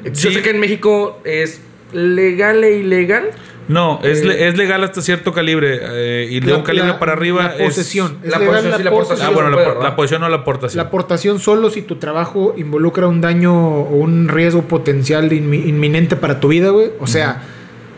Yo 0.04 0.30
sé 0.30 0.42
que 0.42 0.50
en 0.50 0.60
México 0.60 1.20
es 1.24 1.60
legal 1.92 2.62
e 2.64 2.78
ilegal. 2.78 3.30
No, 3.68 3.98
es, 4.04 4.20
Eh, 4.22 4.26
le- 4.26 4.48
es 4.48 4.56
legal 4.56 4.84
hasta 4.84 5.02
cierto 5.02 5.32
calibre. 5.32 5.80
eh, 5.82 6.28
y 6.30 6.38
de 6.38 6.52
La- 6.52 6.58
un 6.58 6.62
calibre 6.62 6.88
la- 6.90 6.98
para 7.00 7.14
arriba 7.14 7.42
La 7.42 7.56
es- 7.56 7.64
posesión. 7.64 8.18
Es 8.22 8.30
la 8.30 8.38
legal 8.38 8.46
posesión 8.54 8.70
la 8.70 8.76
sí, 8.78 8.82
la 8.84 8.90
posesión. 8.92 9.26
Ah, 9.28 9.30
bueno, 9.34 9.50
la, 9.50 9.74
la 9.82 9.96
posición 9.96 10.22
o 10.22 10.28
la 10.28 10.36
aportación. 10.36 10.76
La 10.76 10.84
aportación 10.88 11.40
solo 11.40 11.68
si 11.70 11.82
tu 11.82 11.96
trabajo 11.96 12.54
involucra 12.56 13.08
un 13.08 13.20
daño 13.20 13.52
o 13.54 13.96
un 13.96 14.28
riesgo 14.28 14.62
potencial 14.62 15.30
inmi- 15.30 15.66
inminente 15.66 16.14
para 16.14 16.38
tu 16.38 16.46
vida, 16.48 16.70
güey. 16.70 16.90
O 17.00 17.08
sea, 17.08 17.42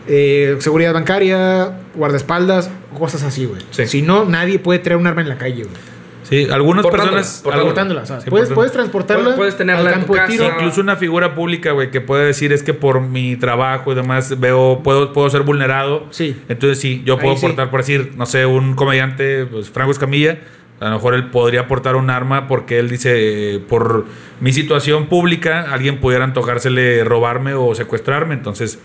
eh, 0.09 0.57
seguridad 0.59 0.93
bancaria, 0.93 1.71
guardaespaldas, 1.95 2.69
cosas 2.97 3.23
así, 3.23 3.45
güey. 3.45 3.61
Sí. 3.71 3.85
Si 3.87 4.01
no, 4.01 4.25
nadie 4.25 4.59
puede 4.59 4.79
traer 4.79 4.99
un 4.99 5.07
arma 5.07 5.21
en 5.21 5.29
la 5.29 5.37
calle, 5.37 5.63
güey. 5.63 5.75
sí, 6.23 6.47
algunas 6.51 6.85
personas. 6.85 7.41
portándola. 7.43 7.73
Transportándola. 7.73 8.01
O 8.01 8.05
sea, 8.05 8.21
Sí, 8.21 8.29
puedes, 8.29 8.49
puedes 8.49 8.71
transportarla 8.71 9.35
Puedes- 9.35 9.55
tenerla 9.57 9.81
al 9.81 9.87
en 9.87 9.93
tu 9.93 9.99
campo 10.07 10.13
de 10.13 10.19
casa. 10.19 10.31
tiro. 10.31 10.45
Incluso 10.47 10.81
una 10.81 10.95
figura 10.95 11.33
pública, 11.35 11.71
güey, 11.71 11.89
que 11.91 12.01
puede 12.01 12.25
decir 12.25 12.51
es 12.53 12.61
que 12.63 12.73
por 12.73 13.01
mi 13.01 13.35
trabajo 13.35 13.91
y 13.91 13.95
demás 13.95 14.39
veo, 14.39 14.81
puedo, 14.83 15.13
puedo 15.13 15.29
ser 15.29 15.41
vulnerado. 15.43 16.05
Sí. 16.11 16.35
Entonces 16.49 16.79
sí, 16.79 17.01
yo 17.05 17.15
Ahí 17.15 17.21
puedo 17.21 17.37
sí. 17.37 17.45
aportar, 17.45 17.69
por 17.71 17.79
decir, 17.81 18.13
no 18.17 18.25
sé, 18.25 18.45
un 18.45 18.75
comediante, 18.75 19.45
pues 19.45 19.69
Franco 19.69 19.91
Escamilla, 19.91 20.39
a 20.79 20.85
lo 20.89 20.91
mejor 20.95 21.13
él 21.15 21.29
podría 21.29 21.61
aportar 21.61 21.95
un 21.95 22.09
arma 22.09 22.47
porque 22.47 22.79
él 22.79 22.89
dice, 22.89 23.55
eh, 23.55 23.59
por 23.59 24.05
mi 24.39 24.53
situación 24.53 25.07
pública, 25.07 25.67
alguien 25.73 25.99
pudiera 25.99 26.23
antojársele 26.23 27.03
robarme 27.03 27.53
o 27.53 27.73
secuestrarme, 27.75 28.33
entonces 28.35 28.79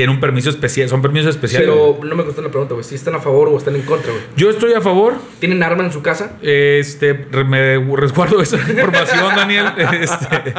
tiene 0.00 0.14
un 0.14 0.20
permiso 0.20 0.48
especial, 0.48 0.88
son 0.88 1.02
permisos 1.02 1.28
especiales. 1.34 1.68
Pero 1.68 1.98
no 2.02 2.08
me 2.16 2.22
contestó 2.22 2.40
la 2.40 2.48
pregunta, 2.48 2.72
güey. 2.72 2.82
Si 2.84 2.94
están 2.94 3.14
a 3.16 3.20
favor 3.20 3.48
o 3.48 3.58
están 3.58 3.76
en 3.76 3.82
contra, 3.82 4.10
güey. 4.12 4.24
Yo 4.34 4.48
estoy 4.48 4.72
a 4.72 4.80
favor, 4.80 5.12
¿Tienen 5.40 5.62
arma 5.62 5.84
en 5.84 5.92
su 5.92 6.00
casa? 6.00 6.38
este, 6.40 7.12
me 7.46 7.76
resguardo 7.96 8.40
esa 8.40 8.56
información, 8.68 9.36
Daniel. 9.36 9.66
Este, 10.00 10.54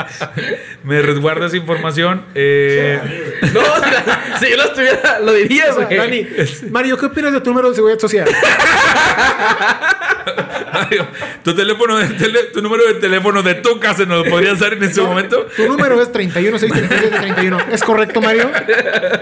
me 0.83 1.01
resguardo 1.01 1.47
esa 1.47 1.57
información. 1.57 2.23
eh, 2.35 2.99
No, 3.51 3.61
si 4.39 4.51
yo 4.51 4.57
lo 4.57 4.63
estuviera, 4.65 5.19
lo 5.21 5.33
diría, 5.33 5.73
güey. 5.73 5.97
Dani, 5.97 6.27
Mario, 6.69 6.99
¿qué 6.99 7.07
opinas 7.07 7.33
de 7.33 7.41
tu 7.41 7.49
número 7.49 7.69
de 7.69 7.75
seguridad 7.75 7.97
social? 7.97 8.29
Mario, 10.73 11.07
tu 11.43 11.55
teléfono, 11.55 11.97
de 11.97 12.05
tele- 12.09 12.51
tu 12.53 12.61
número 12.61 12.83
de 12.85 12.93
teléfono 12.95 13.41
de 13.43 13.55
tu 13.55 13.79
casa 13.79 14.05
nos 14.05 14.23
lo 14.25 14.31
podrías 14.31 14.59
dar 14.59 14.73
en 14.73 14.83
este 14.83 15.01
momento. 15.01 15.47
Tu 15.55 15.67
número 15.67 15.99
es 16.01 16.11
31631. 16.11 17.57
¿Es 17.71 17.83
correcto, 17.83 18.21
Mario? 18.21 18.49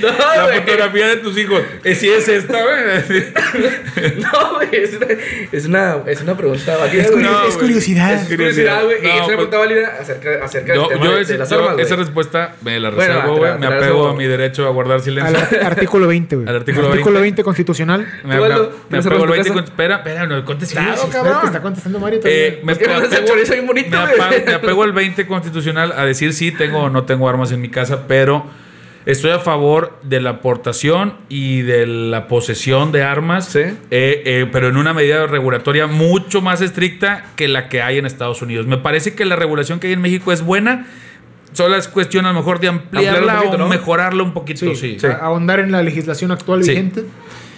No, 0.00 0.08
la 0.08 0.44
güey. 0.46 0.60
fotografía 0.60 1.06
de 1.08 1.16
tus 1.16 1.38
hijos. 1.38 1.62
Eh, 1.84 1.94
Si 1.94 2.08
es 2.08 2.28
esta, 2.28 2.58
güey. 2.62 3.24
No, 4.18 4.54
güey. 4.54 4.68
Es 4.72 4.94
una, 4.96 5.06
es 5.52 5.66
una, 5.66 5.96
es 6.06 6.20
una 6.22 6.36
pregunta 6.36 6.76
válida, 6.76 7.02
Es, 7.02 7.10
güey. 7.10 7.26
es 7.48 7.56
curiosidad. 7.56 8.12
Es 8.14 8.28
curiosidad, 8.28 8.84
güey. 8.84 8.98
y 8.98 9.02
No, 9.02 9.08
es 9.08 9.14
una 9.14 9.24
pues- 9.24 9.34
pregunta 9.36 9.58
válida 9.58 9.92
acerca, 10.00 10.30
acerca 10.44 10.74
Yo, 10.74 10.80
del 10.82 10.88
tema 10.90 11.04
yo 11.04 11.16
de, 11.16 11.22
ese- 11.22 11.32
de 11.32 11.38
las 11.38 11.50
yo 11.50 11.56
armas, 11.58 11.72
güey. 11.74 11.84
esa 11.86 11.96
respuesta 11.96 12.54
me 12.62 12.80
la 12.80 12.90
Bueno, 12.90 13.14
reservo, 13.14 13.34
te 13.34 13.40
güey. 13.40 13.58
me 13.58 13.66
apego 13.66 14.08
a 14.08 14.14
mi 14.14 14.24
derecho 14.26 14.66
a 14.66 14.70
guardar 14.70 14.96
Al 14.96 15.02
silencio. 15.02 15.36
ar- 15.38 15.64
artículo 15.66 16.06
20, 16.06 16.36
güey. 16.36 16.48
Al 16.48 16.56
artículo 16.56 16.90
20. 16.90 17.10
20 17.20 17.42
constitucional. 17.44 18.00
Me, 18.24 18.36
¿Tú, 18.36 18.42
me- 18.42 18.46
Aldo? 18.46 18.70
me 18.70 18.88
¿Tienes 18.88 19.06
apego 19.06 19.22
al 19.24 19.30
armas 19.30 19.36
en 19.38 19.42
20 19.44 19.48
tu 19.48 19.54
con- 19.54 19.62
casa? 19.62 19.72
Espera, 19.72 19.96
espera, 19.96 20.26
no 20.26 20.38
he 20.38 20.44
contestado, 20.44 21.08
cabrón. 21.10 21.38
está 21.44 21.62
contestando 21.62 21.98
Mario 22.00 22.20
me, 22.22 22.30
Es 22.72 22.78
que 22.78 22.86
no 22.86 23.00
me 23.00 23.06
se 23.08 23.16
apego, 24.54 24.82
al 24.82 24.92
20 24.92 25.26
constitucional 25.26 25.92
a 25.96 26.04
decir 26.04 26.32
sí 26.32 26.52
tengo 26.52 26.80
o 26.84 26.90
no 26.90 27.04
tengo 27.04 27.28
armas 27.28 27.52
en 27.52 27.60
mi 27.60 27.68
casa, 27.70 28.06
pero 28.06 28.46
estoy 29.06 29.30
a 29.30 29.38
favor 29.38 29.98
de 30.02 30.20
la 30.20 30.30
aportación 30.30 31.14
y 31.28 31.62
de 31.62 31.86
la 31.86 32.28
posesión 32.28 32.92
de 32.92 33.02
armas, 33.04 33.46
Sí. 33.46 33.60
eh, 33.60 33.76
eh, 33.90 34.48
pero 34.52 34.68
en 34.68 34.76
una 34.76 34.92
medida 34.92 35.26
regulatoria 35.26 35.86
mucho 35.86 36.42
más 36.42 36.60
estricta 36.60 37.24
que 37.36 37.48
la 37.48 37.68
que 37.68 37.80
hay 37.82 37.98
en 37.98 38.04
Estados 38.06 38.42
Unidos. 38.42 38.66
Me 38.66 38.76
parece 38.78 39.14
que 39.14 39.24
la 39.24 39.36
regulación 39.36 39.80
que 39.80 39.86
hay 39.86 39.92
en 39.94 40.00
México 40.02 40.32
es 40.32 40.42
buena, 40.42 40.86
solo 41.52 41.76
es 41.76 41.88
cuestión 41.88 42.26
a 42.26 42.32
lo 42.32 42.38
mejor 42.40 42.60
de 42.60 42.68
ampliarla 42.68 43.10
Ampliarla 43.10 43.32
un 43.34 43.38
poquito, 43.38 43.54
o 43.54 43.58
¿no? 43.58 43.68
mejorarla 43.68 44.22
un 44.22 44.32
poquito, 44.34 44.74
sí. 44.74 44.98
ahondar 45.20 45.60
en 45.60 45.72
la 45.72 45.82
legislación 45.82 46.30
actual 46.32 46.62
Sí. 46.64 46.70
vigente. 46.70 47.04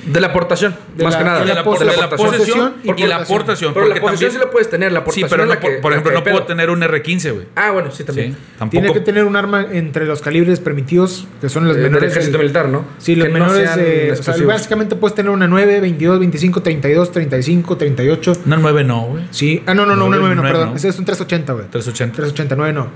De 0.07 0.21
la 0.21 0.29
aportación, 0.29 0.75
De 0.97 1.05
más 1.05 1.13
la- 1.15 1.19
que 1.19 1.25
nada. 1.25 1.41
De 1.41 1.47
la, 1.47 1.55
la 1.55 1.65
por- 1.65 1.79
de 1.79 1.85
la 1.85 2.09
posesión 2.09 2.31
posesión 2.31 2.75
y, 2.85 3.07
la 3.07 3.17
aportación. 3.17 3.75
Pero 3.75 3.87
la 3.89 3.95
también- 4.01 4.31
sí 4.31 4.39
la 4.39 4.49
puedes 4.51 4.71
tener. 4.71 4.93
La 4.93 5.05
Sí, 5.11 5.25
pero 5.29 5.45
no, 5.45 5.55
la 5.55 5.61
por, 5.61 5.71
que- 5.71 5.77
por 5.79 5.93
ejemplo, 5.93 6.13
no 6.13 6.23
puedo 6.23 6.45
tener 6.45 6.71
un 6.71 6.81
R15, 6.83 7.33
güey. 7.33 7.47
Ah, 7.57 7.73
bueno, 7.73 7.91
sí, 7.91 8.05
también. 8.05 8.33
Sí, 8.33 8.39
tampoco. 8.59 8.71
Tiene 8.81 8.93
que 8.95 9.01
tener 9.01 9.25
un 9.25 9.35
arma 9.37 9.67
entre 9.73 10.07
los 10.07 10.23
calibres 10.23 10.61
permitidos, 10.61 11.27
que 11.41 11.49
son 11.49 11.67
los 11.67 11.77
Eh, 11.77 11.81
del 11.81 11.91
menores. 11.91 12.13
ejército 12.13 12.39
de- 12.39 12.45
militar, 12.45 12.69
¿no? 12.69 12.85
Sí, 12.99 13.17
los 13.17 13.27
Que 13.27 13.33
no 13.33 13.39
menores 13.41 13.69
sean 13.69 13.79
de. 13.81 14.13
O 14.13 14.23
sea, 14.23 14.35
básicamente 14.47 14.95
puedes 14.97 15.15
tener 15.15 15.31
una 15.31 15.49
9, 15.49 15.81
22, 15.81 16.19
25, 16.21 16.63
32, 16.63 17.11
35, 17.13 17.77
38. 17.77 18.33
Una 18.47 18.57
9 18.57 18.85
no, 18.85 19.03
güey. 19.03 19.25
Sí. 19.31 19.63
Ah, 19.67 19.75
no, 19.75 19.85
no, 19.85 19.97
no, 19.97 20.07
una 20.07 20.17
9 20.19 20.35
no, 20.37 20.43
perdón. 20.43 20.71
no. 20.71 20.77
Ese 20.77 20.89
es 20.89 20.99
un 20.99 21.05
380, 21.05 21.53
güey. 21.55 21.67
380. 21.67 22.17
389 22.17 22.73
no. 22.73 22.89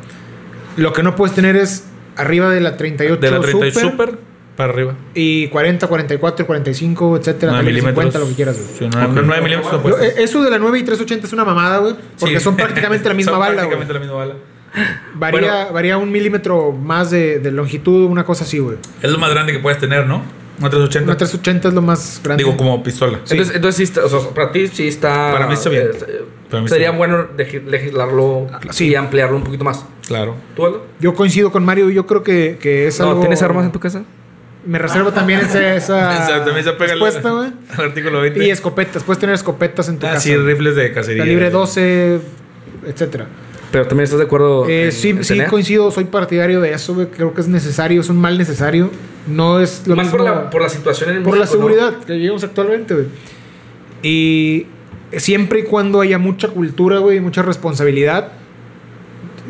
Lo 0.77 0.93
que 0.93 1.03
no 1.03 1.15
puedes 1.17 1.35
tener 1.35 1.57
es 1.57 1.85
arriba 2.17 2.49
de 2.49 2.61
la 2.61 2.77
38 2.77 3.21
De 3.21 3.31
la 3.31 3.41
30 3.41 3.71
super, 3.71 3.91
super, 3.91 4.19
para 4.57 4.73
arriba. 4.73 4.95
y 5.15 5.49
40, 5.49 5.87
44, 5.87 6.47
45, 6.47 7.17
etcétera, 7.17 7.53
9 7.53 7.65
calibre 7.65 7.73
milímetros. 7.83 8.05
50, 8.13 8.19
lo 8.19 8.29
que 8.29 8.35
quieras, 8.35 8.57
güey. 8.57 8.69
Sí, 8.79 8.85
una- 8.85 9.07
una 9.09 9.23
9 9.23 9.43
milímetros 9.43 9.73
no 9.73 9.83
puedes. 9.83 10.01
eh, 10.19 10.23
eso 10.23 10.43
de 10.43 10.51
la 10.51 10.59
9 10.59 10.79
y 10.79 10.83
380 10.83 11.27
es 11.27 11.33
una 11.33 11.45
mamada, 11.45 11.79
güey. 11.79 11.95
Porque 12.19 12.39
Sí. 12.39 12.45
son 12.45 12.57
prácticamente 12.57 13.09
la 13.09 13.15
misma 13.21 13.33
Son 13.33 13.41
bala, 13.41 13.65
güey. 13.65 13.77
prácticamente 13.77 13.95
la 13.95 14.01
misma 14.01 14.17
bala. 14.17 14.35
Varía, 15.15 15.67
varía 15.71 15.99
un 15.99 16.11
milímetro 16.11 16.73
más 16.73 17.11
de, 17.11 17.39
de 17.39 17.51
longitud, 17.51 18.07
una 18.11 18.25
cosa 18.25 18.45
así, 18.45 18.59
güey. 18.59 18.79
Es 19.03 19.11
lo 19.11 19.19
más 19.19 19.31
grande 19.31 19.53
que 19.53 19.59
puedes 19.59 19.79
tener, 19.79 20.07
¿no? 20.07 20.23
Una 20.59 20.71
380. 20.71 21.05
Una 21.11 21.17
380 21.17 21.69
es 21.69 21.75
lo 21.75 21.83
más 21.83 22.21
grande. 22.23 22.45
Digo, 22.45 22.57
como 22.57 22.83
pistola. 22.83 23.19
Sí. 23.25 23.33
Entonces, 23.33 23.57
entonces 23.57 23.77
sí 23.77 23.83
está, 23.83 24.05
o 24.05 24.09
sea, 24.09 24.31
para 24.35 24.53
ti 24.53 24.69
sí 24.69 24.89
está. 24.89 25.33
Para 25.33 25.47
mí 25.47 25.55
está 25.55 25.69
bien. 25.71 25.83
eh, 25.83 26.25
mí 26.53 26.59
está 26.59 26.69
sería 26.69 26.89
bien. 26.91 26.99
bueno 26.99 27.27
legi- 27.37 27.65
legislarlo 27.65 28.47
sí. 28.71 28.89
y 28.89 28.95
ampliarlo 28.95 29.37
un 29.37 29.45
poquito 29.45 29.65
más. 29.65 29.85
Claro. 30.07 30.37
¿Tú, 30.57 30.65
Aldo? 30.67 30.87
Yo 31.01 31.15
coincido 31.15 31.51
con 31.53 31.65
Mario, 31.65 31.91
yo 31.91 32.07
creo 32.07 32.23
que, 32.23 32.59
que 32.61 32.87
es 32.87 32.99
No, 33.01 33.09
algo... 33.09 33.21
¿Tienes 33.21 33.43
armas 33.43 33.65
en 33.65 33.73
tu 33.73 33.81
casa? 33.81 34.05
Me 34.65 34.79
reservo 34.79 35.11
también 35.13 35.41
esa, 35.41 35.75
esa 35.77 36.13
Exacto, 36.23 36.45
también 36.47 36.65
se 36.65 36.71
apega 36.71 36.93
al- 36.93 37.01
respuesta, 37.01 37.31
güey. 37.31 37.51
Al 37.77 37.85
artículo 37.87 38.21
20. 38.21 38.45
Y 38.47 38.51
escopetas, 38.51 39.03
puedes 39.03 39.19
tener 39.21 39.35
escopetas 39.35 39.89
en 39.89 39.99
tu 39.99 40.07
Ah, 40.07 40.11
casa. 40.11 40.21
sí, 40.21 40.37
rifles 40.37 40.77
de 40.77 40.93
cacería. 40.93 41.23
Calibre 41.23 41.51
12, 41.51 42.21
etcétera. 42.87 43.27
Pero 43.73 43.87
también 43.87 44.05
estás 44.05 44.19
de 44.19 44.27
acuerdo. 44.27 44.69
Eh, 44.69 44.85
en- 44.87 44.93
sí, 44.93 45.11
en 45.11 45.25
sí 45.25 45.35
tener? 45.35 45.49
coincido, 45.49 45.91
soy 45.91 46.05
partidario 46.05 46.61
de 46.61 46.73
eso, 46.73 46.95
güey. 46.95 47.07
Creo 47.09 47.33
que 47.35 47.41
es 47.41 47.49
necesario, 47.49 48.01
es 48.03 48.09
un 48.11 48.19
mal 48.19 48.37
necesario. 48.39 48.91
No 49.27 49.61
es 49.61 49.87
lo 49.87 49.97
Más 49.97 50.07
mismo 50.07 50.19
por 50.19 50.27
la, 50.27 50.51
por 50.51 50.63
la 50.63 50.69
situación 50.69 51.11
en 51.17 51.23
por 51.23 51.37
la 51.39 51.47
seguridad 51.47 51.95
que 52.05 52.13
vivimos 52.13 52.45
actualmente, 52.45 52.95
güey. 52.95 53.07
Y 54.03 54.67
siempre 55.17 55.61
y 55.61 55.63
cuando 55.65 56.01
haya 56.01 56.19
mucha 56.19 56.49
cultura, 56.49 56.99
güey, 56.99 57.17
y 57.17 57.21
mucha 57.21 57.43
responsabilidad, 57.43 58.33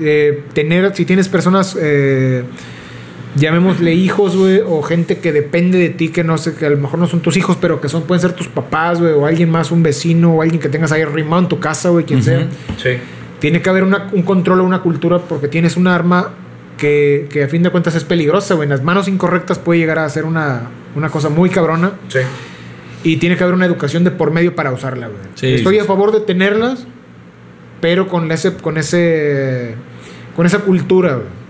eh, 0.01 0.45
tener, 0.55 0.95
si 0.95 1.05
tienes 1.05 1.29
personas, 1.29 1.77
eh, 1.81 2.45
llamémosle 3.35 3.95
hijos, 3.95 4.37
güey, 4.37 4.61
o 4.67 4.83
gente 4.83 5.19
que 5.19 5.33
depende 5.33 5.79
de 5.79 5.89
ti, 5.91 6.09
que 6.11 6.23
no 6.25 6.37
sé, 6.39 6.55
que 6.55 6.67
a 6.67 6.71
lo 6.71 6.77
mejor 6.77 6.99
no 6.99 7.07
son 7.07 7.21
tus 7.21 7.37
hijos, 7.37 7.57
pero 7.61 7.81
que 7.81 7.89
son, 7.89 8.03
pueden 8.03 8.21
ser 8.21 8.33
tus 8.33 8.49
papás, 8.49 9.01
güey, 9.01 9.13
o 9.13 9.27
alguien 9.27 9.51
más, 9.51 9.71
un 9.71 9.83
vecino, 9.83 10.35
o 10.35 10.43
alguien 10.43 10.61
que 10.61 10.69
tengas 10.69 10.93
ahí 10.93 11.03
arrimado 11.03 11.43
en 11.43 11.49
tu 11.49 11.59
casa, 11.61 11.89
güey, 11.91 12.05
quien 12.05 12.23
sea. 12.23 12.47
Sí. 12.77 12.91
Tiene 13.39 13.61
que 13.63 13.71
haber 13.71 13.83
una- 13.85 14.09
un 14.13 14.23
control 14.23 14.61
o 14.61 14.65
una 14.65 14.83
cultura 14.83 15.19
porque 15.19 15.49
tienes 15.49 15.77
un 15.77 15.87
arma 15.89 16.31
que, 16.79 17.27
que 17.31 17.45
a 17.45 17.49
fin 17.49 17.63
de 17.63 17.71
cuentas 17.71 17.95
es 17.95 18.05
peligrosa, 18.05 18.55
güey. 18.55 18.67
En 18.67 18.71
las 18.71 18.83
manos 18.83 19.09
incorrectas 19.09 19.59
puede 19.59 19.81
llegar 19.81 19.99
a 19.99 20.09
ser 20.09 20.25
una, 20.25 20.69
una 20.95 21.09
cosa 21.09 21.29
muy 21.29 21.49
cabrona. 21.51 21.93
Sí. 22.09 22.21
Y 23.05 23.17
tiene 23.17 23.37
que 23.37 23.43
haber 23.43 23.55
una 23.55 23.67
educación 23.67 24.05
de 24.05 24.11
por 24.13 24.31
medio 24.31 24.55
para 24.55 24.71
usarla, 24.73 25.09
güey. 25.09 25.19
Sí, 25.35 25.55
Estoy 25.55 25.75
sí, 25.77 25.81
a 25.81 25.85
favor 25.85 26.13
de 26.13 26.21
tenerlas, 26.21 26.87
pero 27.81 28.07
con 28.07 28.31
ese, 28.31 28.55
con 28.55 28.77
ese, 28.79 29.75
con 30.37 30.47
esa 30.47 30.61
cultura, 30.61 31.15
güey. 31.15 31.42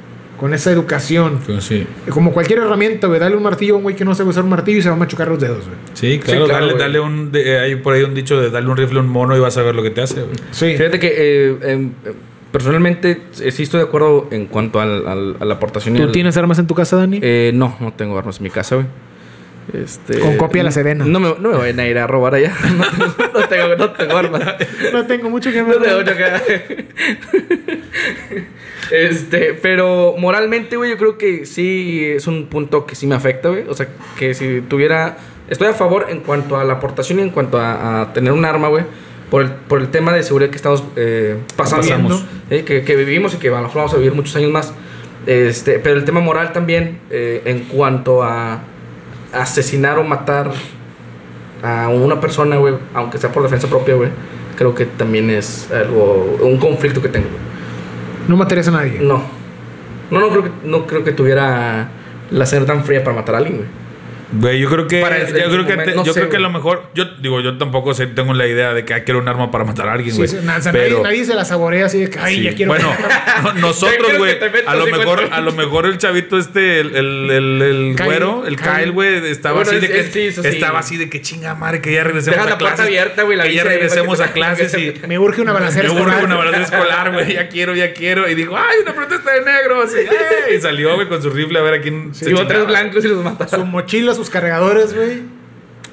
Con 0.43 0.53
esa 0.55 0.73
educación. 0.73 1.39
Pues 1.47 1.63
sí. 1.63 1.87
Como 2.11 2.33
cualquier 2.33 2.59
herramienta, 2.59 3.07
güey. 3.07 3.21
Dale 3.21 3.37
un 3.37 3.45
martillo 3.45 3.75
a 3.75 3.77
un 3.77 3.85
güey 3.85 3.95
que 3.95 4.05
no 4.05 4.13
sabe 4.13 4.31
usar 4.31 4.43
un 4.43 4.51
martillo 4.51 4.79
y 4.79 4.83
se 4.83 4.89
va 4.89 4.97
a 4.97 4.99
machucar 4.99 5.29
los 5.29 5.39
dedos, 5.39 5.65
güey. 5.67 5.79
Sí, 5.95 6.19
claro, 6.19 6.47
claro, 6.47 6.67
dale, 6.67 6.79
dale 6.79 6.99
un. 6.99 7.31
de- 7.31 7.61
hay 7.61 7.77
por 7.77 7.95
ahí 7.95 8.03
un 8.03 8.13
dicho 8.13 8.41
de 8.41 8.51
darle 8.51 8.69
un 8.69 8.77
rifle 8.77 8.99
a 8.99 9.03
un 9.03 9.09
mono 9.09 9.37
y 9.37 9.39
vas 9.41 9.57
a 9.57 9.63
ver 9.63 9.77
lo 9.77 9.85
que 9.85 9.91
te 9.91 10.01
hace, 10.03 10.17
güey. 10.23 10.35
Sí. 10.51 10.77
Fíjate 10.77 10.99
que 10.99 11.13
eh, 11.17 11.57
em, 11.63 11.93
eh, 12.05 12.13
personalmente 12.51 13.21
eh, 13.41 13.53
sí 13.53 13.63
estoy 13.63 13.79
de 13.79 13.87
acuerdo 13.87 14.27
en 14.33 14.47
cuanto 14.47 14.81
al- 14.81 15.07
al- 15.07 15.37
a 15.39 15.45
la 15.45 15.55
aportación. 15.55 15.95
y 15.95 15.99
¿Tú 16.01 16.07
al- 16.07 16.13
tienes 16.13 16.37
armas 16.37 16.59
en 16.59 16.67
tu 16.67 16.75
casa, 16.75 16.97
Dani? 16.97 17.21
Eh, 17.23 17.53
no, 17.55 17.77
no 17.79 17.93
tengo 17.93 18.19
armas 18.19 18.39
en 18.39 18.43
mi 18.43 18.51
casa, 18.51 18.75
güey. 18.75 18.87
Este, 19.73 20.19
Con 20.19 20.37
copia 20.37 20.63
a 20.63 20.65
la 20.65 20.71
Sedena. 20.73 21.05
No 21.05 21.21
me, 21.21 21.29
no 21.39 21.51
me 21.51 21.57
vayan 21.57 21.81
a 21.81 21.87
ir 21.87 21.99
a 21.99 22.07
robar 22.07 22.35
allá. 22.35 22.53
No, 22.73 22.85
tengo- 22.89 23.33
no 23.33 23.49
tengo, 23.49 23.77
no 23.77 23.91
tengo 23.93 24.17
armas. 24.17 24.43
no 24.93 25.07
tengo 25.07 25.31
mucho 25.31 25.51
que 25.53 25.63
No 25.63 25.75
tengo 25.77 25.99
mucho 25.99 26.13
que- 26.17 26.87
Este, 28.91 29.55
pero 29.55 30.15
moralmente, 30.19 30.77
güey, 30.77 30.91
yo 30.91 30.99
creo 30.99 31.17
que 31.17 31.47
sí 31.47 32.05
es 32.05 32.27
un 32.27 32.47
punto 32.47 32.85
que 32.85 32.95
sí 32.95 33.07
me 33.07 33.15
afecta, 33.15 33.49
güey. 33.49 33.65
O 33.69 33.75
sea, 33.75 33.89
que 34.19 34.35
si 34.35 34.61
tuviera. 34.63 35.17
Estoy 35.49 35.69
a 35.69 35.73
favor 35.75 36.07
en 36.09 36.21
cuanto 36.21 36.57
a 36.57 36.65
la 36.65 36.75
aportación 36.75 37.19
y 37.19 37.23
en 37.23 37.31
cuanto 37.31 37.59
a, 37.59 38.03
a 38.03 38.13
tener 38.13 38.33
un 38.33 38.45
arma, 38.45 38.69
güey. 38.69 38.85
Por 39.31 39.43
el, 39.43 39.51
por 39.51 39.81
el 39.81 39.89
tema 39.89 40.13
de 40.13 40.23
seguridad 40.23 40.51
que 40.51 40.57
estamos 40.57 40.85
eh, 40.97 41.37
pasando. 41.57 41.83
Pasamos. 41.87 42.25
eh, 42.51 42.65
que, 42.65 42.83
que 42.83 42.97
vivimos 42.97 43.33
y 43.35 43.39
que 43.39 43.49
a 43.49 43.53
lo 43.53 43.63
mejor 43.63 43.77
vamos 43.77 43.95
a 43.95 43.97
vivir 43.97 44.13
muchos 44.15 44.37
años 44.37 44.51
más. 44.51 44.75
Este, 45.27 45.79
pero 45.79 45.97
el 45.97 46.05
tema 46.05 46.21
moral 46.21 46.53
también, 46.53 46.99
eh, 47.11 47.43
en 47.47 47.61
cuanto 47.61 48.23
a 48.23 48.61
asesinar 49.33 49.99
o 49.99 50.05
matar 50.05 50.51
a 51.63 51.89
una 51.89 52.21
persona, 52.21 52.57
güey, 52.57 52.75
aunque 52.95 53.19
sea 53.19 53.31
por 53.31 53.43
defensa 53.43 53.69
propia, 53.69 53.95
güey, 53.95 54.11
creo 54.57 54.75
que 54.75 54.87
también 54.87 55.31
es 55.31 55.71
algo, 55.71 56.39
un 56.43 56.59
conflicto 56.59 57.01
que 57.01 57.09
tengo. 57.09 57.29
No 58.29 58.37
matarías 58.37 58.69
a 58.69 58.73
nadie. 58.73 58.99
No. 59.01 59.23
No, 60.11 60.21
no 60.21 60.29
creo 60.29 60.45
que, 60.45 60.51
no 60.65 60.87
creo 60.87 61.05
que 61.05 61.13
tuviera 61.13 61.89
la 62.31 62.47
sangre 62.47 62.67
tan 62.67 62.85
fría 62.85 63.03
para 63.03 63.17
matar 63.17 63.35
a 63.35 63.39
alguien, 63.39 63.57
güey. 63.59 63.69
Güey, 64.33 64.59
yo 64.61 64.69
creo 64.69 64.87
que. 64.87 65.01
Para 65.01 65.19
yo 65.21 65.27
creo 65.35 65.51
su 65.51 65.67
que, 65.67 65.73
momento, 65.73 65.85
te- 65.85 65.95
no 65.97 66.05
yo 66.05 66.13
sé, 66.13 66.21
creo 66.21 66.31
que 66.31 66.37
a 66.37 66.41
lo 66.41 66.51
mejor. 66.51 66.85
Yo 66.95 67.05
digo, 67.21 67.41
yo 67.41 67.59
tampoco 67.59 67.95
sé, 67.95 68.07
tengo 68.07 68.33
la 68.35 68.47
idea 68.47 68.73
de 68.75 68.85
que 68.85 68.95
hay 68.95 69.05
que 69.05 69.13
un 69.13 69.29
arma 69.29 69.51
para 69.51 69.65
matar 69.65 69.89
a 69.89 69.93
alguien, 69.93 70.17
güey. 70.17 70.27
sí, 70.29 70.37
na- 70.43 70.57
o 70.57 70.63
sea, 70.63 70.73
pero. 70.73 70.89
nadie, 70.99 71.03
nadie 71.03 71.25
se 71.25 71.35
la 71.35 71.45
saborea 71.45 71.87
así 71.87 72.01
de 72.01 72.11
que, 72.11 72.19
ay, 72.19 72.37
Sí. 72.37 72.43
ya 72.43 72.55
quiero. 72.55 72.73
Bueno, 72.73 72.95
no- 73.43 73.53
nosotros, 73.61 74.17
güey. 74.19 74.39
A 74.67 74.75
lo 74.75 74.87
mejor, 74.87 75.29
a 75.33 75.41
lo 75.41 75.53
mejor 75.53 75.87
el 75.87 75.99
chavito 75.99 76.39
este, 76.39 76.81
el, 76.81 76.97
el, 76.97 77.31
el, 77.31 77.63
el 77.63 77.95
Kyle, 77.97 78.05
güero, 78.07 78.47
el 78.47 78.57
Kyle. 78.57 78.91
Güey, 78.93 79.27
estaba 79.31 79.57
Bueno, 79.57 79.71
así 79.71 79.81
de 79.81 79.87
es- 79.87 79.93
que 79.93 80.01
es- 80.01 80.13
sí, 80.13 80.21
eso 80.21 80.43
sí. 80.43 80.49
estaba 80.49 80.79
así 80.79 80.97
de 80.97 81.11
que 81.11 81.21
chinga 81.21 81.55
madre, 81.55 81.81
que 81.81 81.93
ya 81.93 82.05
regresemos 82.05 82.37
Deja 82.37 82.47
a 82.47 82.51
la 82.51 82.59
puerta 82.59 82.83
abierta, 82.85 83.23
güey, 83.25 83.37
la 83.37 83.45
que 83.45 83.55
ya 83.55 83.65
regresemos 83.65 84.21
a 84.21 84.33
clases 84.33 84.75
y 84.75 84.95
Me 85.07 85.19
urge 85.19 85.43
una 85.43 85.53
balacera 85.53 85.89
me 85.89 85.95
urge 85.95 86.05
escolar. 86.05 86.25
una 86.25 86.37
balacera 86.37 86.65
escolar, 86.65 87.13
güey. 87.13 87.35
Ya 87.35 87.49
quiero, 87.49 87.75
ya 87.75 87.93
quiero. 87.93 88.29
Y 88.31 88.35
dijo, 88.35 88.57
ay, 88.57 88.79
una 88.83 88.95
protesta 88.95 89.31
de 89.33 89.41
negros. 89.43 89.91
Y, 89.95 90.01
¡eh! 90.01 90.57
y 90.57 90.61
salió, 90.61 90.95
güey, 90.95 91.09
con 91.09 91.21
su 91.23 91.31
rifle 91.31 91.59
a 91.59 91.63
ver 91.63 91.75
a 91.75 91.81
quién 91.81 92.15
se 92.15 92.27
Llevó 92.27 92.47
tres 92.47 92.67
blancos 92.67 93.05
y 93.05 93.09
los 93.09 93.19
Su 93.19 93.25
mataron. 93.25 93.71
mochila, 93.71 94.15
sus 94.23 94.31
cargadores, 94.31 94.95
güey. 94.95 95.23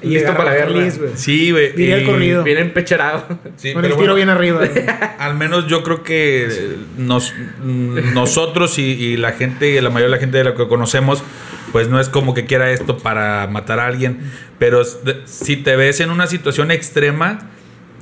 Y 0.02 0.14
Listo 0.14 0.32
para 0.34 0.44
la 0.52 0.54
guerra. 0.56 0.72
feliz, 0.72 0.98
güey. 0.98 1.10
Sí, 1.14 1.50
güey. 1.50 1.72
Diría 1.72 1.98
el 1.98 2.06
corrido. 2.06 2.42
Bien 2.42 2.56
empecherados. 2.56 3.24
Sí, 3.56 3.74
Con 3.74 3.82
pero 3.82 3.94
el 3.94 4.00
tiro 4.00 4.14
bueno, 4.14 4.14
bien 4.14 4.30
arriba. 4.30 4.62
Al 5.18 5.34
menos 5.34 5.66
yo 5.66 5.82
creo 5.82 6.02
que 6.02 6.46
eh, 6.50 6.76
nos, 6.96 7.34
mm, 7.62 8.14
nosotros 8.14 8.78
y, 8.78 8.82
y 8.92 9.16
la 9.18 9.32
gente, 9.32 9.68
y 9.68 9.80
la 9.80 9.90
mayoría 9.90 10.06
de 10.06 10.10
la 10.12 10.18
gente 10.20 10.38
de 10.38 10.44
la 10.44 10.54
que 10.54 10.66
conocemos, 10.68 11.22
pues 11.70 11.88
no 11.88 12.00
es 12.00 12.08
como 12.08 12.32
que 12.32 12.46
quiera 12.46 12.70
esto 12.70 12.96
para 12.96 13.46
matar 13.48 13.78
a 13.78 13.86
alguien. 13.88 14.20
Pero 14.58 14.82
si 15.26 15.56
te 15.58 15.76
ves 15.76 16.00
en 16.00 16.08
una 16.10 16.26
situación 16.26 16.70
extrema, 16.70 17.50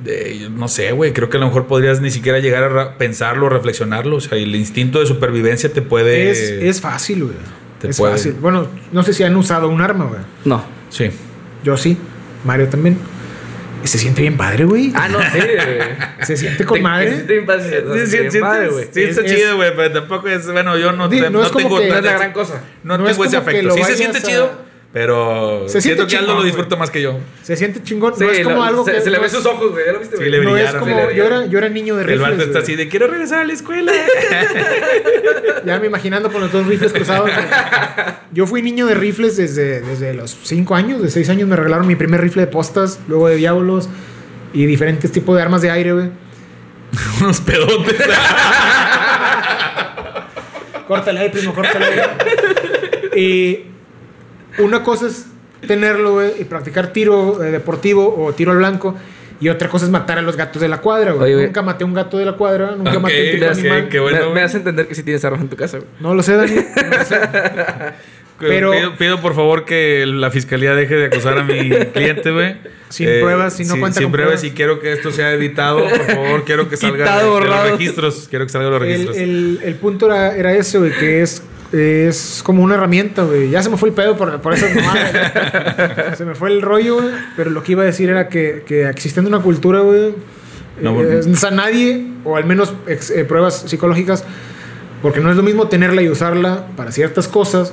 de- 0.04 0.48
no 0.54 0.68
sé, 0.68 0.92
güey, 0.92 1.12
creo 1.12 1.28
que 1.28 1.38
a 1.38 1.40
lo 1.40 1.46
mejor 1.46 1.66
podrías 1.66 2.00
ni 2.00 2.12
siquiera 2.12 2.38
llegar 2.38 2.78
a 2.78 2.96
pensarlo, 2.96 3.48
reflexionarlo. 3.48 4.16
O 4.16 4.20
sea, 4.20 4.38
el 4.38 4.54
instinto 4.54 5.00
de 5.00 5.06
supervivencia 5.06 5.72
te 5.72 5.82
puede... 5.82 6.30
Es, 6.30 6.38
es 6.38 6.80
fácil, 6.80 7.24
güey. 7.24 7.34
Te 7.80 7.88
Es 7.90 7.96
puede. 7.96 8.12
fácil. 8.12 8.32
Bueno, 8.40 8.66
no 8.92 9.02
sé 9.02 9.12
si 9.12 9.22
han 9.24 9.36
usado 9.36 9.68
un 9.68 9.80
arma, 9.80 10.06
güey. 10.06 10.20
No. 10.44 10.64
Sí. 10.90 11.10
Yo 11.64 11.76
sí. 11.76 11.96
Mario 12.44 12.68
también. 12.68 12.98
Se 13.84 13.96
siente 13.98 14.22
bien 14.22 14.36
padre, 14.36 14.64
güey. 14.64 14.92
Ah, 14.94 15.08
no, 15.08 15.20
sí, 15.20 15.38
güey. 15.38 15.78
Se 16.26 16.36
siente 16.36 16.64
con 16.64 16.82
madre. 16.82 17.10
se 17.10 17.16
siente 17.16 17.32
bien 17.34 18.40
padre, 18.40 18.68
güey. 18.70 18.88
sí, 18.92 19.02
está 19.04 19.20
Es- 19.22 19.32
chido, 19.34 19.54
güey, 19.56 19.70
pero 19.76 19.92
tampoco 20.00 20.26
es... 20.28 20.50
Bueno, 20.50 20.76
yo 20.76 20.90
no, 20.92 21.08
no 21.08 21.30
no 21.30 21.42
es 21.44 21.48
como 21.52 21.68
tengo... 21.68 21.78
que- 21.80 21.88
No 21.88 21.94
es 21.96 22.04
la 22.04 22.12
gran 22.14 22.32
cosa. 22.32 22.60
No, 22.82 22.98
No 22.98 23.04
es 23.08 23.12
tengo 23.12 23.24
ese 23.24 23.36
afecto. 23.36 23.70
Sí 23.74 23.84
se 23.84 23.96
siente 23.96 24.18
a- 24.18 24.22
chido, 24.22 24.50
pero 24.92 25.64
Se 25.68 25.80
siente 25.82 26.02
siento 26.02 26.06
que 26.06 26.16
Aldo 26.16 26.26
chingón, 26.26 26.26
lo 26.28 26.34
güey. 26.42 26.46
disfruta 26.46 26.76
más 26.76 26.90
que 26.90 27.02
yo. 27.02 27.18
Se 27.42 27.56
siente 27.56 27.82
chingón. 27.82 28.14
Sí, 28.16 28.24
no 28.24 28.30
es 28.30 28.40
como 28.42 28.56
lo- 28.56 28.62
algo 28.64 28.84
se, 28.84 28.92
que. 28.92 29.00
se 29.02 29.10
le 29.10 29.16
no 29.16 29.20
ve 29.20 29.26
es- 29.26 29.32
sus 29.32 29.44
ojos, 29.46 29.70
güey. 29.72 29.84
¿Ya 29.86 29.92
lo 29.92 29.98
viste, 30.00 30.16
Sí, 30.16 30.24
le 30.24 30.38
No 30.42 30.48
es 30.48 30.54
brillaron, 30.54 30.80
como. 30.80 30.94
le 30.96 31.00
Yo 31.02 31.06
brillaron. 31.08 31.42
era, 31.42 31.46
yo 31.50 31.58
era 31.58 31.68
niño 31.68 31.96
de 31.96 32.02
El 32.02 32.08
rifles. 32.08 32.22
vato 32.30 32.42
está 32.42 32.50
güey. 32.52 32.62
así 32.62 32.76
de 32.76 32.88
quiero 32.88 33.06
regresar 33.06 33.40
a 33.40 33.44
la 33.44 33.52
escuela. 33.52 33.92
Ya 35.64 35.78
me 35.80 35.86
imaginando 35.86 36.30
con 36.32 36.40
los 36.40 36.50
dos 36.52 36.66
rifles 36.66 36.92
cruzados. 36.92 37.28
Yo 38.32 38.46
fui 38.46 38.62
niño 38.62 38.86
de 38.86 38.94
rifles 38.94 39.36
desde, 39.36 39.80
desde 39.82 40.14
los 40.14 40.38
5 40.44 40.74
años. 40.74 41.02
De 41.02 41.10
6 41.10 41.28
años 41.28 41.48
me 41.48 41.56
regalaron 41.56 41.86
mi 41.86 41.96
primer 41.96 42.20
rifle 42.22 42.42
de 42.42 42.46
postas, 42.48 43.00
luego 43.08 43.28
de 43.28 43.36
diablos 43.36 43.88
y 44.54 44.64
diferentes 44.64 45.12
tipos 45.12 45.36
de 45.36 45.42
armas 45.42 45.60
de 45.60 45.70
aire, 45.70 45.92
güey. 45.92 46.10
Unos 47.20 47.40
pedotes. 47.42 47.96
Córtale 50.86 51.20
ahí, 51.20 51.28
primo, 51.28 51.52
córtale 51.54 51.84
ahí. 51.84 52.00
Y 53.20 53.64
una 54.60 54.82
cosa 54.82 55.06
es 55.08 55.26
tenerlo, 55.66 56.12
güey, 56.14 56.32
y 56.40 56.44
practicar 56.44 56.92
tiro 56.92 57.42
eh, 57.42 57.50
deportivo 57.50 58.14
o 58.24 58.32
tiro 58.32 58.52
al 58.52 58.58
blanco. 58.58 58.94
Y 59.40 59.48
otra 59.50 59.68
cosa 59.68 59.84
es 59.84 59.90
matar 59.92 60.18
a 60.18 60.22
los 60.22 60.36
gatos 60.36 60.60
de 60.60 60.66
la 60.68 60.78
cuadra, 60.78 61.12
güey. 61.12 61.32
Oye. 61.34 61.46
Nunca 61.46 61.62
maté 61.62 61.84
a 61.84 61.86
un 61.86 61.94
gato 61.94 62.18
de 62.18 62.24
la 62.24 62.32
cuadra, 62.32 62.74
nunca 62.76 62.98
maté 62.98 63.18
a 63.20 63.24
un 63.24 63.30
tipo 63.32 63.44
de 63.44 63.50
ok, 63.52 63.58
animal. 63.58 63.88
qué 63.88 64.00
bueno. 64.00 64.28
me, 64.30 64.34
me 64.34 64.40
hace 64.42 64.56
entender 64.56 64.88
que 64.88 64.94
sí 64.96 65.04
tienes 65.04 65.24
armas 65.24 65.40
en 65.42 65.48
tu 65.48 65.54
casa, 65.56 65.78
güey. 65.78 65.88
No 66.00 66.12
lo 66.14 66.22
sé, 66.24 66.36
Dani. 66.36 66.52
no 66.56 66.96
lo 66.98 67.04
sé. 67.04 67.16
Pero- 68.40 68.70
pido, 68.72 68.96
pido, 68.96 69.20
por 69.20 69.34
favor 69.34 69.64
que 69.64 70.04
la 70.06 70.30
fiscalía 70.30 70.72
deje 70.74 70.94
de 70.94 71.06
acusar 71.06 71.38
a 71.38 71.42
mi 71.44 71.70
cliente, 71.92 72.30
güey. 72.30 72.46
Eh, 72.50 72.56
Sin 72.88 73.06
pruebas, 73.20 73.54
si 73.56 73.64
no 73.64 73.72
sin- 73.74 73.80
cuenta 73.80 73.98
Sin 73.98 74.04
con 74.06 74.12
pruebas 74.12 74.40
pruebas. 74.40 74.52
y 74.52 74.56
quiero 74.56 74.78
que 74.80 74.92
esto 74.92 75.10
sea 75.10 75.32
editado, 75.32 75.88
por 75.88 76.04
favor. 76.06 76.44
Quiero 76.44 76.68
que 76.68 76.76
salga 76.76 76.98
Quitado, 77.04 77.18
de, 77.18 77.24
de 77.24 77.30
borrado. 77.30 77.62
los 77.70 77.78
registros. 77.78 78.26
Quiero 78.30 78.44
que 78.46 78.52
salga 78.52 78.66
de 78.66 78.72
los 78.72 78.82
El, 78.82 78.88
registros. 78.88 79.16
el- 79.16 79.60
el 79.64 79.74
punto 79.74 80.06
era, 80.06 80.36
era 80.36 80.52
ese, 80.54 80.78
güey, 80.78 80.92
que 80.98 81.22
es, 81.22 81.42
es 81.72 82.40
como 82.44 82.62
una 82.62 82.74
herramienta, 82.76 83.24
güey. 83.24 83.50
Ya 83.50 83.62
se 83.62 83.68
me 83.70 83.76
fue 83.76 83.90
el 83.90 83.94
pedo 83.94 84.16
por, 84.16 84.40
por 84.40 84.54
esas 84.54 84.74
mamadas. 84.74 86.16
se 86.18 86.24
me 86.24 86.34
fue 86.34 86.50
el 86.50 86.62
rollo, 86.62 86.96
güey. 87.02 87.08
Pero 87.36 87.50
lo 87.50 87.62
que 87.62 87.72
iba 87.72 87.82
a 87.82 87.86
decir 87.86 88.08
era 88.10 88.28
que, 88.28 88.64
que 88.66 88.88
existiendo 88.88 89.28
una 89.28 89.40
cultura, 89.40 89.80
güey. 89.80 90.14
No, 90.80 91.00
eh, 91.02 91.20
o 91.20 91.36
sea, 91.36 91.50
nadie, 91.50 92.06
o 92.24 92.36
al 92.36 92.44
menos 92.46 92.72
ex- 92.86 93.10
eh, 93.10 93.24
pruebas 93.24 93.64
psicológicas, 93.66 94.24
porque 95.02 95.20
no 95.20 95.30
es 95.30 95.36
lo 95.36 95.42
mismo 95.42 95.66
tenerla 95.68 96.02
y 96.02 96.08
usarla 96.08 96.66
para 96.76 96.92
ciertas 96.92 97.26
cosas 97.28 97.72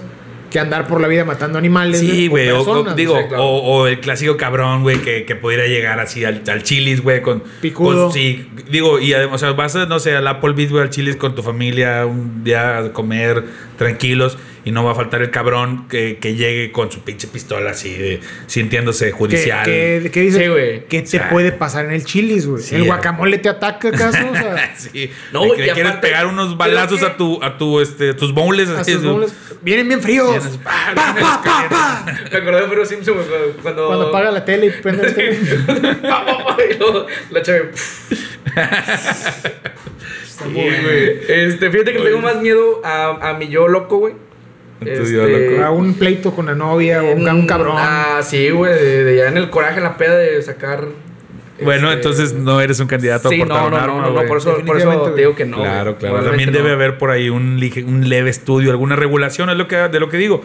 que 0.55 0.59
andar 0.61 0.87
por 0.87 1.01
la 1.01 1.09
vida 1.09 1.25
matando 1.25 1.57
animales. 1.59 1.99
Sí, 1.99 2.27
güey. 2.27 2.49
O, 2.49 2.95
digo, 2.95 3.13
claro. 3.27 3.43
o, 3.43 3.57
o 3.81 3.87
el 3.87 3.99
clásico 3.99 4.37
cabrón, 4.37 4.83
güey, 4.83 4.99
que, 5.01 5.25
que 5.25 5.35
pudiera 5.35 5.67
llegar 5.67 5.99
así 5.99 6.23
al, 6.23 6.43
al 6.47 6.63
chilis, 6.63 7.01
güey, 7.01 7.21
con. 7.21 7.43
Picudo. 7.59 8.05
con- 8.05 8.13
sí, 8.13 8.47
digo, 8.69 9.01
y 9.01 9.11
además, 9.11 9.35
o 9.35 9.37
sea, 9.39 9.51
vas 9.51 9.75
a, 9.75 9.85
no 9.85 9.99
sé, 9.99 10.15
al 10.15 10.25
Applebee's, 10.27 10.71
güey, 10.71 10.81
al 10.83 10.89
chilis 10.91 11.17
con 11.17 11.35
tu 11.35 11.43
familia, 11.43 12.05
un 12.05 12.45
día 12.45 12.77
a 12.77 12.93
comer 12.93 13.43
tranquilos, 13.77 14.37
y 14.65 14.71
no 14.71 14.83
va 14.83 14.91
a 14.91 14.95
faltar 14.95 15.21
el 15.21 15.29
cabrón 15.31 15.87
que, 15.87 16.17
que 16.17 16.35
llegue 16.35 16.71
con 16.71 16.91
su 16.91 17.01
pinche 17.01 17.27
pistola 17.27 17.71
así, 17.71 17.93
de, 17.93 18.19
sintiéndose 18.47 19.05
¿Qué, 19.05 19.11
judicial. 19.11 19.63
qué- 19.63 20.09
qué 20.11 20.21
dice? 20.21 20.39
Sí, 20.39 20.47
güey. 20.47 20.85
¿Qué 20.87 21.01
te 21.01 21.05
O 21.05 21.09
sea, 21.21 21.29
puede 21.29 21.51
pasar 21.51 21.85
en 21.85 21.91
el 21.91 22.03
chilis, 22.03 22.47
güey? 22.47 22.63
sí, 22.63 22.75
¿El 22.75 22.81
eh. 22.81 22.85
guacamole 22.87 23.37
te 23.37 23.49
ataca 23.49 23.87
acaso? 23.89 24.17
O 24.31 24.35
sea, 24.35 24.73
Sí. 24.77 25.11
No, 25.31 25.45
y 25.45 25.49
le 25.57 25.63
quieres 25.71 25.85
aparte, 25.85 26.07
pegar 26.07 26.25
unos 26.27 26.57
balazos 26.57 26.99
que- 26.99 27.05
a 27.05 27.15
tu, 27.15 27.41
a 27.43 27.57
tu, 27.57 27.79
este, 27.79 28.13
tus 28.15 28.33
bowls 28.33 28.67
así. 28.69 28.93
sus 28.93 29.01
su- 29.03 29.09
bowls. 29.09 29.33
Vienen 29.61 29.87
bien 29.87 30.01
fríos. 30.01 30.29
Vienes, 30.31 30.57
pa, 30.57 30.91
Pa, 30.95 31.15
pa, 31.15 31.41
pa, 31.43 31.69
pa. 31.69 32.05
Me 32.31 32.37
acordé 32.37 32.61
de 32.61 32.67
Pedro 32.67 32.85
Simpson, 32.85 33.15
güey, 33.15 33.27
cuando- 33.61 33.87
cuando... 33.87 34.07
Apaga 34.09 34.31
la 34.31 34.45
tele 34.45 34.67
y 34.67 34.69
prende 34.81 35.07
el 35.07 35.13
tele. 35.15 35.37
Y 36.73 36.77
luego 36.79 37.05
la 37.31 37.41
chave... 37.41 37.71
Está 38.45 40.45
Sí, 40.45 40.51
güey. 40.53 41.19
Este, 41.27 41.71
fíjate 41.71 41.93
que 41.93 41.99
le 41.99 42.05
tengo 42.09 42.21
más 42.21 42.41
miedo 42.41 42.81
a, 42.83 43.29
a 43.29 43.33
mi 43.35 43.47
yo 43.47 43.67
loco, 43.67 43.97
güey. 43.99 44.13
Este. 44.81 45.63
A 45.63 45.71
un 45.71 45.93
pleito 45.93 46.35
con 46.35 46.47
la 46.47 46.55
novia 46.55 47.01
o 47.03 47.13
un, 47.13 47.27
un 47.27 47.47
cabrón. 47.47 47.75
Ah, 47.77 48.19
sí, 48.23 48.49
güey, 48.49 48.73
de, 48.73 49.03
de 49.03 49.15
ya 49.17 49.27
en 49.27 49.37
el 49.37 49.49
coraje, 49.49 49.79
la 49.79 49.97
peda 49.97 50.17
de 50.17 50.41
sacar 50.41 50.87
Bueno, 51.63 51.87
Este, 51.89 51.95
entonces 52.01 52.33
no 52.33 52.59
eres 52.59 52.79
un 52.81 52.87
candidato 52.87 53.29
Sí, 53.29 53.35
a 53.35 53.39
portar 53.45 53.59
no, 53.61 53.65
un 53.65 53.71
no, 53.71 53.77
arma, 53.77 53.93
no, 54.09 54.09
no, 54.21 54.27
por 54.27 54.37
eso, 54.37 54.57
por 54.65 55.13
te 55.13 55.21
digo 55.21 55.35
que 55.35 55.45
no. 55.45 55.57
Claro, 55.57 55.95
claro. 55.95 56.21
También 56.23 56.51
debe 56.51 56.67
no. 56.69 56.75
haber 56.75 56.97
por 56.97 57.11
ahí 57.11 57.29
un, 57.29 57.59
lige- 57.59 57.85
un 57.85 58.09
leve 58.09 58.29
estudio, 58.29 58.71
alguna 58.71 58.95
regulación, 58.97 59.49
es 59.49 59.55
lo 59.55 59.67
que, 59.67 59.75
de 59.77 59.99
lo 59.99 60.09
que 60.09 60.17
digo. 60.17 60.43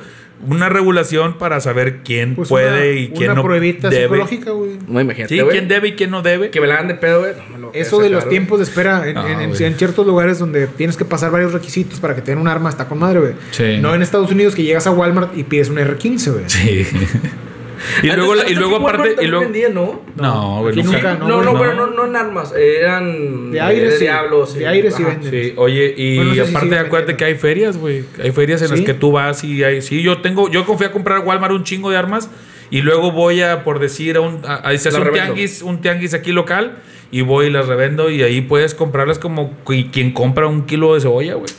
Una 0.49 0.71
regulación 0.71 1.37
para 1.37 1.61
saber 1.61 1.99
quién 2.03 2.35
Pues 2.35 2.49
puede 2.49 2.93
una, 2.93 3.01
y 3.01 3.09
quién 3.09 3.25
una 3.33 3.35
no 3.35 3.43
pruebita 3.43 3.91
debe. 3.91 4.05
psicológica, 4.05 4.53
güey. 4.53 4.71
No, 4.89 4.99
imagínate, 5.01 5.35
Sí, 5.37 5.43
quién 5.51 5.69
debe 5.69 5.89
y 5.89 5.93
quién 5.97 6.11
no 6.11 6.23
debe. 6.23 6.49
Que 6.51 6.61
me 6.63 6.67
la 6.67 6.75
hagan 6.75 6.89
de 6.89 6.95
pedo, 6.95 7.21
güey. 7.21 7.33
no 7.59 7.71
Eso 7.75 8.01
de 8.01 8.09
los 8.09 8.27
tiempos 8.29 8.59
de 8.59 8.65
espera 8.65 9.07
en, 9.07 9.15
No, 9.17 9.27
en- 9.27 9.41
en- 9.41 9.51
güey. 9.51 9.65
en 9.65 9.75
ciertos 9.75 10.07
lugares 10.07 10.39
donde 10.39 10.67
tienes 10.67 10.97
que 10.97 11.05
pasar 11.05 11.31
varios 11.31 11.53
requisitos 11.53 12.01
para 12.01 12.15
que 12.15 12.23
te 12.23 12.31
den 12.31 12.39
un 12.41 12.49
arma 12.49 12.71
está 12.71 12.89
con 12.89 12.99
madre, 13.01 13.21
güey. 13.21 13.33
Sí. 13.51 13.79
No 13.83 13.95
en 13.95 14.01
Estados 14.01 14.31
Unidos 14.31 14.55
que 14.55 14.63
llegas 14.63 14.87
a 14.87 14.93
Walmart 14.93 15.37
y 15.37 15.43
pides 15.43 15.69
un 15.69 15.77
R15, 15.77 16.33
güey. 16.33 16.45
Sí. 16.47 16.87
y 18.03 18.11
Antes- 18.11 18.17
luego, 18.17 18.35
y 18.49 18.55
luego 18.55 18.77
aparte. 18.77 19.17
Y 19.23 19.27
luego, 19.27 19.45
vendía, 19.45 19.69
¿no? 19.69 20.01
no, 20.17 20.61
güey, 20.61 20.73
aquí 20.73 20.83
nunca. 20.83 21.15
nunca, 21.15 21.15
No, 21.15 21.29
no, 21.29 21.43
no, 21.43 21.51
güey, 21.53 21.63
pero 21.71 21.75
no. 21.75 21.87
no, 21.87 21.93
no 21.97 22.07
en 22.07 22.17
armas. 22.17 22.53
Eran. 22.57 23.51
De 23.51 23.61
aire 23.61 23.87
de 23.87 23.93
sí. 23.93 24.05
diablos. 24.05 24.55
De 24.55 24.67
aire 24.67 24.91
sí 24.91 25.03
venden. 25.03 25.31
Sí, 25.31 25.53
oye, 25.57 25.95
y 25.97 26.17
Bueno, 26.17 26.31
no 26.35 26.37
sé 26.37 26.47
si 26.51 26.57
aparte 26.57 26.79
acuérdate 26.79 27.17
que 27.17 27.25
hay 27.25 27.35
ferias, 27.37 27.77
güey. 27.77 28.05
Hay 28.23 28.33
ferias 28.33 28.63
en 28.63 28.71
las 28.71 28.81
que 28.83 28.95
tú 28.95 29.13
vas 29.13 29.43
y 29.45 29.65
hay. 29.65 29.83
Sí, 29.83 30.03
yo 30.03 30.21
tengo. 30.21 30.51
Yo 30.51 30.65
confío 30.67 30.89
a 30.89 30.93
comprar 30.93 31.19
a 31.19 31.21
Walmart 31.21 31.53
un 31.53 31.65
chingo 31.65 31.91
de 31.91 31.97
armas. 31.97 32.31
Y 32.73 32.83
luego 32.83 33.11
voy 33.11 33.43
a, 33.43 33.65
por 33.65 33.81
decir, 33.81 34.17
a 34.17 34.21
un. 34.21 34.43
A, 34.47 34.55
a- 34.57 34.79
se 34.79 34.91
hace 34.91 34.99
La 35.01 35.07
un 35.07 35.13
tianguis, 35.13 35.63
un 35.63 35.81
tianguis 35.81 36.15
aquí 36.15 36.33
local. 36.33 36.79
Y 37.11 37.23
voy 37.23 37.47
y 37.47 37.51
las 37.51 37.67
revendo. 37.67 38.11
Y 38.11 38.23
ahí 38.23 38.41
puedes 38.43 38.75
comprarlas 38.75 39.19
como 39.19 39.53
qui- 39.65 39.91
quien 39.91 40.13
compra 40.13 40.47
un 40.47 40.67
kilo 40.67 40.95
de 40.95 41.01
cebolla, 41.01 41.35
güey. 41.35 41.51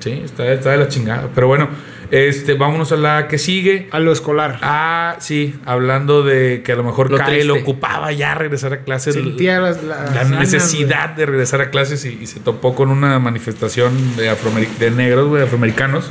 Sí, 0.00 0.20
está, 0.24 0.50
está 0.52 0.70
de 0.70 0.78
la 0.78 0.88
chingada. 0.88 1.28
Pero 1.34 1.46
bueno, 1.48 1.68
este, 2.14 2.54
vámonos 2.54 2.92
a 2.92 2.96
la 2.96 3.26
que 3.28 3.38
sigue. 3.38 3.88
A 3.90 3.98
lo 3.98 4.12
escolar. 4.12 4.58
Ah, 4.62 5.16
sí, 5.18 5.54
hablando 5.64 6.22
de 6.22 6.62
que 6.62 6.72
a 6.72 6.76
lo 6.76 6.84
mejor 6.84 7.10
Lo 7.10 7.16
Kyle 7.16 7.26
triste. 7.40 7.50
ocupaba 7.50 8.12
ya 8.12 8.34
regresar 8.34 8.72
a 8.72 8.82
clases. 8.84 9.14
Sentía 9.14 9.58
las, 9.60 9.82
las 9.82 10.10
la 10.14 10.22
ganas, 10.22 10.38
necesidad 10.40 11.10
de 11.10 11.26
regresar 11.26 11.60
a 11.60 11.70
clases 11.70 12.04
y, 12.04 12.18
y 12.20 12.26
se 12.26 12.38
topó 12.40 12.74
con 12.74 12.90
una 12.90 13.18
manifestación 13.18 14.16
de, 14.16 14.34
de 14.78 14.90
negros, 14.90 15.28
güey, 15.28 15.42
afroamericanos. 15.42 16.10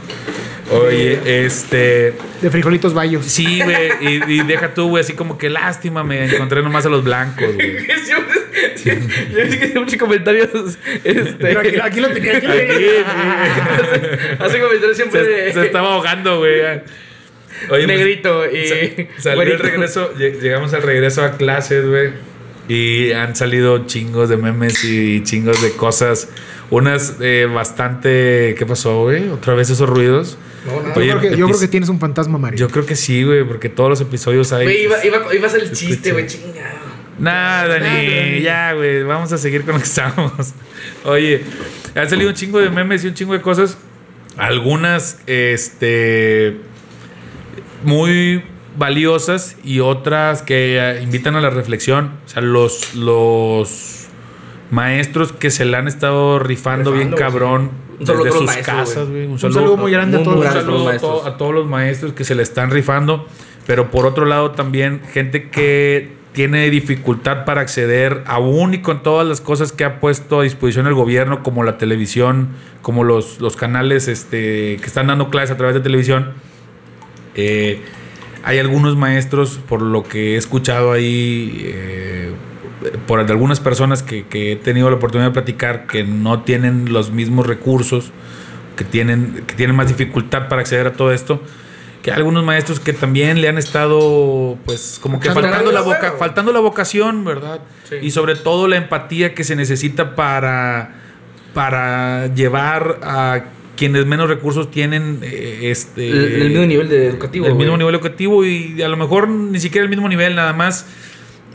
Oye, 0.72 1.46
este. 1.46 2.14
De 2.42 2.50
frijolitos 2.50 2.94
bayos. 2.94 3.26
Sí, 3.26 3.62
güey, 3.62 3.92
y, 4.02 4.34
y 4.34 4.44
deja 4.44 4.74
tú, 4.74 4.90
güey, 4.90 5.02
así 5.04 5.14
como 5.14 5.38
que 5.38 5.50
lástima, 5.50 6.04
me 6.04 6.26
encontré 6.26 6.62
nomás 6.62 6.86
a 6.86 6.90
los 6.90 7.04
blancos, 7.04 7.54
güey. 7.54 7.78
Yo 8.86 9.52
sí 9.52 9.58
que 9.60 9.66
hice 9.68 9.80
muchos 9.80 9.98
comentarios. 9.98 10.50
Este, 11.04 11.34
Pero 11.40 11.60
aquí, 11.62 11.76
aquí 11.82 12.00
lo 12.00 12.10
tenía. 12.12 12.38
Aquí 12.38 12.48
lo 12.48 12.54
Aquí, 12.54 12.68
tenía. 12.68 14.36
hace 14.40 14.60
comentarios 14.60 14.96
siempre 14.98 15.24
Se, 15.24 15.30
de. 15.30 15.54
se 15.54 15.66
estaba 15.66 15.94
ahogando, 15.96 16.40
güey. 16.40 16.62
Oye, 16.62 16.82
pues, 17.70 17.88
Negrito 17.88 18.46
y. 18.50 18.68
Sa- 19.18 19.22
Salió 19.36 19.44
el 19.54 19.60
regreso, 19.60 20.14
lle- 20.16 20.40
llegamos 20.40 20.74
al 20.74 20.82
regreso 20.84 21.24
a 21.24 21.38
clases, 21.38 21.86
güey. 21.88 22.10
Y 22.70 23.12
han 23.12 23.36
salido 23.36 23.86
chingos 23.88 24.30
de 24.30 24.38
memes 24.38 24.84
y 24.86 25.22
chingos 25.24 25.62
de 25.62 25.72
cosas. 25.72 26.30
Unas 26.70 27.18
eh, 27.20 27.48
bastante. 27.54 28.56
¿Qué 28.58 28.66
pasó, 28.66 29.04
güey? 29.04 29.30
¿Otra 29.30 29.54
vez 29.54 29.70
esos 29.70 29.88
ruidos? 29.90 30.38
No, 30.66 30.82
no. 30.82 30.96
Yo, 30.96 31.02
Oye, 31.02 31.10
creo 31.10 31.20
que, 31.20 31.38
yo 31.38 31.48
creo 31.48 31.60
que 31.60 31.68
tienes 31.68 31.90
un 31.90 32.00
fantasma, 32.00 32.38
Mario. 32.38 32.58
Yo 32.58 32.70
creo 32.70 32.86
que 32.86 32.96
sí, 32.96 33.24
güey, 33.24 33.44
porque 33.44 33.68
todos 33.68 33.90
los 33.90 34.00
episodios 34.02 34.54
hay. 34.54 34.64
Güey, 34.64 34.84
iba, 34.84 35.06
iba, 35.06 35.36
iba 35.36 35.48
a 35.48 35.50
ser 35.50 35.64
el 35.64 35.72
chiste, 35.74 36.14
güey. 36.14 36.26
Nada, 37.20 37.80
ni 37.80 38.42
ya, 38.42 38.74
güey. 38.74 39.04
Vamos 39.04 39.32
a 39.32 39.38
seguir 39.38 39.64
con 39.64 39.74
lo 39.74 39.80
que 39.80 39.86
estamos. 39.86 40.32
Oye, 41.06 41.44
han 41.96 42.10
salido 42.10 42.30
un 42.30 42.36
chingo 42.36 42.60
de 42.60 42.70
memes 42.70 43.04
y 43.04 43.08
un 43.08 43.14
chingo 43.14 43.34
de 43.34 43.42
cosas. 43.42 43.78
Algunas, 44.38 45.20
este. 45.28 46.58
Muy 47.84 48.44
valiosas 48.78 49.58
y 49.64 49.80
otras 49.82 50.42
que 50.42 50.78
eh, 50.80 51.02
invitan 51.04 51.36
a 51.36 51.42
la 51.42 51.50
reflexión. 51.50 52.14
O 52.26 52.30
sea, 52.30 52.42
los, 52.42 52.96
los 52.96 54.08
maestros 54.72 55.32
que 55.34 55.52
se 55.52 55.66
la 55.66 55.80
han 55.80 55.88
estado 55.88 56.40
rifando, 56.40 56.92
bien 56.94 57.12
cabrón 57.12 57.72
desde 58.00 58.32
sus 58.32 58.44
maestros, 58.44 58.66
casas, 58.90 59.10
güey. 59.10 59.26
Un 59.26 59.34
Un 59.34 59.40
saludo, 59.40 59.60
saludo 59.60 59.78
muy 59.78 59.92
grande 59.92 60.18
a 60.18 60.24
todos 60.24 60.44
los 60.44 60.54
saludo 60.54 60.90
a, 60.90 60.98
to- 60.98 61.28
a 61.28 61.38
todos 61.38 61.54
los 61.54 61.68
maestros 61.68 62.14
que 62.14 62.24
se 62.24 62.34
le 62.36 62.42
están 62.44 62.72
rifando, 62.72 63.28
pero 63.68 63.92
por 63.92 64.06
otro 64.08 64.26
lado 64.26 64.52
también 64.52 65.02
gente 65.14 65.50
que 65.50 66.12
tiene 66.34 66.70
dificultad 66.70 67.46
para 67.46 67.62
acceder 67.62 68.24
aún 68.26 68.74
y 68.74 68.82
con 68.82 69.04
todas 69.04 69.28
las 69.28 69.40
cosas 69.40 69.72
que 69.72 69.86
ha 69.86 70.00
puesto 70.00 70.40
a 70.40 70.44
disposición 70.44 70.88
el 70.88 70.96
gobierno, 70.96 71.44
como 71.44 71.64
la 71.64 71.78
televisión, 71.78 72.50
como 72.82 73.04
los, 73.04 73.40
los 73.40 73.56
canales 73.56 74.08
este, 74.08 74.78
que 74.78 74.86
están 74.86 75.08
dando 75.08 75.30
clases 75.30 75.52
a 75.52 75.58
través 75.58 75.76
de 75.76 75.82
televisión. 75.82 76.32
Eh, 77.36 77.82
hay 78.44 78.58
algunos 78.60 78.98
maestros, 78.98 79.60
por 79.70 79.82
lo 79.82 80.04
que 80.04 80.34
he 80.34 80.38
escuchado 80.38 80.92
ahí, 80.92 81.62
eh, 81.66 82.32
por 83.08 83.20
algunas 83.20 83.60
personas 83.60 84.02
que, 84.04 84.26
que 84.26 84.54
he 84.54 84.56
tenido 84.56 84.90
la 84.90 84.98
oportunidad 84.98 85.30
de 85.30 85.34
platicar, 85.34 85.86
que 85.86 86.04
no 86.04 86.42
tienen 86.42 86.92
los 86.92 87.12
mismos 87.12 87.46
recursos, 87.46 88.12
que 88.76 88.84
tienen, 88.84 89.44
que 89.46 89.54
tienen 89.54 89.76
más 89.76 89.88
dificultad 89.88 90.50
para 90.50 90.62
acceder 90.62 90.88
a 90.88 90.94
todo 90.94 91.14
esto. 91.14 91.42
Que 92.04 92.12
hay 92.12 92.18
algunos 92.18 92.44
maestros 92.44 92.80
que 92.80 92.94
también 92.94 93.42
le 93.42 93.48
han 93.48 93.58
estado, 93.58 94.58
pues, 94.66 95.00
como 95.02 95.20
que 95.20 95.32
faltando 95.32 95.72
la, 95.72 95.82
güey. 95.82 95.98
faltando 96.20 96.52
la 96.54 96.60
vocación, 96.60 97.24
¿verdad? 97.26 97.62
Sí. 97.90 97.96
Y 98.02 98.12
sobre 98.12 98.36
todo 98.36 98.68
la 98.68 98.76
empatía 98.78 99.34
que 99.34 99.44
se 99.46 99.56
necesita 99.56 100.14
para, 100.16 100.96
para 101.54 102.28
llevar 102.36 103.00
a 103.04 103.46
quienes 103.78 104.06
menos 104.06 104.28
recursos 104.30 104.70
tienen 104.70 105.20
eh, 105.24 105.72
este 105.72 106.10
El, 106.10 106.42
el 106.44 106.50
mismo 106.50 106.66
nivel 106.66 106.90
de 106.90 107.08
educativo. 107.08 107.46
el 107.48 107.56
mismo 107.56 107.78
nivel 107.78 107.96
educativo 107.96 108.46
y 108.46 108.82
a 108.82 108.88
lo 108.90 108.98
mejor 108.98 109.28
ni 109.30 109.60
siquiera 109.60 109.84
el 109.84 109.90
mismo 109.90 110.08
nivel, 110.10 110.36
nada 110.36 110.54
más. 110.54 110.86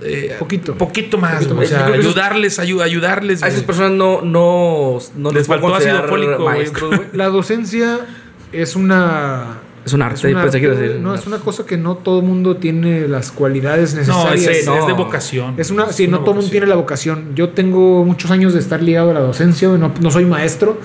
eh, 0.03 0.34
Poquito. 0.38 0.76
Poquito 0.76 1.18
más. 1.18 1.44
Poquito 1.44 1.61
o 1.61 1.64
sea, 1.66 1.86
ayudarles, 1.86 2.59
ayu- 2.59 2.82
ayudarles. 2.82 3.42
A 3.42 3.49
esas 3.49 3.62
personas 3.64 3.92
no, 3.92 4.22
no, 4.22 4.99
no 5.14 5.30
Les 5.30 5.46
puedo 5.46 5.61
faltó 5.61 5.76
ácido 5.76 6.05
fólico, 6.09 6.44
maestros. 6.44 7.01
La 7.12 7.26
docencia 7.28 8.01
es 8.51 8.74
una. 8.76 9.59
Es 9.89 9.95
un 9.95 10.03
arte, 10.03 10.14
es 10.16 10.24
un 10.24 10.36
arte, 10.36 10.61
decir. 10.61 11.01
No, 11.01 11.14
es 11.14 11.26
una 11.26 11.39
cosa 11.39 11.64
que 11.64 11.76
no 11.76 11.97
todo 11.97 12.20
el 12.20 12.26
mundo 12.26 12.57
tiene 12.57 13.09
las 13.09 13.32
cualidades 13.32 13.95
necesarias. 13.95 14.43
es, 14.47 14.59
es- 14.59 14.66
no. 14.66 14.78
es 14.78 14.86
de 14.86 14.93
vocación. 14.93 15.55
Es 15.57 15.70
una, 15.70 15.84
Es 15.86 15.97
sí, 15.97 16.07
no 16.07 16.20
todo 16.20 16.32
el 16.32 16.36
mundo 16.36 16.51
tiene 16.51 16.66
la 16.66 16.74
vocación. 16.76 17.30
Yo 17.34 17.51
tengo 17.51 18.05
muchos 18.05 18.30
años 18.30 18.53
de 18.53 18.61
estar 18.61 18.82
ligado 18.82 19.11
a 19.11 19.14
la 19.14 19.20
docencia, 19.20 19.68
no, 19.68 19.93
no 20.01 20.11
soy 20.11 20.24
maestro, 20.26 20.78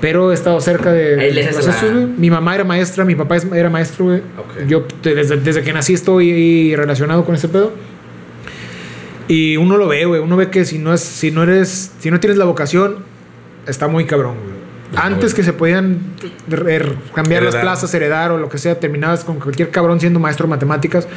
pero 0.00 0.30
he 0.30 0.34
estado 0.34 0.60
cerca 0.60 0.92
de 0.92 1.16
procesos. 1.52 2.08
Mi 2.18 2.30
mamá 2.30 2.54
era 2.54 2.64
maestra, 2.64 3.04
mi 3.04 3.14
papá 3.14 3.36
era 3.54 3.70
maestro, 3.70 4.04
güey. 4.06 4.22
Yo 4.68 4.84
desde 5.02 5.62
que 5.62 5.72
nací 5.72 5.94
estoy 5.94 6.74
relacionado 6.76 7.24
con 7.24 7.34
ese 7.34 7.48
pedo. 7.48 7.72
Y 9.28 9.56
uno 9.56 9.76
lo 9.76 9.88
ve, 9.88 10.04
güey. 10.04 10.20
Uno 10.20 10.36
ve 10.36 10.50
que 10.50 10.64
si 10.64 10.78
no 10.78 10.92
es, 10.92 11.00
si 11.00 11.30
no 11.30 11.42
eres, 11.44 11.92
si 12.00 12.10
no 12.10 12.20
tienes 12.20 12.36
la 12.38 12.44
vocación, 12.44 12.96
está 13.66 13.88
muy 13.88 14.04
cabrón, 14.04 14.36
güey. 14.42 14.51
Antes 14.96 15.34
que 15.34 15.42
se 15.42 15.52
podían 15.52 15.98
er- 16.50 16.94
cambiar 17.14 17.42
las 17.42 17.56
plazas, 17.56 17.92
heredar 17.94 18.32
o 18.32 18.38
lo 18.38 18.48
que 18.48 18.58
sea, 18.58 18.78
terminabas 18.78 19.24
con 19.24 19.38
cualquier 19.40 19.70
cabrón 19.70 20.00
siendo 20.00 20.18
maestro 20.20 20.46
de 20.46 20.50
matemáticas 20.50 21.08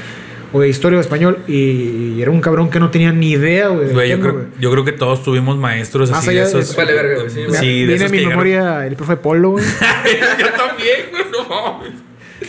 o 0.53 0.61
de 0.61 0.69
historia 0.69 0.97
o 0.97 1.01
español 1.01 1.39
y, 1.47 2.21
era 2.21 2.31
un 2.31 2.39
cabrón 2.39 2.69
que 2.69 2.79
no 2.79 2.89
tenía 2.89 3.11
ni 3.11 3.31
idea, 3.31 3.67
güey. 3.67 3.89
yo, 4.09 4.45
yo 4.59 4.71
creo 4.71 4.85
que 4.85 4.91
todos 4.93 5.23
tuvimos 5.23 5.57
maestros 5.57 6.09
Más 6.11 6.19
así 6.19 6.29
allá 6.29 6.43
de 6.43 6.47
esos. 6.61 6.75
Vale, 6.75 6.93
verga, 6.93 7.15
güey, 7.15 7.29
sí, 7.29 7.41
de 7.41 7.49
Viene 7.87 7.93
esos 7.95 8.07
a 8.07 8.11
mi 8.11 8.17
llegaron- 8.19 8.29
memoria 8.29 8.87
el 8.87 8.95
profe 8.95 9.17
Polo, 9.17 9.51
güey. 9.51 9.65
yo 10.39 10.47
también, 10.51 10.97
güey, 11.11 11.23
no 11.31 11.49
mames. 11.49 11.91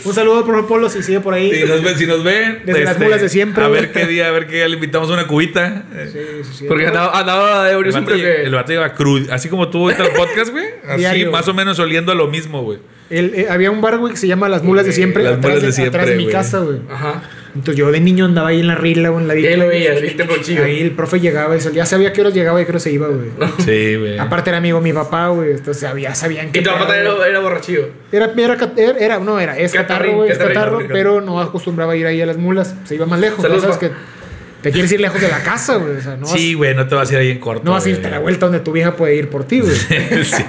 Un 0.05 0.13
saludo 0.13 0.39
al 0.39 0.43
profe 0.45 0.67
Polo 0.67 0.89
si 0.89 1.03
sigue 1.03 1.19
por 1.19 1.33
ahí. 1.33 1.53
Si 1.53 1.63
nos 1.65 1.83
ven, 1.83 1.97
si 1.97 2.05
nos 2.05 2.23
ven 2.23 2.51
este, 2.57 2.65
Desde 2.65 2.83
las 2.83 2.99
mulas 2.99 3.21
de 3.21 3.29
siempre, 3.29 3.63
A 3.63 3.67
ver 3.67 3.91
qué 3.91 4.05
día, 4.07 4.27
a 4.27 4.31
ver 4.31 4.47
qué 4.47 4.57
día 4.57 4.67
le 4.67 4.75
invitamos 4.75 5.09
una 5.09 5.27
cubita. 5.27 5.83
Sí, 6.11 6.19
sí, 6.43 6.49
sí. 6.59 6.65
Porque 6.67 6.87
andaba, 6.87 7.17
andaba 7.19 7.65
de 7.67 7.75
vato, 7.75 7.91
siempre 7.91 8.43
el 8.45 8.53
vato 8.53 8.71
lleva 8.71 8.93
crudo, 8.93 9.31
así 9.33 9.49
como 9.49 9.69
tú 9.69 9.83
ahorita 9.89 10.05
el 10.05 10.13
podcast, 10.13 10.51
güey. 10.51 10.65
Así, 10.87 10.99
Diario, 10.99 11.31
más 11.31 11.47
o 11.47 11.53
menos 11.53 11.79
oliendo 11.79 12.11
a 12.11 12.15
lo 12.15 12.27
mismo, 12.27 12.63
güey. 12.63 12.79
El- 13.09 13.33
eh, 13.35 13.47
había 13.49 13.71
un 13.71 13.81
bar, 13.81 13.97
güey, 13.97 14.11
que 14.13 14.19
se 14.19 14.27
llama 14.27 14.49
Las 14.49 14.63
Mulas 14.63 14.85
de 14.85 14.91
Siempre. 14.91 15.23
Las 15.23 15.33
atrás 15.37 15.45
Mulas 15.49 15.63
de 15.63 15.71
Siempre, 15.71 16.01
Atrás 16.01 16.17
de 16.17 16.23
mi 16.23 16.31
casa, 16.31 16.59
güey. 16.59 16.79
Ajá. 16.89 17.23
Entonces 17.55 17.75
yo 17.75 17.91
de 17.91 17.99
niño 17.99 18.25
andaba 18.25 18.49
ahí 18.49 18.59
en 18.59 18.67
la 18.67 18.75
rila 18.75 19.11
o 19.11 19.19
en 19.19 19.27
la 19.27 19.35
Y 19.35 19.45
ahí 19.45 19.55
lo 19.55 19.67
veías, 19.67 20.01
viste 20.01 20.25
por 20.25 20.41
chido. 20.41 20.63
Ahí 20.63 20.81
el 20.81 20.91
profe 20.91 21.19
llegaba 21.19 21.55
y 21.55 21.59
salía. 21.61 21.83
Ya 21.83 21.85
sabía 21.85 22.13
que 22.13 22.21
horas 22.21 22.33
llegaba 22.33 22.61
y 22.61 22.65
que 22.65 22.71
horas 22.71 22.83
se 22.83 22.91
iba, 22.91 23.07
güey. 23.07 23.29
Sí, 23.65 23.95
güey. 23.95 24.17
Aparte 24.19 24.49
era 24.49 24.57
amigo 24.57 24.77
de 24.79 24.83
mi 24.83 24.93
papá, 24.93 25.27
güey. 25.29 25.51
Entonces 25.51 25.79
sabía, 25.81 26.13
sabían 26.15 26.51
que. 26.51 26.59
Y 26.59 26.63
tu 26.63 26.69
papá 26.69 26.87
también 26.87 27.07
era, 27.07 27.27
era 27.27 27.39
borrachillo. 27.39 27.89
Era, 28.11 28.31
era, 28.37 28.57
era, 28.77 28.97
era- 28.99 29.19
no, 29.19 29.39
era, 29.39 29.57
es 29.57 29.71
catarro, 29.73 30.15
güey, 30.17 30.31
es 30.31 30.37
catarro, 30.37 30.79
pero 30.91 31.21
no 31.21 31.39
acostumbraba 31.39 31.93
a 31.93 31.95
ir 31.95 32.05
ahí 32.05 32.21
a 32.21 32.25
las 32.25 32.37
mulas. 32.37 32.75
Se 32.85 32.95
iba 32.95 33.05
más 33.05 33.19
lejos. 33.19 33.41
Saludos, 33.41 33.61
sabes 33.63 33.77
que 33.77 33.91
te 34.61 34.71
quieres 34.71 34.91
ir 34.91 34.99
lejos 35.01 35.21
de 35.21 35.27
la 35.29 35.41
casa, 35.43 35.75
güey. 35.77 35.97
O 35.97 36.01
sea, 36.01 36.15
no 36.15 36.21
vas, 36.27 36.31
Sí, 36.31 36.53
güey, 36.53 36.73
no 36.75 36.87
te 36.87 36.95
vas 36.95 37.09
a 37.09 37.13
ir 37.13 37.19
ahí 37.19 37.29
en 37.31 37.39
corto. 37.39 37.63
no 37.63 37.71
vas 37.71 37.85
a 37.85 37.89
irte 37.89 38.07
a 38.07 38.11
la 38.11 38.19
vuelta 38.19 38.45
donde 38.47 38.59
tu 38.59 38.71
vieja 38.71 38.95
puede 38.95 39.15
ir 39.15 39.29
por 39.29 39.43
ti, 39.45 39.59
güey. 39.61 39.75
sí. 40.23 40.43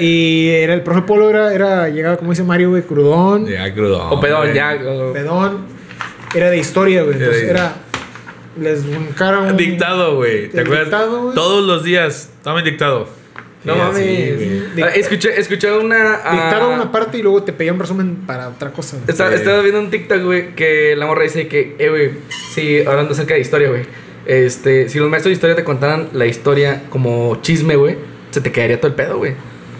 Y 0.00 0.48
era, 0.48 0.74
el 0.74 0.82
profe 0.82 1.02
Polo 1.02 1.30
era, 1.30 1.52
era, 1.54 1.88
llegaba, 1.88 2.16
como 2.16 2.30
dice 2.30 2.42
Mario, 2.42 2.70
güey, 2.70 2.82
crudón, 2.82 3.46
Ya, 3.46 3.72
crudo. 3.72 4.08
O 4.10 4.20
pedón, 4.20 4.42
güey. 4.42 4.54
ya. 4.54 4.76
o- 4.86 5.12
pedón. 5.12 5.66
Era 6.34 6.50
de 6.50 6.58
historia, 6.58 7.02
güey. 7.04 7.14
Entonces 7.16 7.42
Era 7.44 7.52
de- 7.52 7.58
era. 7.60 7.74
Les 8.60 8.84
buscaron. 8.86 9.46
un- 9.46 9.56
Dictado, 9.56 10.16
güey. 10.16 10.48
¿Te 10.48 10.60
acuerdas? 10.60 10.86
dictado, 10.86 11.22
güey. 11.22 11.34
Todos 11.34 11.64
los 11.64 11.84
días. 11.84 12.30
Toma 12.42 12.58
el 12.58 12.64
dictado. 12.64 13.08
No 13.64 13.74
Sí, 13.74 13.78
mames. 13.80 14.72
güey. 14.74 14.82
Ah, 14.84 14.88
escuché, 14.94 15.38
escuché 15.38 15.72
una. 15.72 16.20
ah, 16.24 16.32
Dictaba 16.32 16.68
una 16.68 16.90
parte 16.92 17.18
y 17.18 17.22
luego 17.22 17.42
te 17.42 17.52
pedía 17.52 17.72
un 17.72 17.78
resumen 17.80 18.16
para 18.26 18.48
otra 18.48 18.70
cosa. 18.70 18.96
güey. 18.96 19.08
Estaba, 19.10 19.30
Sí. 19.30 19.36
estaba 19.36 19.60
viendo 19.60 19.80
un 19.80 19.90
TikTok, 19.90 20.22
güey, 20.22 20.54
que 20.54 20.94
la 20.96 21.06
morra 21.06 21.22
dice 21.22 21.48
que, 21.48 21.76
eh, 21.78 21.88
güey, 21.88 22.10
sí, 22.54 22.80
hablando 22.86 23.12
acerca 23.12 23.34
de 23.34 23.40
historia, 23.40 23.68
güey. 23.68 23.82
Este, 24.26 24.88
si 24.88 24.98
los 24.98 25.08
maestros 25.08 25.30
de 25.30 25.34
historia 25.34 25.56
te 25.56 25.64
contaran 25.64 26.08
la 26.12 26.26
historia 26.26 26.82
como 26.90 27.38
chisme, 27.42 27.76
güey, 27.76 27.96
se 28.30 28.40
te 28.40 28.52
quedaría 28.52 28.78
todo 28.78 28.88
el 28.88 28.94
pedo, 28.94 29.18
güey. 29.18 29.32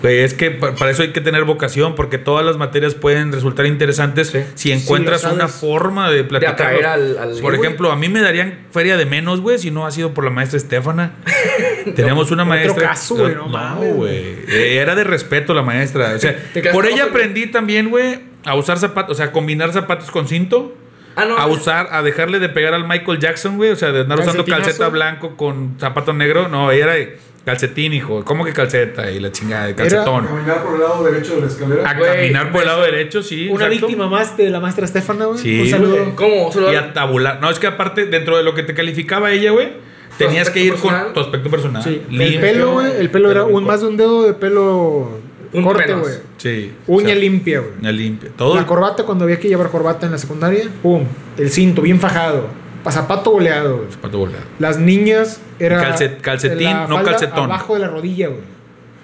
Güey, 0.03 0.21
es 0.21 0.33
que 0.35 0.53
pa- 0.53 0.75
para 0.75 0.91
eso 0.93 1.03
hay 1.03 1.13
que 1.13 1.21
tener 1.21 1.43
vocación, 1.45 1.95
porque 1.97 2.19
todas 2.19 2.47
las 2.47 2.57
materias 2.57 2.95
pueden 2.95 3.33
resultar 3.33 3.67
interesantes 3.67 4.29
Sí. 4.29 4.41
si 4.55 4.73
encuentras 4.73 5.23
Sí, 5.23 5.27
una 5.33 5.49
forma 5.49 6.11
de 6.11 6.23
platicar. 6.25 6.85
al- 6.85 7.19
al- 7.19 7.39
Por 7.41 7.55
ejemplo, 7.55 7.91
a 7.91 7.97
mí 7.97 8.09
me 8.09 8.21
darían 8.21 8.59
feria 8.71 8.97
de 8.97 9.07
menos, 9.07 9.41
güey, 9.41 9.59
si 9.59 9.71
no 9.73 9.87
ha 9.87 9.91
sido 9.91 10.15
por 10.15 10.25
la 10.25 10.31
maestra 10.31 10.57
Estefana. 10.57 11.13
Tenemos 11.97 12.31
una 12.31 12.43
Otro 12.45 12.55
maestra. 12.55 12.89
caso, 12.91 13.17
güey, 13.17 13.35
no 13.35 13.49
mames, 13.49 13.95
güey. 13.95 14.15
Eh, 14.49 14.79
Era 14.81 14.95
de 14.95 15.05
respeto 15.05 15.53
la 15.55 15.63
maestra. 15.63 16.13
O 16.15 16.19
sea, 16.19 16.37
por 16.73 16.87
ella 16.87 17.05
aprendí 17.05 17.47
también, 17.47 17.91
güey, 17.91 18.21
a 18.45 18.55
usar 18.55 18.79
zapatos, 18.79 19.13
o 19.13 19.15
sea, 19.17 19.27
a 19.27 19.33
combinar 19.33 19.73
zapatos 19.73 20.11
con 20.11 20.29
cinto. 20.29 20.75
Ah, 21.17 21.25
no. 21.25 21.37
A 21.37 21.49
usar, 21.49 21.89
a 21.91 22.03
dejarle 22.03 22.39
de 22.39 22.49
pegar 22.49 22.75
al 22.75 22.87
Michael 22.87 23.19
Jackson, 23.19 23.57
güey. 23.57 23.71
O 23.71 23.77
sea, 23.77 23.91
de 23.91 24.03
andar 24.03 24.21
usando 24.21 24.45
calceta 24.45 24.89
blanco 24.89 25.37
con 25.37 25.75
zapato 25.81 26.13
negro. 26.13 26.49
No, 26.49 26.71
ella 26.71 26.85
era 26.85 26.93
de 26.95 27.19
calcetín, 27.49 27.95
hijo. 27.95 28.25
¿Cómo 28.25 28.45
que 28.45 28.53
calceta? 28.53 29.11
Y 29.11 29.21
la 29.21 29.33
chingada 29.33 29.67
de 29.67 29.75
calcetón. 29.75 30.27
Caminar 30.27 30.63
por 30.63 30.75
el 30.75 30.81
lado 30.81 31.03
derecho 31.03 31.37
de 31.37 31.41
la 31.41 31.47
escalera. 31.47 31.91
A 31.91 31.95
Güey, 31.95 32.13
caminar 32.15 32.53
por 32.53 32.61
el 32.61 32.67
lado 32.67 32.83
derecho, 32.83 33.23
sí. 33.23 33.49
Una 33.49 33.65
exacto. 33.67 33.87
víctima 33.87 34.09
más 34.09 34.37
de 34.37 34.51
la 34.51 34.61
maestra 34.61 34.85
Estefana, 34.85 35.25
güey. 35.25 35.39
Sí, 35.39 35.63
un 35.63 35.69
saludo. 35.69 35.97
güey. 35.97 36.15
¿Cómo? 36.15 36.53
Solo- 36.53 36.71
Y 36.73 36.77
a 36.77 36.93
tabular. 36.93 37.41
No, 37.41 37.49
es 37.51 37.59
que 37.59 37.67
aparte, 37.67 38.05
dentro 38.05 38.37
de 38.37 38.43
lo 38.43 38.55
que 38.55 38.63
te 38.63 38.75
calificaba 38.75 39.33
ella, 39.33 39.51
güey, 39.53 39.73
tenías 40.19 40.51
que 40.51 40.61
ir 40.61 40.73
aspecto 40.75 40.89
personal? 40.89 41.05
con 41.07 41.15
tu 41.15 41.21
aspecto 41.21 41.51
personal. 41.51 41.83
Sí. 41.83 42.03
El 42.11 42.19
Limpio, 42.19 42.41
pelo, 42.43 42.73
güey. 42.73 42.93
El 42.99 43.11
pelo 43.11 43.31
era 43.31 43.45
un, 43.45 43.65
más 43.65 43.81
de 43.81 43.87
un 43.89 43.97
dedo 43.97 44.25
de 44.25 44.35
pelo 44.35 45.19
Un 45.55 45.65
corte, 45.65 45.87
menos. 45.87 46.03
güey. 46.03 46.15
Sí. 46.37 46.73
Uña 46.87 47.07
o 47.07 47.09
sea, 47.09 47.15
limpia, 47.19 47.61
güey. 47.61 47.73
Uña 47.81 47.93
limpia. 47.93 48.31
Todo. 48.37 48.57
La 48.57 48.67
corbata, 48.67 49.05
cuando 49.05 49.25
había 49.25 49.39
que 49.41 49.49
llevar 49.49 49.71
corbata 49.71 50.05
en 50.05 50.13
la 50.13 50.19
secundaria, 50.19 50.65
pum. 50.83 51.05
El 51.39 51.51
cinto 51.51 51.81
bien 51.81 51.99
fajado. 51.99 52.68
Pa- 52.89 52.93
Zapato 52.93 53.31
boleado, 53.33 53.77
güey. 53.79 53.91
zapato 53.93 54.19
volado. 54.19 54.43
Las 54.59 54.79
niñas 54.79 55.41
era. 55.59 55.81
Calcet- 55.83 56.21
calcetín, 56.21 56.65
la 56.71 56.87
no 56.87 57.03
calcetón. 57.03 57.45
Abajo 57.45 57.75
de 57.75 57.81
la 57.81 57.89
rodilla, 57.89 58.29
güey. 58.29 58.41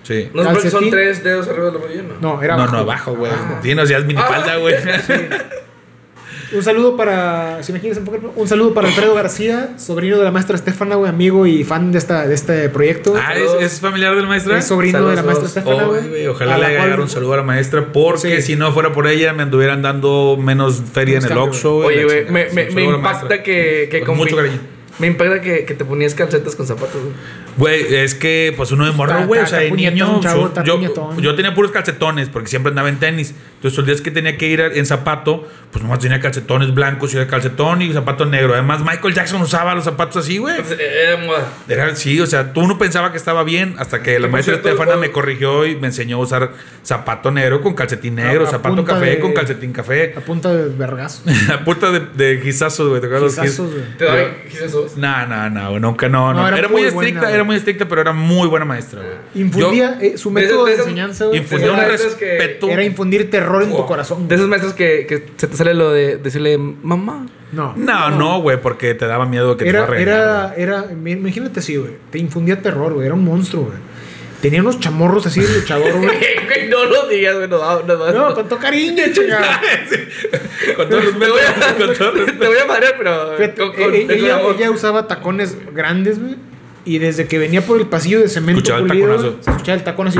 Sí. 0.02 0.30
No 0.34 0.42
sé 0.42 0.50
por 0.50 0.62
qué 0.62 0.70
son 0.70 0.90
tres 0.90 1.24
dedos 1.24 1.48
arriba 1.48 1.66
de 1.66 1.72
la 1.72 1.78
rodilla, 1.78 2.02
¿no? 2.02 2.14
No, 2.36 2.42
era 2.42 2.56
no, 2.56 2.62
abajo. 2.64 2.76
no, 2.76 2.82
abajo, 2.82 3.14
güey. 3.16 3.32
Ah. 3.34 3.60
Sí, 3.62 3.74
no 3.74 3.86
seas 3.86 4.04
minifalda, 4.04 4.56
güey. 4.56 4.74
Un 6.54 6.62
saludo 6.62 6.96
para. 6.96 7.62
Si 7.62 7.72
me 7.72 7.80
quieres 7.80 7.98
enfocar, 7.98 8.20
un 8.36 8.48
saludo 8.48 8.72
para 8.74 8.88
Alfredo 8.88 9.14
García, 9.14 9.74
sobrino 9.76 10.18
de 10.18 10.24
la 10.24 10.30
maestra 10.30 10.54
Estefana, 10.56 10.94
güey, 10.96 11.08
amigo 11.10 11.46
y 11.46 11.64
fan 11.64 11.90
de, 11.92 11.98
esta, 11.98 12.26
de 12.26 12.34
este 12.34 12.68
proyecto. 12.68 13.14
ah, 13.16 13.34
¿es, 13.34 13.72
es 13.72 13.80
familiar 13.80 14.14
del 14.14 14.26
maestro? 14.26 14.56
es 14.56 14.64
sobrino 14.66 14.98
Saludos, 14.98 15.10
de 15.16 15.16
la 15.16 15.22
maestra. 15.26 15.48
Estefana, 15.48 15.84
güey. 15.84 16.26
ojalá 16.28 16.54
A 16.54 16.58
le 16.58 16.78
haga 16.78 17.02
un 17.02 17.08
saludo 17.08 17.34
a 17.34 17.36
la 17.38 17.42
maestra, 17.42 17.92
porque 17.92 18.36
Sí. 18.40 18.52
si 18.52 18.56
no 18.56 18.72
fuera 18.72 18.92
por 18.92 19.06
ella, 19.08 19.32
me 19.32 19.42
anduvieran 19.42 19.82
dando 19.82 20.36
menos 20.40 20.82
feria 20.92 21.18
en 21.18 21.24
el 21.24 21.36
Oxxo. 21.38 21.76
Oye, 21.78 22.04
güey, 22.04 22.24
me, 22.30 22.48
me, 22.50 22.70
me 22.70 22.84
impacta 22.84 22.98
maestra. 23.28 23.42
que, 23.42 23.88
que 23.90 24.00
Con 24.02 24.16
mucho 24.16 24.36
combi- 24.36 24.40
cariño. 24.42 24.58
Me 25.00 25.08
impacta 25.08 25.40
que, 25.40 25.64
que 25.64 25.74
te 25.74 25.84
ponías 25.84 26.14
calcetas 26.14 26.54
con 26.54 26.66
zapatos, 26.68 27.00
güey. 27.02 27.14
Güey, 27.56 27.94
es 27.94 28.14
que 28.14 28.52
pues 28.56 28.72
uno 28.72 28.84
de 28.86 28.92
morro, 28.92 29.12
Está- 29.12 29.26
güey, 29.26 29.40
o 29.40 29.46
sea, 29.46 29.58
de 29.60 29.70
niño. 29.70 30.20
chavo, 30.20 30.52
yo- 30.64 30.80
yo, 31.18 31.34
tenía 31.34 31.54
puros 31.54 31.70
calcetones 31.70 32.28
porque 32.28 32.48
siempre 32.48 32.70
andaba 32.70 32.88
en 32.88 32.98
tenis. 32.98 33.34
Entonces, 33.56 33.78
los 33.78 33.86
días 33.86 34.00
que 34.02 34.10
tenía 34.10 34.36
que 34.36 34.46
ir 34.46 34.60
en 34.60 34.84
zapato, 34.84 35.48
pues 35.70 35.82
nomás 35.82 35.98
tenía 35.98 36.20
calcetones 36.20 36.74
blancos 36.74 37.14
y 37.14 37.16
era 37.16 37.26
calcetón 37.26 37.80
y 37.80 37.92
zapato 37.92 38.26
negro. 38.26 38.52
Además, 38.52 38.80
Michael 38.84 39.14
Jackson 39.14 39.40
usaba 39.40 39.74
los 39.74 39.84
zapatos 39.84 40.18
así, 40.18 40.36
güey. 40.38 40.60
Pues, 40.62 40.78
Era 40.78 41.16
moda. 41.24 41.48
Era 41.68 41.96
sí, 41.96 42.20
o 42.20 42.26
sea, 42.26 42.52
tú 42.52 42.66
no 42.66 42.76
pensaba 42.76 43.10
que 43.10 43.16
estaba 43.16 43.42
bien 43.44 43.74
hasta 43.78 44.02
que 44.02 44.18
la 44.18 44.28
maestra 44.28 44.56
Estefana 44.56 44.96
me 44.96 45.10
corrigió 45.10 45.64
y 45.66 45.76
me 45.76 45.86
enseñó 45.86 46.16
a 46.18 46.20
usar 46.20 46.52
zapato 46.84 47.30
negro 47.30 47.62
con 47.62 47.74
calcetín 47.74 48.16
negro, 48.16 48.44
A- 48.44 48.48
a 48.48 48.50
zapato 48.50 48.84
café 48.84 49.06
de- 49.06 49.18
con 49.20 49.32
calcetín 49.32 49.72
café. 49.72 50.12
A 50.16 50.20
punta 50.20 50.52
de 50.52 50.68
vergazo. 50.68 51.22
a 51.52 51.64
punta 51.64 51.90
de, 51.90 52.00
de 52.00 52.36
guisazos, 52.42 52.88
güey. 52.88 53.00
¿te 53.00 53.06
acuerdas 53.06 53.34
los 53.36 53.44
Quizazos, 53.46 53.70
guis- 53.70 53.72
güey. 53.74 53.96
¿Te 53.98 54.04
doy 54.04 54.24
quizás 54.50 54.96
No, 54.96 55.26
no, 55.26 55.50
no, 55.50 55.78
nunca, 55.80 56.08
no, 56.08 56.34
no. 56.34 56.40
No, 56.42 56.48
era, 56.48 56.58
era 56.58 56.68
muy 56.68 56.82
estricta, 56.82 57.20
buena, 57.20 57.43
era 57.44 57.46
muy 57.46 57.56
estricta, 57.56 57.86
pero 57.86 58.00
era 58.00 58.12
muy 58.12 58.48
buena 58.48 58.64
maestra, 58.64 59.00
güey. 59.00 59.44
Infundía, 59.44 59.98
eh, 60.00 60.16
su 60.18 60.28
De 60.30 60.34
método 60.42 60.64
de, 60.64 60.70
de 60.70 60.74
esas- 60.76 60.86
enseñanza, 60.86 61.24
güey, 61.26 61.38
Infundía 61.38 61.72
un 61.72 61.78
que- 61.80 61.86
respeto. 61.86 62.68
era 62.68 62.82
infundir 62.84 63.30
terror 63.30 63.62
en 63.62 63.70
tu 63.70 63.76
Wow. 63.76 63.86
corazón. 63.86 64.28
De 64.28 64.34
esos 64.34 64.48
maestros 64.48 64.74
que, 64.74 65.06
que 65.06 65.24
se 65.36 65.46
te 65.46 65.56
sale 65.56 65.74
lo 65.74 65.90
de 65.92 66.16
decirle 66.16 66.58
mamá. 66.58 67.26
No. 67.52 67.72
No, 67.76 68.10
no, 68.10 68.40
güey, 68.42 68.60
porque 68.60 68.94
te 68.94 69.06
daba 69.06 69.26
miedo 69.26 69.56
que 69.56 69.64
te 69.64 69.70
Era, 69.70 69.86
fuera 69.86 70.00
a 70.00 70.04
regañar, 70.54 70.58
era, 70.58 70.82
era, 70.84 70.92
imagínate 70.92 71.60
así, 71.60 71.76
güey. 71.76 71.92
Te 72.10 72.18
infundía 72.18 72.60
terror, 72.60 72.92
güey. 72.94 73.06
Era 73.06 73.14
un 73.14 73.24
monstruo, 73.24 73.66
güey. 73.66 73.78
Tenía 74.42 74.60
unos 74.60 74.78
chamorros 74.78 75.24
así 75.24 75.40
de 75.40 75.48
luchador, 75.60 75.92
güey. 75.98 76.10
Güey, 76.44 76.68
no 76.68 76.84
lo 76.84 77.08
digas, 77.08 77.34
güey. 77.36 77.48
No, 77.48 77.82
no, 77.82 77.96
no, 77.96 78.12
No, 78.12 78.34
con 78.34 78.46
todo 78.48 78.58
cariño, 78.58 79.04
chingada. 79.12 79.60
Con 80.76 80.88
todo 80.88 80.98
Te 81.00 81.06
respeto, 81.06 81.34
a, 81.34 82.12
te 82.38 82.46
voy 82.46 82.58
a 82.58 82.66
madrear, 82.66 82.94
pero. 82.98 83.36
Fíjate, 83.38 83.54
con- 83.62 83.72
con- 83.72 83.94
eh, 83.94 84.02
con 84.06 84.10
ella, 84.16 84.40
ella 84.58 84.70
usaba 84.70 85.06
tacones 85.06 85.56
grandes, 85.72 86.20
güey. 86.20 86.34
Y 86.84 86.98
desde 86.98 87.26
que 87.26 87.38
venía 87.38 87.62
por 87.64 87.80
el 87.80 87.86
pasillo 87.86 88.20
de 88.20 88.28
cemento 88.28 88.58
Escuchaba 88.60 88.80
el 88.80 88.86
pulido, 88.88 89.08
taconazo. 89.16 89.36
se 89.42 89.50
escuchaba 89.50 89.78
el 89.78 89.84
tacón 89.84 90.08
así. 90.08 90.18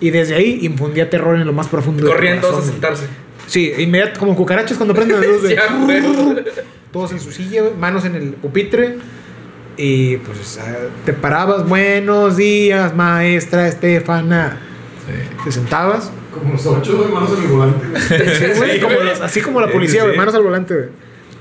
Y 0.00 0.10
desde 0.10 0.34
ahí 0.34 0.58
infundía 0.62 1.08
terror 1.10 1.36
en 1.36 1.46
lo 1.46 1.52
más 1.52 1.68
profundo 1.68 2.02
del 2.04 2.12
Corriendo 2.12 2.48
todos 2.48 2.64
a 2.64 2.66
sentarse. 2.72 3.06
Sí, 3.46 3.72
inmediato, 3.78 4.18
como 4.18 4.34
cucarachas 4.34 4.76
cuando 4.76 4.94
prenden 4.94 5.20
la 5.20 5.26
luz, 5.26 5.42
huevo. 5.86 6.34
Todos 6.92 7.12
en 7.12 7.20
su 7.20 7.30
silla, 7.32 7.62
manos 7.78 8.04
en 8.04 8.14
el 8.16 8.30
pupitre. 8.32 8.98
Y 9.76 10.16
pues 10.18 10.58
te 11.06 11.12
parabas, 11.12 11.66
buenos 11.68 12.36
días, 12.36 12.94
maestra 12.94 13.68
Estefana. 13.68 14.58
Te 15.44 15.52
sentabas. 15.52 16.10
Como 16.32 16.52
los 16.54 16.66
ocho 16.66 17.04
hermanos 17.04 17.30
en 17.36 17.44
el 17.44 17.50
volante. 17.50 17.86
Sí, 18.38 18.58
güey, 18.58 18.80
como 18.80 18.94
los- 19.00 19.20
así 19.20 19.40
como 19.40 19.60
la 19.60 19.68
policía, 19.68 20.00
sí, 20.00 20.04
güey, 20.06 20.12
sí. 20.14 20.18
manos 20.18 20.34
al 20.34 20.42
volante. 20.42 20.88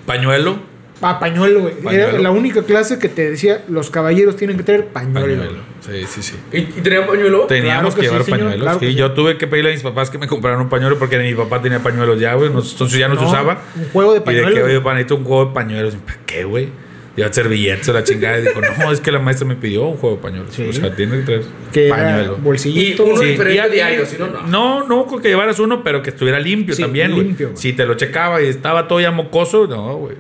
Pañuelo. 0.06 0.60
Ah, 1.04 1.20
pañuelo, 1.20 1.62
güey. 1.62 1.74
Era 1.96 2.12
la 2.20 2.30
única 2.32 2.64
clase 2.64 3.00
que 3.00 3.10
te 3.10 3.32
decía, 3.32 3.64
los 3.68 3.90
caballeros 3.90 4.36
tienen 4.36 4.56
que 4.58 4.64
tener 4.64 4.86
pañuelo. 4.88 5.22
Pañuelo. 5.42 5.60
Sí, 5.80 6.06
sí, 6.08 6.22
sí. 6.22 6.36
¿Y, 6.54 6.58
y 6.60 6.64
tenía 6.84 7.08
pañuelo? 7.08 7.42
Teníamos 7.48 7.96
Claro 7.96 7.96
que 7.96 7.96
que, 7.96 8.02
sí, 8.02 8.12
llevar 8.12 8.24
señor, 8.26 8.40
pañuelos. 8.40 8.62
claro 8.64 8.80
que 8.80 8.86
sí, 8.86 8.92
sí. 8.92 8.98
yo 9.00 9.12
tuve 9.14 9.38
que 9.38 9.48
pedirle 9.48 9.72
a 9.72 9.74
mis 9.74 9.82
papás 9.84 10.10
que 10.12 10.18
me 10.20 10.28
compraran 10.28 10.60
un 10.62 10.70
pañuelo 10.70 11.00
porque 11.00 11.18
mi 11.18 11.34
papá 11.34 11.60
tenía 11.62 11.80
pañuelos 11.80 12.20
ya, 12.20 12.36
güey. 12.36 12.48
Entonces 12.50 12.92
ya 13.00 13.08
no, 13.08 13.16
se 13.16 13.22
No, 13.22 13.28
usaba. 13.30 13.62
un 13.76 13.90
juego 13.90 14.12
de 14.14 14.18
Y 14.18 14.20
de 14.20 14.26
pañuelos. 14.26 14.54
que, 14.54 14.64
oye, 14.64 14.82
panito, 14.82 15.16
un 15.16 15.24
juego 15.24 15.46
de 15.46 15.54
pañuelos. 15.56 15.96
¿Para 15.96 16.18
qué, 16.26 16.44
güey? 16.44 16.70
Lleva 17.16 17.34
servilletas, 17.34 17.88
la 17.90 18.04
chingada. 18.04 18.38
Y 18.40 18.44
dijo, 18.44 18.62
no, 18.80 18.92
es 18.92 19.02
que 19.02 19.12
la 19.12 19.20
maestra 19.20 19.46
me 19.48 19.56
pidió 19.56 19.84
un 19.88 19.98
juego 19.98 20.18
de 20.18 20.22
pañuelos. 20.22 20.54
Sí. 20.54 20.68
O 20.70 20.72
sea, 20.72 20.96
tiene 20.96 21.18
que 21.18 21.24
traer 21.24 21.42
Que 21.74 21.88
era 21.88 21.96
pañuelo. 21.98 22.38
bolsillito. 22.38 23.06
Y 23.06 23.10
uno 23.10 23.22
Sí. 23.22 23.26
diferente 23.28 23.68
Y- 23.68 23.72
diario, 23.74 24.06
si 24.06 24.18
no, 24.18 24.28
no. 24.28 24.44
No, 24.48 24.88
no, 24.88 25.06
con 25.08 25.20
que 25.22 25.28
llevaras 25.30 25.60
uno, 25.60 25.84
pero 25.84 26.04
que 26.04 26.12
estuviera 26.12 26.40
limpio 26.40 26.76
Sí, 26.76 26.84
también, 26.84 27.12
güey. 27.14 27.36
Si 27.56 27.74
te 27.74 27.86
lo 27.88 27.96
checaba 27.96 28.42
y 28.42 28.48
estaba 28.48 28.88
todo 28.88 29.02
ya 29.02 29.10
mocoso, 29.12 29.66
no, 29.68 29.96
güey. 29.98 30.16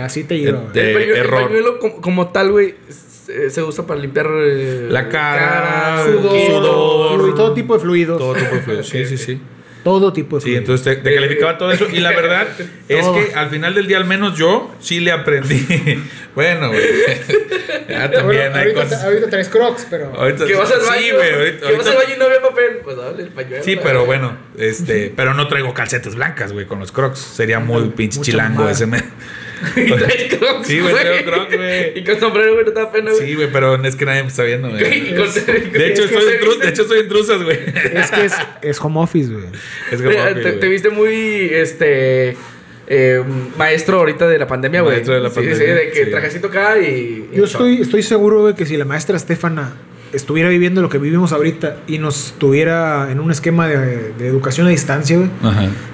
Así 0.00 0.24
te 0.24 0.38
güey. 0.38 0.72
De- 0.72 0.88
el 0.90 0.94
pañuelo, 0.94 1.14
el 1.14 1.20
error. 1.20 1.42
pañuelo 1.44 1.78
como, 1.78 2.00
como 2.00 2.28
tal, 2.28 2.50
güey, 2.52 2.74
se, 2.88 3.50
se 3.50 3.62
usa 3.62 3.86
para 3.86 4.00
limpiar 4.00 4.26
eh, 4.30 4.86
La 4.90 5.08
cara, 5.08 6.04
sudor. 6.04 6.46
sudor. 6.46 7.18
Fluido, 7.18 7.34
todo 7.34 7.54
tipo 7.54 7.74
de 7.74 7.80
fluidos. 7.80 8.18
Todo 8.18 8.32
Todo, 8.34 8.42
tipo 8.42 8.54
de 8.56 8.62
fluido. 8.62 8.82
Sí, 8.84 9.04
sí, 9.06 9.16
sí. 9.18 9.40
tipo 10.14 10.36
de 10.36 10.40
Sí, 10.40 10.44
fluidos. 10.46 10.58
entonces 10.58 10.84
te, 10.84 10.96
te 11.10 11.14
calificaba 11.14 11.58
todo 11.58 11.70
eso. 11.72 11.86
Y 11.92 12.00
la 12.00 12.10
verdad 12.16 12.46
es 12.88 13.00
Todo. 13.00 13.14
que 13.14 13.34
al 13.34 13.50
final 13.50 13.74
del 13.74 13.86
día, 13.86 13.96
al 13.98 14.04
menos 14.04 14.36
yo, 14.36 14.72
sí 14.80 15.00
le 15.00 15.12
aprendí. 15.12 15.64
bueno, 16.34 16.68
güey. 16.68 16.80
Ya 17.88 18.08
Bueno, 18.08 18.10
también 18.18 18.52
hay 18.52 18.58
ahorita, 18.62 18.82
cosas. 18.82 19.04
ahorita 19.04 19.30
traes 19.30 19.48
crocs, 19.48 19.86
pero. 19.88 20.12
Ahorita- 20.16 20.44
Que 20.44 20.54
vas 20.56 20.72
al 20.72 20.80
baño. 20.80 21.00
Sí, 21.02 21.10
güey. 21.12 21.32
ahorita- 21.34 21.66
que 21.68 21.76
vas 21.76 21.86
al 21.86 21.94
baño 21.96 22.08
y 22.14 22.18
no 22.18 22.24
había 22.24 22.42
papel. 22.42 22.78
Pues 22.82 22.96
dale 22.96 23.22
el 23.22 23.28
pañuelo. 23.28 23.64
Sí, 23.64 23.78
pero 23.82 24.04
bueno, 24.06 24.36
este, 24.58 25.12
pero 25.16 25.34
no 25.34 25.46
traigo 25.48 25.72
calcetas 25.72 26.14
blancas, 26.16 26.52
güey, 26.52 26.66
con 26.66 26.78
los 26.80 26.90
crocs. 26.92 27.18
Sería 27.20 27.60
muy 27.60 27.88
pinche 27.90 28.20
chilango 28.20 28.68
ese 28.68 28.86
me. 28.86 29.02
y 29.76 29.90
traes 29.92 30.34
crocs. 30.34 30.66
Sí, 30.66 30.80
güey, 30.80 30.94
traigo 30.94 31.30
crocs, 31.30 31.56
güey. 31.56 31.98
Y 31.98 32.04
con 32.04 32.20
sombrero, 32.20 32.52
güey, 32.54 32.64
no 32.66 32.72
te 32.72 32.80
da 32.80 32.92
pena, 32.92 33.10
güey. 33.12 33.26
Sí, 33.26 33.34
güey, 33.34 33.48
pero 33.52 33.82
es 33.84 33.96
que 33.96 34.04
nadie 34.04 34.22
me 34.22 34.28
está 34.28 34.42
viendo, 34.42 34.68
güey. 34.70 34.82
De 34.82 35.86
hecho, 35.92 36.04
estoy 36.04 36.24
en, 36.34 36.40
tru- 36.40 36.48
viste- 36.48 36.58
de 36.64 36.68
hecho, 36.68 36.82
estoy 36.82 37.00
en 37.00 37.08
truzas, 37.08 37.42
güey. 37.42 37.58
Es 37.94 38.10
que 38.10 38.24
es, 38.26 38.34
es 38.62 38.80
home 38.80 39.00
office, 39.00 39.32
güey. 39.32 39.44
Es 39.90 40.00
Oye, 40.00 40.16
papi, 40.16 40.58
te, 40.60 40.68
viste 40.68 40.90
muy, 40.90 41.48
este, 41.52 42.36
eh, 42.86 43.22
maestro 43.56 43.98
ahorita 43.98 44.28
de 44.28 44.38
la 44.38 44.46
pandemia, 44.46 44.82
güey. 44.82 44.94
Maestro 44.96 45.14
de 45.14 45.20
la 45.20 45.30
Sí, 45.30 45.34
pandemia, 45.36 45.58
Sí, 45.58 45.64
de 45.72 45.90
que 45.90 46.04
sí. 46.04 46.10
trajecito 46.10 46.46
acá 46.48 46.78
y... 46.78 47.28
y 47.32 47.36
Yo 47.36 47.44
estoy, 47.44 47.80
estoy 47.80 48.02
seguro, 48.02 48.42
güey, 48.42 48.54
que 48.54 48.66
si 48.66 48.76
la 48.76 48.84
maestra 48.84 49.16
Estefana 49.16 49.72
estuviera 50.16 50.48
viviendo 50.48 50.82
lo 50.82 50.88
que 50.88 50.98
vivimos 50.98 51.32
ahorita 51.32 51.76
y 51.86 51.98
nos 51.98 52.34
tuviera 52.38 53.10
en 53.10 53.20
un 53.20 53.30
esquema 53.30 53.68
de, 53.68 54.12
de 54.14 54.26
educación 54.26 54.66
a 54.66 54.70
distancia, 54.70 55.16
güey, 55.16 55.30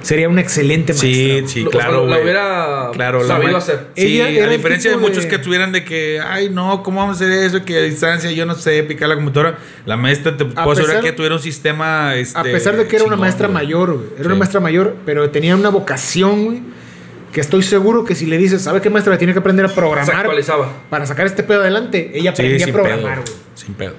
sería 0.02 0.28
una 0.28 0.40
excelente 0.40 0.92
maestra. 0.92 1.08
Sí, 1.08 1.42
sí, 1.46 1.64
claro, 1.64 2.04
o 2.04 2.06
sea, 2.06 2.06
güey. 2.06 2.16
Lo 2.18 2.22
hubiera 2.22 2.90
Claro, 2.92 3.20
la 3.22 3.26
sabido 3.28 3.52
ma- 3.52 3.58
hacer. 3.58 3.86
Sí, 3.96 4.20
a 4.20 4.48
diferencia 4.48 4.90
de 4.90 4.96
muchos 4.96 5.24
de- 5.24 5.28
que 5.28 5.38
tuvieran 5.38 5.72
de 5.72 5.84
que, 5.84 6.20
ay, 6.20 6.48
no, 6.50 6.82
¿cómo 6.82 7.00
vamos 7.00 7.20
a 7.20 7.24
hacer 7.24 7.32
eso? 7.44 7.64
Que 7.64 7.78
a 7.78 7.82
distancia, 7.82 8.30
yo 8.32 8.46
no 8.46 8.54
sé, 8.54 8.82
picar 8.84 9.08
la 9.08 9.14
computadora. 9.16 9.58
La 9.86 9.96
maestra 9.96 10.36
te 10.36 10.44
puedo 10.44 10.70
asegurar 10.72 11.00
que 11.02 11.12
tuviera 11.12 11.34
un 11.34 11.42
sistema. 11.42 12.14
Este, 12.16 12.38
A 12.38 12.42
pesar 12.42 12.76
de 12.76 12.86
que 12.86 12.96
era 12.96 13.04
una 13.04 13.16
maestra 13.16 13.48
mayor, 13.48 13.92
güey. 13.94 14.06
Era 14.14 14.22
Sí. 14.22 14.26
una 14.26 14.34
maestra 14.36 14.60
mayor, 14.60 14.96
pero 15.04 15.30
tenía 15.30 15.56
una 15.56 15.68
vocación, 15.70 16.44
güey, 16.44 16.62
que 17.32 17.40
estoy 17.40 17.62
seguro 17.62 18.04
que 18.04 18.14
si 18.14 18.26
le 18.26 18.36
dices, 18.36 18.60
¿sabe 18.62 18.80
qué 18.82 18.90
maestra? 18.90 19.16
Tiene 19.16 19.32
que 19.32 19.38
aprender 19.38 19.64
a 19.64 19.68
Se 19.70 19.74
programar 19.74 20.14
actualizaba. 20.16 20.70
para 20.90 21.06
sacar 21.06 21.26
este 21.26 21.42
pedo 21.42 21.62
adelante. 21.62 22.10
Ella 22.14 22.34
Sí, 22.36 22.42
aprendía 22.42 22.66
a 22.66 22.72
programar, 22.72 23.20
güey. 23.20 23.32
Sin 23.54 23.74
pedo. 23.74 23.94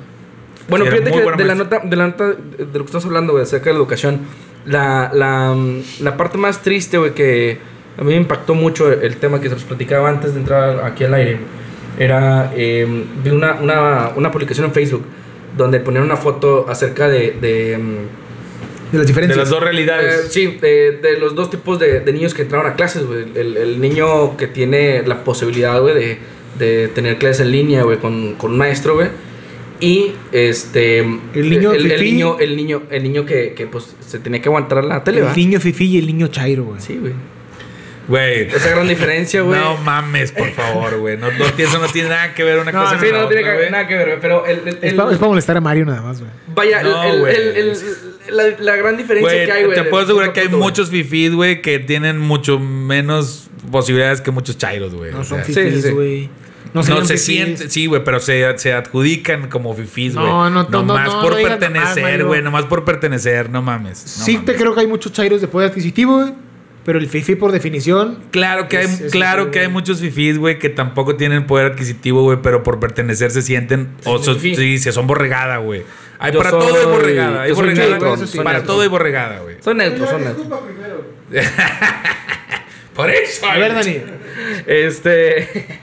Bueno, 0.69 0.85
fíjate 0.85 1.11
que 1.11 1.19
de 1.37 1.43
la, 1.45 1.55
nota, 1.55 1.79
de 1.83 1.95
la 1.95 2.07
nota 2.07 2.27
de 2.29 2.65
lo 2.65 2.79
que 2.79 2.85
estamos 2.85 3.05
hablando, 3.05 3.33
güey, 3.33 3.43
acerca 3.43 3.65
de 3.65 3.73
la 3.73 3.79
educación, 3.79 4.21
la, 4.65 5.11
la, 5.13 5.55
la 5.99 6.17
parte 6.17 6.37
más 6.37 6.61
triste, 6.61 6.97
güey, 6.97 7.13
que 7.13 7.57
a 7.97 8.01
mí 8.03 8.11
me 8.11 8.17
impactó 8.17 8.55
mucho 8.55 8.91
el 8.91 9.17
tema 9.17 9.39
que 9.41 9.49
se 9.49 9.55
los 9.55 9.63
platicaba 9.65 10.09
antes 10.09 10.33
de 10.33 10.39
entrar 10.39 10.85
aquí 10.85 11.03
al 11.03 11.13
aire, 11.13 11.37
era 11.99 12.51
eh, 12.55 12.87
vi 13.23 13.29
una, 13.29 13.55
una, 13.55 14.11
una 14.15 14.31
publicación 14.31 14.65
en 14.67 14.73
Facebook 14.73 15.03
donde 15.57 15.79
ponían 15.79 16.03
una 16.03 16.17
foto 16.17 16.65
acerca 16.67 17.07
de... 17.07 17.37
de 17.39 17.77
mm, 17.77 17.95
De 18.93 18.97
las 18.97 19.05
De 19.05 19.05
diferencias. 19.07 19.37
las 19.37 19.49
dos 19.49 19.61
eh, 19.61 19.65
realidades. 19.65 20.27
sí, 20.31 20.57
de, 20.61 20.93
de 21.01 21.17
los 21.19 21.35
dos 21.35 21.49
tipos 21.49 21.77
de, 21.77 21.99
de 21.99 22.13
niños 22.13 22.33
que 22.33 22.43
entraron 22.43 22.65
a 22.71 22.75
clases, 22.75 23.05
güey. 23.05 23.25
El, 23.35 23.57
el 23.57 23.81
niño 23.81 24.37
que 24.37 24.47
tiene 24.47 25.03
la 25.05 25.23
posibilidad, 25.23 25.79
güey, 25.81 25.93
de, 25.93 26.17
de 26.57 26.87
tener 26.87 27.17
clases 27.17 27.41
en 27.41 27.51
línea, 27.51 27.83
güey, 27.83 27.97
con, 27.99 28.33
con 28.35 28.51
un 28.51 28.57
maestro, 28.57 28.95
güey. 28.95 29.09
Y 29.79 30.11
este. 30.31 30.99
El 30.99 31.49
niño 31.49 31.73
el, 31.73 31.87
niño, 32.01 32.37
el 32.39 32.55
niño, 32.55 32.83
el 32.89 33.03
niño 33.03 33.25
que, 33.25 33.53
que, 33.53 33.67
pues 33.67 33.95
se 34.05 34.19
tenía 34.19 34.41
que 34.41 34.47
aguantar 34.49 34.83
la 34.85 35.03
tele, 35.03 35.21
el 35.21 35.35
niño 35.35 35.59
fifi 35.59 35.85
y 35.85 35.97
el 35.99 36.07
niño 36.07 36.27
chairo, 36.27 36.63
güey. 36.65 36.79
Sí, 36.79 36.97
güey. 36.97 37.13
Güey. 38.07 38.41
Esa 38.53 38.69
gran 38.71 38.87
diferencia, 38.87 39.41
güey. 39.41 39.57
No 39.59 39.77
mames, 39.77 40.33
por 40.33 40.49
favor, 40.51 40.97
güey. 40.99 41.15
No, 41.17 41.31
no, 41.31 41.45
eso 41.57 41.79
no 41.79 41.87
tiene 41.87 42.09
nada 42.09 42.33
que 42.33 42.43
ver 42.43 42.59
una 42.59 42.71
No, 42.71 42.81
cosa 42.83 42.97
con 42.97 43.05
Sí, 43.05 43.11
la 43.13 43.21
no 43.21 43.27
tiene 43.27 43.43
otra, 43.43 43.51
que- 43.53 43.57
güey. 43.59 43.71
nada 43.71 43.87
que 43.87 43.95
ver, 43.95 44.07
güey, 44.07 44.19
pero 44.19 44.45
el, 44.45 44.67
el- 44.67 44.77
Es 44.81 44.93
para 44.93 45.17
molestar 45.29 45.55
a 45.57 45.61
Mario 45.61 45.85
nada 45.85 46.01
más, 46.01 46.19
güey. 46.19 46.31
vaya, 46.53 46.83
No, 46.83 47.01
el- 47.03 47.19
güey. 47.21 47.35
el- 47.35 47.57
el- 47.57 47.77
la, 48.29 48.43
la 48.59 48.75
gran 48.75 48.97
diferencia 48.97 49.31
Güey, 49.33 49.45
que 49.45 49.51
hay, 49.53 49.63
güey. 49.65 49.75
te 49.77 49.83
puedo 49.85 50.03
asegurar 50.03 50.33
que 50.33 50.41
hay 50.41 50.45
punto, 50.47 50.57
güey. 50.57 50.69
muchos 50.69 50.89
fifís, 50.89 51.33
güey, 51.33 51.61
que 51.61 51.79
tienen 51.79 52.19
mucho 52.19 52.59
menos 52.59 53.49
posibilidades 53.71 54.19
que 54.19 54.31
muchos 54.31 54.57
chairos, 54.57 54.93
güey. 54.93 55.11
No 55.13 55.21
O 55.21 55.23
son 55.23 55.41
sí, 55.45 55.53
sí. 55.53 56.29
No, 56.73 56.81
serían 56.83 57.05
se 57.05 57.17
sienten, 57.17 57.69
sí, 57.69 57.85
güey, 57.85 58.03
pero 58.03 58.19
se, 58.19 58.57
se 58.57 58.73
adjudican 58.73 59.49
como 59.49 59.73
fifís, 59.75 60.15
güey. 60.15 60.25
No, 60.25 60.49
no, 60.49 60.63
no, 60.63 60.69
Nomás 60.69 61.07
no, 61.07 61.15
no, 61.15 61.21
por 61.21 61.39
no 61.41 61.47
pertenecer, 61.47 62.25
güey. 62.25 62.41
Nomás 62.41 62.65
por 62.65 62.83
pertenecer, 62.85 63.49
no 63.49 63.61
mames. 63.61 64.17
no 64.19 64.25
sí, 64.25 64.33
mames. 64.33 64.45
te 64.45 64.55
creo 64.55 64.73
que 64.73 64.81
hay 64.81 64.87
muchos 64.87 65.11
chairos 65.11 65.41
de 65.41 65.47
poder 65.47 65.69
adquisitivo, 65.69 66.19
güey. 66.21 66.33
Pero 66.85 66.99
el 66.99 67.07
fifi, 67.07 67.35
por 67.35 67.53
definición, 67.53 68.19
Claro 68.31 68.67
que 68.67 68.77
hay, 68.77 68.85
Es- 68.85 69.11
claro 69.11 69.51
que 69.51 69.59
hay 69.59 69.69
muchos 69.69 70.01
fifís, 70.01 70.37
güey, 70.37 70.59
que 70.59 70.67
tampoco 70.69 71.15
tienen 71.15 71.47
poder 71.47 71.71
adquisitivo, 71.71 72.23
güey, 72.23 72.39
pero 72.41 72.61
por 72.63 72.79
pertenecer 72.81 73.31
se 73.31 73.41
sienten. 73.41 73.89
O 74.03 74.19
Sí, 74.21 74.77
se 74.77 74.91
son 74.91 75.07
borregada, 75.07 75.57
güey. 75.57 75.83
Hay 76.19 76.33
Yo 76.33 76.39
para 76.39 76.49
soy- 76.49 76.59
todo 76.59 76.79
hay 76.79 76.85
borregada. 76.85 77.41
Hay 77.43 77.51
borregada. 77.53 77.89
neutro, 77.89 78.13
eso 78.15 78.27
sí. 78.27 78.37
para 78.37 78.53
neutro. 78.59 78.73
todo 78.73 78.81
hay 78.81 78.87
borregada, 78.89 79.39
güey. 79.39 79.55
Son 79.61 79.77
neutros, 79.77 80.09
son 80.09 80.23
neutros. 80.23 80.47
Por 82.95 83.09
eso. 83.09 83.45
a 83.49 83.57
ver, 83.57 83.73
Dani. 83.73 83.97
Este. 84.67 85.79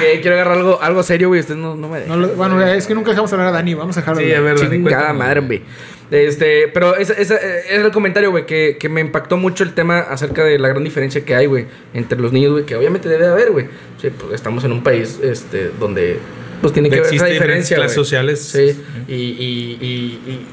Que 0.00 0.20
quiero 0.22 0.36
agarrar 0.36 0.58
algo, 0.58 0.78
algo 0.80 1.02
serio, 1.02 1.28
güey. 1.28 1.40
Ustedes 1.40 1.58
no, 1.58 1.74
no 1.74 1.88
me 1.88 2.00
dejan. 2.00 2.36
bueno, 2.36 2.62
es 2.62 2.86
que 2.86 2.94
nunca 2.94 3.10
dejamos 3.10 3.32
hablar 3.32 3.48
a 3.48 3.52
Dani. 3.52 3.74
Vamos 3.74 3.96
a 3.96 4.00
dejarlo. 4.00 4.22
Sí, 4.22 4.32
a 4.32 4.40
ver, 4.40 4.58
Dani, 4.58 4.82
cuéntame. 4.82 5.18
madre, 5.18 5.40
güey. 5.40 5.62
Este, 6.10 6.68
pero 6.68 6.96
ese, 6.96 7.20
ese, 7.20 7.34
eh, 7.34 7.60
es 7.68 7.84
el 7.84 7.92
comentario, 7.92 8.30
güey, 8.30 8.46
que, 8.46 8.78
que 8.80 8.88
me 8.88 9.00
impactó 9.00 9.36
mucho 9.36 9.62
el 9.62 9.74
tema 9.74 9.98
acerca 9.98 10.42
de 10.42 10.58
la 10.58 10.68
gran 10.68 10.82
diferencia 10.82 11.22
que 11.22 11.34
hay, 11.34 11.46
güey, 11.46 11.66
entre 11.92 12.18
los 12.18 12.32
niños, 12.32 12.52
güey, 12.52 12.64
que 12.64 12.76
obviamente 12.76 13.08
debe 13.08 13.24
de 13.24 13.30
haber, 13.30 13.50
güey. 13.50 13.66
Sí, 14.00 14.08
pues 14.10 14.32
estamos 14.32 14.64
en 14.64 14.72
un 14.72 14.82
país, 14.82 15.20
este, 15.22 15.70
donde, 15.78 16.18
pues 16.60 16.72
tiene 16.72 16.90
que 16.90 16.98
haber 16.98 17.14
esa 17.14 17.26
diferencia, 17.26 17.76
clases 17.76 17.94
sociales. 17.94 18.40
Sí, 18.40 18.76
y, 19.08 19.14
y, 19.14 19.78
y, 19.80 19.86
y- 20.26 20.46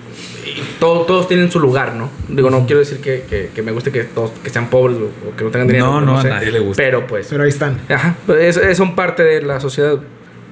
y 0.48 0.64
todo- 0.80 1.02
todos 1.06 1.28
tienen 1.28 1.52
su 1.52 1.60
lugar, 1.60 1.96
¿no? 1.96 2.10
Digo, 2.30 2.50
no 2.50 2.66
quiero 2.66 2.80
decir 2.80 3.00
que, 3.00 3.24
que, 3.30 3.50
que 3.54 3.62
me 3.64 3.72
guste 3.72 3.92
que 3.92 4.04
todos 4.04 4.32
que 4.44 4.50
sean 4.50 4.70
pobres 4.70 4.98
o 4.98 5.36
que 5.36 5.44
no 5.44 5.50
tengan 5.50 5.68
dinero. 5.68 5.88
No, 5.88 5.94
pues, 5.96 6.06
no, 6.06 6.18
a 6.18 6.22
sé. 6.22 6.30
nadie 6.30 6.52
le 6.52 6.60
gusta. 6.60 6.82
Pero 6.84 7.08
pues, 7.08 7.28
Pero 7.30 7.44
ahí 7.44 7.50
están. 7.50 7.80
ajá, 7.90 8.16
pues, 8.26 8.58
es, 8.58 8.64
es- 8.64 8.78
son 8.78 8.96
parte 8.96 9.24
de 9.24 9.42
la 9.42 9.60
sociedad. 9.60 10.00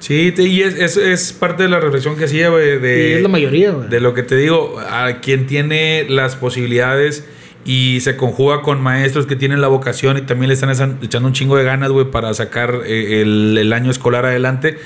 Sí, 0.00 0.32
te- 0.32 0.42
y 0.42 0.62
es, 0.62 0.74
es, 0.74 0.96
es 0.96 1.32
parte 1.32 1.62
de 1.62 1.68
la 1.68 1.80
reflexión 1.80 2.16
que 2.16 2.24
hacía, 2.24 2.50
güey, 2.50 2.78
de... 2.78 3.10
y 3.10 3.12
es 3.14 3.22
la 3.22 3.28
mayoría, 3.28 3.70
güey. 3.70 3.88
De 3.88 4.00
lo 4.00 4.12
que 4.12 4.22
te 4.22 4.36
digo, 4.36 4.78
a 4.80 5.20
quien 5.20 5.46
tiene 5.46 6.04
las 6.10 6.36
posibilidades 6.36 7.24
y 7.64 8.00
se 8.00 8.14
conjuga 8.16 8.60
con 8.60 8.82
maestros 8.82 9.24
que 9.26 9.36
tienen 9.36 9.62
la 9.62 9.68
vocación 9.68 10.18
y 10.18 10.22
también 10.22 10.48
le 10.48 10.54
están 10.54 10.98
echando 11.02 11.28
un 11.28 11.32
chingo 11.32 11.56
de 11.56 11.64
ganas, 11.64 11.90
güey, 11.90 12.10
para 12.10 12.34
sacar 12.34 12.80
eh, 12.84 13.22
el, 13.22 13.56
el 13.58 13.72
año 13.72 13.90
escolar 13.90 14.26
adelante, 14.26 14.76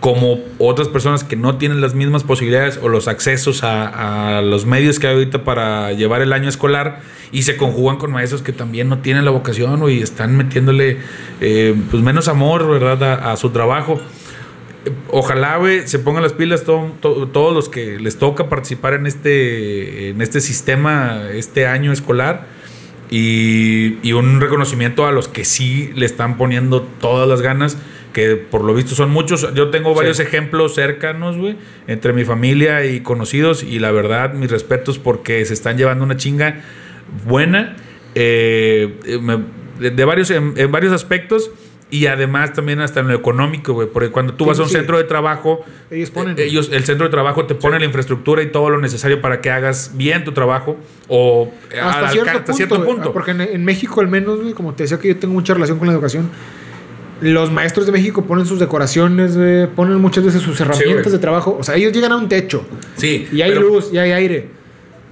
como 0.00 0.38
otras 0.58 0.88
personas 0.88 1.24
que 1.24 1.36
no 1.36 1.56
tienen 1.56 1.80
las 1.80 1.94
mismas 1.94 2.22
posibilidades 2.22 2.78
o 2.82 2.88
los 2.88 3.08
accesos 3.08 3.64
a, 3.64 4.38
a 4.38 4.42
los 4.42 4.66
medios 4.66 4.98
que 4.98 5.06
hay 5.08 5.14
ahorita 5.14 5.42
para 5.44 5.92
llevar 5.92 6.22
el 6.22 6.32
año 6.32 6.48
escolar 6.48 7.00
y 7.32 7.42
se 7.42 7.56
conjugan 7.56 7.96
con 7.96 8.12
maestros 8.12 8.42
que 8.42 8.52
también 8.52 8.88
no 8.88 8.98
tienen 8.98 9.24
la 9.24 9.30
vocación 9.30 9.82
y 9.90 10.00
están 10.02 10.36
metiéndole 10.36 10.98
eh, 11.40 11.74
pues 11.90 12.02
menos 12.02 12.28
amor, 12.28 12.68
¿verdad?, 12.68 13.02
a- 13.02 13.32
a 13.32 13.36
su 13.36 13.50
trabajo. 13.50 14.00
Ojalá, 15.10 15.56
güey, 15.56 15.88
se 15.88 15.98
pongan 15.98 16.22
las 16.22 16.32
pilas 16.32 16.62
to- 16.62 16.92
to- 17.00 17.26
todos 17.28 17.52
los 17.52 17.68
que 17.68 17.98
les 17.98 18.18
toca 18.18 18.48
participar 18.48 18.94
en 18.94 19.06
este, 19.06 20.10
en 20.10 20.20
este 20.22 20.40
sistema, 20.40 21.22
este 21.32 21.66
año 21.66 21.90
escolar. 21.92 22.46
Y, 23.10 23.98
y 24.02 24.12
un 24.12 24.40
reconocimiento 24.40 25.06
a 25.06 25.12
los 25.12 25.28
que 25.28 25.44
sí 25.44 25.90
le 25.94 26.06
están 26.06 26.36
poniendo 26.36 26.82
todas 26.82 27.28
las 27.28 27.40
ganas, 27.40 27.78
que 28.16 28.34
por 28.36 28.64
lo 28.64 28.72
visto 28.72 28.94
son 28.94 29.10
muchos. 29.10 29.52
Yo 29.52 29.68
tengo 29.68 29.94
varios 29.94 30.16
Sí. 30.16 30.22
ejemplos 30.22 30.74
cercanos, 30.74 31.36
güey, 31.36 31.56
entre 31.86 32.14
mi 32.14 32.24
familia 32.24 32.82
y 32.86 33.00
conocidos. 33.00 33.62
Y 33.62 33.78
la 33.78 33.90
verdad, 33.90 34.32
mis 34.32 34.50
respetos 34.50 34.98
porque 34.98 35.44
se 35.44 35.52
están 35.52 35.76
llevando 35.76 36.02
una 36.02 36.16
chinga 36.16 36.62
buena 37.26 37.76
eh, 38.14 38.98
eh, 39.04 39.18
me- 39.18 39.44
de, 39.90 40.04
varios, 40.06 40.30
en, 40.30 40.54
en 40.56 40.72
varios 40.72 40.94
aspectos. 40.94 41.50
Y 41.88 42.06
además 42.06 42.52
también 42.52 42.80
hasta 42.80 42.98
en 43.00 43.08
lo 43.08 43.14
económico, 43.14 43.74
güey. 43.74 43.86
Porque 43.92 44.08
cuando 44.10 44.32
tú 44.34 44.44
Sí, 44.44 44.48
vas 44.48 44.58
a 44.58 44.62
un 44.62 44.68
sí. 44.70 44.74
centro 44.76 44.96
de 44.96 45.04
trabajo, 45.04 45.64
Ellos 45.90 46.10
ponen. 46.10 46.36
eh, 46.38 46.44
ellos, 46.44 46.70
el 46.72 46.82
centro 46.84 47.04
de 47.06 47.10
trabajo 47.10 47.44
te 47.44 47.54
pone 47.54 47.78
la 47.78 47.84
infraestructura 47.84 48.42
y 48.42 48.46
todo 48.46 48.70
lo 48.70 48.80
necesario 48.80 49.20
para 49.20 49.40
que 49.42 49.50
hagas 49.50 49.92
bien 49.94 50.24
tu 50.24 50.32
trabajo. 50.32 50.76
O 51.06 51.52
hasta, 51.80 51.98
al- 52.06 52.10
cierto, 52.12 52.30
hasta 52.30 52.44
punto, 52.44 52.52
cierto 52.54 52.84
punto. 52.84 53.12
Porque 53.12 53.30
en, 53.32 53.42
en 53.42 53.64
México, 53.64 54.00
al 54.00 54.08
menos, 54.08 54.40
güey, 54.40 54.52
como 54.54 54.72
te 54.74 54.82
decía 54.84 54.98
que 54.98 55.08
yo 55.08 55.16
tengo 55.16 55.34
mucha 55.34 55.52
relación 55.54 55.78
con 55.78 55.86
la 55.86 55.92
educación, 55.94 56.28
los 57.20 57.50
maestros 57.50 57.86
de 57.86 57.92
México 57.92 58.22
ponen 58.24 58.46
sus 58.46 58.58
decoraciones, 58.58 59.36
güey, 59.36 59.66
ponen 59.68 59.98
muchas 60.00 60.24
veces 60.24 60.42
sus 60.42 60.60
herramientas 60.60 61.12
de 61.12 61.18
trabajo. 61.18 61.56
O 61.58 61.64
sea, 61.64 61.76
ellos 61.76 61.92
llegan 61.92 62.12
a 62.12 62.16
un 62.16 62.28
techo 62.28 62.64
Sí, 62.96 63.26
y 63.32 63.42
hay 63.42 63.50
pero- 63.52 63.62
luz 63.62 63.90
y 63.92 63.98
hay 63.98 64.12
aire. 64.12 64.48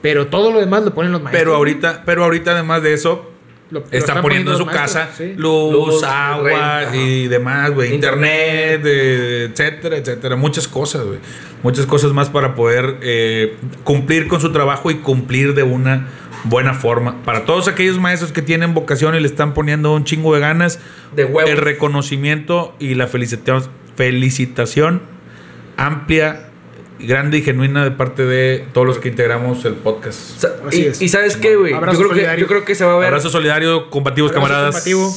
Pero 0.03 0.27
todo 0.27 0.53
lo 0.53 0.61
demás 0.61 0.85
lo 0.85 0.93
ponen 0.95 1.13
los 1.13 1.23
maestros. 1.23 1.41
Pero 1.43 1.57
ahorita, 1.57 2.03
pero 2.05 2.25
ahorita 2.25 2.51
además 2.53 2.83
de 2.83 2.93
eso, 2.93 3.31
Lo- 3.71 3.81
lo 3.81 3.87
están 3.91 4.21
poniendo 4.23 4.53
en 4.53 4.59
su 4.59 4.67
maestros, 4.67 4.93
casa 4.93 5.11
sí. 5.17 5.35
luz, 5.37 5.73
Luz, 5.73 6.03
agua 6.05 6.81
renta, 6.83 6.97
y 6.97 7.29
demás, 7.29 7.71
güey. 7.71 7.95
Internet, 7.95 8.83
eh, 8.85 9.49
etcétera, 9.51 9.97
etcétera. 9.97 10.37
Muchas 10.37 10.69
cosas, 10.69 11.05
güey. 11.05 11.19
Muchas 11.63 11.87
cosas 11.87 12.13
más 12.13 12.29
para 12.29 12.55
poder 12.55 12.99
eh, 13.03 13.57
cumplir 13.83 14.29
con 14.29 14.41
su 14.41 14.53
trabajo 14.53 14.91
y 14.91 14.97
cumplir 14.97 15.55
de 15.55 15.63
una 15.63 16.09
buena 16.45 16.75
forma. 16.75 17.23
Para 17.25 17.47
todos 17.47 17.67
aquellos 17.69 17.99
maestros 17.99 18.31
que 18.33 18.43
tienen 18.43 18.75
vocación 18.75 19.15
y 19.17 19.21
le 19.21 19.27
están 19.27 19.55
poniendo 19.55 19.95
un 19.95 20.05
chingo 20.05 20.35
de 20.35 20.41
ganas, 20.41 20.79
De 21.17 21.25
huevos. 21.25 21.51
el 21.51 21.57
reconocimiento 21.57 22.75
y 22.79 22.95
la 22.97 23.07
felicitación, 23.07 23.71
felicitación 23.97 25.01
amplia, 25.77 26.51
grande 26.99 27.39
y 27.39 27.43
genuina 27.43 27.85
de 27.85 27.91
parte 27.91 28.25
de 28.25 28.65
todos 28.73 28.87
los 28.87 28.99
que 28.99 29.09
integramos 29.09 29.65
el 29.65 29.75
podcast. 29.75 30.19
Sa- 30.41 30.55
Así 30.67 30.83
y, 30.83 30.87
es. 30.87 31.03
y 31.03 31.09
sabes 31.09 31.37
qué, 31.37 31.57
güey. 31.57 31.71
Yo 31.73 31.77
Abrazo 31.79 31.99
creo, 31.99 32.11
que, 32.11 32.15
solidario. 32.17 32.43
yo 32.43 32.49
creo 32.49 32.65
que 32.65 32.75
se 32.75 32.85
va 32.85 32.95
a 32.95 32.99
ver. 32.99 33.09
Abrazo 33.09 33.31
solidario, 33.31 33.91
combativos 33.91 34.31
Abrazo 34.31 34.47
camaradas. 34.47 34.75
combativo. 34.75 35.13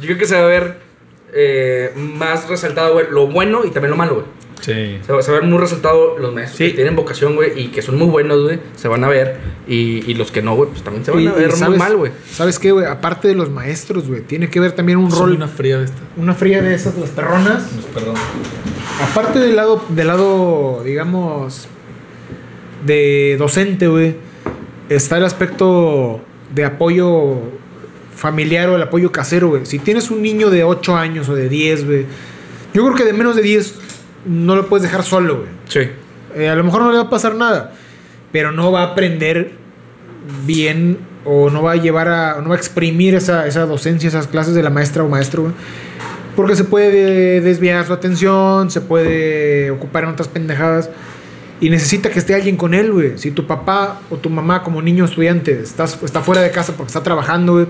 Yo 0.00 0.06
creo 0.06 0.18
que 0.18 0.26
se 0.26 0.34
va 0.36 0.42
a 0.42 0.46
ver 0.46 0.78
eh, 1.34 1.92
más 1.96 2.48
resaltado, 2.48 2.94
güey, 2.94 3.06
lo 3.10 3.26
bueno 3.26 3.64
y 3.64 3.70
también 3.70 3.90
lo 3.90 3.96
malo, 3.96 4.14
güey. 4.14 4.26
Sí. 4.60 4.98
Se 5.04 5.12
va, 5.12 5.20
se 5.20 5.30
va 5.30 5.38
a 5.38 5.40
ver 5.40 5.48
muy 5.50 5.58
resaltado 5.58 6.18
los 6.18 6.32
maestros 6.32 6.56
Sí. 6.58 6.68
que 6.68 6.74
tienen 6.76 6.96
vocación, 6.96 7.34
güey, 7.36 7.60
y 7.60 7.68
que 7.68 7.82
son 7.82 7.98
muy 7.98 8.06
buenos, 8.06 8.42
güey. 8.44 8.60
Se 8.76 8.88
van 8.88 9.04
a 9.04 9.08
ver. 9.08 9.36
Y, 9.68 10.10
y 10.10 10.14
los 10.14 10.30
que 10.30 10.40
no, 10.40 10.54
güey, 10.56 10.70
pues 10.70 10.82
también 10.82 11.04
se 11.04 11.10
van 11.10 11.20
Y- 11.20 11.26
a 11.26 11.32
ver 11.32 11.54
muy 11.56 11.76
mal, 11.76 11.96
güey. 11.96 12.12
¿Sabes 12.32 12.58
qué, 12.58 12.72
güey? 12.72 12.86
Aparte 12.86 13.28
de 13.28 13.34
los 13.34 13.50
maestros, 13.50 14.08
güey, 14.08 14.22
tiene 14.22 14.48
que 14.48 14.60
ver 14.60 14.72
también 14.72 14.96
un 14.98 15.10
Soy 15.10 15.20
rol. 15.20 15.32
una 15.36 15.48
fría 15.48 15.78
de 15.78 15.84
esta. 15.84 15.98
Una 16.16 16.32
fría 16.34 16.62
de 16.62 16.74
esas, 16.74 16.96
las 16.96 17.10
perronas. 17.10 17.68
Perdón. 17.92 18.14
Aparte 19.10 19.38
del 19.38 19.56
lado, 19.56 19.84
del 19.90 20.06
lado, 20.06 20.82
digamos, 20.84 21.68
de 22.86 23.36
docente, 23.38 23.88
güey, 23.88 24.14
está 24.88 25.18
el 25.18 25.24
aspecto 25.24 26.20
de 26.54 26.64
apoyo 26.64 27.36
familiar 28.14 28.68
o 28.68 28.76
el 28.76 28.82
apoyo 28.82 29.10
casero, 29.10 29.48
güey. 29.48 29.66
Si 29.66 29.78
tienes 29.78 30.10
un 30.10 30.22
niño 30.22 30.50
de 30.50 30.64
8 30.64 30.96
años 30.96 31.28
o 31.28 31.34
de 31.34 31.48
10, 31.48 31.84
güey, 31.86 32.06
yo 32.72 32.82
creo 32.84 32.94
que 32.94 33.04
de 33.04 33.12
menos 33.12 33.36
de 33.36 33.42
10 33.42 33.74
no 34.26 34.56
lo 34.56 34.68
puedes 34.68 34.82
dejar 34.82 35.02
solo, 35.02 35.38
güey. 35.38 35.48
Sí. 35.68 35.80
Eh, 36.36 36.48
a 36.48 36.54
lo 36.54 36.64
mejor 36.64 36.82
no 36.82 36.90
le 36.90 36.98
va 36.98 37.04
a 37.04 37.10
pasar 37.10 37.34
nada, 37.34 37.72
pero 38.32 38.52
no 38.52 38.72
va 38.72 38.82
a 38.82 38.84
aprender 38.92 39.52
bien 40.46 40.98
o 41.24 41.50
no 41.50 41.62
va 41.62 41.72
a 41.72 41.76
llevar 41.76 42.08
a, 42.08 42.40
no 42.40 42.48
va 42.48 42.56
a 42.56 42.58
exprimir 42.58 43.14
esa, 43.14 43.46
esa 43.46 43.66
docencia, 43.66 44.08
esas 44.08 44.26
clases 44.26 44.54
de 44.54 44.62
la 44.62 44.70
maestra 44.70 45.02
o 45.04 45.08
maestro, 45.08 45.42
güey. 45.42 45.54
Porque 46.36 46.56
se 46.56 46.64
puede 46.64 47.40
desviar 47.40 47.86
su 47.86 47.92
atención, 47.92 48.70
se 48.70 48.80
puede 48.80 49.70
ocupar 49.70 50.04
en 50.04 50.10
otras 50.10 50.28
pendejadas. 50.28 50.90
Y 51.60 51.70
necesita 51.70 52.10
que 52.10 52.18
esté 52.18 52.34
alguien 52.34 52.56
con 52.56 52.74
él, 52.74 52.92
güey. 52.92 53.16
Si 53.16 53.30
tu 53.30 53.46
papá 53.46 54.00
o 54.10 54.16
tu 54.16 54.28
mamá 54.28 54.64
como 54.64 54.82
niño 54.82 55.04
estudiante 55.04 55.60
estás, 55.62 56.02
está 56.02 56.20
fuera 56.20 56.42
de 56.42 56.50
casa 56.50 56.72
porque 56.76 56.88
está 56.88 57.04
trabajando, 57.04 57.52
güey. 57.52 57.66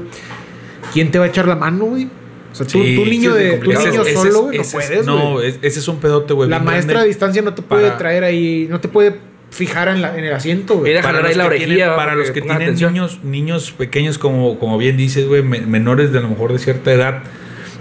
¿quién 0.95 1.11
te 1.11 1.19
va 1.19 1.25
a 1.27 1.29
echar 1.29 1.49
la 1.49 1.57
mano, 1.57 1.87
güey? 1.87 2.09
O 2.55 2.57
sea, 2.57 2.67
tú, 2.67 2.85
Sí, 2.85 2.95
tú 2.95 3.05
niño, 3.05 3.33
sí, 3.35 3.43
de, 3.43 3.51
tú 3.59 3.67
niño 3.73 3.81
Ese- 4.05 4.15
solo, 4.15 4.43
güey, 4.45 4.57
no 4.59 4.63
ese 4.63 4.77
puedes, 4.77 5.05
No, 5.07 5.41
ese 5.43 5.67
es 5.81 5.89
un 5.89 5.99
pedote, 5.99 6.35
güey. 6.35 6.49
La 6.49 6.61
maestra 6.61 7.01
a 7.01 7.05
distancia 7.05 7.43
no 7.43 7.53
te 7.53 7.63
puede 7.63 7.87
para- 7.89 7.99
traer 7.99 8.23
ahí, 8.23 8.69
no 8.71 8.81
te 8.81 8.87
puede 8.87 9.17
fijar 9.51 9.89
en, 9.89 10.01
la, 10.01 10.17
en 10.17 10.25
el 10.25 10.33
asiento, 10.33 10.77
güey. 10.79 10.95
Jalar 11.01 11.27
ahí 11.27 11.35
la 11.35 11.51
tienen, 11.51 11.79
para 11.81 11.97
para 11.97 12.15
los 12.15 12.31
que 12.31 12.41
tienen 12.41 12.63
atención. 12.63 12.93
niños, 12.93 13.19
niños 13.25 13.73
pequeños, 13.73 14.19
como, 14.19 14.59
como 14.61 14.79
bien 14.79 14.97
dices, 14.97 15.27
güey, 15.27 15.43
me- 15.43 15.61
menores 15.63 16.13
de 16.13 16.19
a 16.19 16.21
lo 16.21 16.29
mejor 16.29 16.53
de 16.53 16.61
cierta 16.61 16.93
edad, 16.93 17.23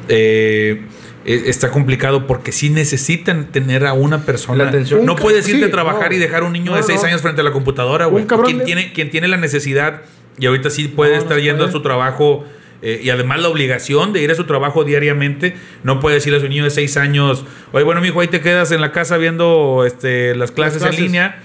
eh, 0.09 0.81
eh, 1.25 1.43
está 1.45 1.69
complicado 1.69 2.27
porque 2.27 2.51
sí 2.51 2.69
necesitan 2.69 3.51
tener 3.51 3.85
a 3.85 3.93
una 3.93 4.25
persona. 4.25 4.63
La 4.63 4.69
atención. 4.69 5.05
No 5.05 5.13
Un 5.13 5.19
puedes 5.19 5.47
irte 5.47 5.61
sí, 5.61 5.67
a 5.67 5.71
trabajar 5.71 6.09
no. 6.09 6.15
y 6.15 6.19
dejar 6.19 6.43
a 6.43 6.45
un 6.45 6.53
niño 6.53 6.71
No, 6.71 6.77
de 6.77 6.83
6 6.83 7.01
no. 7.01 7.07
años 7.07 7.21
frente 7.21 7.41
a 7.41 7.43
la 7.43 7.51
computadora, 7.51 8.07
güey. 8.07 8.23
Un 8.23 8.27
cabrón 8.27 8.47
Quien 8.47 8.59
de- 8.59 8.65
tiene, 8.65 8.93
quien 8.93 9.09
tiene 9.09 9.27
la 9.27 9.37
necesidad 9.37 10.01
y 10.37 10.45
ahorita 10.47 10.69
sí 10.69 10.87
puede 10.89 11.15
estar 11.17 11.39
yendo 11.39 11.65
a 11.65 11.71
su 11.71 11.81
trabajo. 11.81 12.43
Eh, 12.83 12.99
y 13.01 13.09
además 13.09 13.41
la 13.41 13.49
obligación 13.49 14.13
de 14.13 14.21
ir 14.21 14.29
a 14.31 14.35
su 14.35 14.43
trabajo 14.43 14.83
diariamente, 14.83 15.55
no 15.83 15.99
puede 15.99 16.15
decirle 16.17 16.37
a 16.37 16.41
su 16.41 16.47
niño 16.49 16.63
de 16.65 16.69
6 16.69 16.97
años, 16.97 17.45
oye, 17.71 17.83
bueno, 17.83 18.01
mijo, 18.01 18.19
ahí 18.21 18.27
te 18.27 18.41
quedas 18.41 18.71
en 18.71 18.81
la 18.81 18.91
casa 18.91 19.17
viendo 19.17 19.83
este, 19.87 20.35
las 20.35 20.51
clases, 20.51 20.81
clases. 20.81 20.99
en 20.99 21.05
línea. 21.05 21.39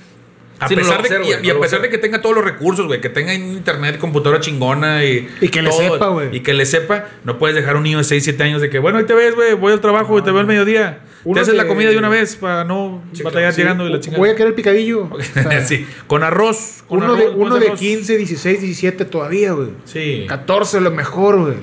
A 0.61 0.67
Sí, 0.67 0.75
no 0.75 0.81
pesar 0.83 0.99
a 0.99 1.03
de, 1.03 1.09
hacer, 1.09 1.45
y- 1.45 1.49
no 1.49 1.55
a 1.59 1.61
pesar 1.61 1.81
de 1.83 1.89
que 1.89 1.99
tenga 1.99 2.21
todos 2.21 2.35
los 2.35 2.45
recursos, 2.45 2.87
güey, 2.89 3.01
que 3.01 3.09
tenga 3.09 3.33
internet, 3.33 3.97
computadora 3.99 4.41
chingona 4.41 5.05
y. 5.05 5.29
Y 5.41 5.49
que 5.51 5.63
le 5.63 5.71
sepa, 5.71 6.09
güey. 6.09 6.35
Y 6.37 6.41
que 6.41 6.53
le 6.53 6.67
sepa, 6.67 7.07
no 7.23 7.39
puedes 7.39 7.55
dejar 7.55 7.77
a 7.77 7.79
un 7.79 7.85
niño 7.85 7.99
de 7.99 8.05
6, 8.05 8.25
7 8.25 8.43
años 8.43 8.61
de 8.61 8.69
que, 8.69 8.81
bueno, 8.81 8.99
ahí 8.99 9.05
te 9.05 9.15
ves, 9.15 9.37
güey, 9.37 9.55
voy 9.55 9.73
al 9.73 9.81
trabajo 9.81 10.19
y 10.19 10.23
te 10.23 10.33
veo 10.33 10.41
al 10.41 10.47
mediodía. 10.49 10.99
Uno 11.25 11.35
te 11.35 11.41
haces 11.41 11.55
la 11.55 11.65
que- 11.65 11.69
comida 11.69 11.91
de 11.91 11.99
una 11.99 12.09
vez 12.09 12.37
para 12.37 12.65
no 12.65 13.03
batallar 13.25 13.53
Sí, 13.53 13.61
llegando 13.63 13.87
y 13.87 13.93
la 13.93 14.01
chingada. 14.01 14.19
Voy 14.19 14.31
a 14.31 14.37
querer 14.37 14.55
picadillo. 14.55 15.09
O 15.11 15.21
sea, 15.21 15.61
sí, 15.67 15.87
con 16.07 16.23
arroz. 16.23 16.85
Con 16.89 17.03
Uno, 17.03 17.15
de, 17.15 17.23
arroz, 17.25 17.35
uno 17.37 17.51
con 17.51 17.61
de 17.61 17.67
arroz. 17.67 17.79
15, 17.81 18.17
16, 18.17 18.61
17 18.63 19.05
todavía, 19.05 19.53
güey. 19.53 19.69
Sí. 19.85 20.25
14 20.29 20.81
lo 20.81 20.91
mejor, 20.91 21.39
güey. 21.41 21.55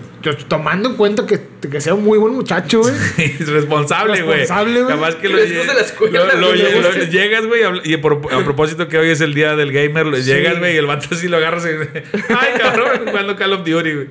Tomando 0.48 0.90
en 0.90 0.95
cuenta 0.95 1.26
que, 1.27 1.40
que 1.69 1.80
sea 1.82 1.94
un 1.94 2.03
muy 2.03 2.18
buen 2.18 2.34
muchacho, 2.34 2.80
güey. 2.82 2.94
Es 3.18 3.48
responsable, 3.48 4.22
güey. 4.23 4.40
Responsable, 4.40 4.82
güey. 4.84 4.95
Capaz 4.95 5.15
que 5.15 5.30
lo, 5.30 5.38
después 5.38 5.68
de 5.68 5.73
la 5.73 5.82
escuela, 5.82 6.19
lo- 6.34 6.40
lo- 6.40 6.48
güey, 6.48 6.82
lo- 6.82 7.03
llegas, 7.06 7.45
güey, 7.45 7.61
y 7.84 7.98
por- 7.98 8.22
a 8.34 8.44
propósito 8.44 8.88
que 8.88 8.98
hoy 8.98 9.10
es 9.10 9.22
el 9.22 9.34
día 9.34 9.56
del 9.56 9.72
gamer, 9.72 10.06
lo- 10.07 10.18
Sí. 10.18 10.23
llegas, 10.23 10.57
güey, 10.60 10.73
y 10.76 10.77
el 10.77 10.86
vato 10.88 11.07
así 11.11 11.27
lo 11.27 11.38
agarras 11.38 11.65
y 11.65 11.69
ay, 12.30 12.60
cabrón, 12.60 13.06
jugando 13.07 13.36
Call 13.36 13.53
of 13.53 13.60
Duty, 13.65 13.94
güey. 13.94 14.07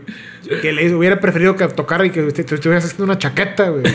Que 0.63 0.73
le 0.73 0.95
hubiera 0.95 1.21
preferido 1.21 1.57
que 1.57 1.67
tocara 1.69 2.05
y 2.07 2.11
que 2.11 2.23
usted 2.23 2.45
te 2.45 2.55
estuvieras 2.57 2.85
haciendo 2.85 3.05
una 3.05 3.19
chaqueta, 3.19 3.69
güey. 3.69 3.83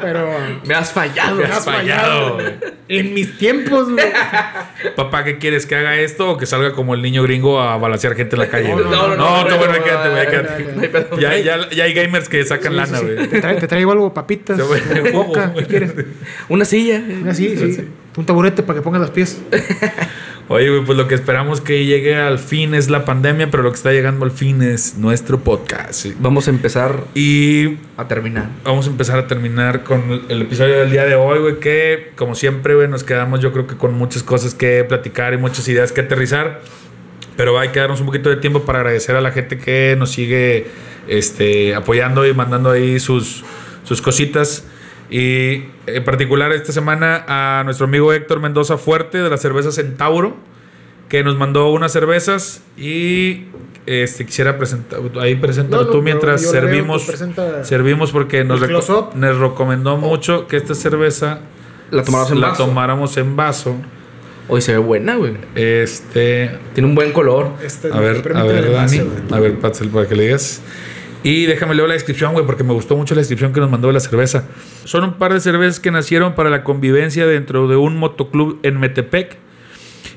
Pero. 0.00 0.28
Me 0.66 0.74
has 0.74 0.92
fallado. 0.92 1.36
Me 1.36 1.44
has 1.44 1.64
fallado. 1.64 2.38
En 2.88 3.14
mis 3.14 3.38
tiempos, 3.38 3.90
güey. 3.90 4.04
Papá, 4.96 5.24
¿qué 5.24 5.38
quieres? 5.38 5.66
¿Que 5.66 5.76
haga 5.76 5.96
esto 5.96 6.30
o 6.32 6.36
que 6.36 6.46
salga 6.46 6.72
como 6.72 6.94
el 6.94 7.02
niño 7.02 7.22
gringo 7.22 7.60
a 7.60 7.76
balasear 7.78 8.14
gente 8.14 8.36
en 8.36 8.40
la 8.40 8.48
calle? 8.48 8.68
No, 8.70 8.80
no, 8.80 8.90
no, 8.90 9.16
no, 9.16 9.42
no, 9.42 9.46
tú, 9.46 9.56
bueno, 9.56 9.72
no, 9.78 9.82
quédate, 9.84 10.08
güey, 10.10 10.24
no, 10.24 10.30
quédate. 10.30 11.06
no. 11.10 11.18
Ya, 11.20 11.36
ya, 11.38 11.70
ya 11.70 11.84
hay 11.84 11.94
gamers 11.94 12.28
que 12.28 12.44
sacan 12.44 12.76
lana, 12.76 12.98
Sí, 12.98 13.06
sí, 13.06 13.14
güey. 13.14 13.28
Te, 13.28 13.42
tra- 13.42 13.58
te 13.58 13.66
traigo 13.68 13.92
algo, 13.92 14.12
papitas, 14.12 14.58
Sí, 14.94 15.12
coca, 15.12 15.52
¿qué 15.54 15.64
quieres? 15.64 15.94
Una 16.48 16.64
silla. 16.64 17.02
Una 17.22 17.34
sí, 17.34 17.56
sí. 17.56 17.88
Un 18.16 18.26
taburete 18.26 18.62
para 18.62 18.78
que 18.78 18.82
pongas 18.82 19.00
los 19.00 19.10
pies. 19.10 19.40
Oye, 20.48 20.68
güey, 20.68 20.84
pues 20.84 20.98
lo 20.98 21.08
que 21.08 21.14
esperamos 21.14 21.62
que 21.62 21.86
llegue 21.86 22.16
al 22.16 22.38
fin 22.38 22.74
es 22.74 22.90
la 22.90 23.06
pandemia, 23.06 23.50
pero 23.50 23.62
lo 23.62 23.70
que 23.70 23.76
está 23.76 23.92
llegando 23.92 24.26
al 24.26 24.30
fin 24.30 24.60
es 24.62 24.98
nuestro 24.98 25.40
podcast. 25.40 26.04
Vamos 26.18 26.48
a 26.48 26.50
empezar 26.50 27.04
Y 27.14 27.78
a 27.96 28.06
terminar. 28.08 28.48
vamos 28.62 28.86
a 28.86 28.90
empezar 28.90 29.18
a 29.18 29.26
terminar 29.26 29.84
con 29.84 30.02
el- 30.10 30.22
el 30.28 30.42
episodio 30.42 30.78
del 30.80 30.90
día 30.90 31.06
de 31.06 31.14
hoy, 31.14 31.38
güey, 31.38 31.60
que 31.60 32.12
como 32.16 32.34
siempre, 32.34 32.74
güey, 32.74 32.88
nos 32.88 33.04
quedamos 33.04 33.40
yo 33.40 33.52
creo 33.52 33.66
que 33.66 33.76
con 33.76 33.94
muchas 33.94 34.22
cosas 34.22 34.54
que 34.54 34.84
platicar 34.84 35.32
y 35.32 35.38
muchas 35.38 35.66
ideas 35.66 35.92
que 35.92 36.02
aterrizar. 36.02 36.60
Pero 37.38 37.58
hay 37.58 37.70
que 37.70 37.80
darnos 37.80 38.00
un 38.00 38.06
poquito 38.06 38.28
de 38.28 38.36
tiempo 38.36 38.64
para 38.64 38.80
agradecer 38.80 39.16
a 39.16 39.22
la 39.22 39.32
gente 39.32 39.56
que 39.58 39.96
nos 39.98 40.10
sigue 40.12 40.66
este, 41.08 41.74
apoyando 41.74 42.26
y 42.26 42.34
mandando 42.34 42.70
ahí 42.70 43.00
sus, 43.00 43.44
sus 43.84 44.02
cositas. 44.02 44.66
Y 45.10 45.64
en 45.86 46.04
particular 46.04 46.52
esta 46.52 46.72
semana 46.72 47.24
a 47.28 47.62
nuestro 47.64 47.86
amigo 47.86 48.12
Héctor 48.12 48.40
Mendoza 48.40 48.78
Fuerte 48.78 49.18
de 49.18 49.28
la 49.30 49.36
cerveza 49.36 49.70
Centauro, 49.70 50.36
que 51.08 51.22
nos 51.22 51.36
mandó 51.36 51.70
unas 51.70 51.92
cervezas 51.92 52.62
y 52.78 53.44
este, 53.86 54.24
quisiera 54.24 54.56
presentar, 54.56 55.00
ahí 55.20 55.34
No, 55.68 55.82
no, 55.82 55.86
tú 55.88 56.00
mientras 56.02 56.40
servimos, 56.42 57.06
servimos 57.62 58.12
porque 58.12 58.42
nos, 58.44 58.60
reco- 58.60 59.12
nos 59.14 59.38
recomendó 59.38 59.98
mucho 59.98 60.46
que 60.46 60.56
esta 60.56 60.74
cerveza 60.74 61.40
La 61.90 62.02
tomamos 62.02 62.30
en 62.30 62.40
la 62.40 62.48
vaso. 62.48 62.64
tomáramos 62.66 63.16
en 63.18 63.36
vaso. 63.36 63.76
Hoy 64.48 64.60
se 64.62 64.72
ve 64.72 64.78
buena, 64.78 65.16
güey. 65.16 65.34
Este, 65.54 66.50
Tiene 66.74 66.88
un 66.88 66.94
buen 66.94 67.12
color. 67.12 67.50
Este, 67.62 67.90
a 67.92 67.98
ver, 68.00 68.18
a 68.18 68.22
permíteme 68.22 68.60
ver, 68.60 68.72
Dani. 68.72 69.00
A 69.30 69.40
ver, 69.40 69.58
Patzel, 69.58 69.88
para 69.88 70.06
que 70.08 70.14
le 70.16 70.24
digas. 70.24 70.60
Y 71.24 71.46
déjame 71.46 71.74
leer 71.74 71.88
la 71.88 71.94
descripción, 71.94 72.34
güey, 72.34 72.44
porque 72.44 72.64
me 72.64 72.74
gustó 72.74 72.98
mucho 72.98 73.14
la 73.14 73.22
descripción 73.22 73.54
que 73.54 73.58
nos 73.58 73.70
mandó 73.70 73.88
de 73.88 73.94
la 73.94 74.00
cerveza. 74.00 74.44
Son 74.84 75.04
un 75.04 75.14
par 75.14 75.32
de 75.32 75.40
cervezas 75.40 75.80
que 75.80 75.90
nacieron 75.90 76.34
para 76.34 76.50
la 76.50 76.62
convivencia 76.62 77.26
dentro 77.26 77.66
de 77.66 77.76
un 77.76 77.96
motoclub 77.96 78.60
en 78.62 78.78
Metepec. 78.78 79.38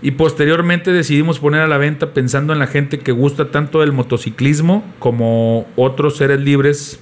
Y 0.01 0.11
posteriormente 0.11 0.91
decidimos 0.91 1.39
poner 1.39 1.61
a 1.61 1.67
la 1.67 1.77
venta 1.77 2.13
pensando 2.13 2.51
en 2.51 2.59
la 2.59 2.67
gente 2.67 2.99
que 2.99 3.13
gusta 3.13 3.51
tanto 3.51 3.79
del 3.79 3.93
motociclismo 3.93 4.83
como 4.99 5.65
otros 5.77 6.17
seres 6.17 6.41
libres 6.41 6.99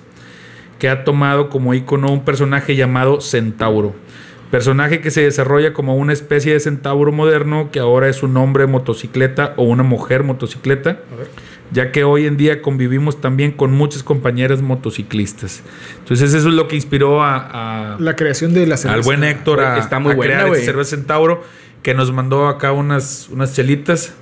que 0.77 0.87
ha 0.87 1.03
tomado 1.03 1.49
como 1.49 1.73
icono 1.73 2.11
un 2.11 2.23
personaje 2.23 2.75
llamado 2.75 3.21
Centauro. 3.21 3.95
Personaje 4.51 5.01
que 5.01 5.09
se 5.09 5.21
desarrolla 5.21 5.73
como 5.73 5.95
una 5.95 6.13
especie 6.13 6.53
de 6.53 6.59
centauro 6.59 7.11
moderno 7.11 7.71
que 7.71 7.79
ahora 7.79 8.07
es 8.07 8.21
un 8.21 8.37
hombre 8.37 8.67
motocicleta 8.67 9.53
o 9.57 9.63
una 9.63 9.83
mujer 9.83 10.23
motocicleta, 10.23 10.99
ya 11.71 11.91
que 11.91 12.03
hoy 12.03 12.25
en 12.27 12.37
día 12.37 12.61
convivimos 12.61 13.19
también 13.21 13.51
con 13.51 13.71
muchas 13.71 14.03
compañeras 14.03 14.61
motociclistas. 14.61 15.61
Entonces 15.99 16.33
eso 16.33 16.49
es 16.49 16.53
lo 16.55 16.67
que 16.67 16.75
inspiró 16.75 17.23
a, 17.23 17.93
a- 17.95 17.99
La 17.99 18.15
creación 18.15 18.53
de 18.53 18.67
la 18.67 18.77
cerveza. 18.77 18.95
al 18.95 19.01
buen 19.01 19.23
Héctor 19.23 19.59
a, 19.61 19.77
Está 19.79 19.99
muy 19.99 20.13
a 20.13 20.15
buena, 20.15 20.33
crear 20.35 20.53
esta 20.53 20.65
cerveza 20.65 20.95
Centauro 20.95 21.43
que 21.81 21.93
nos 21.93 22.11
mandó 22.11 22.47
acá 22.47 22.71
unas, 22.71 23.29
unas 23.31 23.53
chelitas. 23.53 24.13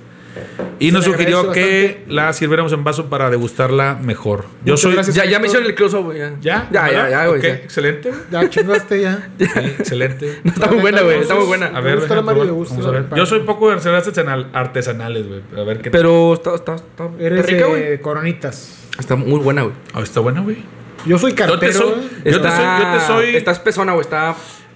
Y 0.80 0.90
nos 0.90 1.04
sugirió 1.04 1.50
que 1.52 2.04
la 2.08 2.32
sirviéramos 2.32 2.72
en 2.72 2.82
vaso 2.84 3.08
para 3.08 3.30
degustarla 3.30 3.94
mejor. 4.00 4.44
Yo 4.64 4.72
Muchas 4.72 4.80
soy... 4.80 4.94
gracias. 4.94 5.16
Ya, 5.16 5.24
ya 5.24 5.38
me 5.38 5.46
hicieron 5.46 5.66
el 5.66 5.74
close 5.74 5.96
güey. 5.98 6.18
Ya. 6.18 6.34
¿Ya? 6.40 6.68
Ya, 6.72 6.90
ya, 6.92 7.10
ya, 7.10 7.26
güey. 7.26 7.38
Ok, 7.38 7.44
ya. 7.44 7.54
excelente. 7.54 8.12
Ya 8.30 8.50
chingaste 8.50 9.00
ya. 9.00 9.28
Sí, 9.38 9.44
excelente. 9.78 10.40
Está 10.44 10.66
muy 10.68 10.78
buena, 10.80 11.02
güey. 11.02 11.20
Está 11.20 11.34
muy 11.36 11.46
buena. 11.46 11.66
A 11.66 11.80
ver, 11.80 11.98
gusta 12.00 12.16
la 12.16 12.22
Vamos 12.22 12.86
a 12.86 12.90
ver. 12.90 13.06
Yo 13.16 13.26
soy 13.26 13.40
poco 13.40 13.70
de 13.70 13.76
artesanal- 13.76 14.48
artesanales, 14.52 15.26
güey. 15.28 15.40
A 15.56 15.62
ver 15.64 15.80
qué. 15.80 15.90
Pero 15.90 16.34
está, 16.34 16.54
está, 16.54 16.74
está, 16.74 17.08
Eres 17.18 17.46
rica, 17.46 17.66
güey. 17.66 18.00
coronitas. 18.00 18.76
Está 18.98 19.16
muy 19.16 19.38
buena, 19.40 19.62
güey. 19.62 19.74
Ah, 19.92 20.00
está 20.02 20.20
buena, 20.20 20.40
güey. 20.40 20.58
Yo 21.06 21.18
soy 21.18 21.32
Yo 21.32 21.36
te 21.36 21.42
cartero. 21.46 21.72
soy-. 21.72 21.94
Yo 21.94 22.22
te 22.22 22.30
Está- 22.30 22.56
soy- 22.56 22.84
yo 22.84 22.98
te 22.98 23.06
soy- 23.06 23.36
Está 23.36 23.50
espesona, 23.52 23.92
güey. 23.92 24.02
Está. 24.02 24.34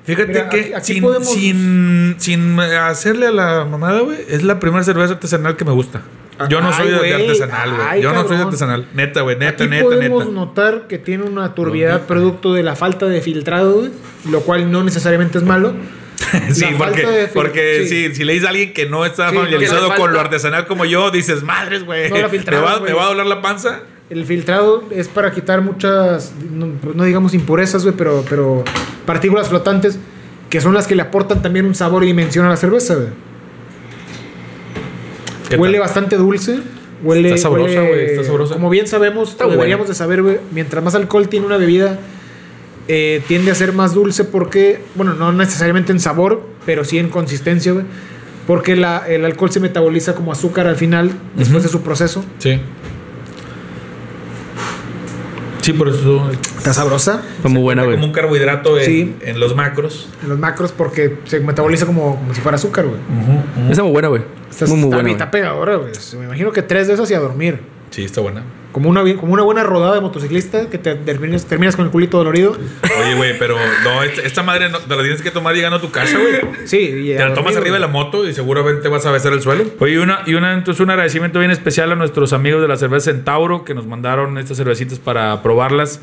Fíjate 0.09 0.29
Mira, 0.29 0.49
que 0.49 0.75
aquí- 0.75 0.95
sin, 0.95 1.03
podemos- 1.03 1.31
sin, 1.33 2.15
sin 2.19 2.59
hacerle 2.61 3.27
a 3.27 3.31
la 3.31 3.65
mamada, 3.65 4.01
güey, 4.01 4.19
es 4.29 4.43
la 4.43 4.59
primera 4.59 4.83
cerveza 4.83 5.13
artesanal 5.15 5.57
que 5.57 5.65
me 5.65 5.73
gusta. 5.73 6.01
Yo 6.49 6.61
no 6.61 6.73
soy 6.73 6.89
de- 6.91 7.15
artesanal, 7.15 7.75
güey. 7.77 8.01
Yo 8.03 8.13
no 8.13 8.27
soy 8.27 8.37
de 8.39 8.43
artesanal. 8.45 8.87
Neta, 8.95 9.21
güey. 9.23 9.37
Neta, 9.37 9.65
Aquí 9.65 9.71
neta, 9.71 9.85
podemos 9.85 10.25
neta. 10.25 10.35
notar 10.35 10.87
que 10.89 10.97
tiene 10.99 11.25
una 11.25 11.55
turbiedad 11.55 12.07
producto 12.07 12.55
de 12.55 12.63
la 12.63 12.75
falta 12.77 13.07
de 13.07 13.21
filtrado, 13.21 13.73
güey, 13.81 13.91
lo 14.31 14.41
cual 14.41 14.71
no 14.73 14.83
necesariamente 14.83 15.39
es 15.39 15.45
malo. 15.45 15.75
Sí, 16.53 16.65
La 16.73 16.79
porque, 16.79 17.29
porque 17.33 17.87
sí. 17.89 18.09
sí, 18.09 18.15
si 18.15 18.25
le 18.25 18.33
dices 18.35 18.47
a 18.47 18.51
alguien 18.51 18.73
que 18.73 18.87
no 18.87 19.05
está 19.07 19.31
Sí, 19.31 19.37
familiarizado 19.37 19.95
con 19.95 20.13
lo 20.13 20.21
artesanal 20.21 20.67
como 20.67 20.85
yo, 20.85 21.11
dices, 21.11 21.43
madres, 21.43 21.85
güey. 21.85 22.09
No 22.11 22.17
¿Me. 22.31 22.39
¿Me 22.51 22.93
va 22.93 23.05
a 23.05 23.07
doler 23.09 23.27
la 23.27 23.41
panza? 23.41 23.81
El 24.11 24.25
filtrado 24.25 24.85
es 24.91 25.07
para 25.09 25.33
quitar 25.33 25.61
muchas, 25.61 26.33
no, 26.51 26.69
no 26.95 27.05
digamos 27.05 27.35
impurezas, 27.35 27.83
güey, 27.85 27.95
pero, 27.97 28.25
pero 28.29 28.65
partículas 29.05 29.49
flotantes 29.49 29.99
que 30.49 30.61
son 30.63 30.73
las 30.73 30.87
que 30.87 30.95
le 30.95 31.03
aportan 31.03 31.43
también 31.43 31.67
un 31.67 31.75
sabor 31.75 32.05
y 32.05 32.07
dimensión 32.07 32.47
a 32.47 32.49
la 32.49 32.57
cerveza, 32.57 32.95
güey. 32.95 33.09
¿Qué 35.49 35.57
Huele 35.57 35.75
tal? 35.79 35.87
bastante 35.87 36.17
dulce. 36.17 36.59
Huele, 37.03 37.29
Está 37.29 37.43
sabrosa, 37.43 37.81
güey, 37.83 38.05
está 38.07 38.25
sabrosa. 38.25 38.55
Como 38.55 38.71
bien 38.71 38.87
sabemos, 38.87 39.31
Está 39.31 39.45
deberíamos 39.47 39.87
buena. 39.87 39.93
de 39.93 39.95
saber, 39.95 40.23
güey, 40.23 40.39
mientras 40.53 40.83
más 40.83 40.95
alcohol 40.95 41.29
tiene 41.29 41.47
una 41.47 41.57
bebida, 41.57 41.99
eh, 42.89 43.23
tiende 43.29 43.51
a 43.51 43.55
ser 43.55 43.73
más 43.73 43.95
dulce 43.95 44.25
porque, 44.25 44.81
bueno, 44.95 45.15
no 45.15 45.33
necesariamente 45.33 45.93
en 45.93 46.01
sabor, 46.01 46.43
pero 46.67 46.85
sí 46.85 46.99
en 46.99 47.09
consistencia, 47.09 47.73
güey. 47.73 47.85
Porque 48.47 48.75
la- 48.75 49.07
el 49.07 49.25
alcohol 49.27 49.51
se 49.51 49.61
metaboliza 49.61 50.15
como 50.15 50.33
azúcar 50.33 50.67
al 50.67 50.77
final, 50.77 51.11
después 51.37 51.63
de 51.63 51.69
su 51.69 51.83
proceso. 51.83 52.25
Sí. 52.39 52.59
Sí, 55.69 55.75
por 55.75 55.89
eso. 55.91 56.31
Está 56.57 56.73
sabrosa 56.73 57.21
Está 57.37 57.51
muy 57.51 57.61
buena, 57.61 57.83
Como 57.83 57.95
güey. 57.95 58.07
un 58.07 58.13
carbohidrato 58.13 58.79
en, 58.79 58.85
Sí. 58.87 59.17
en 59.21 59.39
los 59.39 59.55
macros. 59.55 60.09
en 60.23 60.31
los 60.31 60.39
macros 60.39 60.73
porque 60.73 61.19
se 61.27 61.41
metaboliza 61.41 61.85
como, 61.85 62.17
como 62.17 62.33
si 62.35 62.41
fuera 62.41 62.57
azúcar, 62.57 62.87
güey. 62.87 62.99
Está 63.71 63.83
muy 63.83 63.93
buena, 63.93 64.09
güey. 64.09 64.23
Está, 64.49 64.65
Muy, 64.65 64.77
muy 64.77 64.85
está, 64.87 64.97
buena. 64.97 65.11
está 65.11 65.31
pegadora, 65.31 65.77
güey. 65.77 65.93
Me 66.19 66.25
imagino 66.25 66.53
que 66.53 66.63
tres 66.63 66.87
de 66.89 66.95
esas 66.95 67.11
y 67.11 67.15
a 67.15 67.19
dormir. 67.21 67.61
Sí, 67.91 68.03
está 68.03 68.23
buena. 68.23 68.45
Como 68.73 68.91
una, 68.91 69.03
como 69.17 69.33
una 69.33 69.43
buena 69.43 69.63
rodada 69.63 69.95
de 69.95 70.01
motociclista 70.01 70.69
que 70.69 70.77
te 70.77 70.95
terminas, 70.95 71.47
terminas 71.47 71.75
con 71.75 71.87
el 71.87 71.91
culito 71.91 72.19
dolorido. 72.19 72.57
Oye, 73.01 73.15
güey, 73.15 73.39
pero 73.39 73.57
no, 73.83 74.03
esta, 74.03 74.23
esta 74.23 74.43
madre 74.43 74.69
no, 74.69 74.79
te 74.79 74.95
la 74.95 75.03
tienes 75.03 75.23
que 75.23 75.31
tomar 75.31 75.55
llegando 75.55 75.79
a 75.79 75.81
tu 75.81 75.91
casa, 75.91 76.19
güey. 76.19 76.67
Sí, 76.67 76.77
y 76.79 77.17
Te 77.17 77.25
la 77.25 77.35
tomas 77.35 77.57
arriba 77.57 77.75
de 77.75 77.81
la 77.81 77.89
moto 77.89 78.29
y 78.29 78.35
seguramente 78.35 78.89
vas 78.89 79.07
a 79.07 79.11
besar 79.11 79.33
el 79.33 79.41
suelo. 79.41 79.65
Oye, 79.79 79.95
y 79.95 79.97
una, 79.97 80.21
y 80.27 80.35
una, 80.35 80.53
entonces 80.53 80.81
un 80.81 80.91
agradecimiento 80.91 81.39
bien 81.39 81.51
especial 81.51 81.91
a 81.93 81.97
nuestros 81.97 82.33
amigos 82.33 82.61
de 82.61 82.69
la 82.69 82.77
cerveza 82.77 83.11
Centauro 83.11 83.65
que 83.65 83.75
nos 83.75 83.87
mandaron 83.87 84.37
estas 84.37 84.59
cervecitas 84.59 84.99
para 84.99 85.43
probarlas. 85.43 86.01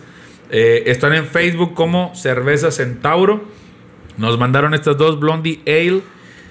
Eh, 0.49 0.83
están 0.87 1.13
en 1.13 1.25
Facebook 1.25 1.73
como 1.75 2.13
Cerveza 2.15 2.71
Centauro. 2.71 3.43
Nos 4.17 4.39
mandaron 4.39 4.73
estas 4.73 4.97
dos 4.97 5.19
Blondie 5.19 5.61
Ale 5.67 6.01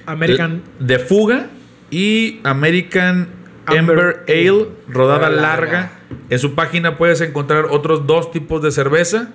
American. 0.07 0.63
de 0.79 0.99
fuga 0.99 1.47
y 1.91 2.41
American 2.45 3.29
Amber, 3.67 3.99
Amber 3.99 4.25
Ale 4.29 4.67
rodada 4.89 5.31
larga. 5.31 5.43
larga. 5.43 5.93
En 6.31 6.39
su 6.39 6.55
página 6.55 6.97
puedes 6.97 7.21
encontrar 7.21 7.67
otros 7.71 8.07
dos 8.07 8.31
tipos 8.31 8.63
de 8.63 8.71
cerveza. 8.73 9.31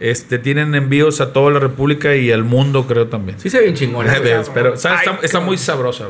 Este, 0.00 0.38
tienen 0.38 0.74
envíos 0.74 1.20
a 1.20 1.32
toda 1.32 1.52
la 1.52 1.60
República 1.60 2.16
y 2.16 2.32
al 2.32 2.42
mundo, 2.42 2.86
creo 2.86 3.06
también. 3.06 3.38
Sí 3.38 3.50
se 3.50 3.58
ve 3.58 3.64
bien 3.64 3.76
chingón. 3.76 4.06
Eh. 4.10 4.42
Pero 4.52 4.76
¿sabes? 4.76 5.00
está, 5.06 5.18
está 5.22 5.40
muy 5.40 5.58
sabrosa. 5.58 6.06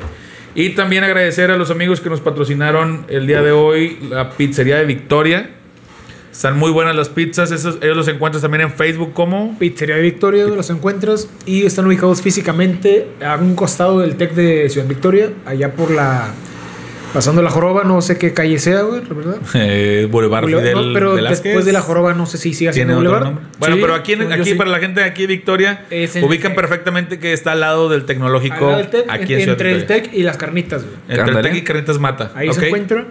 Y 0.55 0.71
también 0.71 1.05
agradecer 1.05 1.51
a 1.51 1.57
los 1.57 1.71
amigos 1.71 2.01
que 2.01 2.11
nos 2.11 2.21
patrocinaron 2.21 3.07
el 3.09 3.27
día 3.27 3.43
de 3.43 3.53
hoy, 3.53 3.99
la 4.11 4.31
pizzería 4.31 4.77
de 4.77 4.85
Victoria. 4.85 5.51
Están 6.31 6.59
muy 6.59 6.71
buenas 6.71 6.97
las 6.97 7.11
pizzas. 7.11 7.53
Esos, 7.53 7.79
ellos 7.83 7.97
los 7.97 8.09
encuentras 8.09 8.41
también 8.41 8.63
en 8.63 8.73
Facebook 8.73 9.13
como. 9.13 9.57
Pizzería 9.59 9.97
de 9.97 10.03
Victoria, 10.03 10.47
los 10.47 10.71
encuentras 10.71 11.29
y 11.45 11.65
están 11.67 11.87
ubicados 11.87 12.23
físicamente 12.23 13.09
a 13.23 13.37
un 13.37 13.55
costado 13.55 14.01
del 14.01 14.17
TEC 14.17 14.33
de 14.33 14.71
Ciudad 14.71 14.87
Victoria, 14.87 15.31
allá 15.45 15.75
por 15.75 15.91
la. 15.91 16.31
Pasando 17.13 17.43
la 17.43 17.51
joroba, 17.51 17.85
no 17.85 18.01
sé 18.01 18.17
qué 18.17 18.33
calle 18.33 18.59
sea, 18.59 18.83
güey, 18.83 19.03
la 19.07 19.15
verdad. 19.15 19.37
Eh, 19.55 20.09
Boulevard 20.11 20.45
Boulevard- 20.45 20.61
Fidel 20.63 20.87
no, 20.89 20.93
pero 20.95 21.15
Velázquez. 21.15 21.43
después 21.43 21.65
de 21.67 21.73
la 21.73 21.83
joroba, 21.83 22.15
no 22.15 22.25
sé 22.27 22.39
si 22.39 22.55
sigue 22.55 22.71
¿Tiene 22.73 22.95
siendo 22.95 23.11
Boulevard. 23.11 23.35
Bueno, 23.59 23.75
Sí, 23.77 23.81
pero 23.83 23.95
aquí, 23.95 24.13
en- 24.15 24.33
aquí 24.33 24.51
sí. 24.51 24.55
para 24.55 24.71
la 24.71 24.79
gente 24.79 25.01
de 25.01 25.07
aquí 25.07 25.23
de 25.23 25.27
Victoria, 25.29 25.85
Es 25.91 26.17
en- 26.17 26.25
ubican 26.25 26.55
perfectamente 26.55 27.19
que 27.19 27.33
está 27.35 27.53
al 27.53 27.61
lado 27.61 27.89
del 27.91 28.01
Al 28.01 28.07
tecnológico. 28.07 28.67
lado 28.67 28.77
del 28.79 28.89
TEC, 28.91 29.05
aquí 29.11 29.35
en- 29.35 29.41
en 29.41 29.45
Ciudad 29.45 29.53
entre 29.53 29.73
el. 29.73 29.87
TEC 29.87 30.11
y 30.15 30.23
las 30.23 30.37
carnitas, 30.39 30.85
güey. 30.85 30.95
Entre 31.09 31.35
el. 31.37 31.43
TEC 31.43 31.55
y 31.57 31.63
Carnitas 31.63 31.99
Mata. 31.99 32.33
Ahí 32.35 32.53
se 32.53 32.67
encuentra. 32.67 33.05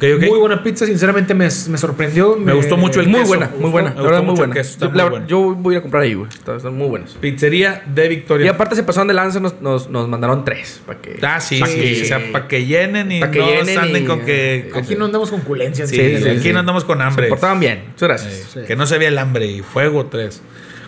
Muy 0.00 0.38
buena 0.38 0.62
pizza, 0.62 0.86
sinceramente 0.86 1.34
me, 1.34 1.44
me 1.44 1.78
sorprendió. 1.78 2.36
Me 2.36 2.52
gustó 2.52 2.76
mucho 2.76 3.00
el 3.00 3.08
Muy 3.08 3.20
queso. 3.20 3.28
buena, 3.28 3.50
muy 3.58 3.70
buena. 3.70 3.90
me 3.90 3.96
La 3.96 4.02
verdad, 4.02 4.18
muy 4.22 4.30
mucho 4.32 4.42
el 4.44 4.48
buena. 4.50 4.54
queso, 4.62 4.78
Yo, 4.80 4.88
muy 4.90 4.98
la- 4.98 5.04
bueno. 5.08 5.26
yo 5.26 5.40
voy 5.54 5.76
a 5.76 5.82
comprar 5.82 6.02
ahí, 6.02 6.14
güey. 6.14 6.28
Están, 6.28 6.56
están 6.56 6.74
muy 6.76 6.88
buenos. 6.88 7.16
Pizzería 7.20 7.82
de 7.86 8.08
Victoria. 8.08 8.46
Y 8.46 8.48
aparte 8.48 8.74
se 8.76 8.82
pasaron 8.82 9.08
de 9.08 9.14
lanza, 9.14 9.40
nos, 9.40 9.60
nos, 9.60 9.88
nos 9.90 10.08
mandaron 10.08 10.44
tres. 10.44 10.80
Para 10.86 11.00
que. 11.00 11.18
Ah, 11.22 11.40
sí, 11.40 11.60
pa' 11.60 11.66
sí. 11.66 11.80
que- 11.80 12.02
O 12.02 12.04
sea, 12.04 12.20
para 12.32 12.48
que 12.48 12.64
llenen 12.66 13.12
y 13.12 13.20
que 13.20 13.38
no 13.38 13.46
llenen 13.46 13.78
anden 13.78 14.02
y- 14.04 14.06
con 14.06 14.20
que. 14.24 14.68
con- 14.72 14.82
Aquí 14.84 14.94
no 14.96 15.04
andamos 15.06 15.30
con 15.30 15.40
culencias. 15.40 15.90
Sí, 15.90 15.96
Sí, 15.96 16.22
sí, 16.22 16.28
aquí 16.28 16.40
sí. 16.40 16.52
no 16.52 16.58
andamos 16.60 16.84
con 16.84 16.98
Se 16.98 17.04
hambre. 17.04 17.28
portaban 17.28 17.60
bien. 17.60 17.84
Muchas 17.92 18.08
gracias. 18.08 18.32
Eh, 18.32 18.44
Sí. 18.54 18.60
Que 18.66 18.76
no 18.76 18.86
se 18.86 18.98
vea 18.98 19.08
el 19.08 19.18
hambre 19.18 19.46
y 19.46 19.60
fuego 19.62 20.06
tres. 20.06 20.42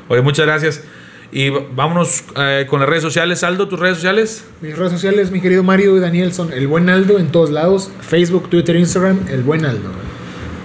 Oye, 0.08 0.22
muchas 0.22 0.46
gracias. 0.46 0.82
Y 1.30 1.50
vámonos 1.50 2.24
eh, 2.36 2.66
con 2.68 2.80
las 2.80 2.88
redes 2.88 3.02
sociales. 3.02 3.44
Aldo, 3.44 3.68
tus 3.68 3.78
redes 3.78 3.96
sociales. 3.96 4.44
Mis 4.62 4.76
redes 4.76 4.92
sociales, 4.92 5.30
mi 5.30 5.40
querido 5.40 5.62
Mario 5.62 5.96
y 5.96 6.00
Daniel, 6.00 6.32
son 6.32 6.52
el 6.52 6.66
buen 6.66 6.88
Aldo 6.88 7.18
en 7.18 7.28
todos 7.28 7.50
lados. 7.50 7.90
Facebook, 8.00 8.48
Twitter, 8.48 8.76
Instagram, 8.76 9.20
el 9.28 9.42
buen 9.42 9.64
Aldo. 9.66 9.90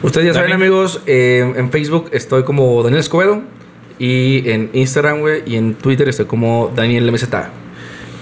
Ustedes 0.03 0.27
ya 0.27 0.33
saben, 0.33 0.53
amigos, 0.53 1.01
eh, 1.05 1.53
en 1.55 1.71
Facebook 1.71 2.09
estoy 2.13 2.43
como 2.43 2.81
Daniel 2.83 2.99
Escobedo. 2.99 3.41
Y 3.99 4.49
en 4.49 4.69
Instagram, 4.73 5.19
güey, 5.19 5.43
y 5.45 5.55
en 5.55 5.75
Twitter 5.75 6.09
estoy 6.09 6.25
como 6.25 6.71
Daniel 6.75 7.11
MZ. 7.11 7.27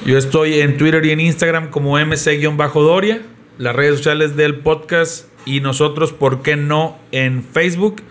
Yo 0.06 0.18
estoy 0.18 0.60
en 0.60 0.78
Twitter 0.78 1.06
y 1.06 1.12
en 1.12 1.20
Instagram 1.20 1.70
como 1.70 1.98
MC-Doria. 1.98 3.22
Las 3.58 3.76
redes 3.76 3.98
sociales 3.98 4.36
del 4.36 4.56
podcast. 4.56 5.28
Y 5.46 5.60
nosotros, 5.60 6.12
¿por 6.12 6.42
qué 6.42 6.56
no? 6.56 6.98
En 7.12 7.44
Facebook. 7.44 8.02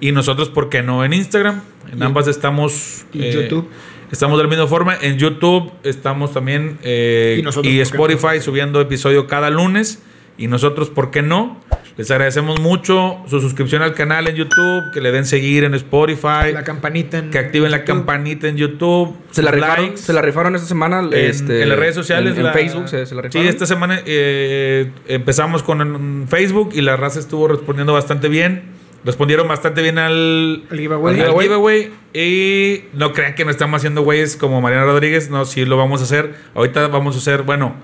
Y 0.00 0.12
nosotros, 0.12 0.50
¿por 0.50 0.68
qué 0.68 0.82
no? 0.82 1.04
En 1.04 1.12
Instagram. 1.12 1.62
En 1.92 1.98
Y- 2.00 2.02
ambas 2.02 2.28
estamos. 2.28 3.04
y 3.12 3.30
YouTube. 3.30 3.68
Estamos 4.12 4.36
de 4.38 4.44
la 4.44 4.50
misma 4.50 4.66
forma. 4.66 4.96
En 5.00 5.18
YouTube 5.18 5.72
estamos 5.82 6.32
también. 6.32 6.78
eh, 6.82 7.34
Y 7.36 7.40
y, 7.40 7.42
nosotros, 7.42 7.66
¿por 7.96 8.08
qué 8.08 8.14
Spotify 8.14 8.40
subiendo 8.40 8.80
episodio 8.80 9.26
cada 9.26 9.50
lunes. 9.50 10.02
Y 10.36 10.48
nosotros, 10.48 10.90
¿por 10.90 11.10
qué 11.12 11.22
no? 11.22 11.60
Les 11.96 12.10
agradecemos 12.10 12.58
mucho 12.58 13.18
su 13.28 13.40
suscripción 13.40 13.82
al 13.82 13.94
canal 13.94 14.26
en 14.26 14.34
YouTube. 14.34 14.90
Que 14.92 15.00
le 15.00 15.12
den 15.12 15.24
seguir 15.26 15.62
en 15.64 15.74
Spotify. 15.74 16.52
La 16.52 16.64
campanita 16.64 17.18
en 17.18 17.30
que 17.30 17.38
activen 17.38 17.70
la 17.70 17.78
YouTube. 17.78 17.86
campanita 17.94 18.48
en 18.48 18.56
YouTube. 18.56 19.16
Se 19.30 19.42
la, 19.42 19.52
rifaron, 19.52 19.84
likes 19.86 19.98
se 20.00 20.12
la 20.12 20.20
rifaron 20.22 20.54
esta 20.56 20.66
semana 20.66 21.00
en, 21.00 21.14
este, 21.14 21.62
en 21.62 21.68
las 21.68 21.78
redes 21.78 21.94
sociales. 21.94 22.32
En, 22.32 22.38
en 22.38 22.44
la- 22.46 22.52
Facebook 22.52 22.88
se, 22.88 23.06
se 23.06 23.14
la 23.14 23.22
rifaron. 23.22 23.42
Sí, 23.44 23.48
esta 23.48 23.64
semana 23.66 24.00
eh, 24.04 24.90
empezamos 25.06 25.62
con 25.62 25.80
en 25.80 26.26
Facebook 26.28 26.70
y 26.74 26.80
la 26.80 26.96
raza 26.96 27.20
estuvo 27.20 27.46
respondiendo 27.46 27.92
bastante 27.92 28.28
bien. 28.28 28.73
Respondieron 29.04 29.46
bastante 29.46 29.82
bien 29.82 29.98
al, 29.98 30.64
giveaway. 30.70 31.20
al 31.20 31.38
giveaway. 31.38 31.92
Y 32.14 32.84
no 32.94 33.12
crean 33.12 33.34
que 33.34 33.44
no 33.44 33.50
estamos 33.50 33.78
haciendo 33.78 34.02
güeyes 34.02 34.36
como 34.36 34.60
Mariana 34.60 34.86
Rodríguez. 34.86 35.28
No, 35.28 35.44
sí 35.44 35.64
lo 35.66 35.76
vamos 35.76 36.00
a 36.00 36.04
hacer. 36.04 36.34
Ahorita 36.54 36.88
vamos 36.88 37.14
a 37.14 37.18
hacer, 37.18 37.42
bueno, 37.42 37.74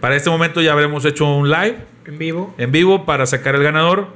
para 0.00 0.16
este 0.16 0.28
momento 0.28 0.60
ya 0.60 0.72
habremos 0.72 1.04
hecho 1.04 1.24
un 1.24 1.50
live 1.50 1.76
En 2.04 2.18
vivo. 2.18 2.54
en 2.58 2.72
vivo 2.72 3.06
para 3.06 3.26
sacar 3.26 3.54
el 3.54 3.62
ganador. 3.62 4.08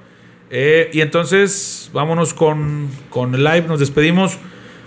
Eh, 0.51 0.91
y 0.93 1.01
entonces, 1.03 1.91
vámonos 1.93 2.35
con, 2.35 2.89
con 3.11 3.35
el 3.37 3.45
live. 3.45 3.63
Nos 3.69 3.79
despedimos. 3.79 4.37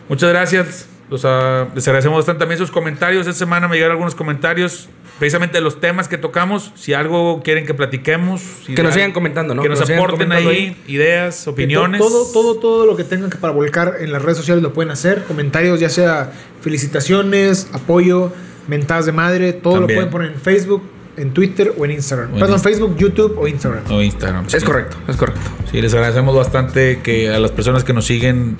Muchas 0.10 0.30
gracias. 0.30 0.90
Los, 1.10 1.24
ah, 1.24 1.70
les 1.74 1.88
agradecemos 1.88 2.18
bastante 2.18 2.40
también 2.40 2.58
sus 2.58 2.72
comentarios. 2.72 3.26
Esta 3.26 3.40
semana 3.40 3.70
me 3.70 3.76
llegaron 3.76 3.94
algunos 3.94 4.16
comentarios 4.16 4.90
precisamente 5.20 5.58
de 5.58 5.62
los 5.62 5.80
temas 5.80 6.08
que 6.08 6.18
tocamos. 6.18 6.72
Si 6.76 6.94
algo 6.94 7.42
quieren 7.44 7.66
que 7.66 7.74
platiquemos. 7.74 8.42
si 8.66 8.76
Que 8.76 8.84
nos 8.84 8.94
sigan 8.94 9.12
comentando, 9.12 9.54
¿no? 9.56 9.62
Que 9.62 9.70
nos 9.70 9.82
aporten 9.82 10.32
ahí, 10.32 10.76
ideas, 10.88 11.48
opiniones. 11.48 12.00
Todo, 12.00 12.26
todo, 12.32 12.56
todo 12.56 12.86
lo 12.86 12.96
que 12.96 13.04
tengan 13.04 13.30
que 13.30 13.38
para 13.38 13.54
volcar 13.54 13.96
en 14.00 14.12
las 14.12 14.22
redes 14.22 14.38
sociales 14.38 14.64
lo 14.64 14.74
pueden 14.74 14.92
hacer. 14.92 15.24
Comentarios, 15.24 15.80
ya 15.80 15.90
sea 15.90 16.32
felicitaciones, 16.62 17.70
apoyo, 17.74 18.32
mentadas 18.68 19.06
de 19.06 19.12
madre, 19.12 19.54
todo 19.54 19.74
También. 19.74 19.90
lo 19.90 19.96
pueden 19.96 20.12
poner 20.12 20.32
en 20.34 20.42
Facebook, 20.42 20.84
en 21.18 21.32
Twitter 21.34 21.74
o 21.78 21.86
en 21.86 21.92
Instagram. 21.92 22.32
O 22.32 22.34
en 22.34 22.40
Perdón, 22.40 22.60
Facebook, 22.60 22.98
YouTube 22.98 23.38
o 23.38 23.48
Instagram. 23.48 23.84
O 23.92 24.02
Instagram. 24.02 24.46
Es 24.52 24.64
correcto, 24.64 24.98
es 25.08 25.18
correcto. 25.18 25.42
Sí, 25.72 25.82
les 25.82 25.94
agradecemos 25.94 26.36
bastante 26.36 27.00
que 27.04 27.30
a 27.30 27.40
las 27.40 27.52
personas 27.52 27.84
que 27.84 27.94
nos 27.94 28.06
siguen 28.06 28.58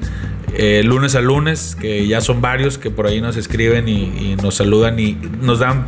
eh, 0.56 0.84
lunes 0.84 1.16
a 1.16 1.22
lunes, 1.22 1.76
que 1.80 2.06
ya 2.08 2.22
son 2.22 2.42
varios, 2.42 2.78
que 2.78 2.92
por 2.92 3.08
ahí 3.08 3.22
nos 3.22 3.38
escriben 3.38 3.88
y, 3.88 4.04
y 4.04 4.38
nos 4.42 4.56
saludan 4.56 5.00
y 5.00 5.18
nos 5.42 5.60
dan 5.60 5.86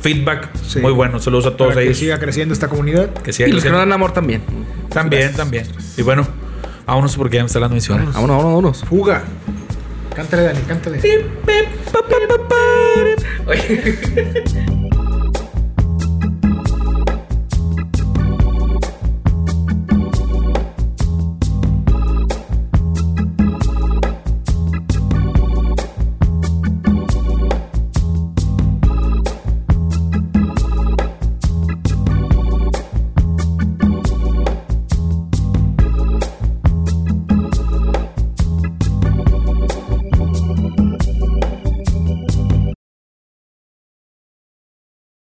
feedback 0.00 0.48
Sí. 0.66 0.80
muy 0.80 0.92
bueno. 0.92 1.18
Saludos 1.20 1.46
a 1.46 1.56
todos 1.56 1.70
para 1.72 1.80
que 1.82 1.86
ellos. 1.88 1.98
siga 1.98 2.18
creciendo 2.18 2.52
esta 2.52 2.68
comunidad. 2.68 3.10
Que 3.12 3.32
siga 3.32 3.48
Y 3.48 3.52
los 3.52 3.62
que 3.62 3.70
no 3.70 3.78
dan 3.78 3.92
amor 3.92 4.12
también. 4.12 4.42
También, 4.92 5.32
también. 5.34 5.66
Y 5.96 6.02
bueno, 6.02 6.26
vámonos 6.86 7.16
porque 7.16 7.36
ya 7.36 7.42
me 7.42 7.46
está 7.46 7.60
dando 7.60 7.74
mi 7.74 7.80
sueño. 7.80 8.06
Vámonos, 8.12 8.36
vámonos, 8.36 8.44
vámonos. 8.44 8.84
Fuga. 8.84 9.22
Cántale, 10.14 10.42
Dani, 10.42 10.60
cántale. 10.66 11.00
Oye. 13.46 13.98